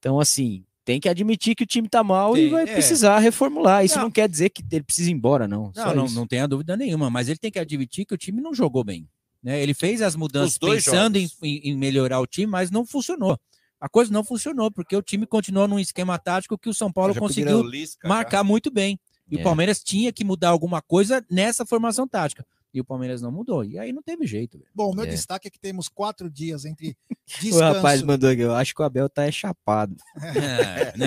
Então, 0.00 0.18
assim, 0.18 0.64
tem 0.84 0.98
que 0.98 1.08
admitir 1.08 1.54
que 1.54 1.62
o 1.62 1.66
time 1.66 1.88
tá 1.88 2.02
mal 2.02 2.36
e 2.36 2.42
Tem, 2.42 2.50
vai 2.50 2.64
é. 2.64 2.72
precisar 2.72 3.20
reformular. 3.20 3.84
Isso 3.84 3.94
Não. 3.98 4.04
não, 4.06 4.10
quer 4.10 4.28
dizer 4.28 4.50
que 4.50 4.64
ele 4.72 4.82
precisa 4.82 5.08
ir 5.08 5.14
embora, 5.14 5.46
não. 5.46 5.70
Não, 5.72 5.94
não, 5.94 6.06
não 6.08 6.26
tenha 6.26 6.48
dúvida 6.48 6.76
nenhuma, 6.76 7.08
mas 7.08 7.28
ele 7.28 7.38
tem 7.38 7.52
que 7.52 7.60
admitir 7.60 8.04
que 8.04 8.14
o 8.14 8.18
time 8.18 8.40
não 8.42 8.52
jogou 8.52 8.82
bem. 8.82 9.08
Né? 9.44 9.62
Ele 9.62 9.74
fez 9.74 10.00
as 10.00 10.16
mudanças 10.16 10.56
pensando 10.56 11.16
em, 11.16 11.28
em- 11.42 11.76
melhorar 11.76 12.18
o 12.20 12.26
time, 12.26 12.46
mas 12.46 12.70
não 12.70 12.84
funcionou. 12.86 13.38
A 13.78 13.88
coisa 13.90 14.10
não 14.10 14.24
funcionou, 14.24 14.70
porque 14.70 14.96
o 14.96 15.02
time 15.02 15.26
continuou 15.26 15.68
num 15.68 15.78
esquema 15.78 16.18
tático 16.18 16.56
que 16.56 16.70
o 16.70 16.74
São 16.74 16.90
Paulo 16.90 17.12
Já 17.12 17.20
conseguiu 17.20 17.58
o 17.58 17.62
Lisca, 17.62 18.08
já. 18.08 18.08
marcar 18.08 18.42
muito 18.42 18.70
bem. 18.70 18.98
E 19.30 19.36
É. 19.36 19.40
o 19.40 19.42
Palmeiras 19.44 19.80
tinha 19.84 20.10
que 20.12 20.24
mudar 20.24 20.48
alguma 20.48 20.80
coisa 20.80 21.22
nessa 21.30 21.66
formação 21.66 22.08
tática. 22.08 22.44
E 22.72 22.80
o 22.80 22.84
Palmeiras 22.84 23.20
não 23.22 23.30
mudou. 23.30 23.62
E 23.64 23.78
aí 23.78 23.92
não 23.92 24.02
teve 24.02 24.26
jeito. 24.26 24.58
velho. 24.58 24.70
Bom, 24.74 24.90
o 24.90 24.94
meu 24.96 25.04
É. 25.04 25.08
destaque 25.08 25.46
é 25.46 25.50
que 25.50 25.60
temos 25.60 25.88
quatro 25.88 26.28
dias 26.30 26.64
entre 26.64 26.96
O 27.38 27.40
descanso. 27.40 27.60
rapaz 27.76 28.02
mandou 28.02 28.28
aqui, 28.30 28.40
eu 28.40 28.54
acho 28.54 28.74
que 28.74 28.80
o 28.82 28.84
Abel 28.84 29.08
tá 29.08 29.24
é 29.24 29.30
chapado. 29.30 29.94
É, 30.16 30.96
não, 30.96 31.06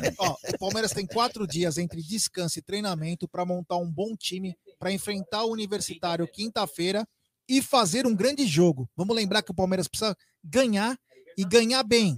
não. 0.00 0.12
Ó, 0.18 0.36
o 0.54 0.58
Palmeiras 0.58 0.92
tem 0.92 1.06
quatro 1.06 1.46
dias 1.46 1.76
entre 1.78 2.00
descanso 2.02 2.58
e 2.58 2.62
treinamento 2.62 3.28
para 3.28 3.44
montar 3.44 3.76
um 3.76 3.90
bom 3.90 4.14
time 4.16 4.56
para 4.78 4.92
enfrentar 4.92 5.44
o 5.44 5.52
Universitário 5.52 6.26
quinta-feira 6.28 7.06
e 7.52 7.60
fazer 7.60 8.06
um 8.06 8.16
grande 8.16 8.46
jogo. 8.46 8.88
Vamos 8.96 9.14
lembrar 9.14 9.42
que 9.42 9.50
o 9.50 9.54
Palmeiras 9.54 9.86
precisa 9.86 10.16
ganhar 10.42 10.98
e 11.36 11.44
ganhar 11.44 11.82
bem. 11.82 12.16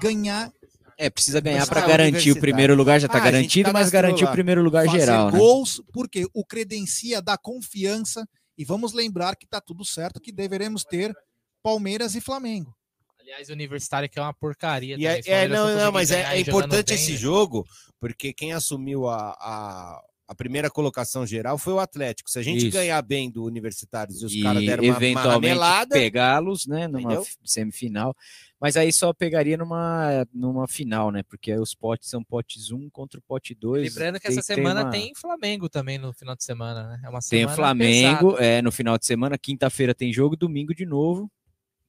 Ganhar, 0.00 0.50
É, 0.96 1.10
precisa 1.10 1.38
ganhar 1.38 1.60
Mas 1.60 1.68
para 1.68 1.82
tá, 1.82 1.88
garantir 1.88 2.32
o 2.32 2.40
primeiro 2.40 2.74
lugar, 2.74 2.98
já 2.98 3.06
tá 3.06 3.18
Ah, 3.18 3.20
garantido, 3.20 3.70
mas 3.74 3.90
cadastrou 3.90 4.02
garantir 4.02 4.24
o 4.24 4.32
primeiro 4.32 4.62
lugar 4.62 4.86
fazer 4.86 5.00
geral, 5.00 5.30
né? 5.30 5.38
gols, 5.38 5.82
porque 5.92 6.26
o 6.32 6.42
credencia 6.46 7.20
dá 7.20 7.36
confiança. 7.36 8.26
E 8.56 8.64
vamos 8.64 8.94
lembrar 8.94 9.36
que 9.36 9.46
tá 9.46 9.60
tudo 9.60 9.84
certo, 9.84 10.18
que 10.18 10.32
deveremos 10.32 10.82
ter 10.82 11.14
Palmeiras 11.62 12.14
e 12.14 12.20
Flamengo. 12.20 12.74
Aliás, 13.20 13.50
o 13.50 13.52
Universitário 13.52 14.08
que 14.08 14.18
é 14.18 14.22
uma 14.22 14.32
porcaria. 14.32 14.96
E 14.98 15.06
é, 15.06 15.20
é, 15.26 15.48
não, 15.48 15.74
não, 15.76 15.92
mas 15.92 16.10
é, 16.10 16.22
é 16.22 16.40
importante 16.40 16.88
bem, 16.88 16.96
esse 16.96 17.12
né? 17.12 17.18
jogo, 17.18 17.66
porque 17.98 18.32
quem 18.32 18.54
assumiu 18.54 19.08
a, 19.08 19.30
a, 19.38 20.02
a 20.30 20.34
primeira 20.34 20.70
colocação 20.70 21.26
geral 21.26 21.58
foi 21.58 21.72
o 21.72 21.80
Atlético. 21.80 22.30
Se 22.30 22.38
a 22.38 22.42
gente 22.42 22.68
Isso. 22.68 22.70
ganhar 22.70 23.02
bem 23.02 23.28
do 23.28 23.44
Universitários 23.44 24.22
e 24.22 24.26
os 24.26 24.40
caras 24.40 24.64
deram 24.64 24.84
uma, 24.84 24.92
uma 24.92 24.96
eventualmente 24.96 25.88
pegá-los, 25.90 26.66
né, 26.68 26.86
numa 26.86 27.00
Entendeu? 27.00 27.26
semifinal. 27.44 28.16
Mas 28.60 28.76
aí 28.76 28.92
só 28.92 29.12
pegaria 29.12 29.56
numa, 29.56 30.24
numa 30.32 30.68
final, 30.68 31.10
né? 31.10 31.24
Porque 31.24 31.50
aí 31.50 31.58
os 31.58 31.74
potes 31.74 32.08
são 32.08 32.22
potes 32.22 32.70
1 32.70 32.90
contra 32.90 33.18
o 33.18 33.22
pote 33.24 33.56
2. 33.56 33.92
Lembrando 33.92 34.20
que 34.20 34.28
essa 34.28 34.40
semana 34.40 34.88
tem 34.88 35.12
Flamengo 35.16 35.68
também 35.68 35.98
no 35.98 36.12
final 36.12 36.36
de 36.36 36.44
semana, 36.44 36.90
né? 36.90 37.00
É 37.02 37.08
uma 37.08 37.18
Tem 37.18 37.40
semana 37.40 37.52
o 37.52 37.56
Flamengo, 37.56 38.30
pesada. 38.34 38.46
é, 38.46 38.62
no 38.62 38.70
final 38.70 38.96
de 38.96 39.06
semana, 39.06 39.36
quinta-feira 39.36 39.92
tem 39.92 40.12
jogo, 40.12 40.36
domingo 40.36 40.72
de 40.72 40.86
novo. 40.86 41.28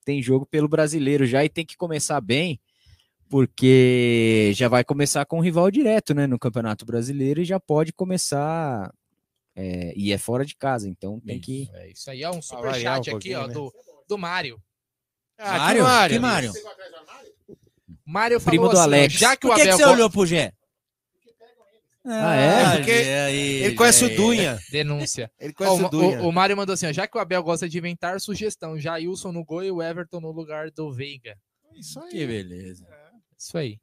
Tem 0.04 0.20
jogo 0.20 0.48
pelo 0.48 0.68
brasileiro 0.68 1.28
já 1.28 1.46
e 1.46 1.50
tem 1.50 1.64
que 1.64 1.78
começar 1.78 2.20
bem, 2.20 2.60
porque 3.32 4.52
já 4.54 4.68
vai 4.68 4.84
começar 4.84 5.26
com 5.26 5.38
um 5.38 5.42
rival 5.42 5.72
direto, 5.72 6.14
né, 6.14 6.28
no 6.28 6.38
Campeonato 6.38 6.86
Brasileiro 6.86 7.40
e 7.42 7.46
já 7.46 7.62
pode 7.62 7.94
começar. 7.94 8.94
é, 9.56 9.94
e 9.96 10.12
é 10.12 10.18
fora 10.18 10.46
de 10.46 10.54
casa, 10.54 10.90
então 10.90 11.18
tem 11.22 11.40
que. 11.40 11.70
É 11.74 11.92
isso 11.92 12.12
aí, 12.12 12.26
ó, 12.26 12.32
um 12.32 12.42
variar 12.42 12.98
superchat 12.98 13.10
um 13.10 13.16
aqui, 13.18 13.34
ó, 13.34 13.46
pouquinho, 13.46 13.72
do, 13.72 13.74
do 14.10 14.18
Mário. 14.18 14.62
Ah, 15.38 15.58
Mário? 15.58 15.82
que 15.82 15.88
Mário? 15.88 16.16
Que 16.16 16.20
Mário? 16.20 16.54
Mário 18.06 18.42
Primo 18.42 18.64
falou 18.64 18.72
do 18.74 18.80
assim, 18.80 18.88
Alex. 19.00 19.14
já 19.14 19.38
que 19.38 19.48
o 19.48 19.50
Por 19.50 19.56
que, 19.56 19.62
Abel 19.62 19.78
que 19.78 19.84
você 19.84 19.90
olhou 19.90 20.10
pro 20.10 20.26
Gé? 20.26 20.54
Ah, 22.04 22.36
é? 22.36 22.76
Porque 22.78 22.92
aí, 22.92 23.64
ele 23.64 23.76
conhece 23.76 24.04
o. 24.06 24.16
Dunha. 24.16 24.60
denúncia. 24.72 25.32
Ele 25.40 25.54
conhece 25.54 25.84
o, 25.84 25.86
o 25.86 25.90
Dunha. 25.90 26.22
o, 26.22 26.28
o 26.28 26.32
Mário 26.34 26.58
mandou 26.58 26.74
assim, 26.74 26.88
ó, 26.88 26.92
já 26.92 27.08
que 27.08 27.16
o 27.16 27.22
Abel 27.22 27.44
gosta 27.44 27.70
de 27.70 27.78
inventar 27.78 28.20
sugestão, 28.20 28.78
Jailson 28.78 29.32
no 29.32 29.46
gol 29.46 29.64
e 29.64 29.72
o 29.72 29.82
Everton 29.82 30.20
no 30.20 30.32
lugar 30.32 30.72
do 30.72 30.92
Veiga. 30.92 31.38
Isso 31.76 32.00
aí. 32.00 32.10
Que 32.10 32.28
beleza. 32.28 32.86
Isso 33.42 33.58
aí. 33.58 33.80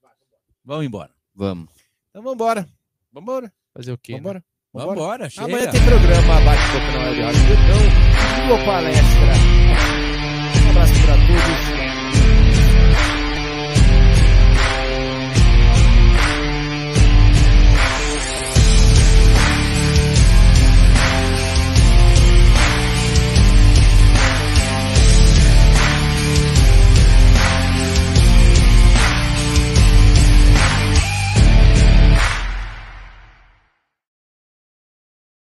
Vamos 0.65 0.87
embora. 0.87 1.11
Vamos. 1.35 1.69
Então 2.11 2.23
vambora. 2.23 2.69
Vambora. 3.13 3.53
Fazer 3.75 3.91
o 3.91 3.99
quê? 3.99 4.13
né? 4.13 4.19
Vambora. 4.19 4.45
Vamos 4.73 4.95
embora. 4.95 5.29
Chega. 5.29 5.47
Amanhã 5.47 5.71
tem 5.73 5.85
programa 5.85 6.41
Bate-Boca 6.41 6.93
na 6.93 7.05
Web 7.09 7.21
Rádio 7.23 7.41
Verdão. 7.41 8.47
Boa 8.47 8.65
palestra. 8.65 9.33
Um 10.65 10.71
abraço 10.71 10.95
para 11.03 11.15
todos. 11.15 11.78